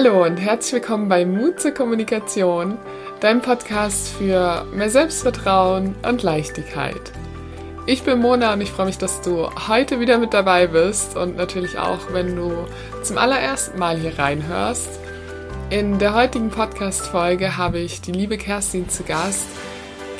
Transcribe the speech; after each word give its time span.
Hallo 0.00 0.24
und 0.24 0.36
herzlich 0.36 0.74
willkommen 0.74 1.08
bei 1.08 1.26
Mut 1.26 1.58
zur 1.58 1.72
Kommunikation, 1.72 2.78
deinem 3.18 3.42
Podcast 3.42 4.10
für 4.10 4.64
mehr 4.72 4.90
Selbstvertrauen 4.90 5.96
und 6.06 6.22
Leichtigkeit. 6.22 7.10
Ich 7.84 8.04
bin 8.04 8.20
Mona 8.20 8.52
und 8.52 8.60
ich 8.60 8.70
freue 8.70 8.86
mich, 8.86 8.98
dass 8.98 9.22
du 9.22 9.50
heute 9.66 9.98
wieder 9.98 10.18
mit 10.18 10.34
dabei 10.34 10.68
bist 10.68 11.16
und 11.16 11.36
natürlich 11.36 11.80
auch, 11.80 12.12
wenn 12.12 12.36
du 12.36 12.52
zum 13.02 13.18
allerersten 13.18 13.76
Mal 13.80 13.98
hier 13.98 14.16
reinhörst. 14.16 14.88
In 15.68 15.98
der 15.98 16.14
heutigen 16.14 16.50
Podcast-Folge 16.50 17.56
habe 17.56 17.80
ich 17.80 18.00
die 18.00 18.12
liebe 18.12 18.38
Kerstin 18.38 18.88
zu 18.88 19.02
Gast. 19.02 19.48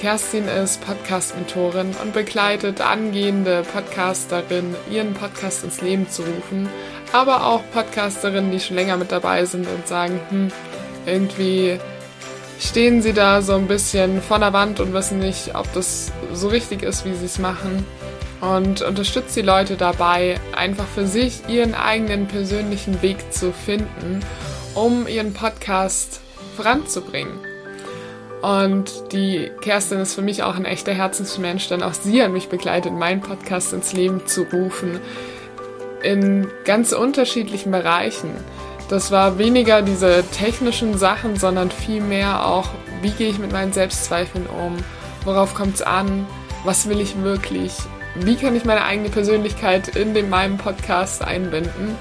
Kerstin 0.00 0.48
ist 0.48 0.84
Podcast-Mentorin 0.84 1.95
und 2.02 2.15
begleitet 2.15 2.80
angehende 2.80 3.62
Podcasterinnen, 3.73 4.74
ihren 4.90 5.15
Podcast 5.15 5.62
ins 5.62 5.80
Leben 5.82 6.09
zu 6.09 6.23
rufen, 6.23 6.68
aber 7.12 7.46
auch 7.46 7.62
Podcasterinnen, 7.72 8.50
die 8.50 8.60
schon 8.60 8.76
länger 8.76 8.96
mit 8.96 9.12
dabei 9.12 9.44
sind 9.44 9.66
und 9.66 9.86
sagen, 9.86 10.20
hm, 10.30 10.52
irgendwie 11.06 11.78
stehen 12.60 13.02
sie 13.02 13.12
da 13.12 13.42
so 13.42 13.54
ein 13.54 13.68
bisschen 13.68 14.20
vor 14.20 14.38
der 14.38 14.52
Wand 14.52 14.80
und 14.80 14.92
wissen 14.92 15.18
nicht, 15.18 15.54
ob 15.54 15.72
das 15.72 16.12
so 16.32 16.48
richtig 16.48 16.82
ist, 16.82 17.04
wie 17.04 17.14
sie 17.14 17.26
es 17.26 17.38
machen. 17.38 17.86
Und 18.40 18.82
unterstützt 18.82 19.34
die 19.36 19.42
Leute 19.42 19.76
dabei, 19.76 20.38
einfach 20.54 20.86
für 20.86 21.06
sich 21.06 21.48
ihren 21.48 21.74
eigenen 21.74 22.28
persönlichen 22.28 23.02
Weg 23.02 23.32
zu 23.32 23.52
finden, 23.52 24.20
um 24.74 25.09
ihren 25.09 25.32
Podcast 25.32 26.20
voranzubringen. 26.56 27.40
Und 28.42 29.12
die 29.12 29.50
Kerstin 29.60 29.98
ist 29.98 30.14
für 30.14 30.22
mich 30.22 30.45
auch 30.45 30.54
ein 30.54 30.64
echter 30.64 30.92
Herzensmensch, 30.92 31.68
denn 31.68 31.82
auch 31.82 31.95
sie 31.95 32.22
hat 32.22 32.30
mich 32.30 32.48
begleitet, 32.48 32.92
meinen 32.92 33.20
Podcast 33.20 33.72
ins 33.72 33.93
Leben 33.93 34.26
zu 34.26 34.43
rufen. 34.43 35.00
In 36.02 36.49
ganz 36.65 36.93
unterschiedlichen 36.93 37.71
Bereichen. 37.73 38.30
Das 38.88 39.10
war 39.10 39.38
weniger 39.38 39.82
diese 39.82 40.24
technischen 40.30 40.96
Sachen, 40.96 41.37
sondern 41.37 41.71
vielmehr 41.71 42.46
auch, 42.46 42.68
wie 43.02 43.10
gehe 43.10 43.29
ich 43.29 43.38
mit 43.38 43.52
meinen 43.52 43.73
Selbstzweifeln 43.73 44.46
um? 44.46 44.77
Worauf 45.24 45.55
kommt 45.55 45.74
es 45.74 45.82
an? 45.82 46.27
Was 46.65 46.88
will 46.88 47.01
ich 47.01 47.23
wirklich? 47.23 47.73
Wie 48.15 48.37
kann 48.37 48.57
ich 48.57 48.65
meine 48.65 48.85
eigene 48.85 49.10
Persönlichkeit 49.10 49.88
in 49.96 50.15
den, 50.15 50.30
meinem 50.30 50.57
Podcast 50.57 51.23
einbinden? 51.23 51.96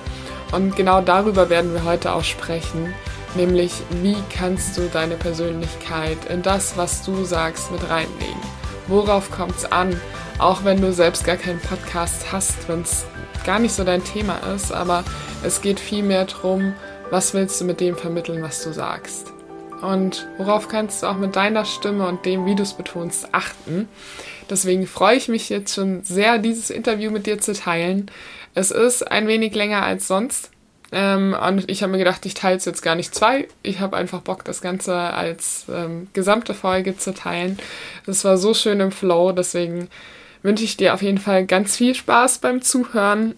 Und 0.52 0.76
genau 0.76 1.02
darüber 1.02 1.50
werden 1.50 1.74
wir 1.74 1.84
heute 1.84 2.14
auch 2.14 2.24
sprechen 2.24 2.94
nämlich 3.38 3.72
wie 4.02 4.18
kannst 4.36 4.78
du 4.78 4.90
deine 4.92 5.16
Persönlichkeit 5.16 6.18
in 6.30 6.42
das, 6.42 6.76
was 6.76 7.04
du 7.04 7.24
sagst, 7.24 7.72
mit 7.72 7.90
reinlegen. 7.90 8.42
Worauf 8.88 9.32
kommt 9.32 9.58
es 9.58 9.72
an? 9.72 10.00
Auch 10.40 10.64
wenn 10.64 10.82
du 10.82 10.92
selbst 10.94 11.24
gar 11.24 11.36
keinen 11.36 11.60
Podcast 11.60 12.32
hast, 12.32 12.68
wenn 12.68 12.82
es 12.82 13.06
gar 13.48 13.60
nicht 13.60 13.74
so 13.74 13.86
dein 13.86 14.04
Thema 14.04 14.40
ist, 14.54 14.74
aber 14.74 15.06
es 15.42 15.62
geht 15.62 15.80
vielmehr 15.80 16.26
darum, 16.26 16.74
was 17.10 17.34
willst 17.34 17.62
du 17.62 17.66
mit 17.66 17.80
dem 17.80 17.96
vermitteln, 17.96 18.44
was 18.44 18.62
du 18.62 18.74
sagst. 18.74 19.32
Und 19.82 20.28
worauf 20.38 20.68
kannst 20.68 21.02
du 21.02 21.08
auch 21.08 21.16
mit 21.16 21.38
deiner 21.38 21.64
Stimme 21.64 22.08
und 22.08 22.26
dem, 22.26 22.46
wie 22.46 22.56
du 22.56 22.64
es 22.64 22.74
betonst, 22.74 23.30
achten. 23.32 23.88
Deswegen 24.50 24.86
freue 24.86 25.16
ich 25.16 25.30
mich 25.30 25.48
jetzt 25.48 25.74
schon 25.74 26.04
sehr, 26.04 26.40
dieses 26.40 26.70
Interview 26.70 27.10
mit 27.10 27.26
dir 27.26 27.40
zu 27.40 27.54
teilen. 27.54 28.12
Es 28.54 28.72
ist 28.72 29.10
ein 29.10 29.30
wenig 29.30 29.56
länger 29.56 29.82
als 29.82 30.10
sonst, 30.10 30.52
ähm, 30.92 31.36
und 31.48 31.70
ich 31.70 31.84
habe 31.84 31.92
mir 31.92 31.98
gedacht, 31.98 32.26
ich 32.26 32.34
teile 32.34 32.58
es 32.58 32.66
jetzt 32.66 32.82
gar 32.82 32.96
nicht 32.96 33.14
zwei. 33.14 33.48
Ich 33.64 33.80
habe 33.80 33.98
einfach 33.98 34.22
Bock, 34.22 34.44
das 34.46 34.62
Ganze 34.62 34.94
als 34.96 35.66
ähm, 35.74 36.08
gesamte 36.14 36.54
Folge 36.54 36.98
zu 36.98 37.14
teilen. 37.14 37.60
Das 38.06 38.24
war 38.24 38.38
so 38.38 38.54
schön 38.54 38.80
im 38.80 38.92
Flow, 38.92 39.32
deswegen 39.32 39.90
wünsche 40.44 40.64
ich 40.64 40.78
dir 40.78 40.94
auf 40.94 41.02
jeden 41.02 41.18
Fall 41.18 41.46
ganz 41.46 41.76
viel 41.76 41.96
Spaß 41.96 42.40
beim 42.40 42.62
Zuhören. 42.62 43.36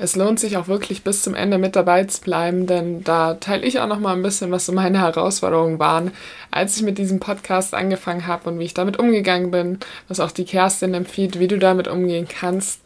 Es 0.00 0.14
lohnt 0.14 0.38
sich 0.38 0.56
auch 0.56 0.68
wirklich 0.68 1.02
bis 1.02 1.22
zum 1.22 1.34
Ende 1.34 1.58
mit 1.58 1.74
dabei 1.74 2.04
zu 2.04 2.20
bleiben, 2.20 2.66
denn 2.68 3.02
da 3.02 3.34
teile 3.34 3.66
ich 3.66 3.80
auch 3.80 3.88
noch 3.88 3.98
mal 3.98 4.14
ein 4.14 4.22
bisschen, 4.22 4.52
was 4.52 4.64
so 4.64 4.72
meine 4.72 5.00
Herausforderungen 5.00 5.80
waren, 5.80 6.12
als 6.52 6.76
ich 6.76 6.82
mit 6.82 6.98
diesem 6.98 7.18
Podcast 7.18 7.74
angefangen 7.74 8.28
habe 8.28 8.48
und 8.48 8.60
wie 8.60 8.64
ich 8.64 8.74
damit 8.74 8.98
umgegangen 8.98 9.50
bin, 9.50 9.80
was 10.06 10.20
auch 10.20 10.30
die 10.30 10.44
Kerstin 10.44 10.94
empfiehlt, 10.94 11.40
wie 11.40 11.48
du 11.48 11.58
damit 11.58 11.88
umgehen 11.88 12.28
kannst. 12.28 12.80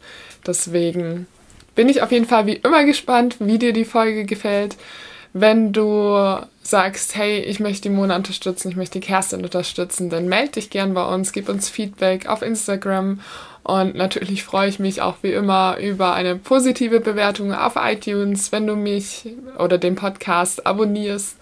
Deswegen 0.47 1.27
bin 1.75 1.87
ich 1.87 2.01
auf 2.01 2.11
jeden 2.11 2.25
Fall 2.25 2.47
wie 2.47 2.55
immer 2.55 2.83
gespannt, 2.83 3.37
wie 3.39 3.59
dir 3.59 3.73
die 3.73 3.85
Folge 3.85 4.25
gefällt. 4.25 4.75
Wenn 5.35 5.73
du 5.73 6.39
sagst, 6.61 7.15
hey, 7.15 7.39
ich 7.39 7.59
möchte 7.59 7.89
die 7.89 7.89
Mona 7.89 8.15
unterstützen, 8.15 8.69
ich 8.69 8.75
möchte 8.75 8.99
die 8.99 9.05
Kerstin 9.05 9.43
unterstützen, 9.43 10.11
dann 10.11 10.27
melde 10.27 10.53
dich 10.53 10.69
gern 10.69 10.93
bei 10.93 11.03
uns, 11.03 11.31
gib 11.31 11.49
uns 11.49 11.69
Feedback 11.69 12.27
auf 12.27 12.43
Instagram 12.43 13.19
und 13.63 13.95
natürlich 13.95 14.43
freue 14.43 14.69
ich 14.69 14.77
mich 14.77 15.01
auch 15.01 15.17
wie 15.23 15.33
immer 15.33 15.77
über 15.77 16.13
eine 16.13 16.35
positive 16.35 16.99
Bewertung 16.99 17.51
auf 17.51 17.73
iTunes, 17.77 18.51
wenn 18.51 18.67
du 18.67 18.75
mich 18.75 19.27
oder 19.57 19.79
den 19.79 19.95
Podcast 19.95 20.67
abonnierst. 20.67 21.37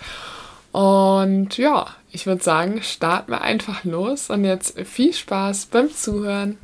Und 0.71 1.57
ja, 1.57 1.87
ich 2.11 2.25
würde 2.25 2.41
sagen, 2.41 2.81
starten 2.83 3.33
wir 3.33 3.41
einfach 3.41 3.83
los 3.83 4.29
und 4.29 4.45
jetzt 4.45 4.79
viel 4.81 5.13
Spaß 5.13 5.65
beim 5.65 5.93
Zuhören. 5.93 6.57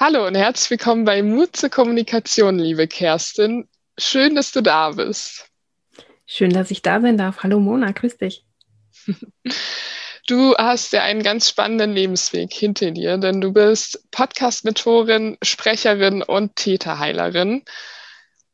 Hallo 0.00 0.26
und 0.26 0.34
herzlich 0.34 0.70
willkommen 0.70 1.04
bei 1.04 1.22
Mut 1.22 1.54
zur 1.54 1.68
Kommunikation, 1.68 2.58
liebe 2.58 2.88
Kerstin. 2.88 3.68
Schön, 3.98 4.34
dass 4.34 4.50
du 4.50 4.62
da 4.62 4.90
bist. 4.92 5.50
Schön, 6.26 6.50
dass 6.50 6.70
ich 6.70 6.82
da 6.82 7.00
sein 7.00 7.16
darf. 7.16 7.42
Hallo 7.42 7.60
Mona, 7.60 7.92
grüß 7.92 8.18
dich. 8.18 8.44
Du 10.26 10.54
hast 10.56 10.94
ja 10.94 11.02
einen 11.02 11.22
ganz 11.22 11.50
spannenden 11.50 11.92
Lebensweg 11.92 12.50
hinter 12.50 12.92
dir, 12.92 13.18
denn 13.18 13.42
du 13.42 13.52
bist 13.52 14.10
Podcast-Mentorin, 14.10 15.36
Sprecherin 15.42 16.22
und 16.22 16.56
Täterheilerin. 16.56 17.62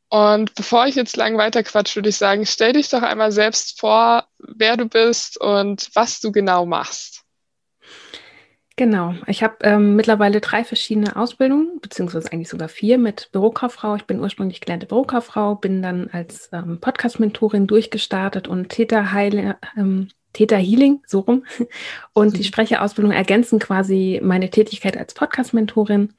Und 0.08 0.52
bevor 0.56 0.88
ich 0.88 0.96
jetzt 0.96 1.16
lang 1.16 1.38
weiterquatsche, 1.38 1.94
würde 1.94 2.08
ich 2.08 2.16
sagen, 2.16 2.44
stell 2.44 2.72
dich 2.72 2.88
doch 2.88 3.02
einmal 3.02 3.30
selbst 3.30 3.78
vor, 3.78 4.26
wer 4.38 4.76
du 4.76 4.86
bist 4.86 5.40
und 5.40 5.88
was 5.94 6.18
du 6.18 6.32
genau 6.32 6.66
machst. 6.66 7.22
Genau, 8.80 9.14
ich 9.26 9.42
habe 9.42 9.56
ähm, 9.60 9.94
mittlerweile 9.94 10.40
drei 10.40 10.64
verschiedene 10.64 11.14
Ausbildungen, 11.14 11.80
beziehungsweise 11.82 12.32
eigentlich 12.32 12.48
sogar 12.48 12.70
vier 12.70 12.96
mit 12.96 13.28
Bürokauffrau. 13.30 13.96
Ich 13.96 14.06
bin 14.06 14.20
ursprünglich 14.20 14.62
gelernte 14.62 14.86
Bürokauffrau, 14.86 15.54
bin 15.56 15.82
dann 15.82 16.08
als 16.10 16.48
ähm, 16.54 16.78
Podcast-Mentorin 16.80 17.66
durchgestartet 17.66 18.48
und 18.48 18.70
Täterheile, 18.70 19.58
ähm, 19.76 20.08
Täter 20.32 20.56
Healing, 20.56 21.02
so 21.06 21.20
rum. 21.20 21.44
Und 22.14 22.38
die 22.38 22.40
mhm. 22.40 22.44
Sprecherausbildung 22.44 23.12
ergänzen 23.12 23.58
quasi 23.58 24.18
meine 24.22 24.48
Tätigkeit 24.48 24.96
als 24.96 25.12
Podcast-Mentorin. 25.12 26.14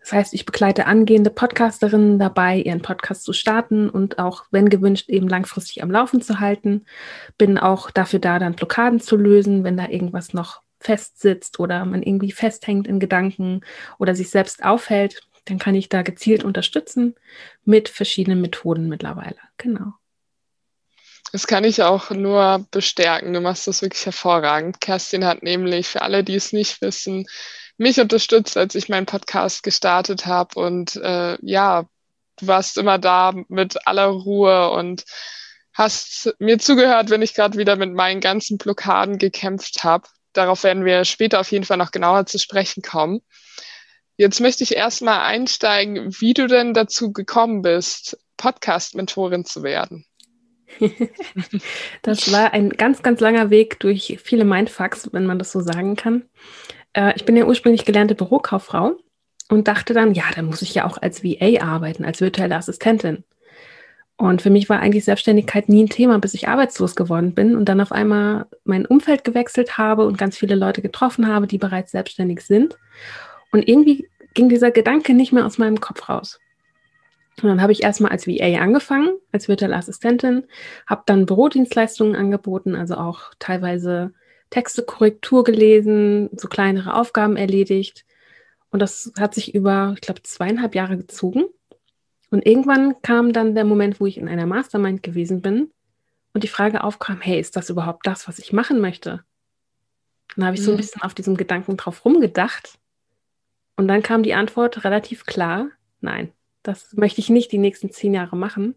Das 0.00 0.14
heißt, 0.14 0.32
ich 0.32 0.46
begleite 0.46 0.86
angehende 0.86 1.28
Podcasterinnen 1.28 2.18
dabei, 2.18 2.56
ihren 2.56 2.80
Podcast 2.80 3.24
zu 3.24 3.34
starten 3.34 3.90
und 3.90 4.18
auch, 4.18 4.44
wenn 4.50 4.70
gewünscht, 4.70 5.10
eben 5.10 5.28
langfristig 5.28 5.82
am 5.82 5.90
Laufen 5.90 6.22
zu 6.22 6.40
halten. 6.40 6.86
Bin 7.36 7.58
auch 7.58 7.90
dafür 7.90 8.18
da, 8.18 8.38
dann 8.38 8.54
Blockaden 8.54 8.98
zu 8.98 9.18
lösen, 9.18 9.62
wenn 9.62 9.76
da 9.76 9.88
irgendwas 9.88 10.32
noch 10.32 10.62
festsitzt 10.80 11.58
oder 11.60 11.84
man 11.84 12.02
irgendwie 12.02 12.32
festhängt 12.32 12.86
in 12.86 13.00
Gedanken 13.00 13.62
oder 13.98 14.14
sich 14.14 14.30
selbst 14.30 14.64
aufhält, 14.64 15.20
dann 15.44 15.58
kann 15.58 15.74
ich 15.74 15.88
da 15.88 16.02
gezielt 16.02 16.44
unterstützen 16.44 17.14
mit 17.64 17.88
verschiedenen 17.88 18.40
Methoden 18.40 18.88
mittlerweile. 18.88 19.36
Genau. 19.56 19.94
Das 21.32 21.46
kann 21.46 21.64
ich 21.64 21.82
auch 21.82 22.10
nur 22.10 22.66
bestärken. 22.70 23.32
Du 23.34 23.40
machst 23.40 23.66
das 23.66 23.82
wirklich 23.82 24.04
hervorragend. 24.06 24.80
Kerstin 24.80 25.26
hat 25.26 25.42
nämlich, 25.42 25.86
für 25.88 26.02
alle, 26.02 26.24
die 26.24 26.34
es 26.34 26.52
nicht 26.52 26.80
wissen, 26.80 27.26
mich 27.76 28.00
unterstützt, 28.00 28.56
als 28.56 28.74
ich 28.74 28.88
meinen 28.88 29.06
Podcast 29.06 29.62
gestartet 29.62 30.26
habe. 30.26 30.58
Und 30.58 30.96
äh, 30.96 31.36
ja, 31.42 31.84
du 32.38 32.46
warst 32.46 32.78
immer 32.78 32.98
da 32.98 33.34
mit 33.48 33.86
aller 33.86 34.06
Ruhe 34.06 34.70
und 34.70 35.04
hast 35.74 36.34
mir 36.38 36.58
zugehört, 36.58 37.10
wenn 37.10 37.22
ich 37.22 37.34
gerade 37.34 37.58
wieder 37.58 37.76
mit 37.76 37.92
meinen 37.92 38.20
ganzen 38.20 38.58
Blockaden 38.58 39.18
gekämpft 39.18 39.84
habe 39.84 40.08
darauf 40.38 40.62
werden 40.64 40.84
wir 40.84 41.04
später 41.04 41.40
auf 41.40 41.50
jeden 41.50 41.64
Fall 41.64 41.76
noch 41.76 41.90
genauer 41.90 42.26
zu 42.26 42.38
sprechen 42.38 42.82
kommen. 42.82 43.20
Jetzt 44.16 44.40
möchte 44.40 44.64
ich 44.64 44.74
erstmal 44.74 45.20
einsteigen, 45.20 46.12
wie 46.20 46.34
du 46.34 46.46
denn 46.46 46.74
dazu 46.74 47.12
gekommen 47.12 47.62
bist, 47.62 48.18
Podcast-Mentorin 48.36 49.44
zu 49.44 49.62
werden. 49.62 50.06
das 52.02 52.32
war 52.32 52.52
ein 52.52 52.70
ganz, 52.70 53.02
ganz 53.02 53.20
langer 53.20 53.50
Weg 53.50 53.80
durch 53.80 54.18
viele 54.22 54.44
Mindfucks, 54.44 55.12
wenn 55.12 55.26
man 55.26 55.38
das 55.38 55.52
so 55.52 55.60
sagen 55.60 55.96
kann. 55.96 56.28
Äh, 56.92 57.14
ich 57.16 57.24
bin 57.24 57.36
ja 57.36 57.44
ursprünglich 57.44 57.84
gelernte 57.84 58.14
Bürokauffrau 58.14 58.96
und 59.48 59.68
dachte 59.68 59.94
dann, 59.94 60.14
ja, 60.14 60.24
dann 60.34 60.46
muss 60.46 60.62
ich 60.62 60.74
ja 60.74 60.84
auch 60.84 60.98
als 60.98 61.24
VA 61.24 61.62
arbeiten, 61.62 62.04
als 62.04 62.20
virtuelle 62.20 62.56
Assistentin. 62.56 63.24
Und 64.18 64.42
für 64.42 64.50
mich 64.50 64.68
war 64.68 64.80
eigentlich 64.80 65.04
Selbstständigkeit 65.04 65.68
nie 65.68 65.84
ein 65.84 65.88
Thema, 65.88 66.18
bis 66.18 66.34
ich 66.34 66.48
arbeitslos 66.48 66.96
geworden 66.96 67.34
bin 67.34 67.56
und 67.56 67.66
dann 67.68 67.80
auf 67.80 67.92
einmal 67.92 68.46
mein 68.64 68.84
Umfeld 68.84 69.22
gewechselt 69.22 69.78
habe 69.78 70.06
und 70.06 70.18
ganz 70.18 70.36
viele 70.36 70.56
Leute 70.56 70.82
getroffen 70.82 71.28
habe, 71.28 71.46
die 71.46 71.58
bereits 71.58 71.92
selbstständig 71.92 72.40
sind. 72.40 72.76
Und 73.52 73.68
irgendwie 73.68 74.08
ging 74.34 74.48
dieser 74.48 74.72
Gedanke 74.72 75.14
nicht 75.14 75.32
mehr 75.32 75.46
aus 75.46 75.58
meinem 75.58 75.80
Kopf 75.80 76.08
raus. 76.08 76.40
Und 77.40 77.48
dann 77.48 77.62
habe 77.62 77.70
ich 77.70 77.84
erstmal 77.84 78.10
als 78.10 78.26
VA 78.26 78.60
angefangen, 78.60 79.10
als 79.30 79.46
virtuelle 79.46 79.76
Assistentin, 79.76 80.44
habe 80.88 81.04
dann 81.06 81.24
Bürodienstleistungen 81.24 82.16
angeboten, 82.16 82.74
also 82.74 82.96
auch 82.96 83.32
teilweise 83.38 84.12
Texte, 84.50 84.82
Korrektur 84.82 85.44
gelesen, 85.44 86.28
so 86.36 86.48
kleinere 86.48 86.94
Aufgaben 86.94 87.36
erledigt. 87.36 88.04
Und 88.70 88.80
das 88.80 89.12
hat 89.16 89.34
sich 89.34 89.54
über, 89.54 89.92
ich 89.94 90.00
glaube, 90.00 90.22
zweieinhalb 90.24 90.74
Jahre 90.74 90.96
gezogen. 90.96 91.44
Und 92.30 92.46
irgendwann 92.46 93.00
kam 93.02 93.32
dann 93.32 93.54
der 93.54 93.64
Moment, 93.64 94.00
wo 94.00 94.06
ich 94.06 94.18
in 94.18 94.28
einer 94.28 94.46
Mastermind 94.46 95.02
gewesen 95.02 95.40
bin 95.40 95.70
und 96.34 96.44
die 96.44 96.48
Frage 96.48 96.84
aufkam, 96.84 97.20
hey, 97.20 97.40
ist 97.40 97.56
das 97.56 97.70
überhaupt 97.70 98.06
das, 98.06 98.28
was 98.28 98.38
ich 98.38 98.52
machen 98.52 98.80
möchte? 98.80 99.24
Dann 100.36 100.44
habe 100.44 100.56
ich 100.56 100.62
so 100.62 100.70
ein 100.70 100.74
mhm. 100.74 100.80
bisschen 100.80 101.02
auf 101.02 101.14
diesem 101.14 101.36
Gedanken 101.36 101.76
drauf 101.76 102.04
rumgedacht. 102.04 102.78
Und 103.76 103.88
dann 103.88 104.02
kam 104.02 104.22
die 104.22 104.34
Antwort 104.34 104.84
relativ 104.84 105.24
klar, 105.24 105.68
nein, 106.00 106.32
das 106.62 106.92
möchte 106.94 107.20
ich 107.20 107.30
nicht 107.30 107.50
die 107.52 107.58
nächsten 107.58 107.90
zehn 107.90 108.12
Jahre 108.12 108.36
machen. 108.36 108.74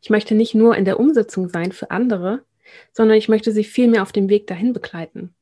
Ich 0.00 0.08
möchte 0.08 0.34
nicht 0.34 0.54
nur 0.54 0.76
in 0.76 0.84
der 0.84 0.98
Umsetzung 0.98 1.48
sein 1.48 1.72
für 1.72 1.90
andere, 1.90 2.44
sondern 2.92 3.18
ich 3.18 3.28
möchte 3.28 3.52
sie 3.52 3.64
viel 3.64 3.88
mehr 3.88 4.02
auf 4.02 4.12
dem 4.12 4.28
Weg 4.28 4.46
dahin 4.46 4.72
begleiten. 4.72 5.34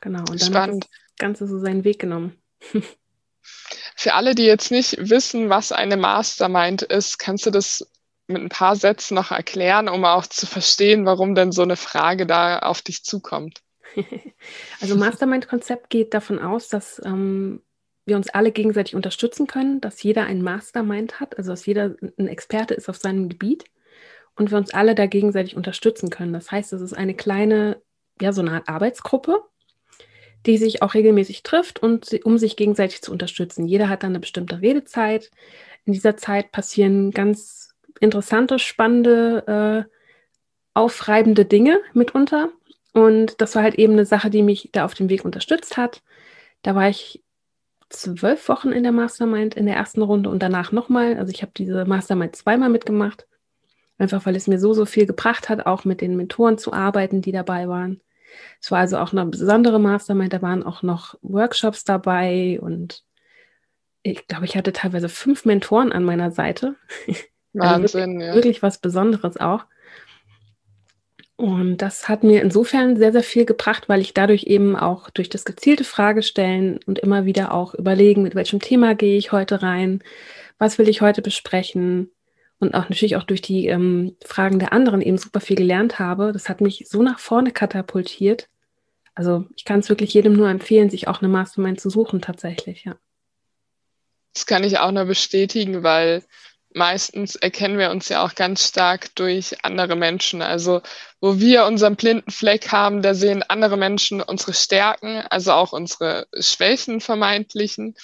Genau, 0.00 0.20
und 0.20 0.30
dann 0.30 0.38
Spannend. 0.38 0.84
hat 0.84 0.90
das 0.92 1.16
Ganze 1.18 1.46
so 1.46 1.58
seinen 1.58 1.84
Weg 1.84 1.98
genommen. 1.98 2.36
Für 3.96 4.12
alle, 4.12 4.34
die 4.34 4.44
jetzt 4.44 4.70
nicht 4.70 5.10
wissen, 5.10 5.48
was 5.48 5.72
eine 5.72 5.96
Mastermind 5.96 6.82
ist, 6.82 7.18
kannst 7.18 7.46
du 7.46 7.50
das 7.50 7.90
mit 8.26 8.42
ein 8.42 8.50
paar 8.50 8.76
Sätzen 8.76 9.14
noch 9.14 9.30
erklären, 9.30 9.88
um 9.88 10.04
auch 10.04 10.26
zu 10.26 10.46
verstehen, 10.46 11.06
warum 11.06 11.34
denn 11.34 11.50
so 11.50 11.62
eine 11.62 11.76
Frage 11.76 12.26
da 12.26 12.58
auf 12.58 12.82
dich 12.82 13.02
zukommt? 13.02 13.62
Also 14.80 14.94
Mastermind-Konzept 14.96 15.88
geht 15.90 16.12
davon 16.12 16.38
aus, 16.38 16.68
dass 16.68 17.00
ähm, 17.04 17.62
wir 18.04 18.16
uns 18.16 18.28
alle 18.28 18.52
gegenseitig 18.52 18.94
unterstützen 18.94 19.46
können, 19.46 19.80
dass 19.80 20.02
jeder 20.02 20.24
ein 20.24 20.42
Mastermind 20.42 21.18
hat, 21.18 21.38
also 21.38 21.50
dass 21.50 21.66
jeder 21.66 21.96
ein 22.18 22.28
Experte 22.28 22.74
ist 22.74 22.88
auf 22.88 22.96
seinem 22.96 23.28
Gebiet 23.28 23.64
und 24.36 24.50
wir 24.50 24.58
uns 24.58 24.72
alle 24.72 24.94
da 24.94 25.06
gegenseitig 25.06 25.56
unterstützen 25.56 26.10
können. 26.10 26.34
Das 26.34 26.52
heißt, 26.52 26.72
es 26.74 26.82
ist 26.82 26.92
eine 26.92 27.14
kleine, 27.14 27.80
ja, 28.20 28.32
so 28.32 28.42
eine 28.42 28.52
Art 28.52 28.68
Arbeitsgruppe, 28.68 29.42
die 30.46 30.58
sich 30.58 30.82
auch 30.82 30.94
regelmäßig 30.94 31.42
trifft, 31.42 31.82
und, 31.82 32.20
um 32.24 32.38
sich 32.38 32.56
gegenseitig 32.56 33.02
zu 33.02 33.12
unterstützen. 33.12 33.66
Jeder 33.66 33.88
hat 33.88 34.02
dann 34.02 34.12
eine 34.12 34.20
bestimmte 34.20 34.60
Redezeit. 34.60 35.30
In 35.84 35.92
dieser 35.92 36.16
Zeit 36.16 36.52
passieren 36.52 37.10
ganz 37.10 37.74
interessante, 38.00 38.58
spannende, 38.58 39.86
äh, 39.88 39.92
aufreibende 40.74 41.44
Dinge 41.44 41.80
mitunter. 41.94 42.50
Und 42.92 43.40
das 43.40 43.54
war 43.54 43.62
halt 43.62 43.76
eben 43.76 43.94
eine 43.94 44.06
Sache, 44.06 44.30
die 44.30 44.42
mich 44.42 44.70
da 44.72 44.84
auf 44.84 44.94
dem 44.94 45.08
Weg 45.08 45.24
unterstützt 45.24 45.76
hat. 45.76 46.02
Da 46.62 46.74
war 46.74 46.88
ich 46.88 47.22
zwölf 47.88 48.48
Wochen 48.48 48.72
in 48.72 48.82
der 48.82 48.92
Mastermind 48.92 49.54
in 49.54 49.66
der 49.66 49.76
ersten 49.76 50.02
Runde 50.02 50.30
und 50.30 50.42
danach 50.42 50.72
nochmal. 50.72 51.16
Also 51.18 51.32
ich 51.32 51.42
habe 51.42 51.52
diese 51.56 51.84
Mastermind 51.84 52.36
zweimal 52.36 52.68
mitgemacht, 52.68 53.26
einfach 53.98 54.26
weil 54.26 54.36
es 54.36 54.48
mir 54.48 54.58
so, 54.58 54.72
so 54.72 54.86
viel 54.86 55.06
gebracht 55.06 55.48
hat, 55.48 55.66
auch 55.66 55.84
mit 55.84 56.00
den 56.00 56.16
Mentoren 56.16 56.58
zu 56.58 56.72
arbeiten, 56.72 57.22
die 57.22 57.32
dabei 57.32 57.68
waren. 57.68 58.00
Es 58.60 58.70
war 58.70 58.80
also 58.80 58.98
auch 58.98 59.12
eine 59.12 59.26
besondere 59.26 59.78
Mastermind, 59.78 60.32
da 60.32 60.42
waren 60.42 60.62
auch 60.62 60.82
noch 60.82 61.16
Workshops 61.22 61.84
dabei 61.84 62.58
und 62.60 63.04
ich 64.02 64.26
glaube, 64.28 64.44
ich 64.44 64.56
hatte 64.56 64.72
teilweise 64.72 65.08
fünf 65.08 65.44
Mentoren 65.44 65.92
an 65.92 66.04
meiner 66.04 66.30
Seite. 66.30 66.76
Wahnsinn, 67.52 67.60
also 67.60 67.98
wirklich, 67.98 68.22
ja. 68.22 68.34
wirklich 68.34 68.62
was 68.62 68.78
Besonderes 68.78 69.36
auch. 69.36 69.64
Und 71.36 71.78
das 71.78 72.08
hat 72.08 72.24
mir 72.24 72.40
insofern 72.40 72.96
sehr, 72.96 73.12
sehr 73.12 73.22
viel 73.22 73.44
gebracht, 73.44 73.88
weil 73.88 74.00
ich 74.00 74.14
dadurch 74.14 74.44
eben 74.44 74.74
auch 74.74 75.10
durch 75.10 75.28
das 75.28 75.44
gezielte 75.44 75.84
Fragestellen 75.84 76.80
und 76.86 76.98
immer 76.98 77.26
wieder 77.26 77.52
auch 77.52 77.74
überlegen, 77.74 78.22
mit 78.22 78.34
welchem 78.34 78.60
Thema 78.60 78.94
gehe 78.94 79.18
ich 79.18 79.32
heute 79.32 79.60
rein, 79.62 80.02
was 80.58 80.78
will 80.78 80.88
ich 80.88 81.02
heute 81.02 81.20
besprechen 81.20 82.10
und 82.58 82.74
auch 82.74 82.88
natürlich 82.88 83.16
auch 83.16 83.24
durch 83.24 83.42
die 83.42 83.66
ähm, 83.66 84.16
Fragen 84.24 84.58
der 84.58 84.72
anderen 84.72 85.02
eben 85.02 85.18
super 85.18 85.40
viel 85.40 85.56
gelernt 85.56 85.98
habe. 85.98 86.32
Das 86.32 86.48
hat 86.48 86.60
mich 86.60 86.86
so 86.88 87.02
nach 87.02 87.18
vorne 87.18 87.52
katapultiert. 87.52 88.48
Also 89.14 89.46
ich 89.56 89.64
kann 89.64 89.80
es 89.80 89.88
wirklich 89.88 90.14
jedem 90.14 90.34
nur 90.34 90.48
empfehlen, 90.48 90.90
sich 90.90 91.08
auch 91.08 91.20
eine 91.20 91.28
Mastermind 91.28 91.80
zu 91.80 91.90
suchen 91.90 92.20
tatsächlich, 92.20 92.84
ja. 92.84 92.96
Das 94.34 94.44
kann 94.44 94.64
ich 94.64 94.78
auch 94.78 94.92
nur 94.92 95.06
bestätigen, 95.06 95.82
weil 95.82 96.22
meistens 96.74 97.36
erkennen 97.36 97.78
wir 97.78 97.90
uns 97.90 98.10
ja 98.10 98.22
auch 98.22 98.34
ganz 98.34 98.68
stark 98.68 99.14
durch 99.14 99.64
andere 99.64 99.96
Menschen. 99.96 100.42
Also 100.42 100.82
wo 101.22 101.38
wir 101.38 101.64
unseren 101.64 101.96
blinden 101.96 102.30
Fleck 102.30 102.70
haben, 102.70 103.00
da 103.00 103.14
sehen 103.14 103.42
andere 103.42 103.78
Menschen 103.78 104.20
unsere 104.20 104.52
Stärken, 104.52 105.22
also 105.30 105.52
auch 105.52 105.72
unsere 105.72 106.26
Schwächen 106.38 107.00
vermeintlichen, 107.00 107.94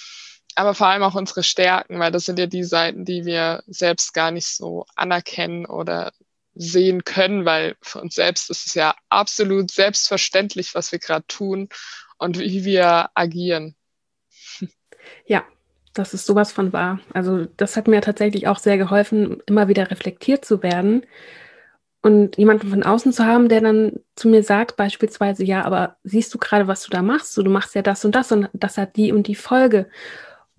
aber 0.55 0.73
vor 0.73 0.87
allem 0.87 1.03
auch 1.03 1.15
unsere 1.15 1.43
Stärken, 1.43 1.99
weil 1.99 2.11
das 2.11 2.25
sind 2.25 2.39
ja 2.39 2.47
die 2.47 2.63
Seiten, 2.63 3.05
die 3.05 3.25
wir 3.25 3.63
selbst 3.67 4.13
gar 4.13 4.31
nicht 4.31 4.47
so 4.47 4.85
anerkennen 4.95 5.65
oder 5.65 6.11
sehen 6.55 7.03
können, 7.03 7.45
weil 7.45 7.75
für 7.81 8.01
uns 8.01 8.15
selbst 8.15 8.49
ist 8.49 8.67
es 8.67 8.73
ja 8.75 8.95
absolut 9.09 9.71
selbstverständlich, 9.71 10.75
was 10.75 10.91
wir 10.91 10.99
gerade 10.99 11.25
tun 11.27 11.69
und 12.17 12.39
wie 12.39 12.65
wir 12.65 13.09
agieren. 13.15 13.75
Ja, 15.25 15.43
das 15.93 16.13
ist 16.13 16.25
sowas 16.25 16.53
von 16.53 16.71
wahr. 16.71 16.99
Also 17.13 17.45
das 17.57 17.75
hat 17.75 17.89
mir 17.89 17.99
tatsächlich 17.99 18.47
auch 18.47 18.57
sehr 18.57 18.77
geholfen, 18.77 19.43
immer 19.45 19.67
wieder 19.67 19.91
reflektiert 19.91 20.45
zu 20.45 20.63
werden 20.63 21.05
und 22.01 22.37
jemanden 22.37 22.69
von 22.69 22.83
außen 22.83 23.13
zu 23.13 23.25
haben, 23.25 23.47
der 23.47 23.61
dann 23.61 23.99
zu 24.15 24.27
mir 24.27 24.43
sagt, 24.43 24.75
beispielsweise, 24.75 25.43
ja, 25.43 25.63
aber 25.63 25.95
siehst 26.03 26.33
du 26.33 26.37
gerade, 26.37 26.67
was 26.67 26.83
du 26.83 26.89
da 26.89 27.01
machst? 27.01 27.35
du 27.37 27.43
machst 27.49 27.75
ja 27.75 27.81
das 27.81 28.03
und 28.03 28.13
das 28.13 28.31
und 28.31 28.49
das 28.53 28.77
hat 28.77 28.97
die 28.97 29.11
und 29.11 29.27
die 29.27 29.35
Folge. 29.35 29.87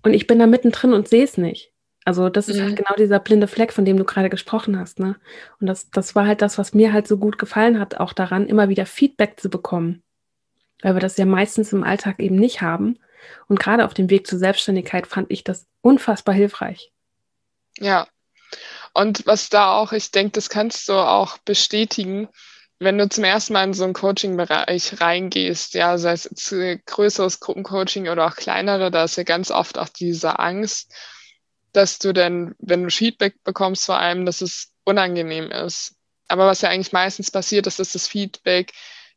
Und 0.05 0.13
ich 0.13 0.27
bin 0.27 0.37
da 0.37 0.45
mittendrin 0.45 0.93
und 0.93 1.07
sehe 1.07 1.23
es 1.23 1.35
nicht. 1.35 1.73
Also 2.05 2.29
das 2.29 2.47
ist 2.47 2.59
halt 2.59 2.65
mhm. 2.65 2.75
halt 2.75 2.85
genau 2.85 2.95
dieser 2.95 3.19
blinde 3.19 3.47
Fleck, 3.47 3.73
von 3.73 3.85
dem 3.85 3.97
du 3.97 4.05
gerade 4.05 4.29
gesprochen 4.29 4.79
hast. 4.79 4.99
Ne? 4.99 5.15
Und 5.59 5.65
das, 5.65 5.89
das 5.89 6.13
war 6.13 6.27
halt 6.27 6.43
das, 6.43 6.59
was 6.59 6.75
mir 6.75 6.93
halt 6.93 7.07
so 7.07 7.17
gut 7.17 7.39
gefallen 7.39 7.79
hat, 7.79 7.99
auch 7.99 8.13
daran, 8.13 8.45
immer 8.45 8.69
wieder 8.69 8.85
Feedback 8.85 9.39
zu 9.39 9.49
bekommen. 9.49 10.03
Weil 10.83 10.93
wir 10.93 11.01
das 11.01 11.17
ja 11.17 11.25
meistens 11.25 11.73
im 11.73 11.83
Alltag 11.83 12.19
eben 12.19 12.35
nicht 12.35 12.61
haben. 12.61 12.99
Und 13.47 13.59
gerade 13.59 13.83
auf 13.83 13.95
dem 13.95 14.11
Weg 14.11 14.27
zur 14.27 14.37
Selbstständigkeit 14.37 15.07
fand 15.07 15.31
ich 15.31 15.43
das 15.43 15.65
unfassbar 15.81 16.35
hilfreich. 16.35 16.91
Ja. 17.79 18.07
Und 18.93 19.25
was 19.25 19.49
da 19.49 19.75
auch, 19.75 19.91
ich 19.91 20.11
denke, 20.11 20.33
das 20.33 20.49
kannst 20.49 20.87
du 20.87 20.93
auch 20.93 21.39
bestätigen, 21.39 22.29
wenn 22.79 22.97
du 22.97 23.07
zum 23.07 23.23
ersten 23.23 23.53
Mal 23.53 23.63
in 23.63 23.73
so 23.73 23.83
einen 23.83 23.93
Coaching-Bereich 23.93 24.99
reingehst, 24.99 25.73
ja, 25.75 25.97
sei 25.97 26.13
es 26.13 26.29
größeres 26.85 27.39
Gruppencoaching 27.39 28.09
oder 28.09 28.27
auch 28.27 28.35
kleinere, 28.35 28.91
da 28.91 29.05
ist 29.05 29.15
ja 29.15 29.23
ganz 29.23 29.51
oft 29.51 29.77
auch 29.77 29.89
diese 29.89 30.39
Angst, 30.39 30.93
dass 31.71 31.99
du 31.99 32.13
dann, 32.13 32.55
wenn 32.59 32.83
du 32.83 32.89
Feedback 32.89 33.43
bekommst 33.43 33.85
vor 33.85 33.97
allem, 33.97 34.25
dass 34.25 34.41
es 34.41 34.73
unangenehm 34.83 35.51
ist. 35.51 35.95
Aber 36.27 36.47
was 36.47 36.61
ja 36.61 36.69
eigentlich 36.69 36.93
meistens 36.93 37.31
passiert, 37.31 37.67
ist, 37.67 37.79
dass 37.79 37.93
das 37.93 38.07
Feedback 38.07 38.73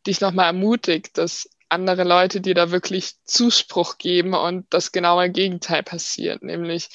dich 0.06 0.20
nochmal 0.20 0.46
ermutigt, 0.46 1.18
dass 1.18 1.48
andere 1.68 2.04
Leute, 2.04 2.40
die 2.40 2.54
da 2.54 2.70
wirklich 2.70 3.14
Zuspruch 3.24 3.98
geben 3.98 4.34
und 4.34 4.66
das 4.70 4.92
genaue 4.92 5.30
Gegenteil 5.30 5.82
passiert, 5.82 6.42
nämlich 6.42 6.88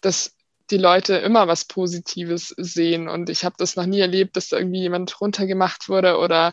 dass 0.00 0.37
die 0.70 0.78
Leute 0.78 1.16
immer 1.16 1.48
was 1.48 1.64
Positives 1.64 2.54
sehen. 2.56 3.08
Und 3.08 3.30
ich 3.30 3.44
habe 3.44 3.56
das 3.58 3.76
noch 3.76 3.86
nie 3.86 4.00
erlebt, 4.00 4.36
dass 4.36 4.48
da 4.48 4.58
irgendwie 4.58 4.80
jemand 4.80 5.20
runtergemacht 5.20 5.88
wurde 5.88 6.18
oder 6.18 6.52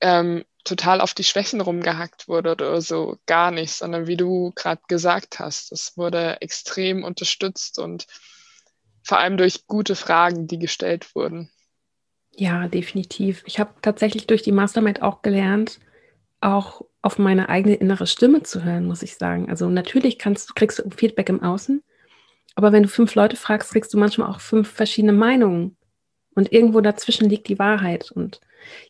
ähm, 0.00 0.44
total 0.64 1.00
auf 1.00 1.14
die 1.14 1.24
Schwächen 1.24 1.60
rumgehackt 1.60 2.28
wurde 2.28 2.52
oder 2.52 2.80
so. 2.80 3.18
Gar 3.26 3.50
nicht, 3.50 3.72
sondern 3.72 4.06
wie 4.06 4.16
du 4.16 4.52
gerade 4.54 4.82
gesagt 4.88 5.38
hast, 5.38 5.72
das 5.72 5.96
wurde 5.96 6.40
extrem 6.40 7.04
unterstützt 7.04 7.78
und 7.78 8.06
vor 9.04 9.18
allem 9.18 9.36
durch 9.36 9.66
gute 9.66 9.96
Fragen, 9.96 10.46
die 10.46 10.58
gestellt 10.58 11.14
wurden. 11.14 11.50
Ja, 12.34 12.68
definitiv. 12.68 13.42
Ich 13.46 13.58
habe 13.58 13.74
tatsächlich 13.82 14.26
durch 14.26 14.42
die 14.42 14.52
Mastermind 14.52 15.02
auch 15.02 15.22
gelernt, 15.22 15.80
auch 16.40 16.82
auf 17.02 17.18
meine 17.18 17.48
eigene 17.48 17.74
innere 17.74 18.06
Stimme 18.06 18.42
zu 18.42 18.62
hören, 18.62 18.86
muss 18.86 19.02
ich 19.02 19.16
sagen. 19.16 19.50
Also 19.50 19.68
natürlich 19.68 20.18
kannst, 20.18 20.54
kriegst 20.54 20.78
du 20.78 20.88
Feedback 20.90 21.28
im 21.28 21.42
Außen, 21.42 21.82
aber 22.54 22.72
wenn 22.72 22.82
du 22.82 22.88
fünf 22.88 23.14
Leute 23.14 23.36
fragst, 23.36 23.72
kriegst 23.72 23.92
du 23.94 23.98
manchmal 23.98 24.28
auch 24.28 24.40
fünf 24.40 24.70
verschiedene 24.70 25.12
Meinungen. 25.12 25.76
Und 26.34 26.52
irgendwo 26.52 26.80
dazwischen 26.80 27.28
liegt 27.28 27.48
die 27.48 27.58
Wahrheit. 27.58 28.10
Und 28.10 28.40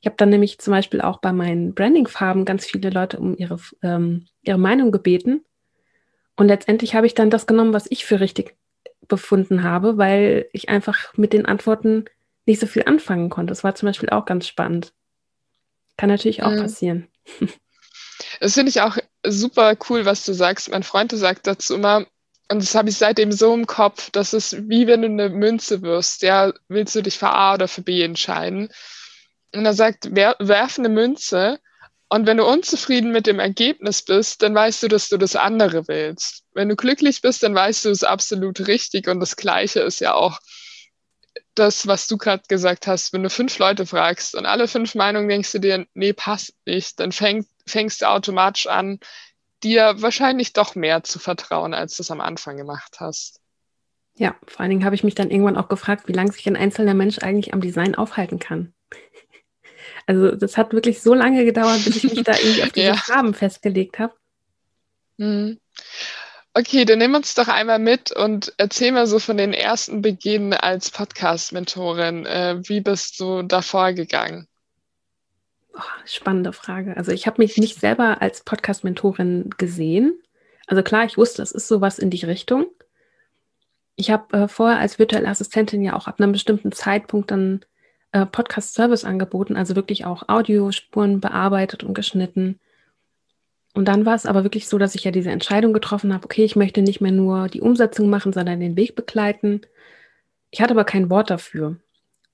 ich 0.00 0.07
habe 0.07 0.16
dann 0.16 0.28
nämlich 0.28 0.59
zum 0.59 0.73
Beispiel 0.73 1.00
auch 1.00 1.19
bei 1.19 1.33
meinen 1.33 1.75
Branding-Farben 1.75 2.45
ganz 2.45 2.66
viele 2.66 2.90
Leute 2.90 3.19
um 3.19 3.37
ihre, 3.37 3.59
ähm, 3.83 4.26
ihre 4.42 4.59
Meinung 4.59 4.92
gebeten. 4.92 5.45
Und 6.37 6.49
letztendlich 6.49 6.95
habe 6.95 7.07
ich 7.07 7.14
dann 7.14 7.31
das 7.31 7.47
genommen, 7.47 7.73
was 7.73 7.90
ich 7.90 8.04
für 8.04 8.21
richtig 8.21 8.54
befunden 9.09 9.62
habe, 9.62 9.99
weil 9.99 10.47
ich 10.52 10.69
einfach 10.69 11.16
mit 11.16 11.33
den 11.33 11.47
Antworten 11.47 12.04
nicht 12.47 12.61
so 12.61 12.66
viel 12.66 12.85
anfangen 12.85 13.28
konnte. 13.28 13.50
Das 13.50 13.64
war 13.64 13.75
zum 13.75 13.88
Beispiel 13.88 14.11
auch 14.11 14.25
ganz 14.25 14.47
spannend. 14.47 14.92
Kann 15.97 16.09
natürlich 16.09 16.42
auch 16.42 16.52
mhm. 16.52 16.61
passieren. 16.62 17.09
Das 18.40 18.54
finde 18.54 18.71
ich 18.71 18.81
auch 18.81 18.99
super 19.26 19.76
cool, 19.88 20.04
was 20.04 20.25
du 20.25 20.33
sagst. 20.33 20.71
Mein 20.71 20.83
Freund 20.83 21.12
sagt 21.12 21.47
dazu 21.47 21.75
immer, 21.75 22.07
und 22.52 22.62
das 22.62 22.75
habe 22.75 22.90
ich 22.90 22.97
seitdem 22.97 23.32
so 23.32 23.54
im 23.54 23.66
Kopf, 23.66 24.11
das 24.11 24.35
ist 24.35 24.68
wie 24.68 24.87
wenn 24.87 25.02
du 25.02 25.09
eine 25.09 25.30
Münze 25.30 25.82
wirst. 25.82 26.23
Ja, 26.23 26.52
willst 26.68 26.94
du 26.94 27.02
dich 27.02 27.18
für 27.18 27.30
A 27.30 27.54
oder 27.54 27.66
für 27.66 27.82
B 27.82 28.02
entscheiden? 28.02 28.68
Und 29.54 29.64
er 29.64 29.75
sagt, 29.75 30.09
wer, 30.11 30.37
werf 30.38 30.78
eine 30.78 30.90
Münze 30.90 31.59
und 32.11 32.26
wenn 32.26 32.37
du 32.37 32.44
unzufrieden 32.44 33.11
mit 33.11 33.26
dem 33.26 33.38
Ergebnis 33.38 34.02
bist, 34.02 34.42
dann 34.42 34.54
weißt 34.54 34.82
du, 34.82 34.88
dass 34.88 35.09
du 35.09 35.16
das 35.16 35.35
andere 35.35 35.88
willst. 35.88 36.44
Wenn 36.52 36.68
du 36.68 36.76
glücklich 36.76 37.23
bist, 37.23 37.42
dann 37.42 37.54
weißt 37.54 37.87
du 37.87 37.88
es 37.88 38.04
absolut 38.04 38.66
richtig. 38.66 39.09
Und 39.09 39.21
das 39.21 39.37
Gleiche 39.37 39.80
ist 39.80 40.02
ja 40.02 40.12
auch 40.12 40.38
das, 41.54 41.87
was 41.87 42.09
du 42.09 42.18
gerade 42.18 42.42
gesagt 42.49 42.87
hast. 42.87 43.14
Wenn 43.14 43.23
du 43.23 43.30
fünf 43.30 43.59
Leute 43.59 43.87
fragst 43.87 44.35
und 44.35 44.44
alle 44.44 44.68
fünf 44.68 44.94
Meinungen 44.94 45.30
denkst 45.30 45.52
du 45.52 45.59
dir, 45.59 45.87
nee, 45.94 46.12
passt 46.12 46.54
nicht, 46.66 47.00
dann 47.00 47.12
fäng, 47.12 47.47
fängst 47.66 48.02
du 48.02 48.11
automatisch 48.11 48.66
an, 48.66 48.99
dir 49.62 49.95
wahrscheinlich 49.99 50.52
doch 50.52 50.75
mehr 50.75 51.02
zu 51.02 51.19
vertrauen, 51.19 51.75
als 51.75 51.97
du 51.97 52.02
es 52.02 52.11
am 52.11 52.21
Anfang 52.21 52.57
gemacht 52.57 52.97
hast. 53.00 53.40
Ja, 54.14 54.37
vor 54.47 54.61
allen 54.61 54.71
Dingen 54.71 54.85
habe 54.85 54.95
ich 54.95 55.04
mich 55.04 55.14
dann 55.14 55.31
irgendwann 55.31 55.57
auch 55.57 55.69
gefragt, 55.69 56.07
wie 56.07 56.12
lange 56.12 56.33
sich 56.33 56.47
ein 56.47 56.57
einzelner 56.57 56.95
Mensch 56.95 57.19
eigentlich 57.21 57.54
am 57.54 57.61
Design 57.61 57.95
aufhalten 57.95 58.38
kann. 58.38 58.75
Also 60.04 60.35
das 60.35 60.57
hat 60.57 60.73
wirklich 60.73 61.00
so 61.00 61.14
lange 61.14 61.45
gedauert, 61.45 61.85
bis 61.85 61.97
ich 61.97 62.12
mich 62.12 62.25
da 62.25 62.37
irgendwie 62.37 62.62
auf 62.64 62.73
diese 62.73 62.87
ja. 62.88 62.95
Farben 62.95 63.35
festgelegt 63.35 64.00
habe. 64.00 64.12
Mhm. 65.16 65.61
Okay, 66.54 66.85
dann 66.85 66.99
nimm 66.99 67.14
uns 67.14 67.35
doch 67.35 67.47
einmal 67.47 67.78
mit 67.78 68.11
und 68.11 68.52
erzähl 68.57 68.90
mal 68.90 69.07
so 69.07 69.19
von 69.19 69.37
den 69.37 69.54
ersten 69.54 70.02
Beginn 70.02 70.54
als 70.54 70.90
Podcast-Mentorin. 70.90 72.26
Äh, 72.26 72.57
wie 72.64 72.81
bist 72.81 73.21
du 73.21 73.42
da 73.42 73.62
vorgegangen? 73.62 74.49
Oh, 75.75 75.81
spannende 76.05 76.52
Frage. 76.52 76.97
Also 76.97 77.12
ich 77.12 77.26
habe 77.26 77.41
mich 77.41 77.57
nicht 77.57 77.81
selber 77.81 78.21
als 78.21 78.43
Podcast-Mentorin 78.45 79.50
gesehen. 79.57 80.19
Also 80.67 80.83
klar, 80.83 81.05
ich 81.05 81.17
wusste, 81.17 81.43
es 81.43 81.52
ist 81.52 81.69
sowas 81.69 81.99
in 81.99 82.11
die 82.11 82.25
Richtung. 82.25 82.67
Ich 83.97 84.11
habe 84.11 84.37
äh, 84.37 84.49
vorher 84.49 84.79
als 84.79 84.99
virtuelle 84.99 85.29
Assistentin 85.29 85.83
ja 85.83 85.95
auch 85.95 86.07
ab 86.07 86.21
einem 86.21 86.33
bestimmten 86.33 86.73
Zeitpunkt 86.73 87.31
dann 87.31 87.64
äh, 88.12 88.26
Podcast-Service 88.26 89.05
angeboten, 89.05 89.57
also 89.57 89.76
wirklich 89.76 90.05
auch 90.05 90.29
Audiospuren 90.29 91.21
bearbeitet 91.21 91.85
und 91.85 91.95
geschnitten. 91.95 92.59
Und 93.75 93.87
dann 93.87 94.05
war 94.05 94.14
es 94.14 94.26
aber 94.26 94.45
wirklich 94.45 94.69
so, 94.69 94.76
dass 94.76 94.95
ich 94.95 95.05
ja 95.05 95.11
diese 95.11 95.31
Entscheidung 95.31 95.73
getroffen 95.73 96.12
habe, 96.12 96.25
okay, 96.25 96.45
ich 96.45 96.57
möchte 96.57 96.83
nicht 96.83 97.00
mehr 97.00 97.12
nur 97.12 97.49
die 97.49 97.62
Umsetzung 97.62 98.11
machen, 98.11 98.33
sondern 98.33 98.61
den 98.61 98.76
Weg 98.76 98.95
begleiten. 98.95 99.62
Ich 100.50 100.61
hatte 100.61 100.75
aber 100.75 100.85
kein 100.85 101.09
Wort 101.09 101.31
dafür. 101.31 101.76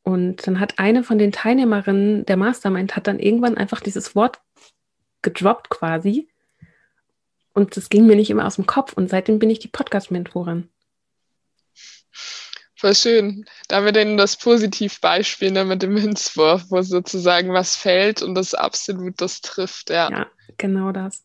Und 0.09 0.47
dann 0.47 0.59
hat 0.59 0.79
eine 0.79 1.05
von 1.05 1.19
den 1.19 1.33
Teilnehmerinnen 1.33 2.25
der 2.25 2.39
Mastermind 2.39 2.97
hat 2.97 3.07
dann 3.07 3.19
irgendwann 3.19 3.59
einfach 3.59 3.81
dieses 3.81 4.17
Wort 4.17 4.41
gedroppt 5.21 5.69
quasi. 5.69 6.31
Und 7.53 7.77
das 7.77 7.91
ging 7.91 8.07
mir 8.07 8.17
nicht 8.17 8.31
immer 8.31 8.47
aus 8.47 8.55
dem 8.55 8.65
Kopf. 8.65 8.95
Und 8.95 9.11
seitdem 9.11 9.39
bin 9.39 9.51
ich 9.51 9.59
die 9.59 9.69
Podcast-Mentorin. 9.69 10.71
Voll 12.75 12.95
schön. 12.95 13.45
Da 13.69 13.77
haben 13.77 13.85
wir 13.85 13.93
denn 13.93 14.17
das 14.17 14.39
Positivbeispiel 14.39 15.51
ne, 15.51 15.67
mit 15.67 15.83
dem 15.83 15.93
Münzwurf, 15.93 16.65
wo 16.71 16.81
sozusagen 16.81 17.53
was 17.53 17.77
fällt 17.77 18.23
und 18.23 18.35
das 18.35 18.55
absolut 18.55 19.21
das 19.21 19.43
trifft. 19.43 19.91
Ja, 19.91 20.11
ja 20.11 20.27
genau 20.57 20.91
das. 20.91 21.23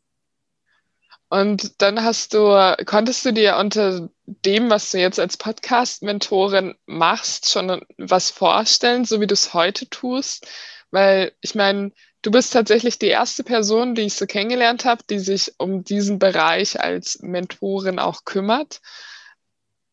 Und 1.33 1.81
dann 1.81 2.03
hast 2.03 2.35
du, 2.35 2.75
konntest 2.85 3.25
du 3.25 3.33
dir 3.33 3.57
unter 3.57 4.07
dem, 4.27 4.69
was 4.69 4.91
du 4.91 4.99
jetzt 4.99 5.19
als 5.19 5.35
Podcast-Mentorin 5.35 6.75
machst, 6.85 7.49
schon 7.49 7.81
was 7.97 8.29
vorstellen, 8.29 9.03
so 9.03 9.19
wie 9.19 9.25
du 9.25 9.33
es 9.33 9.55
heute 9.55 9.89
tust? 9.89 10.45
Weil 10.91 11.31
ich 11.41 11.55
meine, 11.55 11.91
du 12.21 12.29
bist 12.29 12.53
tatsächlich 12.53 12.99
die 12.99 13.07
erste 13.07 13.43
Person, 13.43 13.95
die 13.95 14.03
ich 14.03 14.13
so 14.13 14.27
kennengelernt 14.27 14.85
habe, 14.85 15.01
die 15.09 15.17
sich 15.17 15.53
um 15.57 15.83
diesen 15.83 16.19
Bereich 16.19 16.79
als 16.79 17.17
Mentorin 17.23 17.97
auch 17.97 18.25
kümmert. 18.25 18.79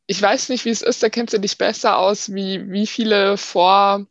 Ich 0.06 0.20
weiß 0.20 0.50
nicht, 0.50 0.66
wie 0.66 0.70
es 0.70 0.82
ist, 0.82 1.02
da 1.02 1.08
kennst 1.08 1.32
du 1.32 1.40
dich 1.40 1.56
besser 1.56 1.96
aus, 1.96 2.34
wie, 2.34 2.70
wie 2.70 2.86
viele 2.86 3.38
Vor- 3.38 4.06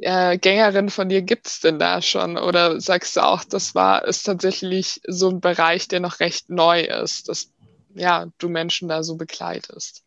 äh, 0.00 0.38
Gängerin 0.38 0.88
von 0.90 1.08
dir 1.08 1.22
gibt's 1.22 1.60
denn 1.60 1.78
da 1.78 2.02
schon? 2.02 2.36
Oder 2.36 2.80
sagst 2.80 3.16
du 3.16 3.20
auch, 3.20 3.44
das 3.44 3.74
war, 3.74 4.06
ist 4.06 4.24
tatsächlich 4.24 5.00
so 5.06 5.30
ein 5.30 5.40
Bereich, 5.40 5.88
der 5.88 6.00
noch 6.00 6.20
recht 6.20 6.50
neu 6.50 6.82
ist, 6.82 7.28
dass 7.28 7.52
ja, 7.94 8.26
du 8.38 8.48
Menschen 8.48 8.88
da 8.88 9.02
so 9.02 9.16
begleitest? 9.16 10.04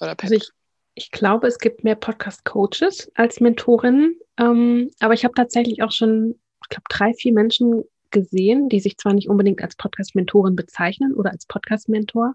also 0.00 0.34
ich, 0.34 0.50
ich 0.94 1.10
glaube, 1.10 1.46
es 1.46 1.58
gibt 1.58 1.84
mehr 1.84 1.96
Podcast-Coaches 1.96 3.10
als 3.14 3.40
Mentorinnen, 3.40 4.18
ähm, 4.38 4.90
aber 5.00 5.14
ich 5.14 5.24
habe 5.24 5.34
tatsächlich 5.34 5.82
auch 5.82 5.92
schon, 5.92 6.36
ich 6.62 6.68
glaube, 6.68 6.84
drei, 6.88 7.12
vier 7.14 7.32
Menschen 7.32 7.84
gesehen, 8.10 8.68
die 8.68 8.80
sich 8.80 8.96
zwar 8.96 9.12
nicht 9.12 9.28
unbedingt 9.28 9.62
als 9.62 9.76
Podcast-Mentorin 9.76 10.56
bezeichnen 10.56 11.14
oder 11.14 11.30
als 11.30 11.46
Podcast-Mentor, 11.46 12.34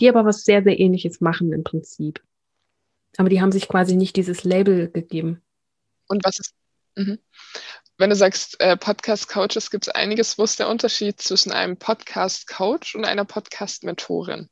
die 0.00 0.08
aber 0.08 0.24
was 0.24 0.42
sehr, 0.44 0.62
sehr 0.62 0.78
ähnliches 0.80 1.20
machen 1.20 1.52
im 1.52 1.62
Prinzip. 1.62 2.22
Aber 3.16 3.28
die 3.28 3.40
haben 3.40 3.52
sich 3.52 3.68
quasi 3.68 3.94
nicht 3.94 4.16
dieses 4.16 4.42
Label 4.44 4.90
gegeben. 4.90 5.40
Und 6.08 6.24
was 6.24 6.38
ist, 6.38 6.54
mhm. 6.96 7.18
wenn 7.98 8.10
du 8.10 8.16
sagst 8.16 8.60
äh, 8.60 8.76
Podcast-Coaches, 8.76 9.70
gibt 9.70 9.86
es 9.86 9.94
einiges. 9.94 10.38
Wo 10.38 10.44
ist 10.44 10.58
der 10.58 10.68
Unterschied 10.68 11.20
zwischen 11.20 11.52
einem 11.52 11.76
Podcast-Coach 11.76 12.94
und 12.94 13.04
einer 13.04 13.24
Podcast-Mentorin? 13.24 14.48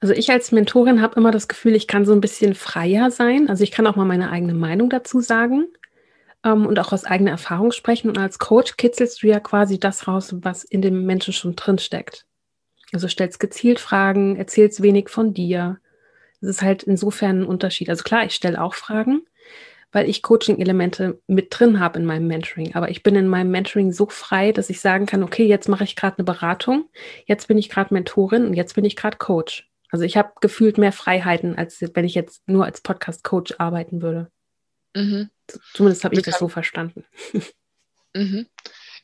Also 0.00 0.14
ich 0.14 0.30
als 0.30 0.52
Mentorin 0.52 1.02
habe 1.02 1.16
immer 1.16 1.32
das 1.32 1.48
Gefühl, 1.48 1.74
ich 1.74 1.88
kann 1.88 2.04
so 2.04 2.12
ein 2.12 2.20
bisschen 2.20 2.54
freier 2.54 3.10
sein. 3.10 3.48
Also 3.48 3.64
ich 3.64 3.72
kann 3.72 3.86
auch 3.86 3.96
mal 3.96 4.04
meine 4.04 4.30
eigene 4.30 4.54
Meinung 4.54 4.90
dazu 4.90 5.20
sagen 5.20 5.66
ähm, 6.44 6.66
und 6.66 6.78
auch 6.78 6.92
aus 6.92 7.04
eigener 7.04 7.32
Erfahrung 7.32 7.72
sprechen. 7.72 8.08
Und 8.08 8.18
als 8.18 8.38
Coach 8.38 8.76
kitzelst 8.76 9.22
du 9.22 9.26
ja 9.26 9.40
quasi 9.40 9.80
das 9.80 10.06
raus, 10.06 10.34
was 10.38 10.64
in 10.64 10.82
dem 10.82 11.04
Menschen 11.04 11.32
schon 11.32 11.56
drin 11.56 11.78
steckt. 11.78 12.26
Also 12.92 13.08
stellst 13.08 13.40
gezielt 13.40 13.80
Fragen, 13.80 14.36
erzählst 14.36 14.82
wenig 14.82 15.08
von 15.08 15.34
dir. 15.34 15.78
Das 16.40 16.50
ist 16.50 16.62
halt 16.62 16.84
insofern 16.84 17.40
ein 17.40 17.46
Unterschied. 17.46 17.90
Also 17.90 18.04
klar, 18.04 18.24
ich 18.24 18.34
stelle 18.34 18.62
auch 18.62 18.74
Fragen, 18.74 19.22
weil 19.92 20.08
ich 20.08 20.22
Coaching-Elemente 20.22 21.20
mit 21.26 21.48
drin 21.50 21.80
habe 21.80 21.98
in 21.98 22.04
meinem 22.04 22.26
Mentoring. 22.26 22.74
Aber 22.74 22.90
ich 22.90 23.02
bin 23.02 23.16
in 23.16 23.28
meinem 23.28 23.50
Mentoring 23.50 23.92
so 23.92 24.06
frei, 24.06 24.52
dass 24.52 24.70
ich 24.70 24.80
sagen 24.80 25.06
kann, 25.06 25.22
okay, 25.22 25.46
jetzt 25.46 25.68
mache 25.68 25.84
ich 25.84 25.96
gerade 25.96 26.18
eine 26.18 26.24
Beratung, 26.24 26.88
jetzt 27.26 27.48
bin 27.48 27.58
ich 27.58 27.68
gerade 27.68 27.94
Mentorin 27.94 28.46
und 28.46 28.54
jetzt 28.54 28.74
bin 28.74 28.84
ich 28.84 28.96
gerade 28.96 29.16
Coach. 29.16 29.68
Also 29.90 30.04
ich 30.04 30.16
habe 30.16 30.32
gefühlt 30.40 30.76
mehr 30.76 30.92
Freiheiten, 30.92 31.56
als 31.56 31.80
wenn 31.80 32.04
ich 32.04 32.14
jetzt 32.14 32.42
nur 32.46 32.64
als 32.64 32.82
Podcast-Coach 32.82 33.54
arbeiten 33.58 34.02
würde. 34.02 34.30
Mhm. 34.94 35.30
Zumindest 35.72 36.04
habe 36.04 36.14
ich 36.14 36.22
das 36.22 36.38
so 36.38 36.48
verstanden. 36.48 37.04
Mhm. 38.14 38.46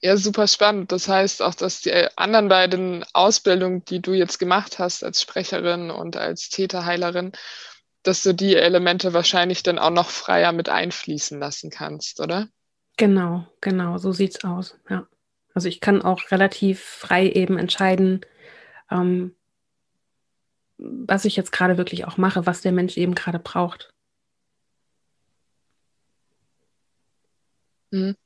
Ja, 0.01 0.17
super 0.17 0.47
spannend. 0.47 0.93
Das 0.93 1.09
heißt 1.09 1.43
auch, 1.43 1.55
dass 1.55 1.83
die 1.83 1.93
anderen 2.17 2.49
beiden 2.49 3.05
Ausbildungen, 3.13 3.85
die 3.85 4.01
du 4.01 4.13
jetzt 4.13 4.39
gemacht 4.39 4.79
hast 4.79 5.05
als 5.05 5.23
Sprecherin 5.23 5.91
und 5.91 6.17
als 6.17 6.49
Täterheilerin, 6.49 7.33
dass 8.05 8.23
du 8.23 8.33
die 8.33 8.55
Elemente 8.55 9.13
wahrscheinlich 9.13 9.63
dann 9.63 9.79
auch 9.79 9.91
noch 9.91 10.11
freier 10.11 10.53
mit 10.53 10.69
einfließen 10.69 11.39
lassen 11.41 11.71
kannst, 11.71 12.21
oder? 12.21 12.49
Genau, 12.97 13.47
genau, 13.61 13.99
so 13.99 14.13
sieht's 14.13 14.45
aus, 14.45 14.79
ja. 14.89 15.07
Also 15.55 15.69
ich 15.69 15.81
kann 15.81 16.03
auch 16.03 16.31
relativ 16.31 16.81
frei 16.81 17.29
eben 17.29 17.59
entscheiden, 17.59 18.21
ähm, 18.91 19.35
was 20.79 21.25
ich 21.25 21.37
jetzt 21.37 21.53
gerade 21.53 21.79
wirklich 21.79 22.05
auch 22.05 22.17
mache, 22.17 22.47
was 22.47 22.61
der 22.61 22.73
Mensch 22.73 22.97
eben 22.97 23.15
gerade 23.15 23.39
braucht. 23.39 23.93
Mhm. 27.93 28.17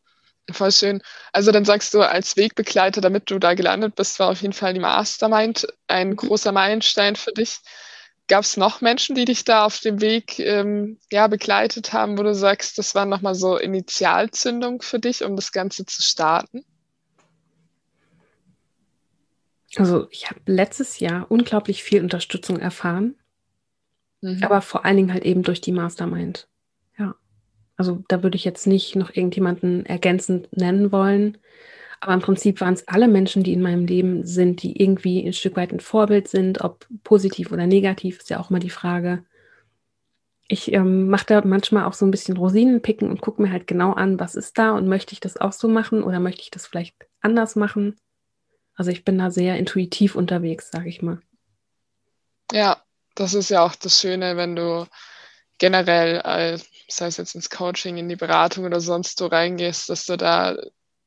Voll 0.50 0.73
schön. 0.73 1.02
Also 1.32 1.52
dann 1.52 1.66
sagst 1.66 1.92
du, 1.92 2.00
als 2.00 2.37
Wegbegleiter, 2.37 3.02
damit 3.02 3.30
du 3.30 3.38
da 3.38 3.52
gelandet 3.52 3.94
bist, 3.97 4.18
war 4.18 4.30
auf 4.30 4.40
jeden 4.40 4.54
Fall 4.54 4.73
die 4.73 4.80
Mastermind 4.80 5.66
ein 5.88 6.11
mhm. 6.11 6.16
großer 6.16 6.52
Meilenstein 6.52 7.16
für 7.16 7.32
dich. 7.32 7.58
Gab 8.28 8.44
es 8.44 8.58
noch 8.58 8.82
Menschen, 8.82 9.16
die 9.16 9.25
dich 9.25 9.44
da 9.44 9.64
auf 9.64 9.80
dem 9.80 10.02
Weg 10.02 10.38
ähm, 10.38 10.99
ja, 11.11 11.26
begleitet 11.26 11.94
haben, 11.94 12.18
wo 12.18 12.23
du 12.23 12.35
sagst, 12.35 12.76
das 12.76 12.94
war 12.94 13.06
nochmal 13.06 13.35
so 13.35 13.56
Initialzündung 13.56 14.82
für 14.82 14.99
dich, 14.99 15.25
um 15.25 15.35
das 15.35 15.50
Ganze 15.50 15.87
zu 15.87 16.02
starten? 16.02 16.64
Also 19.76 20.08
ich 20.11 20.30
habe 20.30 20.40
letztes 20.47 20.99
Jahr 20.99 21.30
unglaublich 21.30 21.82
viel 21.82 22.02
Unterstützung 22.02 22.58
erfahren, 22.58 23.16
mhm. 24.20 24.42
aber 24.42 24.61
vor 24.61 24.85
allen 24.85 24.97
Dingen 24.97 25.12
halt 25.12 25.25
eben 25.25 25.42
durch 25.42 25.61
die 25.61 25.73
Mastermind. 25.73 26.49
Ja, 26.99 27.14
also 27.76 28.02
da 28.08 28.23
würde 28.23 28.37
ich 28.37 28.44
jetzt 28.44 28.66
nicht 28.66 28.97
noch 28.97 29.14
irgendjemanden 29.14 29.87
ergänzend 29.87 30.54
nennen 30.56 30.92
wollen. 30.92 31.38
Aber 32.00 32.14
im 32.14 32.20
Prinzip 32.20 32.60
waren 32.60 32.74
es 32.74 32.86
alle 32.86 33.08
Menschen, 33.08 33.42
die 33.42 33.52
in 33.52 33.62
meinem 33.62 33.86
Leben 33.86 34.24
sind, 34.24 34.62
die 34.62 34.80
irgendwie 34.80 35.26
ein 35.26 35.32
Stück 35.32 35.56
weit 35.56 35.72
ein 35.72 35.80
Vorbild 35.80 36.28
sind, 36.28 36.60
ob 36.62 36.86
positiv 37.02 37.50
oder 37.50 37.66
negativ, 37.66 38.18
ist 38.18 38.30
ja 38.30 38.38
auch 38.38 38.50
mal 38.50 38.60
die 38.60 38.70
Frage. 38.70 39.24
Ich 40.46 40.72
ähm, 40.72 41.08
mache 41.08 41.26
da 41.26 41.44
manchmal 41.44 41.84
auch 41.84 41.92
so 41.92 42.06
ein 42.06 42.10
bisschen 42.10 42.36
Rosinenpicken 42.36 43.10
und 43.10 43.20
gucke 43.20 43.42
mir 43.42 43.52
halt 43.52 43.66
genau 43.66 43.92
an, 43.92 44.18
was 44.18 44.34
ist 44.34 44.56
da 44.58 44.70
und 44.70 44.88
möchte 44.88 45.12
ich 45.12 45.20
das 45.20 45.36
auch 45.36 45.52
so 45.52 45.68
machen 45.68 46.02
oder 46.02 46.20
möchte 46.20 46.42
ich 46.42 46.50
das 46.50 46.66
vielleicht 46.66 46.94
anders 47.20 47.56
machen. 47.56 47.96
Also 48.74 48.92
ich 48.92 49.04
bin 49.04 49.18
da 49.18 49.30
sehr 49.30 49.58
intuitiv 49.58 50.14
unterwegs, 50.14 50.70
sage 50.70 50.88
ich 50.88 51.02
mal. 51.02 51.20
Ja, 52.52 52.82
das 53.16 53.34
ist 53.34 53.50
ja 53.50 53.62
auch 53.62 53.74
das 53.74 54.00
Schöne, 54.00 54.36
wenn 54.36 54.54
du 54.54 54.86
generell, 55.58 56.22
äh, 56.24 56.58
sei 56.88 57.06
es 57.08 57.16
jetzt 57.16 57.34
ins 57.34 57.50
Coaching, 57.50 57.96
in 57.96 58.08
die 58.08 58.16
Beratung 58.16 58.64
oder 58.64 58.80
sonst 58.80 59.18
so 59.18 59.26
reingehst, 59.26 59.88
dass 59.88 60.06
du 60.06 60.16
da 60.16 60.56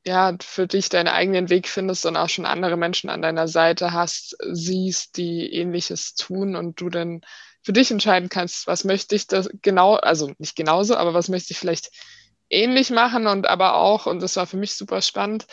ja, 0.06 0.36
für 0.42 0.68
dich 0.68 0.90
deinen 0.90 1.08
eigenen 1.08 1.50
Weg 1.50 1.68
findest 1.68 2.06
und 2.06 2.18
auch 2.18 2.30
schon 2.30 2.46
andere 2.46 2.78
Menschen 2.78 3.10
an 3.10 3.22
deiner 3.22 3.48
Seite 3.48 3.92
hast, 3.94 4.36
siehst, 4.52 5.18
die 5.18 5.54
ähnliches 5.54 6.16
tun 6.16 6.56
und 6.56 6.82
du 6.82 6.90
dann 6.90 7.22
für 7.64 7.74
dich 7.74 7.92
entscheiden 7.92 8.30
kannst, 8.30 8.66
was 8.66 8.84
möchte 8.84 9.16
ich 9.16 9.28
das 9.28 9.50
genau, 9.62 9.96
also 9.96 10.32
nicht 10.40 10.56
genauso, 10.56 10.96
aber 10.96 11.14
was 11.14 11.30
möchte 11.30 11.54
ich 11.54 11.60
vielleicht 11.60 11.92
ähnlich 12.50 12.90
machen 12.90 13.28
und 13.28 13.48
aber 13.48 13.76
auch, 13.76 14.08
und 14.08 14.22
das 14.22 14.36
war 14.36 14.48
für 14.48 14.58
mich 14.58 14.74
super 14.74 15.02
spannend, 15.02 15.46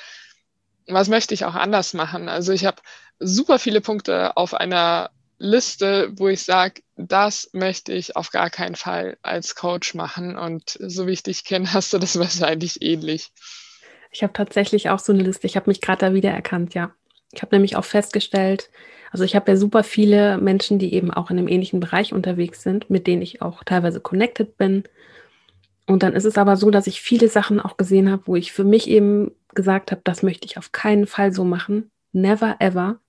was 0.87 1.09
möchte 1.09 1.35
ich 1.35 1.45
auch 1.45 1.55
anders 1.55 1.93
machen. 1.95 2.29
Also 2.29 2.53
ich 2.53 2.65
habe 2.65 2.81
super 3.19 3.59
viele 3.59 3.81
Punkte 3.81 4.37
auf 4.37 4.55
einer 4.55 5.11
Liste, 5.39 6.11
wo 6.17 6.29
ich 6.29 6.43
sage, 6.43 6.83
das 6.97 7.51
möchte 7.53 7.93
ich 7.93 8.17
auf 8.17 8.31
gar 8.31 8.51
keinen 8.51 8.75
Fall 8.75 9.19
als 9.23 9.55
Coach 9.55 9.95
machen. 9.95 10.37
Und 10.37 10.79
so 10.81 11.07
wie 11.07 11.13
ich 11.13 11.23
dich 11.23 11.45
kenne, 11.45 11.73
hast 11.73 11.93
du 11.93 11.99
das 11.99 12.19
wahrscheinlich 12.19 12.83
ähnlich. 12.83 13.31
Ich 14.11 14.23
habe 14.23 14.33
tatsächlich 14.33 14.91
auch 14.91 14.99
so 14.99 15.13
eine 15.13 15.23
Liste. 15.23 15.47
Ich 15.47 15.57
habe 15.57 15.71
mich 15.71 15.81
gerade 15.81 16.07
da 16.07 16.15
wieder 16.15 16.31
erkannt, 16.31 16.75
ja. 16.75 16.93
Ich 17.33 17.43
habe 17.43 17.55
nämlich 17.55 17.77
auch 17.77 17.85
festgestellt, 17.85 18.71
also 19.11 19.25
ich 19.25 19.35
habe 19.35 19.51
ja 19.51 19.57
super 19.57 19.85
viele 19.85 20.39
Menschen, 20.39 20.79
die 20.79 20.93
eben 20.95 21.11
auch 21.11 21.31
in 21.31 21.39
einem 21.39 21.49
ähnlichen 21.49 21.81
Bereich 21.81 22.13
unterwegs 22.13 22.63
sind, 22.63 22.91
mit 22.91 23.07
denen 23.07 23.23
ich 23.23 23.43
auch 23.43 23.65
teilweise 23.65 24.01
connected 24.01 24.57
bin. 24.59 24.85
Und 25.87 26.03
dann 26.03 26.13
ist 26.13 26.25
es 26.25 26.37
aber 26.37 26.57
so, 26.57 26.71
dass 26.71 26.87
ich 26.87 27.01
viele 27.01 27.29
Sachen 27.29 27.61
auch 27.61 27.77
gesehen 27.77 28.11
habe, 28.11 28.23
wo 28.27 28.37
ich 28.37 28.53
für 28.53 28.65
mich 28.65 28.89
eben 28.89 29.33
gesagt 29.55 29.91
habe, 29.91 30.03
das 30.05 30.23
möchte 30.23 30.47
ich 30.47 30.59
auf 30.59 30.73
keinen 30.73 31.07
Fall 31.07 31.33
so 31.33 31.45
machen. 31.45 31.91
Never 32.13 32.57
ever. 32.59 33.01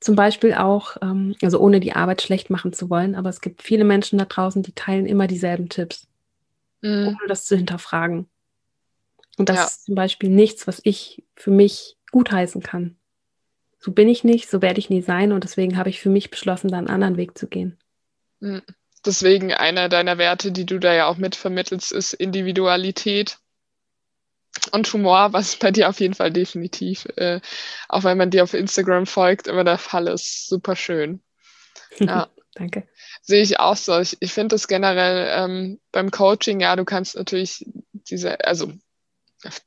Zum 0.00 0.16
Beispiel 0.16 0.54
auch, 0.54 0.96
ähm, 1.02 1.34
also 1.42 1.58
ohne 1.58 1.80
die 1.80 1.92
Arbeit 1.92 2.22
schlecht 2.22 2.50
machen 2.50 2.72
zu 2.72 2.90
wollen, 2.90 3.14
aber 3.14 3.28
es 3.28 3.40
gibt 3.40 3.62
viele 3.62 3.84
Menschen 3.84 4.18
da 4.18 4.24
draußen, 4.24 4.62
die 4.62 4.72
teilen 4.72 5.06
immer 5.06 5.26
dieselben 5.26 5.68
Tipps, 5.68 6.06
mhm. 6.82 7.08
ohne 7.08 7.28
das 7.28 7.44
zu 7.44 7.56
hinterfragen. 7.56 8.26
Und 9.36 9.48
das 9.48 9.56
ja. 9.56 9.64
ist 9.64 9.84
zum 9.84 9.94
Beispiel 9.94 10.30
nichts, 10.30 10.66
was 10.66 10.80
ich 10.84 11.24
für 11.34 11.50
mich 11.50 11.96
gutheißen 12.10 12.62
kann. 12.62 12.96
So 13.78 13.92
bin 13.92 14.08
ich 14.08 14.24
nicht, 14.24 14.48
so 14.48 14.62
werde 14.62 14.78
ich 14.78 14.90
nie 14.90 15.02
sein 15.02 15.32
und 15.32 15.44
deswegen 15.44 15.76
habe 15.76 15.90
ich 15.90 16.00
für 16.00 16.08
mich 16.08 16.30
beschlossen, 16.30 16.68
da 16.68 16.78
einen 16.78 16.88
anderen 16.88 17.16
Weg 17.16 17.36
zu 17.36 17.46
gehen. 17.46 17.78
Mhm. 18.40 18.62
Deswegen 19.04 19.52
einer 19.52 19.88
deiner 19.88 20.18
Werte, 20.18 20.50
die 20.50 20.66
du 20.66 20.78
da 20.78 20.92
ja 20.92 21.06
auch 21.06 21.16
mitvermittelst, 21.16 21.92
ist 21.92 22.12
Individualität 22.12 23.38
und 24.72 24.92
Humor, 24.92 25.32
was 25.32 25.56
bei 25.56 25.70
dir 25.70 25.88
auf 25.88 26.00
jeden 26.00 26.14
Fall 26.14 26.32
definitiv, 26.32 27.06
äh, 27.16 27.40
auch 27.88 28.04
wenn 28.04 28.18
man 28.18 28.30
dir 28.30 28.42
auf 28.42 28.54
Instagram 28.54 29.06
folgt, 29.06 29.46
immer 29.46 29.64
der 29.64 29.78
Fall 29.78 30.08
ist. 30.08 30.48
Super 30.48 30.74
schön. 30.74 31.22
Ja. 31.98 32.28
Danke. 32.54 32.88
Sehe 33.20 33.42
ich 33.42 33.60
auch 33.60 33.76
so. 33.76 34.00
Ich, 34.00 34.16
ich 34.20 34.32
finde 34.32 34.54
das 34.54 34.66
generell 34.66 35.28
ähm, 35.30 35.80
beim 35.92 36.10
Coaching, 36.10 36.60
ja, 36.60 36.74
du 36.74 36.86
kannst 36.86 37.14
natürlich 37.14 37.66
diese, 37.92 38.42
also 38.46 38.72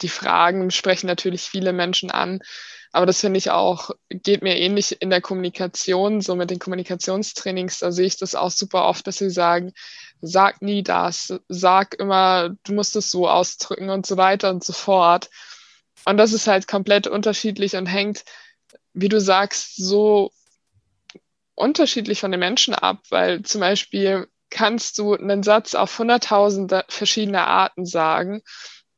die 0.02 0.10
Fragen 0.10 0.72
sprechen 0.72 1.08
natürlich 1.08 1.44
viele 1.44 1.74
Menschen 1.74 2.12
an, 2.12 2.42
aber 2.92 3.06
das 3.06 3.22
finde 3.22 3.38
ich 3.38 3.52
auch, 3.52 3.92
geht 4.10 4.42
mir 4.42 4.58
ähnlich 4.58 5.02
in 5.02 5.10
der 5.12 5.22
Kommunikation, 5.22 6.22
so 6.22 6.36
mit 6.36 6.50
den 6.50 6.60
Kommunikationstrainings, 6.60 7.80
da 7.80 7.92
sehe 7.92 8.08
ich 8.08 8.18
das 8.18 8.34
auch 8.34 8.50
super 8.50 8.86
oft, 8.86 9.06
dass 9.06 9.18
sie 9.18 9.30
sagen, 9.30 9.74
sag 10.22 10.62
nie 10.62 10.82
das, 10.82 11.34
sag 11.48 11.94
immer, 12.00 12.56
du 12.64 12.74
musst 12.74 12.96
es 12.96 13.12
so 13.12 13.30
ausdrücken 13.30 13.90
und 13.90 14.06
so 14.08 14.18
weiter 14.18 14.50
und 14.50 14.64
so 14.64 14.74
fort. 14.74 15.30
Und 16.06 16.18
das 16.18 16.34
ist 16.34 16.48
halt 16.48 16.68
komplett 16.68 17.06
unterschiedlich 17.08 17.76
und 17.76 17.86
hängt, 17.86 18.24
wie 18.94 19.10
du 19.10 19.22
sagst, 19.22 19.76
so 19.76 20.32
unterschiedlich 21.54 22.22
von 22.22 22.32
den 22.32 22.40
Menschen 22.40 22.74
ab, 22.74 23.04
weil 23.10 23.44
zum 23.44 23.62
Beispiel 23.62 24.28
kannst 24.50 24.98
du 24.98 25.14
einen 25.14 25.44
Satz 25.44 25.76
auf 25.76 26.00
hunderttausende 26.00 26.86
verschiedene 26.88 27.46
Arten 27.46 27.86
sagen. 27.86 28.42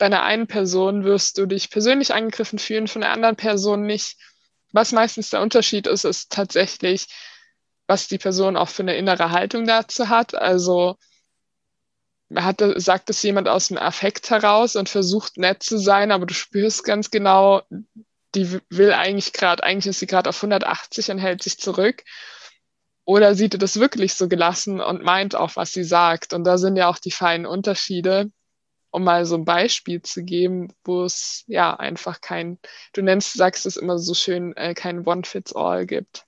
Bei 0.02 0.08
einer 0.08 0.24
einen 0.24 0.48
Person 0.48 1.04
wirst 1.04 1.38
du 1.38 1.46
dich 1.46 1.70
persönlich 1.70 2.12
angegriffen 2.12 2.58
fühlen, 2.58 2.88
von 2.88 3.02
der 3.02 3.12
anderen 3.12 3.36
Person 3.36 3.84
nicht. 3.84 4.18
Was 4.72 4.94
meistens 4.94 5.30
der 5.30 5.42
Unterschied 5.42 5.86
ist, 5.86 6.06
ist 6.06 6.32
tatsächlich, 6.32 7.06
was 7.86 8.08
die 8.08 8.18
Person 8.18 8.58
auch 8.58 8.70
für 8.70 8.82
eine 8.82 8.96
innere 8.96 9.30
Haltung 9.30 9.68
dazu 9.68 10.10
hat. 10.10 10.34
Also 10.34 10.98
hat, 12.36 12.64
sagt 12.78 13.12
es 13.12 13.22
jemand 13.22 13.48
aus 13.48 13.68
dem 13.68 13.78
Affekt 13.78 14.32
heraus 14.32 14.76
und 14.76 14.90
versucht 14.90 15.38
nett 15.38 15.62
zu 15.62 15.78
sein, 15.78 16.12
aber 16.12 16.26
du 16.26 16.34
spürst 16.34 16.84
ganz 16.84 17.12
genau, 17.12 17.62
die 18.34 18.60
will 18.72 18.94
eigentlich 18.94 19.34
gerade, 19.34 19.62
eigentlich 19.62 19.92
ist 19.92 20.00
sie 20.00 20.08
gerade 20.08 20.30
auf 20.30 20.38
180 20.38 21.12
und 21.12 21.20
hält 21.20 21.44
sich 21.44 21.60
zurück. 21.60 22.04
Oder 23.06 23.36
sieht 23.36 23.54
er 23.54 23.60
das 23.60 23.80
wirklich 23.80 24.16
so 24.16 24.28
gelassen 24.28 24.82
und 24.82 25.04
meint 25.04 25.36
auch, 25.36 25.56
was 25.58 25.74
sie 25.74 25.84
sagt? 25.84 26.34
Und 26.34 26.44
da 26.44 26.58
sind 26.58 26.76
ja 26.76 26.88
auch 26.88 26.98
die 26.98 27.12
feinen 27.12 27.46
Unterschiede, 27.46 28.32
um 28.92 29.04
mal 29.04 29.26
so 29.26 29.36
ein 29.36 29.46
Beispiel 29.46 30.02
zu 30.02 30.24
geben, 30.24 30.74
wo 30.84 31.04
es 31.04 31.44
ja 31.48 31.76
einfach 31.76 32.22
kein, 32.22 32.60
du 32.94 33.02
nennst, 33.02 33.34
sagst 33.34 33.66
es 33.66 33.78
immer 33.78 33.98
so 33.98 34.14
schön, 34.14 34.56
äh, 34.58 34.74
kein 34.74 35.08
One-Fits-All 35.08 35.86
gibt. 35.86 36.26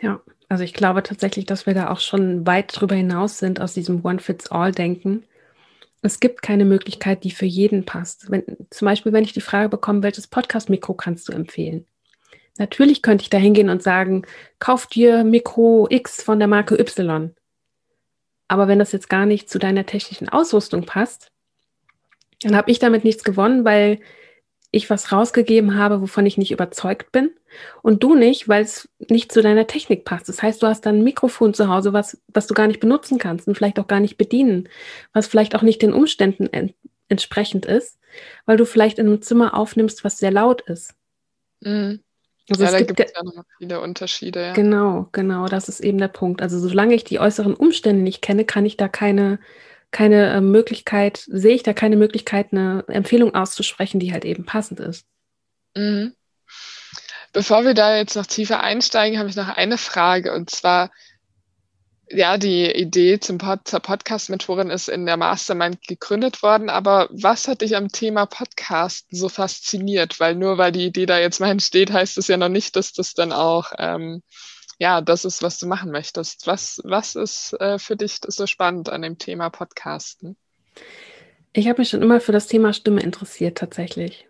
Ja, 0.00 0.20
also 0.48 0.64
ich 0.64 0.74
glaube 0.74 1.02
tatsächlich, 1.02 1.46
dass 1.46 1.66
wir 1.66 1.74
da 1.74 1.90
auch 1.90 2.00
schon 2.00 2.46
weit 2.46 2.78
drüber 2.78 2.94
hinaus 2.94 3.38
sind 3.38 3.60
aus 3.60 3.74
diesem 3.74 4.04
One-Fits-All-Denken. 4.04 5.24
Es 6.00 6.20
gibt 6.20 6.42
keine 6.42 6.64
Möglichkeit, 6.64 7.24
die 7.24 7.32
für 7.32 7.46
jeden 7.46 7.84
passt. 7.84 8.30
Wenn, 8.30 8.44
zum 8.70 8.86
Beispiel, 8.86 9.12
wenn 9.12 9.24
ich 9.24 9.32
die 9.32 9.40
Frage 9.40 9.68
bekomme, 9.68 10.02
welches 10.02 10.28
Podcast-Mikro 10.28 10.94
kannst 10.94 11.28
du 11.28 11.32
empfehlen? 11.32 11.86
Natürlich 12.58 13.02
könnte 13.02 13.22
ich 13.22 13.30
da 13.30 13.38
hingehen 13.38 13.70
und 13.70 13.82
sagen, 13.82 14.22
kauf 14.58 14.86
dir 14.86 15.24
Mikro 15.24 15.86
X 15.90 16.22
von 16.22 16.38
der 16.38 16.48
Marke 16.48 16.78
Y. 16.78 17.34
Aber 18.48 18.66
wenn 18.66 18.78
das 18.78 18.92
jetzt 18.92 19.08
gar 19.08 19.26
nicht 19.26 19.48
zu 19.50 19.58
deiner 19.58 19.86
technischen 19.86 20.28
Ausrüstung 20.28 20.84
passt, 20.86 21.30
dann 22.42 22.56
habe 22.56 22.70
ich 22.70 22.78
damit 22.78 23.04
nichts 23.04 23.24
gewonnen, 23.24 23.64
weil 23.64 24.00
ich 24.70 24.90
was 24.90 25.12
rausgegeben 25.12 25.76
habe, 25.76 26.00
wovon 26.02 26.26
ich 26.26 26.36
nicht 26.36 26.50
überzeugt 26.50 27.10
bin 27.10 27.30
und 27.82 28.02
du 28.02 28.14
nicht, 28.14 28.48
weil 28.48 28.62
es 28.62 28.88
nicht 29.08 29.32
zu 29.32 29.40
deiner 29.40 29.66
Technik 29.66 30.04
passt. 30.04 30.28
Das 30.28 30.42
heißt, 30.42 30.62
du 30.62 30.66
hast 30.66 30.82
dann 30.82 30.98
ein 30.98 31.04
Mikrofon 31.04 31.54
zu 31.54 31.68
Hause, 31.68 31.92
was, 31.92 32.20
was 32.28 32.46
du 32.46 32.54
gar 32.54 32.66
nicht 32.66 32.80
benutzen 32.80 33.18
kannst 33.18 33.48
und 33.48 33.54
vielleicht 33.54 33.78
auch 33.78 33.86
gar 33.86 34.00
nicht 34.00 34.18
bedienen, 34.18 34.68
was 35.12 35.26
vielleicht 35.26 35.54
auch 35.54 35.62
nicht 35.62 35.80
den 35.80 35.92
Umständen 35.92 36.48
en 36.52 36.74
entsprechend 37.10 37.64
ist, 37.64 37.98
weil 38.44 38.58
du 38.58 38.66
vielleicht 38.66 38.98
in 38.98 39.06
einem 39.06 39.22
Zimmer 39.22 39.54
aufnimmst, 39.54 40.04
was 40.04 40.18
sehr 40.18 40.30
laut 40.30 40.60
ist. 40.62 40.94
Mhm. 41.60 42.00
Also 42.50 42.64
ja, 42.64 42.70
es 42.70 42.76
da 42.76 42.82
gibt 42.82 43.00
es 43.00 43.12
ja 43.14 43.22
noch 43.22 43.44
viele 43.58 43.80
Unterschiede. 43.80 44.40
Ja. 44.40 44.52
Genau, 44.52 45.08
genau, 45.12 45.46
das 45.46 45.68
ist 45.68 45.80
eben 45.80 45.98
der 45.98 46.08
Punkt. 46.08 46.42
Also 46.42 46.58
solange 46.58 46.94
ich 46.94 47.04
die 47.04 47.20
äußeren 47.20 47.54
Umstände 47.54 48.02
nicht 48.02 48.22
kenne, 48.22 48.44
kann 48.44 48.64
ich 48.64 48.76
da 48.76 48.88
keine 48.88 49.38
keine 49.90 50.32
äh, 50.32 50.40
Möglichkeit, 50.40 51.24
sehe 51.28 51.54
ich 51.54 51.62
da 51.62 51.72
keine 51.72 51.96
Möglichkeit, 51.96 52.48
eine 52.52 52.84
Empfehlung 52.88 53.34
auszusprechen, 53.34 54.00
die 54.00 54.12
halt 54.12 54.24
eben 54.24 54.44
passend 54.44 54.80
ist. 54.80 55.06
Mhm. 55.74 56.14
Bevor 57.32 57.64
wir 57.64 57.74
da 57.74 57.96
jetzt 57.96 58.16
noch 58.16 58.26
tiefer 58.26 58.62
einsteigen, 58.62 59.18
habe 59.18 59.28
ich 59.28 59.36
noch 59.36 59.48
eine 59.48 59.78
Frage 59.78 60.34
und 60.34 60.50
zwar, 60.50 60.90
ja, 62.10 62.38
die 62.38 62.70
Idee 62.70 63.20
zum 63.20 63.38
Pod 63.38 63.60
zur 63.64 63.80
Podcast-Mentorin 63.80 64.70
ist 64.70 64.88
in 64.88 65.06
der 65.06 65.16
Mastermind 65.16 65.86
gegründet 65.86 66.42
worden, 66.42 66.70
aber 66.70 67.08
was 67.10 67.48
hat 67.48 67.60
dich 67.60 67.76
am 67.76 67.88
Thema 67.88 68.26
Podcast 68.26 69.06
so 69.10 69.28
fasziniert? 69.28 70.20
Weil 70.20 70.34
nur 70.34 70.58
weil 70.58 70.72
die 70.72 70.86
Idee 70.86 71.06
da 71.06 71.18
jetzt 71.18 71.40
mal 71.40 71.50
entsteht, 71.50 71.92
heißt 71.92 72.18
es 72.18 72.28
ja 72.28 72.36
noch 72.36 72.48
nicht, 72.48 72.76
dass 72.76 72.92
das 72.92 73.14
dann 73.14 73.32
auch 73.32 73.72
ähm, 73.78 74.22
ja, 74.78 75.00
das 75.00 75.24
ist, 75.24 75.42
was 75.42 75.58
du 75.58 75.66
machen 75.66 75.90
möchtest. 75.90 76.46
Was, 76.46 76.80
was 76.84 77.16
ist 77.16 77.52
äh, 77.60 77.78
für 77.78 77.96
dich 77.96 78.18
so 78.26 78.46
spannend 78.46 78.88
an 78.88 79.02
dem 79.02 79.18
Thema 79.18 79.50
Podcasten? 79.50 80.36
Ich 81.52 81.68
habe 81.68 81.80
mich 81.80 81.88
schon 81.88 82.02
immer 82.02 82.20
für 82.20 82.32
das 82.32 82.46
Thema 82.46 82.72
Stimme 82.72 83.00
interessiert, 83.00 83.58
tatsächlich. 83.58 84.28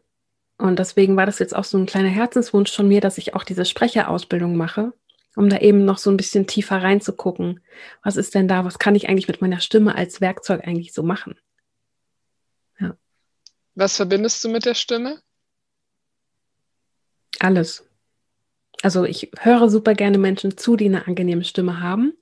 Und 0.57 0.79
deswegen 0.79 1.17
war 1.17 1.27
das 1.27 1.39
jetzt 1.39 1.55
auch 1.55 1.65
so 1.65 1.77
ein 1.77 1.87
kleiner 1.87 2.09
Herzenswunsch 2.09 2.75
von 2.75 2.89
mir, 2.89 3.01
dass 3.01 3.19
ich 3.19 3.35
auch 3.35 3.45
diese 3.45 3.65
Sprecherausbildung 3.65 4.57
mache, 4.57 4.93
um 5.39 5.49
da 5.49 5.59
eben 5.59 5.85
noch 5.85 5.99
so 5.99 6.11
ein 6.11 6.17
bisschen 6.17 6.47
tiefer 6.47 6.83
reinzugucken. 6.83 7.61
Was 8.03 8.17
ist 8.17 8.35
denn 8.35 8.49
da? 8.49 8.65
Was 8.65 8.79
kann 8.79 8.95
ich 8.95 9.09
eigentlich 9.09 9.29
mit 9.29 9.41
meiner 9.41 9.61
Stimme 9.61 9.95
als 9.95 10.21
Werkzeug 10.21 10.67
eigentlich 10.67 10.93
so 10.93 11.03
machen? 11.03 11.39
Ja. 12.79 12.97
Was 13.75 13.97
verbindest 13.97 14.43
du 14.45 14.49
mit 14.49 14.65
der 14.65 14.75
Stimme? 14.75 15.21
Alles 17.39 17.89
also 18.83 19.05
ich 19.05 19.31
höre 19.41 19.69
super 19.69 19.95
gerne 19.95 20.19
Menschen 20.19 20.57
zu, 20.57 20.77
die 20.77 20.87
eine 20.87 21.07
angenehme 21.07 21.45
Stimme 21.45 21.81
haben. 21.81 22.15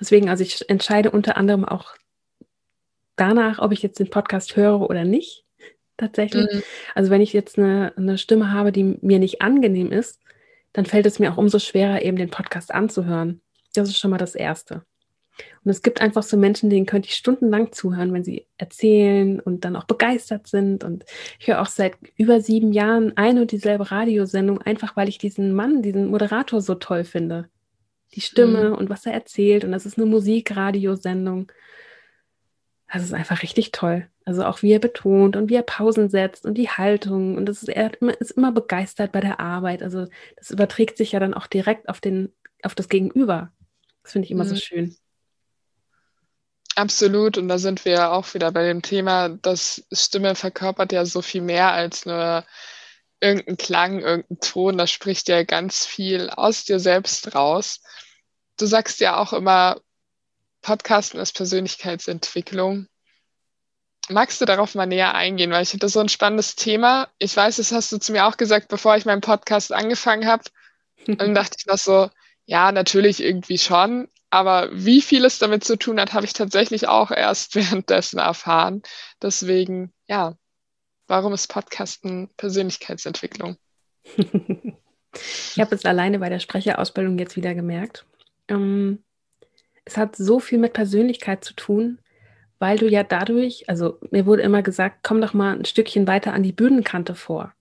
Deswegen, 0.00 0.28
also 0.28 0.42
ich 0.42 0.68
entscheide 0.68 1.10
unter 1.10 1.36
anderem 1.36 1.64
auch 1.64 1.94
danach, 3.16 3.58
ob 3.58 3.72
ich 3.72 3.82
jetzt 3.82 3.98
den 3.98 4.10
Podcast 4.10 4.56
höre 4.56 4.80
oder 4.80 5.04
nicht. 5.04 5.44
Tatsächlich. 5.96 6.46
Mhm. 6.52 6.62
Also 6.94 7.10
wenn 7.10 7.20
ich 7.20 7.32
jetzt 7.32 7.58
eine, 7.58 7.92
eine 7.96 8.18
Stimme 8.18 8.52
habe, 8.52 8.72
die 8.72 8.98
mir 9.02 9.18
nicht 9.18 9.42
angenehm 9.42 9.90
ist, 9.92 10.20
dann 10.78 10.86
fällt 10.86 11.06
es 11.06 11.18
mir 11.18 11.32
auch 11.32 11.38
umso 11.38 11.58
schwerer, 11.58 12.02
eben 12.02 12.16
den 12.16 12.30
Podcast 12.30 12.72
anzuhören. 12.72 13.40
Das 13.74 13.88
ist 13.88 13.98
schon 13.98 14.12
mal 14.12 14.16
das 14.16 14.36
Erste. 14.36 14.84
Und 15.64 15.72
es 15.72 15.82
gibt 15.82 16.00
einfach 16.00 16.22
so 16.22 16.36
Menschen, 16.36 16.70
denen 16.70 16.86
könnte 16.86 17.08
ich 17.08 17.16
stundenlang 17.16 17.72
zuhören, 17.72 18.12
wenn 18.12 18.22
sie 18.22 18.46
erzählen 18.58 19.40
und 19.40 19.64
dann 19.64 19.74
auch 19.74 19.86
begeistert 19.86 20.46
sind. 20.46 20.84
Und 20.84 21.04
ich 21.40 21.48
höre 21.48 21.60
auch 21.60 21.66
seit 21.66 21.96
über 22.16 22.40
sieben 22.40 22.72
Jahren 22.72 23.16
eine 23.16 23.40
und 23.40 23.50
dieselbe 23.50 23.90
Radiosendung, 23.90 24.62
einfach 24.62 24.94
weil 24.94 25.08
ich 25.08 25.18
diesen 25.18 25.52
Mann, 25.52 25.82
diesen 25.82 26.10
Moderator 26.10 26.60
so 26.60 26.76
toll 26.76 27.02
finde. 27.02 27.48
Die 28.14 28.20
Stimme 28.20 28.68
mhm. 28.70 28.76
und 28.76 28.88
was 28.88 29.04
er 29.04 29.14
erzählt. 29.14 29.64
Und 29.64 29.72
das 29.72 29.84
ist 29.84 29.98
eine 29.98 30.06
Musikradiosendung. 30.06 31.50
Das 32.92 33.02
ist 33.02 33.14
einfach 33.14 33.42
richtig 33.42 33.72
toll. 33.72 34.06
Also 34.28 34.44
auch 34.44 34.60
wie 34.60 34.72
er 34.72 34.78
betont 34.78 35.36
und 35.36 35.48
wie 35.48 35.54
er 35.54 35.62
Pausen 35.62 36.10
setzt 36.10 36.44
und 36.44 36.52
die 36.52 36.68
Haltung. 36.68 37.38
Und 37.38 37.46
das 37.46 37.62
ist, 37.62 37.70
er 37.70 37.90
ist 38.20 38.32
immer 38.32 38.52
begeistert 38.52 39.10
bei 39.10 39.20
der 39.20 39.40
Arbeit. 39.40 39.82
Also 39.82 40.04
das 40.36 40.50
überträgt 40.50 40.98
sich 40.98 41.12
ja 41.12 41.18
dann 41.18 41.32
auch 41.32 41.46
direkt 41.46 41.88
auf, 41.88 41.98
den, 41.98 42.34
auf 42.62 42.74
das 42.74 42.90
Gegenüber. 42.90 43.50
Das 44.02 44.12
finde 44.12 44.26
ich 44.26 44.30
immer 44.30 44.44
mhm. 44.44 44.48
so 44.48 44.56
schön. 44.56 44.94
Absolut, 46.74 47.38
und 47.38 47.48
da 47.48 47.56
sind 47.56 47.86
wir 47.86 47.92
ja 47.92 48.10
auch 48.10 48.34
wieder 48.34 48.52
bei 48.52 48.66
dem 48.66 48.82
Thema, 48.82 49.30
dass 49.30 49.86
Stimme 49.90 50.34
verkörpert 50.34 50.92
ja 50.92 51.06
so 51.06 51.22
viel 51.22 51.40
mehr 51.40 51.72
als 51.72 52.04
nur 52.04 52.44
irgendein 53.20 53.56
Klang, 53.56 54.00
irgendein 54.00 54.40
Ton. 54.40 54.76
Das 54.76 54.90
spricht 54.90 55.30
ja 55.30 55.42
ganz 55.42 55.86
viel 55.86 56.28
aus 56.28 56.66
dir 56.66 56.80
selbst 56.80 57.34
raus. 57.34 57.80
Du 58.58 58.66
sagst 58.66 59.00
ja 59.00 59.16
auch 59.16 59.32
immer, 59.32 59.80
Podcasten 60.60 61.18
ist 61.18 61.34
Persönlichkeitsentwicklung. 61.34 62.88
Magst 64.10 64.40
du 64.40 64.44
darauf 64.44 64.74
mal 64.74 64.86
näher 64.86 65.14
eingehen, 65.14 65.50
weil 65.50 65.62
ich 65.62 65.70
finde 65.70 65.86
das 65.86 65.92
so 65.92 66.00
ein 66.00 66.08
spannendes 66.08 66.56
Thema. 66.56 67.08
Ich 67.18 67.36
weiß, 67.36 67.56
das 67.56 67.72
hast 67.72 67.92
du 67.92 67.98
zu 67.98 68.12
mir 68.12 68.26
auch 68.26 68.36
gesagt, 68.36 68.68
bevor 68.68 68.96
ich 68.96 69.04
meinen 69.04 69.20
Podcast 69.20 69.72
angefangen 69.72 70.26
habe. 70.26 70.44
Und 71.06 71.20
dann 71.20 71.34
dachte 71.34 71.56
ich 71.58 71.66
noch 71.66 71.78
so, 71.78 72.10
ja, 72.46 72.72
natürlich 72.72 73.22
irgendwie 73.22 73.58
schon, 73.58 74.08
aber 74.30 74.68
wie 74.72 75.00
viel 75.00 75.24
es 75.24 75.38
damit 75.38 75.64
zu 75.64 75.76
tun 75.76 76.00
hat, 76.00 76.12
habe 76.12 76.26
ich 76.26 76.32
tatsächlich 76.32 76.88
auch 76.88 77.10
erst 77.10 77.54
währenddessen 77.54 78.18
erfahren. 78.18 78.82
Deswegen, 79.22 79.92
ja, 80.06 80.36
warum 81.06 81.32
ist 81.32 81.48
Podcasten 81.48 82.30
Persönlichkeitsentwicklung? 82.36 83.56
ich 84.16 85.58
habe 85.58 85.74
es 85.74 85.84
alleine 85.84 86.18
bei 86.18 86.28
der 86.28 86.40
Sprecherausbildung 86.40 87.18
jetzt 87.18 87.36
wieder 87.36 87.54
gemerkt. 87.54 88.06
Ähm, 88.48 89.02
es 89.84 89.96
hat 89.96 90.16
so 90.16 90.38
viel 90.38 90.58
mit 90.58 90.74
Persönlichkeit 90.74 91.44
zu 91.44 91.54
tun, 91.54 91.98
weil 92.58 92.78
du 92.78 92.88
ja 92.88 93.02
dadurch, 93.02 93.68
also 93.68 93.98
mir 94.10 94.26
wurde 94.26 94.42
immer 94.42 94.62
gesagt, 94.62 95.00
komm 95.02 95.20
doch 95.20 95.34
mal 95.34 95.56
ein 95.56 95.64
Stückchen 95.64 96.06
weiter 96.06 96.32
an 96.32 96.42
die 96.42 96.52
Bühnenkante 96.52 97.14
vor. 97.14 97.52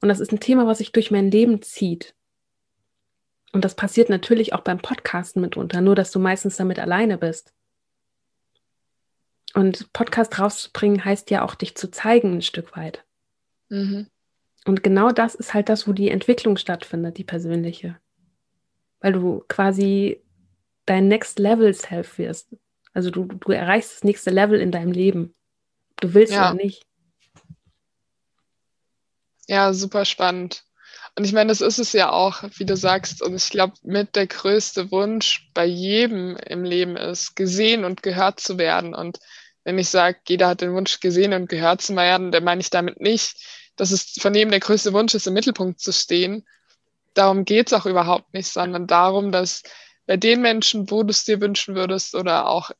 Und 0.00 0.08
das 0.08 0.20
ist 0.20 0.32
ein 0.32 0.40
Thema, 0.40 0.66
was 0.66 0.78
sich 0.78 0.92
durch 0.92 1.10
mein 1.10 1.30
Leben 1.30 1.62
zieht. 1.62 2.14
Und 3.52 3.64
das 3.64 3.74
passiert 3.74 4.10
natürlich 4.10 4.52
auch 4.52 4.60
beim 4.60 4.78
Podcasten 4.78 5.40
mitunter, 5.40 5.80
nur 5.80 5.94
dass 5.94 6.10
du 6.10 6.18
meistens 6.18 6.56
damit 6.56 6.78
alleine 6.78 7.18
bist. 7.18 7.52
Und 9.54 9.92
Podcast 9.92 10.38
rauszubringen 10.38 11.04
heißt 11.04 11.30
ja 11.30 11.44
auch, 11.44 11.54
dich 11.54 11.74
zu 11.74 11.90
zeigen 11.90 12.34
ein 12.34 12.42
Stück 12.42 12.76
weit. 12.76 13.04
Mhm. 13.70 14.08
Und 14.66 14.82
genau 14.82 15.10
das 15.10 15.34
ist 15.34 15.54
halt 15.54 15.68
das, 15.68 15.88
wo 15.88 15.92
die 15.92 16.10
Entwicklung 16.10 16.56
stattfindet, 16.56 17.16
die 17.16 17.24
persönliche. 17.24 17.98
Weil 19.00 19.14
du 19.14 19.44
quasi 19.48 20.22
dein 20.84 21.08
Next 21.08 21.38
Level 21.38 21.72
Self 21.72 22.18
wirst. 22.18 22.54
Also 22.98 23.12
du, 23.12 23.26
du 23.26 23.52
erreichst 23.52 23.92
das 23.92 24.02
nächste 24.02 24.30
Level 24.30 24.60
in 24.60 24.72
deinem 24.72 24.90
Leben. 24.90 25.32
Du 26.00 26.14
willst 26.14 26.32
ja. 26.32 26.50
oder 26.50 26.60
nicht. 26.60 26.82
Ja, 29.46 29.72
super 29.72 30.04
spannend. 30.04 30.64
Und 31.16 31.24
ich 31.24 31.32
meine, 31.32 31.50
das 31.50 31.60
ist 31.60 31.78
es 31.78 31.92
ja 31.92 32.10
auch, 32.10 32.42
wie 32.56 32.64
du 32.64 32.76
sagst. 32.76 33.22
Und 33.22 33.36
ich 33.36 33.50
glaube, 33.50 33.74
mit 33.84 34.16
der 34.16 34.26
größte 34.26 34.90
Wunsch 34.90 35.48
bei 35.54 35.64
jedem 35.64 36.36
im 36.38 36.64
Leben 36.64 36.96
ist, 36.96 37.36
gesehen 37.36 37.84
und 37.84 38.02
gehört 38.02 38.40
zu 38.40 38.58
werden. 38.58 38.96
Und 38.96 39.20
wenn 39.62 39.78
ich 39.78 39.90
sage, 39.90 40.18
jeder 40.26 40.48
hat 40.48 40.60
den 40.60 40.74
Wunsch, 40.74 40.98
gesehen 40.98 41.32
und 41.34 41.48
gehört 41.48 41.80
zu 41.80 41.94
werden, 41.94 42.32
dann 42.32 42.42
meine 42.42 42.62
ich 42.62 42.70
damit 42.70 43.00
nicht, 43.00 43.36
dass 43.76 43.92
es 43.92 44.16
von 44.18 44.34
jedem 44.34 44.50
der 44.50 44.58
größte 44.58 44.92
Wunsch 44.92 45.14
ist, 45.14 45.28
im 45.28 45.34
Mittelpunkt 45.34 45.78
zu 45.78 45.92
stehen. 45.92 46.44
Darum 47.14 47.44
geht 47.44 47.68
es 47.68 47.74
auch 47.74 47.86
überhaupt 47.86 48.34
nicht, 48.34 48.48
sondern 48.48 48.88
darum, 48.88 49.30
dass 49.30 49.62
bei 50.08 50.16
den 50.16 50.42
Menschen, 50.42 50.90
wo 50.90 51.04
du 51.04 51.10
es 51.10 51.24
dir 51.24 51.40
wünschen 51.40 51.76
würdest 51.76 52.16
oder 52.16 52.48
auch 52.48 52.72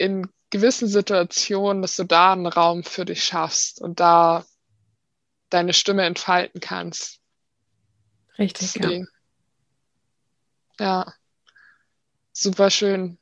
in 0.00 0.26
gewissen 0.48 0.88
Situationen, 0.88 1.82
dass 1.82 1.96
du 1.96 2.04
da 2.04 2.32
einen 2.32 2.46
Raum 2.46 2.84
für 2.84 3.04
dich 3.04 3.22
schaffst 3.22 3.80
und 3.80 4.00
da 4.00 4.46
deine 5.50 5.74
Stimme 5.74 6.04
entfalten 6.04 6.60
kannst. 6.60 7.20
Richtig, 8.38 8.72
Deswegen. 8.72 9.06
ja. 10.78 11.04
Ja, 11.04 11.12
super 12.32 12.70
schön. 12.70 13.18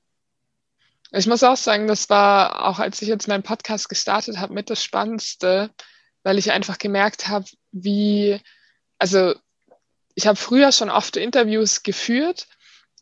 Ich 1.10 1.26
muss 1.26 1.42
auch 1.42 1.56
sagen, 1.56 1.88
das 1.88 2.08
war 2.08 2.64
auch, 2.64 2.78
als 2.78 3.02
ich 3.02 3.08
jetzt 3.08 3.26
meinen 3.26 3.42
Podcast 3.42 3.88
gestartet 3.88 4.38
habe, 4.38 4.54
mit 4.54 4.70
das 4.70 4.84
Spannendste, 4.84 5.70
weil 6.22 6.38
ich 6.38 6.52
einfach 6.52 6.78
gemerkt 6.78 7.26
habe, 7.26 7.46
wie, 7.72 8.40
also 8.98 9.34
ich 10.14 10.28
habe 10.28 10.36
früher 10.36 10.70
schon 10.70 10.90
oft 10.90 11.16
Interviews 11.16 11.82
geführt 11.82 12.46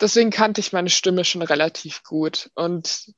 deswegen 0.01 0.31
kannte 0.31 0.61
ich 0.61 0.73
meine 0.73 0.91
Stimme 0.91 1.25
schon 1.25 1.43
relativ 1.43 2.03
gut. 2.03 2.51
Und 2.55 3.15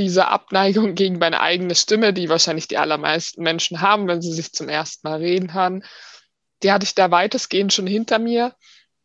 diese 0.00 0.28
Abneigung 0.28 0.94
gegen 0.96 1.18
meine 1.18 1.40
eigene 1.40 1.74
Stimme, 1.74 2.12
die 2.12 2.28
wahrscheinlich 2.28 2.68
die 2.68 2.78
allermeisten 2.78 3.42
Menschen 3.42 3.80
haben, 3.80 4.08
wenn 4.08 4.22
sie 4.22 4.32
sich 4.32 4.52
zum 4.52 4.68
ersten 4.68 5.06
Mal 5.06 5.18
reden 5.18 5.54
hören, 5.54 5.84
die 6.62 6.72
hatte 6.72 6.84
ich 6.84 6.94
da 6.94 7.10
weitestgehend 7.10 7.72
schon 7.72 7.86
hinter 7.86 8.18
mir. 8.18 8.54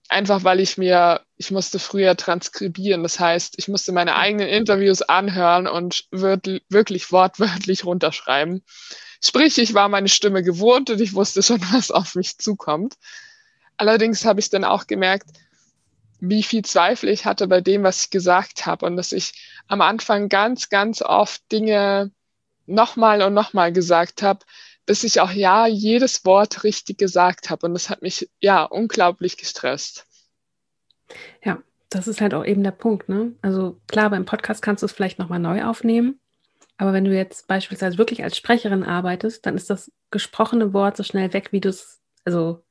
Einfach 0.07 0.43
weil 0.43 0.59
ich 0.59 0.77
mir, 0.77 1.21
ich 1.35 1.49
musste 1.49 1.79
früher 1.79 2.15
transkribieren. 2.15 3.01
Das 3.01 3.19
heißt, 3.19 3.55
ich 3.57 3.67
musste 3.67 3.91
meine 3.91 4.15
eigenen 4.15 4.47
Interviews 4.47 5.01
anhören 5.01 5.67
und 5.67 6.05
wirklich 6.11 7.11
wortwörtlich 7.11 7.85
runterschreiben. 7.85 8.63
Sprich, 9.23 9.57
ich 9.57 9.73
war 9.73 9.89
meine 9.89 10.09
Stimme 10.09 10.43
gewohnt 10.43 10.91
und 10.91 11.01
ich 11.01 11.13
wusste 11.13 11.41
schon, 11.41 11.59
was 11.71 11.89
auf 11.89 12.13
mich 12.15 12.37
zukommt. 12.37 12.95
Allerdings 13.77 14.25
habe 14.25 14.39
ich 14.39 14.49
dann 14.49 14.63
auch 14.63 14.85
gemerkt, 14.85 15.29
wie 16.19 16.43
viel 16.43 16.63
Zweifel 16.63 17.09
ich 17.09 17.25
hatte 17.25 17.47
bei 17.47 17.61
dem, 17.61 17.83
was 17.83 18.03
ich 18.03 18.09
gesagt 18.09 18.65
habe 18.65 18.85
und 18.85 18.95
dass 18.95 19.11
ich 19.11 19.33
am 19.67 19.81
Anfang 19.81 20.29
ganz, 20.29 20.69
ganz 20.69 21.01
oft 21.01 21.51
Dinge 21.51 22.11
nochmal 22.65 23.21
und 23.21 23.33
nochmal 23.33 23.71
gesagt 23.71 24.21
habe, 24.21 24.45
bis 24.85 25.03
ich 25.03 25.19
auch 25.19 25.31
ja 25.31 25.67
jedes 25.67 26.25
Wort 26.25 26.63
richtig 26.63 26.97
gesagt 26.97 27.49
habe 27.49 27.65
und 27.65 27.73
das 27.73 27.89
hat 27.89 28.01
mich 28.01 28.29
ja 28.39 28.63
unglaublich 28.63 29.37
gestresst. 29.37 30.05
Ja, 31.43 31.61
das 31.89 32.07
ist 32.07 32.21
halt 32.21 32.33
auch 32.33 32.45
eben 32.45 32.63
der 32.63 32.71
Punkt, 32.71 33.09
ne? 33.09 33.33
Also 33.41 33.79
klar, 33.87 34.09
beim 34.09 34.25
Podcast 34.25 34.61
kannst 34.61 34.83
du 34.83 34.85
es 34.85 34.91
vielleicht 34.91 35.19
nochmal 35.19 35.39
neu 35.39 35.63
aufnehmen, 35.63 36.19
aber 36.77 36.93
wenn 36.93 37.05
du 37.05 37.15
jetzt 37.15 37.47
beispielsweise 37.47 37.97
wirklich 37.97 38.23
als 38.23 38.37
Sprecherin 38.37 38.83
arbeitest, 38.83 39.45
dann 39.45 39.55
ist 39.55 39.69
das 39.69 39.91
gesprochene 40.11 40.73
Wort 40.73 40.97
so 40.97 41.03
schnell 41.03 41.33
weg, 41.33 41.51
wie 41.51 41.61
du 41.61 41.69
es, 41.69 42.01
also 42.25 42.63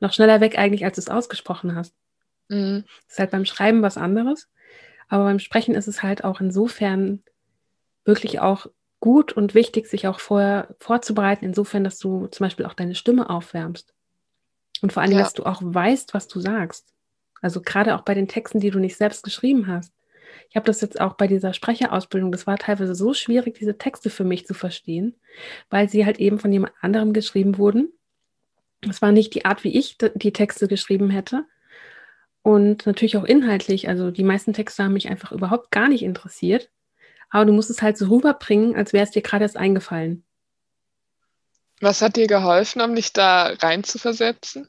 noch 0.00 0.12
schneller 0.12 0.40
weg 0.40 0.58
eigentlich, 0.58 0.84
als 0.84 0.96
du 0.96 1.00
es 1.02 1.08
ausgesprochen 1.08 1.74
hast. 1.74 1.94
Mhm. 2.50 2.84
Das 3.06 3.14
ist 3.14 3.18
halt 3.18 3.30
beim 3.30 3.46
Schreiben 3.46 3.82
was 3.82 3.96
anderes. 3.96 4.48
Aber 5.08 5.24
beim 5.24 5.38
Sprechen 5.38 5.74
ist 5.74 5.88
es 5.88 6.02
halt 6.02 6.24
auch 6.24 6.40
insofern 6.40 7.22
wirklich 8.04 8.40
auch 8.40 8.66
gut 9.00 9.32
und 9.32 9.54
wichtig, 9.54 9.86
sich 9.86 10.06
auch 10.06 10.20
vorher 10.20 10.74
vorzubereiten, 10.78 11.44
insofern, 11.44 11.84
dass 11.84 11.98
du 11.98 12.26
zum 12.26 12.44
Beispiel 12.44 12.66
auch 12.66 12.74
deine 12.74 12.94
Stimme 12.94 13.30
aufwärmst. 13.30 13.94
Und 14.82 14.92
vor 14.92 15.02
allem, 15.02 15.12
ja. 15.12 15.18
dass 15.18 15.32
du 15.32 15.44
auch 15.44 15.60
weißt, 15.62 16.14
was 16.14 16.28
du 16.28 16.40
sagst. 16.40 16.92
Also 17.40 17.62
gerade 17.62 17.94
auch 17.94 18.02
bei 18.02 18.14
den 18.14 18.28
Texten, 18.28 18.60
die 18.60 18.70
du 18.70 18.78
nicht 18.78 18.96
selbst 18.96 19.22
geschrieben 19.22 19.66
hast. 19.66 19.92
Ich 20.48 20.56
habe 20.56 20.66
das 20.66 20.80
jetzt 20.80 21.00
auch 21.00 21.14
bei 21.14 21.26
dieser 21.26 21.54
Sprecherausbildung, 21.54 22.32
das 22.32 22.46
war 22.46 22.56
teilweise 22.58 22.94
so 22.94 23.14
schwierig, 23.14 23.54
diese 23.58 23.78
Texte 23.78 24.10
für 24.10 24.24
mich 24.24 24.46
zu 24.46 24.54
verstehen, 24.54 25.16
weil 25.70 25.88
sie 25.88 26.04
halt 26.04 26.18
eben 26.18 26.38
von 26.38 26.52
jemand 26.52 26.72
anderem 26.80 27.12
geschrieben 27.12 27.58
wurden. 27.58 27.92
Es 28.88 29.02
war 29.02 29.12
nicht 29.12 29.34
die 29.34 29.44
Art, 29.44 29.64
wie 29.64 29.76
ich 29.76 29.96
die 30.14 30.32
Texte 30.32 30.68
geschrieben 30.68 31.10
hätte, 31.10 31.44
und 32.42 32.86
natürlich 32.86 33.16
auch 33.16 33.24
inhaltlich. 33.24 33.88
Also 33.88 34.10
die 34.10 34.24
meisten 34.24 34.52
Texte 34.52 34.84
haben 34.84 34.94
mich 34.94 35.08
einfach 35.08 35.32
überhaupt 35.32 35.70
gar 35.70 35.88
nicht 35.88 36.02
interessiert. 36.02 36.70
Aber 37.28 37.44
du 37.44 37.52
musst 37.52 37.70
es 37.70 37.82
halt 37.82 37.96
so 37.96 38.06
rüberbringen, 38.06 38.74
als 38.74 38.92
wäre 38.92 39.04
es 39.04 39.12
dir 39.12 39.22
gerade 39.22 39.44
erst 39.44 39.56
eingefallen. 39.56 40.24
Was 41.80 42.02
hat 42.02 42.16
dir 42.16 42.26
geholfen, 42.26 42.82
um 42.82 42.94
dich 42.94 43.12
da 43.12 43.54
rein 43.62 43.84
zu 43.84 43.98
versetzen? 43.98 44.68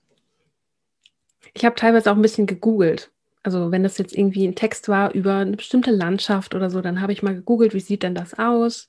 Ich 1.53 1.65
habe 1.65 1.75
teilweise 1.75 2.11
auch 2.11 2.15
ein 2.15 2.21
bisschen 2.21 2.47
gegoogelt. 2.47 3.11
Also 3.43 3.71
wenn 3.71 3.83
das 3.83 3.97
jetzt 3.97 4.15
irgendwie 4.15 4.47
ein 4.47 4.55
Text 4.55 4.87
war 4.87 5.11
über 5.13 5.37
eine 5.37 5.57
bestimmte 5.57 5.91
Landschaft 5.91 6.53
oder 6.53 6.69
so, 6.69 6.81
dann 6.81 7.01
habe 7.01 7.11
ich 7.11 7.23
mal 7.23 7.33
gegoogelt, 7.35 7.73
wie 7.73 7.79
sieht 7.79 8.03
denn 8.03 8.15
das 8.15 8.37
aus? 8.37 8.87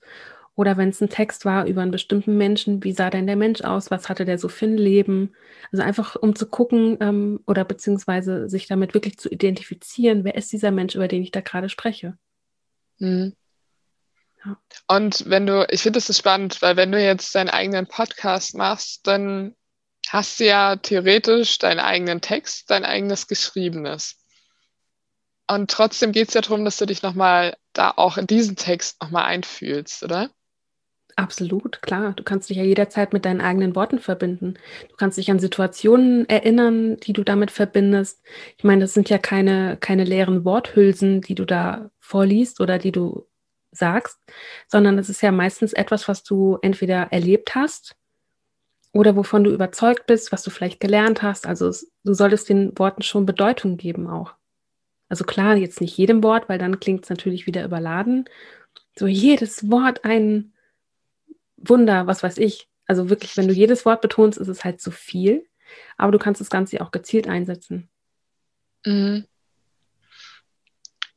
Oder 0.54 0.76
wenn 0.76 0.90
es 0.90 1.00
ein 1.00 1.08
Text 1.08 1.44
war 1.44 1.66
über 1.66 1.80
einen 1.80 1.90
bestimmten 1.90 2.36
Menschen, 2.36 2.84
wie 2.84 2.92
sah 2.92 3.08
denn 3.08 3.26
der 3.26 3.36
Mensch 3.36 3.62
aus? 3.62 3.90
Was 3.90 4.08
hatte 4.08 4.26
der 4.26 4.38
so 4.38 4.48
für 4.48 4.66
ein 4.66 4.76
Leben? 4.76 5.34
Also 5.70 5.82
einfach 5.82 6.14
um 6.16 6.36
zu 6.36 6.46
gucken 6.46 6.98
ähm, 7.00 7.40
oder 7.46 7.64
beziehungsweise 7.64 8.50
sich 8.50 8.66
damit 8.66 8.92
wirklich 8.92 9.18
zu 9.18 9.30
identifizieren, 9.30 10.24
wer 10.24 10.34
ist 10.34 10.52
dieser 10.52 10.70
Mensch, 10.70 10.94
über 10.94 11.08
den 11.08 11.22
ich 11.22 11.30
da 11.30 11.40
gerade 11.40 11.70
spreche. 11.70 12.18
Mhm. 12.98 13.34
Ja. 14.44 14.58
Und 14.88 15.24
wenn 15.28 15.46
du, 15.46 15.66
ich 15.70 15.82
finde 15.82 16.00
das 16.00 16.16
spannend, 16.16 16.60
weil 16.60 16.76
wenn 16.76 16.92
du 16.92 17.02
jetzt 17.02 17.34
deinen 17.34 17.48
eigenen 17.48 17.86
Podcast 17.86 18.54
machst, 18.54 19.06
dann 19.06 19.54
hast 20.08 20.38
du 20.38 20.44
ja 20.44 20.76
theoretisch 20.76 21.58
deinen 21.58 21.80
eigenen 21.80 22.20
Text, 22.20 22.70
dein 22.70 22.84
eigenes 22.84 23.26
Geschriebenes. 23.26 24.18
Und 25.48 25.70
trotzdem 25.70 26.12
geht 26.12 26.28
es 26.28 26.34
ja 26.34 26.40
darum, 26.42 26.64
dass 26.64 26.76
du 26.76 26.86
dich 26.86 27.02
nochmal 27.02 27.56
da 27.72 27.92
auch 27.96 28.18
in 28.18 28.26
diesen 28.26 28.56
Text 28.56 29.00
nochmal 29.00 29.24
einfühlst, 29.24 30.02
oder? 30.02 30.30
Absolut, 31.16 31.82
klar. 31.82 32.14
Du 32.14 32.22
kannst 32.22 32.48
dich 32.48 32.56
ja 32.56 32.64
jederzeit 32.64 33.12
mit 33.12 33.24
deinen 33.24 33.40
eigenen 33.40 33.76
Worten 33.76 33.98
verbinden. 33.98 34.54
Du 34.88 34.96
kannst 34.96 35.18
dich 35.18 35.30
an 35.30 35.38
Situationen 35.38 36.28
erinnern, 36.28 36.96
die 36.96 37.12
du 37.12 37.22
damit 37.22 37.50
verbindest. 37.50 38.22
Ich 38.56 38.64
meine, 38.64 38.82
das 38.82 38.94
sind 38.94 39.10
ja 39.10 39.18
keine, 39.18 39.76
keine 39.78 40.04
leeren 40.04 40.44
Worthülsen, 40.44 41.20
die 41.20 41.34
du 41.34 41.44
da 41.44 41.90
vorliest 42.00 42.60
oder 42.60 42.78
die 42.78 42.92
du 42.92 43.26
sagst, 43.72 44.18
sondern 44.68 44.98
es 44.98 45.08
ist 45.08 45.22
ja 45.22 45.32
meistens 45.32 45.72
etwas, 45.72 46.08
was 46.08 46.22
du 46.22 46.58
entweder 46.62 47.08
erlebt 47.10 47.54
hast 47.54 47.96
oder 48.92 49.16
wovon 49.16 49.44
du 49.44 49.50
überzeugt 49.50 50.06
bist, 50.06 50.32
was 50.32 50.42
du 50.42 50.50
vielleicht 50.50 50.80
gelernt 50.80 51.22
hast. 51.22 51.46
Also 51.46 51.68
es, 51.68 51.90
du 52.04 52.14
solltest 52.14 52.48
den 52.48 52.78
Worten 52.78 53.02
schon 53.02 53.26
Bedeutung 53.26 53.76
geben 53.76 54.08
auch. 54.08 54.34
Also 55.08 55.24
klar, 55.24 55.56
jetzt 55.56 55.80
nicht 55.80 55.96
jedem 55.96 56.22
Wort, 56.22 56.48
weil 56.48 56.58
dann 56.58 56.80
klingt 56.80 57.04
es 57.04 57.10
natürlich 57.10 57.46
wieder 57.46 57.64
überladen. 57.64 58.26
So 58.98 59.06
jedes 59.06 59.70
Wort 59.70 60.04
ein 60.04 60.51
Wunder, 61.62 62.06
was 62.06 62.22
weiß 62.22 62.38
ich. 62.38 62.68
Also 62.86 63.08
wirklich, 63.08 63.36
wenn 63.36 63.48
du 63.48 63.54
jedes 63.54 63.84
Wort 63.84 64.00
betonst, 64.00 64.38
ist 64.38 64.48
es 64.48 64.64
halt 64.64 64.80
zu 64.80 64.90
viel. 64.90 65.46
Aber 65.96 66.12
du 66.12 66.18
kannst 66.18 66.40
das 66.40 66.50
Ganze 66.50 66.80
auch 66.80 66.90
gezielt 66.90 67.28
einsetzen. 67.28 67.88
Mhm. 68.84 69.26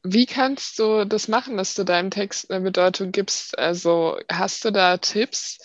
Wie 0.04 0.28
kannst 0.28 0.78
du 0.78 1.04
das 1.06 1.28
machen, 1.28 1.58
dass 1.58 1.74
du 1.74 1.84
deinem 1.84 2.12
Text 2.12 2.52
eine 2.52 2.64
Bedeutung 2.64 3.12
gibst? 3.12 3.58
Also 3.58 4.20
hast 4.32 4.64
du 4.64 4.72
da 4.72 4.98
Tipps? 4.98 5.58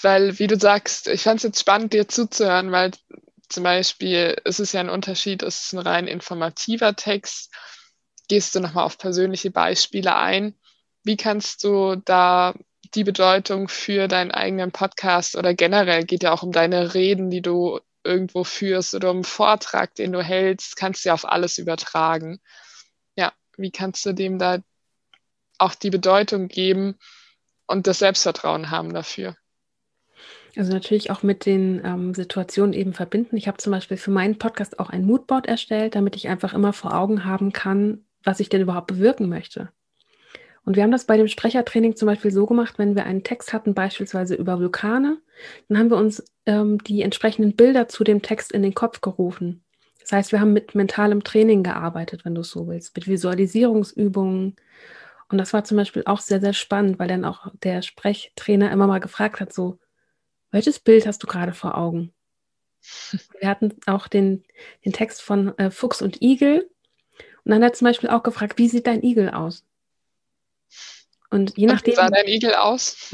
Weil, 0.00 0.38
wie 0.38 0.46
du 0.46 0.58
sagst, 0.58 1.08
ich 1.08 1.22
fand 1.22 1.38
es 1.38 1.42
jetzt 1.42 1.60
spannend, 1.60 1.92
dir 1.92 2.06
zuzuhören, 2.06 2.70
weil 2.70 2.92
zum 3.48 3.64
Beispiel 3.64 4.36
ist 4.44 4.60
es 4.60 4.72
ja 4.72 4.80
ein 4.80 4.90
Unterschied, 4.90 5.42
ist 5.42 5.66
es 5.66 5.72
ein 5.72 5.78
rein 5.78 6.06
informativer 6.06 6.94
Text? 6.94 7.52
Gehst 8.28 8.54
du 8.54 8.60
nochmal 8.60 8.84
auf 8.84 8.98
persönliche 8.98 9.50
Beispiele 9.50 10.14
ein? 10.14 10.54
Wie 11.02 11.16
kannst 11.16 11.64
du 11.64 11.96
da 11.96 12.54
die 12.94 13.04
Bedeutung 13.04 13.68
für 13.68 14.08
deinen 14.08 14.30
eigenen 14.30 14.72
Podcast 14.72 15.36
oder 15.36 15.54
generell 15.54 16.04
geht 16.04 16.22
ja 16.22 16.32
auch 16.32 16.42
um 16.42 16.52
deine 16.52 16.94
Reden, 16.94 17.30
die 17.30 17.42
du 17.42 17.80
irgendwo 18.04 18.44
führst 18.44 18.94
oder 18.94 19.10
um 19.10 19.24
Vortrag, 19.24 19.94
den 19.94 20.12
du 20.12 20.22
hältst, 20.22 20.76
kannst 20.76 21.04
du 21.04 21.08
ja 21.08 21.14
auf 21.14 21.28
alles 21.28 21.58
übertragen 21.58 22.40
wie 23.56 23.70
kannst 23.70 24.04
du 24.06 24.12
dem 24.12 24.38
da 24.38 24.58
auch 25.58 25.74
die 25.74 25.90
Bedeutung 25.90 26.48
geben 26.48 26.96
und 27.66 27.86
das 27.86 27.98
Selbstvertrauen 27.98 28.70
haben 28.70 28.92
dafür? 28.92 29.36
Also 30.56 30.72
natürlich 30.72 31.10
auch 31.10 31.22
mit 31.22 31.44
den 31.44 31.82
ähm, 31.84 32.14
Situationen 32.14 32.72
eben 32.72 32.94
verbinden. 32.94 33.36
Ich 33.36 33.46
habe 33.46 33.58
zum 33.58 33.72
Beispiel 33.72 33.96
für 33.96 34.10
meinen 34.10 34.38
Podcast 34.38 34.78
auch 34.78 34.88
ein 34.88 35.04
Moodboard 35.04 35.46
erstellt, 35.46 35.94
damit 35.94 36.16
ich 36.16 36.28
einfach 36.28 36.54
immer 36.54 36.72
vor 36.72 36.94
Augen 36.94 37.24
haben 37.24 37.52
kann, 37.52 38.06
was 38.24 38.40
ich 38.40 38.48
denn 38.48 38.62
überhaupt 38.62 38.86
bewirken 38.86 39.28
möchte. 39.28 39.70
Und 40.66 40.74
wir 40.74 40.82
haben 40.82 40.90
das 40.90 41.04
bei 41.04 41.16
dem 41.16 41.28
Sprechertraining 41.28 41.94
zum 41.94 42.06
Beispiel 42.06 42.32
so 42.32 42.44
gemacht, 42.44 42.76
wenn 42.76 42.96
wir 42.96 43.04
einen 43.04 43.22
Text 43.22 43.52
hatten, 43.52 43.72
beispielsweise 43.72 44.34
über 44.34 44.58
Vulkane, 44.58 45.18
dann 45.68 45.78
haben 45.78 45.90
wir 45.90 45.96
uns 45.96 46.24
ähm, 46.44 46.82
die 46.82 47.02
entsprechenden 47.02 47.54
Bilder 47.54 47.86
zu 47.86 48.02
dem 48.02 48.20
Text 48.20 48.50
in 48.50 48.62
den 48.62 48.74
Kopf 48.74 49.00
gerufen. 49.00 49.62
Das 50.00 50.10
heißt, 50.10 50.32
wir 50.32 50.40
haben 50.40 50.52
mit 50.52 50.74
mentalem 50.74 51.22
Training 51.22 51.62
gearbeitet, 51.62 52.24
wenn 52.24 52.34
du 52.34 52.40
es 52.40 52.50
so 52.50 52.66
willst, 52.66 52.96
mit 52.96 53.06
Visualisierungsübungen. 53.06 54.56
Und 55.28 55.38
das 55.38 55.52
war 55.52 55.62
zum 55.62 55.76
Beispiel 55.76 56.02
auch 56.04 56.18
sehr, 56.18 56.40
sehr 56.40 56.52
spannend, 56.52 56.98
weil 56.98 57.06
dann 57.06 57.24
auch 57.24 57.46
der 57.62 57.82
Sprechtrainer 57.82 58.72
immer 58.72 58.88
mal 58.88 58.98
gefragt 58.98 59.38
hat, 59.38 59.52
so, 59.52 59.78
welches 60.50 60.80
Bild 60.80 61.06
hast 61.06 61.22
du 61.22 61.28
gerade 61.28 61.52
vor 61.52 61.78
Augen? 61.78 62.12
Wir 63.38 63.48
hatten 63.48 63.72
auch 63.86 64.08
den, 64.08 64.42
den 64.84 64.92
Text 64.92 65.22
von 65.22 65.56
äh, 65.58 65.70
Fuchs 65.70 66.02
und 66.02 66.20
Igel. 66.22 66.68
Und 67.44 67.52
dann 67.52 67.62
hat 67.62 67.70
er 67.70 67.74
zum 67.74 67.84
Beispiel 67.84 68.10
auch 68.10 68.24
gefragt, 68.24 68.58
wie 68.58 68.68
sieht 68.68 68.88
dein 68.88 69.04
Igel 69.04 69.30
aus? 69.30 69.64
Und 71.30 71.56
je 71.56 71.66
nachdem. 71.66 71.92
Wie 71.92 71.96
sah 71.96 72.08
dein 72.08 72.28
Igel 72.28 72.54
aus? 72.54 73.12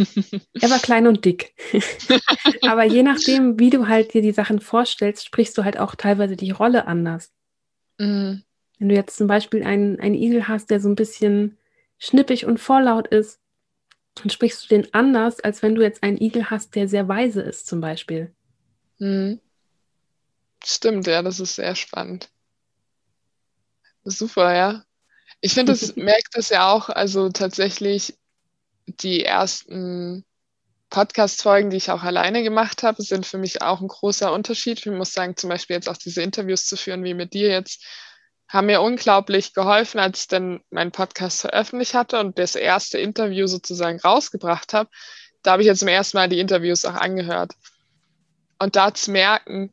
er 0.60 0.70
war 0.70 0.78
klein 0.78 1.06
und 1.06 1.24
dick. 1.24 1.54
Aber 2.62 2.84
je 2.84 3.02
nachdem, 3.02 3.58
wie 3.58 3.70
du 3.70 3.88
halt 3.88 4.12
dir 4.12 4.22
die 4.22 4.32
Sachen 4.32 4.60
vorstellst, 4.60 5.24
sprichst 5.24 5.56
du 5.56 5.64
halt 5.64 5.78
auch 5.78 5.94
teilweise 5.94 6.36
die 6.36 6.50
Rolle 6.50 6.86
anders. 6.86 7.32
Mhm. 7.98 8.42
Wenn 8.78 8.88
du 8.88 8.94
jetzt 8.94 9.16
zum 9.16 9.26
Beispiel 9.26 9.62
einen, 9.62 9.98
einen 10.00 10.14
Igel 10.14 10.48
hast, 10.48 10.70
der 10.70 10.80
so 10.80 10.88
ein 10.88 10.96
bisschen 10.96 11.58
schnippig 11.98 12.46
und 12.46 12.58
vorlaut 12.58 13.08
ist, 13.08 13.40
dann 14.14 14.28
sprichst 14.28 14.64
du 14.64 14.68
den 14.68 14.92
anders, 14.92 15.40
als 15.40 15.62
wenn 15.62 15.74
du 15.74 15.82
jetzt 15.82 16.02
einen 16.02 16.20
Igel 16.20 16.50
hast, 16.50 16.74
der 16.74 16.88
sehr 16.88 17.08
weise 17.08 17.40
ist, 17.40 17.66
zum 17.66 17.80
Beispiel. 17.80 18.34
Mhm. 18.98 19.40
Stimmt, 20.64 21.06
ja, 21.06 21.22
das 21.22 21.40
ist 21.40 21.56
sehr 21.56 21.74
spannend. 21.74 22.30
Super, 24.04 24.54
ja. 24.54 24.84
Ich 25.42 25.52
finde, 25.52 25.72
es 25.72 25.94
merkt 25.96 26.35
das 26.35 26.48
ja 26.48 26.72
auch, 26.72 26.88
also 26.88 27.28
tatsächlich 27.28 28.14
die 28.87 29.24
ersten 29.24 30.24
Podcast-Folgen, 30.88 31.70
die 31.70 31.76
ich 31.76 31.90
auch 31.90 32.02
alleine 32.02 32.42
gemacht 32.42 32.83
habe, 32.83 33.02
sind 33.02 33.26
für 33.26 33.38
mich 33.38 33.61
auch 33.61 33.81
ein 33.81 33.88
großer 33.88 34.33
Unterschied. 34.33 34.78
Ich 34.78 34.87
muss 34.87 35.12
sagen, 35.12 35.37
zum 35.37 35.50
Beispiel 35.50 35.76
jetzt 35.76 35.88
auch 35.88 35.96
diese 35.96 36.22
Interviews 36.22 36.66
zu 36.66 36.76
führen, 36.76 37.05
wie 37.05 37.14
mit 37.14 37.35
dir 37.35 37.48
jetzt, 37.48 37.85
haben 38.48 38.66
mir 38.66 38.83
unglaublich 38.83 39.55
geholfen, 39.55 39.98
als 39.98 40.20
ich 40.20 40.28
dann 40.28 40.61
meinen 40.70 40.92
Podcast 40.92 41.40
veröffentlicht 41.40 41.94
hatte 41.94 42.20
und 42.20 42.38
das 42.38 42.55
erste 42.55 42.98
Interview 42.98 43.46
sozusagen 43.46 43.98
rausgebracht 43.98 44.74
habe. 44.74 44.90
Da 45.42 45.52
habe 45.52 45.62
ich 45.62 45.66
jetzt 45.66 45.78
zum 45.78 45.88
ersten 45.88 46.18
Mal 46.18 46.28
die 46.28 46.38
Interviews 46.38 46.85
auch 46.85 46.94
angehört. 46.94 47.55
Und 48.59 48.76
da 48.76 48.92
zu 48.92 49.11
merken, 49.11 49.72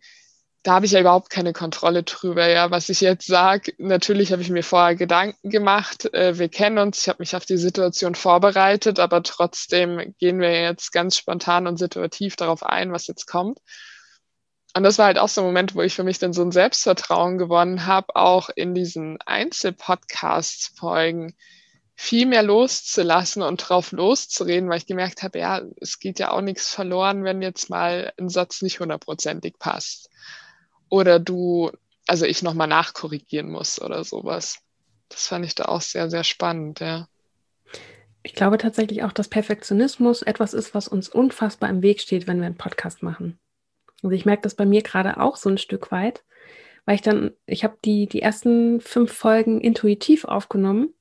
da 0.64 0.74
habe 0.74 0.86
ich 0.86 0.92
ja 0.92 1.00
überhaupt 1.00 1.30
keine 1.30 1.54
Kontrolle 1.54 2.04
drüber. 2.04 2.50
Ja, 2.50 2.70
was 2.70 2.90
ich 2.90 3.00
jetzt 3.00 3.28
sage, 3.28 3.74
natürlich 3.78 4.34
habe 4.34 4.42
ich 4.42 4.50
mir 4.50 4.64
vorher 4.64 4.96
Gedanken 4.96 5.50
gemacht. 5.50 6.14
Äh, 6.14 6.38
wir 6.38 6.50
kennen 6.50 6.80
uns, 6.80 7.02
ich 7.02 7.08
habe 7.08 7.20
mich 7.20 7.36
auf 7.36 7.46
die 7.46 7.58
Situation 7.58 8.16
vorbereitet, 8.16 9.00
aber 9.00 9.24
trotzdem 9.24 10.14
gehen 10.20 10.40
wir 10.40 10.62
jetzt 10.62 10.92
ganz 10.92 11.18
spontan 11.18 11.66
und 11.66 11.78
situativ 11.78 12.36
darauf 12.36 12.64
ein, 12.64 12.92
was 12.92 13.08
jetzt 13.08 13.26
kommt. 13.26 13.60
Und 14.76 14.84
das 14.84 14.98
war 14.98 15.08
halt 15.08 15.18
auch 15.18 15.30
so 15.30 15.42
ein 15.42 15.48
Moment, 15.48 15.76
wo 15.76 15.82
ich 15.82 15.96
für 15.96 16.04
mich 16.04 16.20
dann 16.20 16.34
so 16.34 16.42
ein 16.42 16.52
Selbstvertrauen 16.52 17.38
gewonnen 17.38 17.86
habe, 17.86 18.16
auch 18.16 18.50
in 18.54 18.76
diesen 18.76 19.18
Einzelpodcast-Folgen 19.26 21.36
viel 21.96 22.28
mehr 22.28 22.44
loszulassen 22.44 23.44
und 23.44 23.58
drauf 23.58 23.92
loszureden, 23.92 24.70
weil 24.70 24.78
ich 24.78 24.86
gemerkt 24.86 25.24
habe, 25.24 25.40
ja, 25.40 25.62
es 25.82 26.00
geht 26.00 26.20
ja 26.20 26.32
auch 26.32 26.42
nichts 26.42 26.70
verloren, 26.70 27.24
wenn 27.24 27.42
jetzt 27.42 27.70
mal 27.70 28.14
ein 28.18 28.30
Satz 28.30 28.62
nicht 28.62 28.80
hundertprozentig 28.80 29.58
passt 29.58 30.10
oder 30.90 31.20
du, 31.20 31.72
also 32.08 32.26
ich 32.26 32.44
nochmal 32.44 32.68
nachkorrigieren 32.68 33.50
muss 33.50 33.82
oder 33.82 34.04
sowas. 34.04 34.60
Das 35.10 35.28
fand 35.28 35.46
ich 35.46 35.56
da 35.56 35.66
auch 35.66 35.82
sehr, 35.82 36.10
sehr 36.10 36.24
spannend, 36.24 36.80
ja. 36.80 37.08
Ich 38.22 38.36
glaube 38.36 38.58
tatsächlich 38.58 39.04
auch, 39.04 39.14
dass 39.14 39.30
Perfektionismus 39.30 40.22
etwas 40.22 40.54
ist, 40.54 40.76
was 40.76 40.88
uns 40.88 41.08
unfassbar 41.10 41.70
im 41.70 41.82
Weg 41.82 42.02
steht, 42.02 42.28
wenn 42.28 42.40
wir 42.40 42.48
einen 42.48 42.58
Podcast 42.58 43.02
machen. 43.02 43.40
Also 44.04 44.16
ich 44.16 44.26
merke 44.26 44.44
das 44.44 44.56
bei 44.56 44.66
mir 44.66 44.82
gerade 44.82 45.20
auch 45.20 45.36
so 45.36 45.50
ein 45.50 45.58
Stück 45.58 45.92
weit, 45.92 46.24
weil 46.86 46.96
ich 46.96 47.02
dann, 47.02 47.32
ich 47.46 47.64
habe 47.64 47.78
die, 47.86 48.08
die 48.08 48.22
ersten 48.22 48.82
fünf 48.82 49.14
Folgen 49.14 49.62
intuitiv 49.62 50.26
aufgenommen 50.26 50.94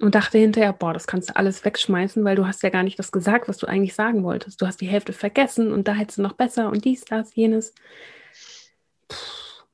und 0.00 0.14
dachte 0.14 0.38
hinterher, 0.38 0.72
boah, 0.72 0.92
das 0.92 1.06
kannst 1.06 1.30
du 1.30 1.36
alles 1.36 1.64
wegschmeißen, 1.64 2.24
weil 2.24 2.36
du 2.36 2.46
hast 2.46 2.62
ja 2.62 2.70
gar 2.70 2.82
nicht 2.82 2.98
das 2.98 3.12
gesagt, 3.12 3.48
was 3.48 3.58
du 3.58 3.66
eigentlich 3.66 3.94
sagen 3.94 4.24
wolltest. 4.24 4.60
Du 4.60 4.66
hast 4.66 4.80
die 4.80 4.88
Hälfte 4.88 5.12
vergessen 5.12 5.72
und 5.72 5.88
da 5.88 5.94
hättest 5.94 6.18
du 6.18 6.22
noch 6.22 6.34
besser 6.34 6.68
und 6.70 6.84
dies, 6.84 7.04
das, 7.04 7.34
jenes 7.34 7.74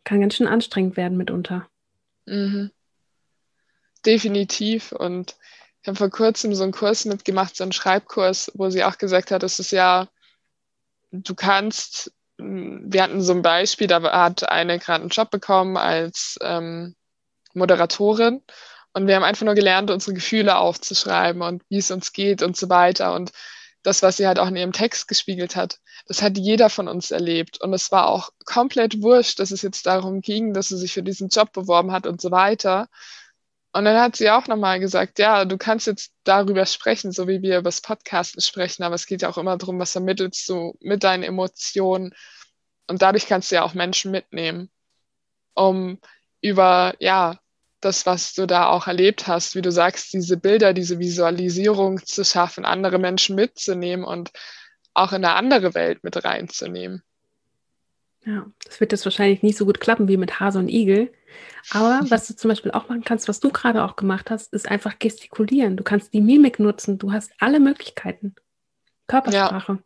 kann 0.05 0.21
ganz 0.21 0.35
schön 0.35 0.49
anstrengend 0.49 0.97
werden 0.97 1.19
mitunter. 1.19 1.69
Mhm. 2.27 2.71
Definitiv. 4.07 4.93
Und 4.93 5.37
ich 5.83 5.89
habe 5.89 5.97
vor 5.97 6.11
kurzem 6.11 6.55
so 6.55 6.63
einen 6.63 6.73
Kurs 6.73 7.05
mitgemacht, 7.05 7.57
so 7.57 7.65
einen 7.65 7.73
Schreibkurs, 7.73 8.51
wo 8.55 8.71
sie 8.71 8.85
auch 8.85 8.99
gesagt 8.99 9.31
hat, 9.31 9.43
es 9.43 9.59
ist 9.59 9.71
ja, 9.71 10.09
du 11.11 11.35
kannst, 11.35 12.13
wir 12.39 13.03
hatten 13.03 13.21
so 13.21 13.33
ein 13.33 13.43
Beispiel, 13.43 13.87
da 13.87 14.03
hat 14.03 14.49
eine 14.49 14.79
gerade 14.79 15.03
einen 15.03 15.11
Job 15.11 15.31
bekommen 15.31 15.77
als 15.77 16.39
ähm, 16.41 16.95
Moderatorin 17.55 18.43
und 18.93 19.07
wir 19.07 19.17
haben 19.17 19.25
einfach 19.25 19.45
nur 19.45 19.55
gelernt, 19.55 19.91
unsere 19.91 20.15
Gefühle 20.15 20.57
aufzuschreiben 20.57 21.43
und 21.43 21.63
wie 21.69 21.79
es 21.79 21.91
uns 21.91 22.13
geht 22.13 22.43
und 22.43 22.57
so 22.57 22.69
weiter. 22.69 23.15
Und 23.15 23.33
das, 23.89 24.03
was 24.03 24.19
sie 24.19 24.27
halt 24.27 24.39
auch 24.39 24.49
in 24.49 24.57
ihrem 24.57 24.73
Text 24.73 25.09
gespiegelt 25.09 25.57
hat, 25.57 25.81
das 26.07 26.23
hat 26.23 26.37
jeder 26.39 26.71
von 26.71 26.89
uns 26.89 27.11
erlebt. 27.11 27.61
Und 27.61 27.73
es 27.73 27.91
war 27.91 28.09
auch 28.09 28.31
komplett 28.45 29.03
wurscht, 29.03 29.41
dass 29.41 29.51
es 29.51 29.63
jetzt 29.63 29.87
darum 29.87 30.21
ging, 30.21 30.53
dass 30.55 30.69
sie 30.69 30.77
sich 30.77 30.93
für 30.93 31.03
diesen 31.03 31.29
Job 31.29 31.53
beworben 31.53 31.91
hat 31.91 32.07
und 32.07 32.21
so 32.21 32.31
weiter. 32.31 32.89
Und 33.73 33.85
dann 33.85 34.01
hat 34.01 34.17
sie 34.17 34.31
auch 34.31 34.47
nochmal 34.47 34.81
gesagt, 34.81 35.19
ja, 35.19 35.45
du 35.45 35.57
kannst 35.59 35.87
jetzt 35.87 36.13
darüber 36.25 36.67
sprechen, 36.67 37.13
so 37.13 37.29
wie 37.29 37.43
wir 37.43 37.59
über 37.59 37.69
das 37.69 37.81
Podcasten 37.81 38.43
sprechen, 38.43 38.83
aber 38.83 38.95
es 38.95 39.07
geht 39.07 39.23
ja 39.23 39.31
auch 39.31 39.39
immer 39.39 39.57
darum, 39.57 39.79
was 39.79 39.93
vermittelst 39.93 40.49
du 40.49 40.77
mit 40.81 41.03
deinen 41.05 41.23
Emotionen. 41.23 42.15
Und 42.89 43.03
dadurch 43.03 43.27
kannst 43.27 43.51
du 43.51 43.57
ja 43.57 43.63
auch 43.63 43.75
Menschen 43.75 44.11
mitnehmen, 44.11 44.71
um 45.55 45.99
über, 46.41 46.95
ja, 46.99 47.39
das, 47.81 48.07
was 48.07 48.35
du 48.35 48.47
da 48.47 48.69
auch 48.69 48.87
erlebt 48.87 49.27
hast, 49.27 49.55
wie 49.55 49.63
du 49.63 49.71
sagst, 49.71 50.13
diese 50.13 50.37
Bilder, 50.37 50.73
diese 50.73 50.99
Visualisierung 50.99 52.05
zu 52.05 52.25
schaffen, 52.25 52.65
andere 52.65 52.99
Menschen 52.99 53.37
mitzunehmen 53.37 54.05
und 54.05 54.31
auch 54.95 55.13
in 55.13 55.25
eine 55.25 55.35
andere 55.35 55.75
Welt 55.75 56.03
mit 56.03 56.25
reinzunehmen. 56.25 57.03
Ja, 58.25 58.47
das 58.65 58.81
wird 58.81 58.93
jetzt 58.93 59.05
wahrscheinlich 59.05 59.43
nicht 59.43 59.57
so 59.57 59.65
gut 59.65 59.81
klappen 59.81 60.09
wie 60.09 60.17
mit 60.17 60.41
Hase 60.41 60.59
und 60.59 60.69
Igel. 60.69 61.13
Aber 61.71 62.01
was 62.11 62.27
du 62.27 62.35
zum 62.35 62.49
Beispiel 62.49 62.73
auch 62.73 62.89
machen 62.89 63.05
kannst, 63.05 63.29
was 63.29 63.41
du 63.41 63.51
gerade 63.51 63.85
auch 63.85 63.97
gemacht 63.97 64.31
hast, 64.31 64.53
ist 64.53 64.69
einfach 64.69 64.99
gestikulieren. 64.99 65.77
Du 65.77 65.85
kannst 65.85 66.13
die 66.13 66.21
Mimik 66.21 66.59
nutzen. 66.59 66.99
Du 66.99 67.13
hast 67.13 67.33
alle 67.39 67.61
Möglichkeiten. 67.61 68.35
Körpersprache. 69.07 69.73
Ja. 69.73 69.79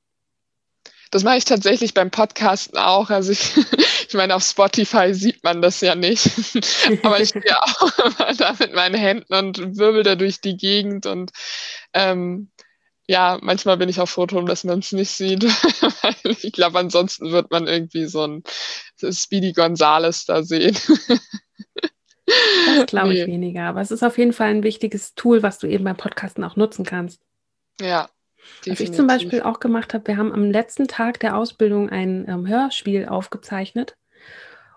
Das 1.12 1.24
mache 1.24 1.36
ich 1.36 1.44
tatsächlich 1.44 1.92
beim 1.92 2.10
Podcasten 2.10 2.78
auch. 2.78 3.10
Also 3.10 3.32
ich, 3.32 3.54
ich 4.08 4.14
meine, 4.14 4.34
auf 4.34 4.42
Spotify 4.42 5.12
sieht 5.12 5.44
man 5.44 5.60
das 5.60 5.82
ja 5.82 5.94
nicht. 5.94 6.26
Aber 7.02 7.20
ich 7.20 7.28
stehe 7.28 7.62
auch 7.62 7.98
immer 7.98 8.34
da 8.34 8.56
mit 8.58 8.74
meinen 8.74 8.94
Händen 8.94 9.32
und 9.34 9.76
wirbel 9.76 10.04
da 10.04 10.16
durch 10.16 10.40
die 10.40 10.56
Gegend. 10.56 11.04
Und 11.04 11.30
ähm, 11.92 12.50
ja, 13.06 13.38
manchmal 13.42 13.76
bin 13.76 13.90
ich 13.90 14.00
auch 14.00 14.08
froh 14.08 14.24
drum, 14.24 14.46
dass 14.46 14.64
man 14.64 14.78
es 14.78 14.92
nicht 14.92 15.10
sieht. 15.10 15.44
ich 16.24 16.52
glaube, 16.52 16.78
ansonsten 16.78 17.30
wird 17.30 17.50
man 17.50 17.66
irgendwie 17.66 18.06
so 18.06 18.26
ein 18.26 18.42
Speedy 18.96 19.52
Gonzales 19.52 20.24
da 20.24 20.42
sehen. 20.42 20.78
das 22.24 22.86
glaube 22.86 23.12
ich 23.12 23.26
nee. 23.26 23.32
weniger. 23.32 23.64
Aber 23.64 23.82
es 23.82 23.90
ist 23.90 24.02
auf 24.02 24.16
jeden 24.16 24.32
Fall 24.32 24.48
ein 24.48 24.62
wichtiges 24.62 25.14
Tool, 25.14 25.42
was 25.42 25.58
du 25.58 25.66
eben 25.66 25.84
beim 25.84 25.98
Podcasten 25.98 26.42
auch 26.42 26.56
nutzen 26.56 26.86
kannst. 26.86 27.20
Ja, 27.78 28.08
Definitiv. 28.64 28.72
Was 28.72 28.80
ich 28.80 28.92
zum 28.92 29.06
Beispiel 29.06 29.42
auch 29.42 29.60
gemacht 29.60 29.94
habe, 29.94 30.06
wir 30.06 30.16
haben 30.16 30.32
am 30.32 30.50
letzten 30.50 30.88
Tag 30.88 31.20
der 31.20 31.36
Ausbildung 31.36 31.90
ein 31.90 32.26
ähm, 32.28 32.46
Hörspiel 32.46 33.06
aufgezeichnet 33.06 33.96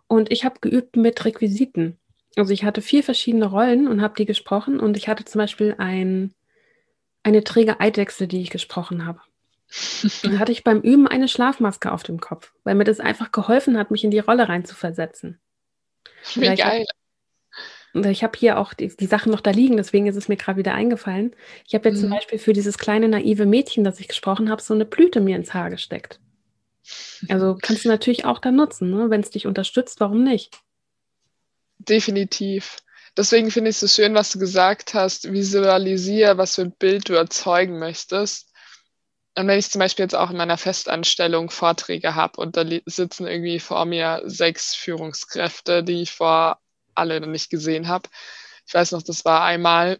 und 0.07 0.31
ich 0.31 0.45
habe 0.45 0.59
geübt 0.59 0.97
mit 0.97 1.23
Requisiten. 1.25 1.97
Also 2.35 2.51
ich 2.51 2.63
hatte 2.63 2.81
vier 2.81 3.03
verschiedene 3.03 3.45
Rollen 3.45 3.87
und 3.87 4.01
habe 4.01 4.15
die 4.17 4.25
gesprochen 4.25 4.79
und 4.79 4.97
ich 4.97 5.07
hatte 5.07 5.25
zum 5.25 5.39
Beispiel 5.39 5.75
ein, 5.77 6.33
eine 7.23 7.43
träge 7.43 7.79
Eidechse, 7.79 8.27
die 8.27 8.41
ich 8.41 8.49
gesprochen 8.49 9.05
habe. 9.05 9.21
Dann 10.23 10.39
hatte 10.39 10.51
ich 10.51 10.63
beim 10.63 10.81
Üben 10.81 11.07
eine 11.07 11.27
Schlafmaske 11.27 11.91
auf 11.91 12.03
dem 12.03 12.19
Kopf, 12.19 12.53
weil 12.63 12.75
mir 12.75 12.83
das 12.83 12.99
einfach 12.99 13.31
geholfen 13.31 13.77
hat, 13.77 13.91
mich 13.91 14.03
in 14.03 14.11
die 14.11 14.19
Rolle 14.19 14.47
reinzuversetzen. 14.47 15.39
Wie 16.35 16.55
geil. 16.55 16.85
Hab, 17.95 18.05
ich 18.05 18.23
habe 18.23 18.37
hier 18.37 18.57
auch 18.57 18.73
die, 18.73 18.87
die, 18.95 19.05
Sachen 19.05 19.31
noch 19.31 19.41
da 19.41 19.51
liegen, 19.51 19.77
deswegen 19.77 20.07
ist 20.07 20.15
es 20.15 20.27
mir 20.27 20.35
gerade 20.35 20.59
wieder 20.59 20.73
eingefallen. 20.73 21.35
Ich 21.67 21.73
habe 21.75 21.89
jetzt 21.89 21.97
mhm. 21.97 22.01
zum 22.01 22.09
Beispiel 22.11 22.39
für 22.39 22.53
dieses 22.53 22.77
kleine 22.77 23.07
naive 23.07 23.45
Mädchen, 23.45 23.83
das 23.83 23.99
ich 23.99 24.07
gesprochen 24.07 24.49
habe, 24.49 24.61
so 24.61 24.73
eine 24.73 24.85
Blüte 24.85 25.21
mir 25.21 25.35
ins 25.35 25.53
Haar 25.53 25.69
gesteckt. 25.69 26.19
Also 27.29 27.57
kannst 27.59 27.85
du 27.85 27.89
natürlich 27.89 28.25
auch 28.25 28.39
da 28.39 28.51
nutzen, 28.51 28.91
ne? 28.91 29.09
wenn 29.09 29.21
es 29.21 29.31
dich 29.31 29.47
unterstützt, 29.47 29.99
warum 29.99 30.23
nicht? 30.23 30.59
Definitiv. 31.79 32.77
Deswegen 33.17 33.49
finde 33.49 33.69
ich 33.69 33.77
es 33.77 33.79
so 33.79 33.87
schön, 33.87 34.13
was 34.13 34.31
du 34.31 34.39
gesagt 34.39 34.93
hast. 34.93 35.31
Visualisiere, 35.31 36.37
was 36.37 36.55
für 36.55 36.63
ein 36.63 36.75
Bild 36.77 37.09
du 37.09 37.13
erzeugen 37.13 37.79
möchtest. 37.79 38.51
Und 39.37 39.47
wenn 39.47 39.59
ich 39.59 39.69
zum 39.69 39.79
Beispiel 39.79 40.03
jetzt 40.03 40.15
auch 40.15 40.31
in 40.31 40.37
meiner 40.37 40.57
Festanstellung 40.57 41.49
Vorträge 41.49 42.15
habe 42.15 42.39
und 42.39 42.55
da 42.55 42.65
sitzen 42.85 43.27
irgendwie 43.27 43.59
vor 43.59 43.85
mir 43.85 44.21
sechs 44.25 44.75
Führungskräfte, 44.75 45.83
die 45.83 46.01
ich 46.01 46.11
vor 46.11 46.59
alle 46.95 47.25
nicht 47.27 47.49
gesehen 47.49 47.87
habe. 47.87 48.09
Ich 48.67 48.73
weiß 48.73 48.91
noch, 48.91 49.03
das 49.03 49.25
war 49.25 49.43
einmal, 49.43 49.99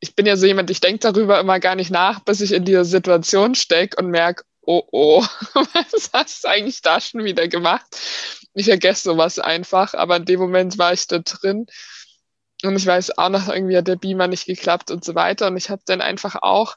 ich 0.00 0.14
bin 0.14 0.26
ja 0.26 0.36
so 0.36 0.46
jemand, 0.46 0.70
ich 0.70 0.80
denke 0.80 1.00
darüber 1.00 1.40
immer 1.40 1.60
gar 1.60 1.74
nicht 1.74 1.90
nach, 1.90 2.20
bis 2.20 2.40
ich 2.40 2.52
in 2.52 2.64
dieser 2.64 2.84
Situation 2.84 3.54
stecke 3.54 3.96
und 4.02 4.10
merke, 4.10 4.44
oh 4.62 4.82
oh, 4.92 5.24
was 5.54 6.10
hast 6.12 6.44
du 6.44 6.48
eigentlich 6.48 6.82
da 6.82 7.00
schon 7.00 7.24
wieder 7.24 7.48
gemacht? 7.48 7.86
Ich 8.54 8.66
vergesse 8.66 9.02
sowas 9.10 9.38
einfach, 9.38 9.94
aber 9.94 10.16
in 10.16 10.24
dem 10.24 10.40
Moment 10.40 10.78
war 10.78 10.92
ich 10.92 11.06
da 11.06 11.18
drin 11.18 11.66
und 12.62 12.76
ich 12.76 12.86
weiß 12.86 13.18
auch 13.18 13.28
noch, 13.30 13.48
irgendwie 13.48 13.76
hat 13.76 13.88
der 13.88 13.96
Beamer 13.96 14.26
nicht 14.28 14.46
geklappt 14.46 14.90
und 14.90 15.04
so 15.04 15.14
weiter 15.14 15.48
und 15.48 15.56
ich 15.56 15.70
habe 15.70 15.82
dann 15.86 16.00
einfach 16.00 16.36
auch 16.42 16.76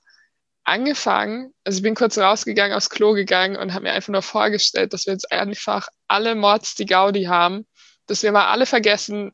angefangen, 0.63 1.53
also 1.63 1.77
ich 1.77 1.83
bin 1.83 1.95
kurz 1.95 2.17
rausgegangen, 2.17 2.75
aufs 2.75 2.89
Klo 2.89 3.13
gegangen 3.13 3.57
und 3.57 3.73
habe 3.73 3.83
mir 3.83 3.93
einfach 3.93 4.13
nur 4.13 4.21
vorgestellt, 4.21 4.93
dass 4.93 5.05
wir 5.05 5.13
jetzt 5.13 5.31
einfach 5.31 5.87
alle 6.07 6.35
Mords 6.35 6.75
die 6.75 6.85
Gaudi 6.85 7.25
haben, 7.25 7.67
dass 8.07 8.23
wir 8.23 8.31
mal 8.31 8.47
alle 8.47 8.65
vergessen, 8.65 9.31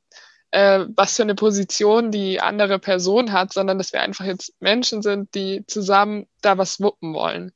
äh, 0.52 0.86
was 0.96 1.16
für 1.16 1.24
eine 1.24 1.36
Position 1.36 2.12
die 2.12 2.42
andere 2.42 2.80
Person 2.80 3.32
hat, 3.32 3.54
sondern 3.54 3.78
dass 3.78 3.94
wir 3.94 4.02
einfach 4.02 4.26
jetzt 4.26 4.54
Menschen 4.60 5.02
sind, 5.02 5.34
die 5.36 5.66
zusammen 5.68 6.28
da 6.42 6.58
was 6.58 6.80
wuppen 6.80 7.14
wollen. 7.14 7.52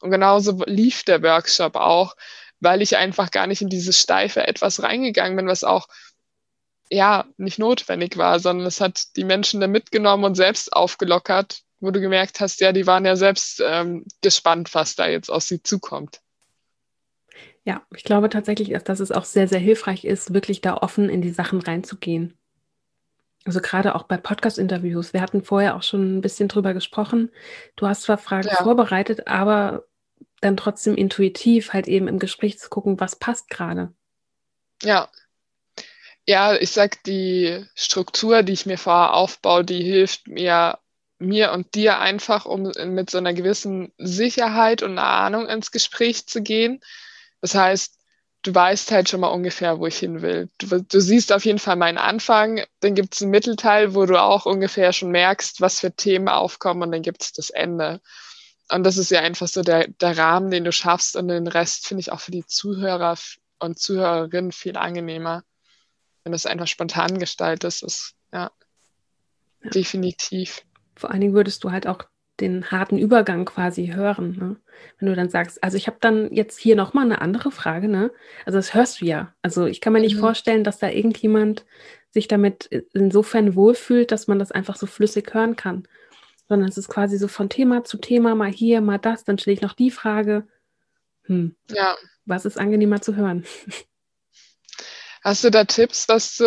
Und 0.00 0.10
genauso 0.10 0.62
lief 0.66 1.04
der 1.04 1.22
Workshop 1.22 1.76
auch, 1.76 2.14
weil 2.60 2.82
ich 2.82 2.96
einfach 2.96 3.30
gar 3.30 3.46
nicht 3.46 3.62
in 3.62 3.68
dieses 3.68 4.00
steife 4.00 4.46
etwas 4.46 4.82
reingegangen 4.82 5.36
bin, 5.36 5.46
was 5.46 5.64
auch 5.64 5.86
ja 6.90 7.24
nicht 7.36 7.58
notwendig 7.58 8.16
war, 8.16 8.38
sondern 8.40 8.66
es 8.66 8.80
hat 8.80 9.16
die 9.16 9.24
Menschen 9.24 9.60
da 9.60 9.66
mitgenommen 9.66 10.24
und 10.24 10.34
selbst 10.34 10.72
aufgelockert 10.72 11.64
wo 11.84 11.90
du 11.90 12.00
gemerkt 12.00 12.40
hast, 12.40 12.60
ja, 12.60 12.72
die 12.72 12.86
waren 12.86 13.04
ja 13.04 13.14
selbst 13.14 13.62
ähm, 13.64 14.04
gespannt, 14.22 14.74
was 14.74 14.96
da 14.96 15.06
jetzt 15.06 15.30
aus 15.30 15.46
sie 15.46 15.62
zukommt. 15.62 16.20
Ja, 17.64 17.82
ich 17.94 18.04
glaube 18.04 18.28
tatsächlich, 18.28 18.70
dass 18.84 19.00
es 19.00 19.10
auch 19.10 19.24
sehr, 19.24 19.48
sehr 19.48 19.58
hilfreich 19.58 20.04
ist, 20.04 20.34
wirklich 20.34 20.60
da 20.60 20.76
offen 20.76 21.08
in 21.08 21.22
die 21.22 21.30
Sachen 21.30 21.60
reinzugehen. 21.60 22.34
Also 23.46 23.60
gerade 23.60 23.94
auch 23.94 24.04
bei 24.04 24.16
Podcast-Interviews. 24.16 25.12
Wir 25.12 25.20
hatten 25.20 25.42
vorher 25.42 25.76
auch 25.76 25.82
schon 25.82 26.16
ein 26.18 26.20
bisschen 26.20 26.48
drüber 26.48 26.72
gesprochen. 26.72 27.30
Du 27.76 27.86
hast 27.86 28.02
zwar 28.02 28.18
Fragen 28.18 28.48
ja. 28.48 28.62
vorbereitet, 28.62 29.26
aber 29.26 29.84
dann 30.40 30.56
trotzdem 30.56 30.94
intuitiv 30.94 31.72
halt 31.72 31.88
eben 31.88 32.08
im 32.08 32.18
Gespräch 32.18 32.58
zu 32.58 32.68
gucken, 32.68 33.00
was 33.00 33.16
passt 33.16 33.50
gerade. 33.50 33.92
Ja. 34.82 35.08
Ja, 36.26 36.54
ich 36.54 36.70
sag, 36.70 37.02
die 37.04 37.66
Struktur, 37.74 38.42
die 38.42 38.54
ich 38.54 38.64
mir 38.64 38.78
vorher 38.78 39.14
aufbaue, 39.14 39.64
die 39.64 39.82
hilft 39.82 40.26
mir 40.26 40.78
mir 41.18 41.52
und 41.52 41.74
dir 41.74 41.98
einfach, 41.98 42.44
um 42.44 42.72
mit 42.86 43.10
so 43.10 43.18
einer 43.18 43.32
gewissen 43.32 43.92
Sicherheit 43.98 44.82
und 44.82 44.98
Ahnung 44.98 45.48
ins 45.48 45.70
Gespräch 45.70 46.26
zu 46.26 46.42
gehen. 46.42 46.80
Das 47.44 47.54
heißt, 47.54 47.98
du 48.40 48.54
weißt 48.54 48.90
halt 48.90 49.10
schon 49.10 49.20
mal 49.20 49.28
ungefähr, 49.28 49.78
wo 49.78 49.86
ich 49.86 49.98
hin 49.98 50.22
will. 50.22 50.48
Du, 50.56 50.80
du 50.80 50.98
siehst 50.98 51.30
auf 51.30 51.44
jeden 51.44 51.58
Fall 51.58 51.76
meinen 51.76 51.98
Anfang, 51.98 52.64
dann 52.80 52.94
gibt 52.94 53.14
es 53.14 53.20
einen 53.20 53.32
Mittelteil, 53.32 53.94
wo 53.94 54.06
du 54.06 54.18
auch 54.18 54.46
ungefähr 54.46 54.94
schon 54.94 55.10
merkst, 55.10 55.60
was 55.60 55.80
für 55.80 55.94
Themen 55.94 56.30
aufkommen 56.30 56.80
und 56.80 56.92
dann 56.92 57.02
gibt 57.02 57.22
es 57.22 57.32
das 57.32 57.50
Ende. 57.50 58.00
Und 58.70 58.84
das 58.84 58.96
ist 58.96 59.10
ja 59.10 59.20
einfach 59.20 59.46
so 59.46 59.60
der, 59.60 59.88
der 59.88 60.16
Rahmen, 60.16 60.50
den 60.50 60.64
du 60.64 60.72
schaffst 60.72 61.16
und 61.16 61.28
den 61.28 61.46
Rest 61.46 61.86
finde 61.86 62.00
ich 62.00 62.12
auch 62.12 62.20
für 62.20 62.30
die 62.30 62.46
Zuhörer 62.46 63.18
und 63.58 63.78
Zuhörerinnen 63.78 64.50
viel 64.50 64.78
angenehmer, 64.78 65.44
wenn 66.22 66.32
du 66.32 66.36
es 66.36 66.46
einfach 66.46 66.66
spontan 66.66 67.18
gestaltest. 67.18 67.82
Ist, 67.82 68.14
ja, 68.32 68.50
ja. 69.62 69.70
definitiv 69.70 70.62
vor 70.96 71.10
allen 71.10 71.20
Dingen 71.20 71.34
würdest 71.34 71.62
du 71.62 71.72
halt 71.72 71.86
auch 71.86 71.98
den 72.40 72.70
harten 72.70 72.98
Übergang 72.98 73.44
quasi 73.44 73.92
hören. 73.94 74.36
Ne? 74.36 74.56
Wenn 74.98 75.08
du 75.08 75.14
dann 75.14 75.28
sagst, 75.28 75.62
also 75.62 75.76
ich 75.76 75.86
habe 75.86 75.98
dann 76.00 76.32
jetzt 76.32 76.58
hier 76.58 76.76
nochmal 76.76 77.04
eine 77.04 77.20
andere 77.20 77.50
Frage, 77.50 77.88
ne? 77.88 78.10
Also 78.44 78.58
das 78.58 78.74
hörst 78.74 79.00
du 79.00 79.06
ja. 79.06 79.32
Also 79.42 79.66
ich 79.66 79.80
kann 79.80 79.92
mir 79.92 80.00
nicht 80.00 80.16
mhm. 80.16 80.20
vorstellen, 80.20 80.64
dass 80.64 80.78
da 80.78 80.88
irgendjemand 80.88 81.64
sich 82.10 82.28
damit 82.28 82.66
insofern 82.92 83.54
wohlfühlt, 83.54 84.10
dass 84.12 84.26
man 84.26 84.38
das 84.38 84.52
einfach 84.52 84.76
so 84.76 84.86
flüssig 84.86 85.32
hören 85.34 85.56
kann. 85.56 85.86
Sondern 86.48 86.68
es 86.68 86.76
ist 86.76 86.88
quasi 86.88 87.18
so 87.18 87.28
von 87.28 87.48
Thema 87.48 87.84
zu 87.84 87.98
Thema, 87.98 88.34
mal 88.34 88.50
hier, 88.50 88.80
mal 88.80 88.98
das, 88.98 89.24
dann 89.24 89.38
stelle 89.38 89.54
ich 89.54 89.62
noch 89.62 89.72
die 89.72 89.90
Frage. 89.90 90.46
Hm. 91.22 91.54
Ja. 91.70 91.96
Was 92.26 92.44
ist 92.44 92.58
angenehmer 92.58 93.00
zu 93.00 93.16
hören? 93.16 93.44
Hast 95.24 95.42
du 95.42 95.50
da 95.50 95.64
Tipps, 95.64 96.06
was 96.06 96.36
du, 96.36 96.44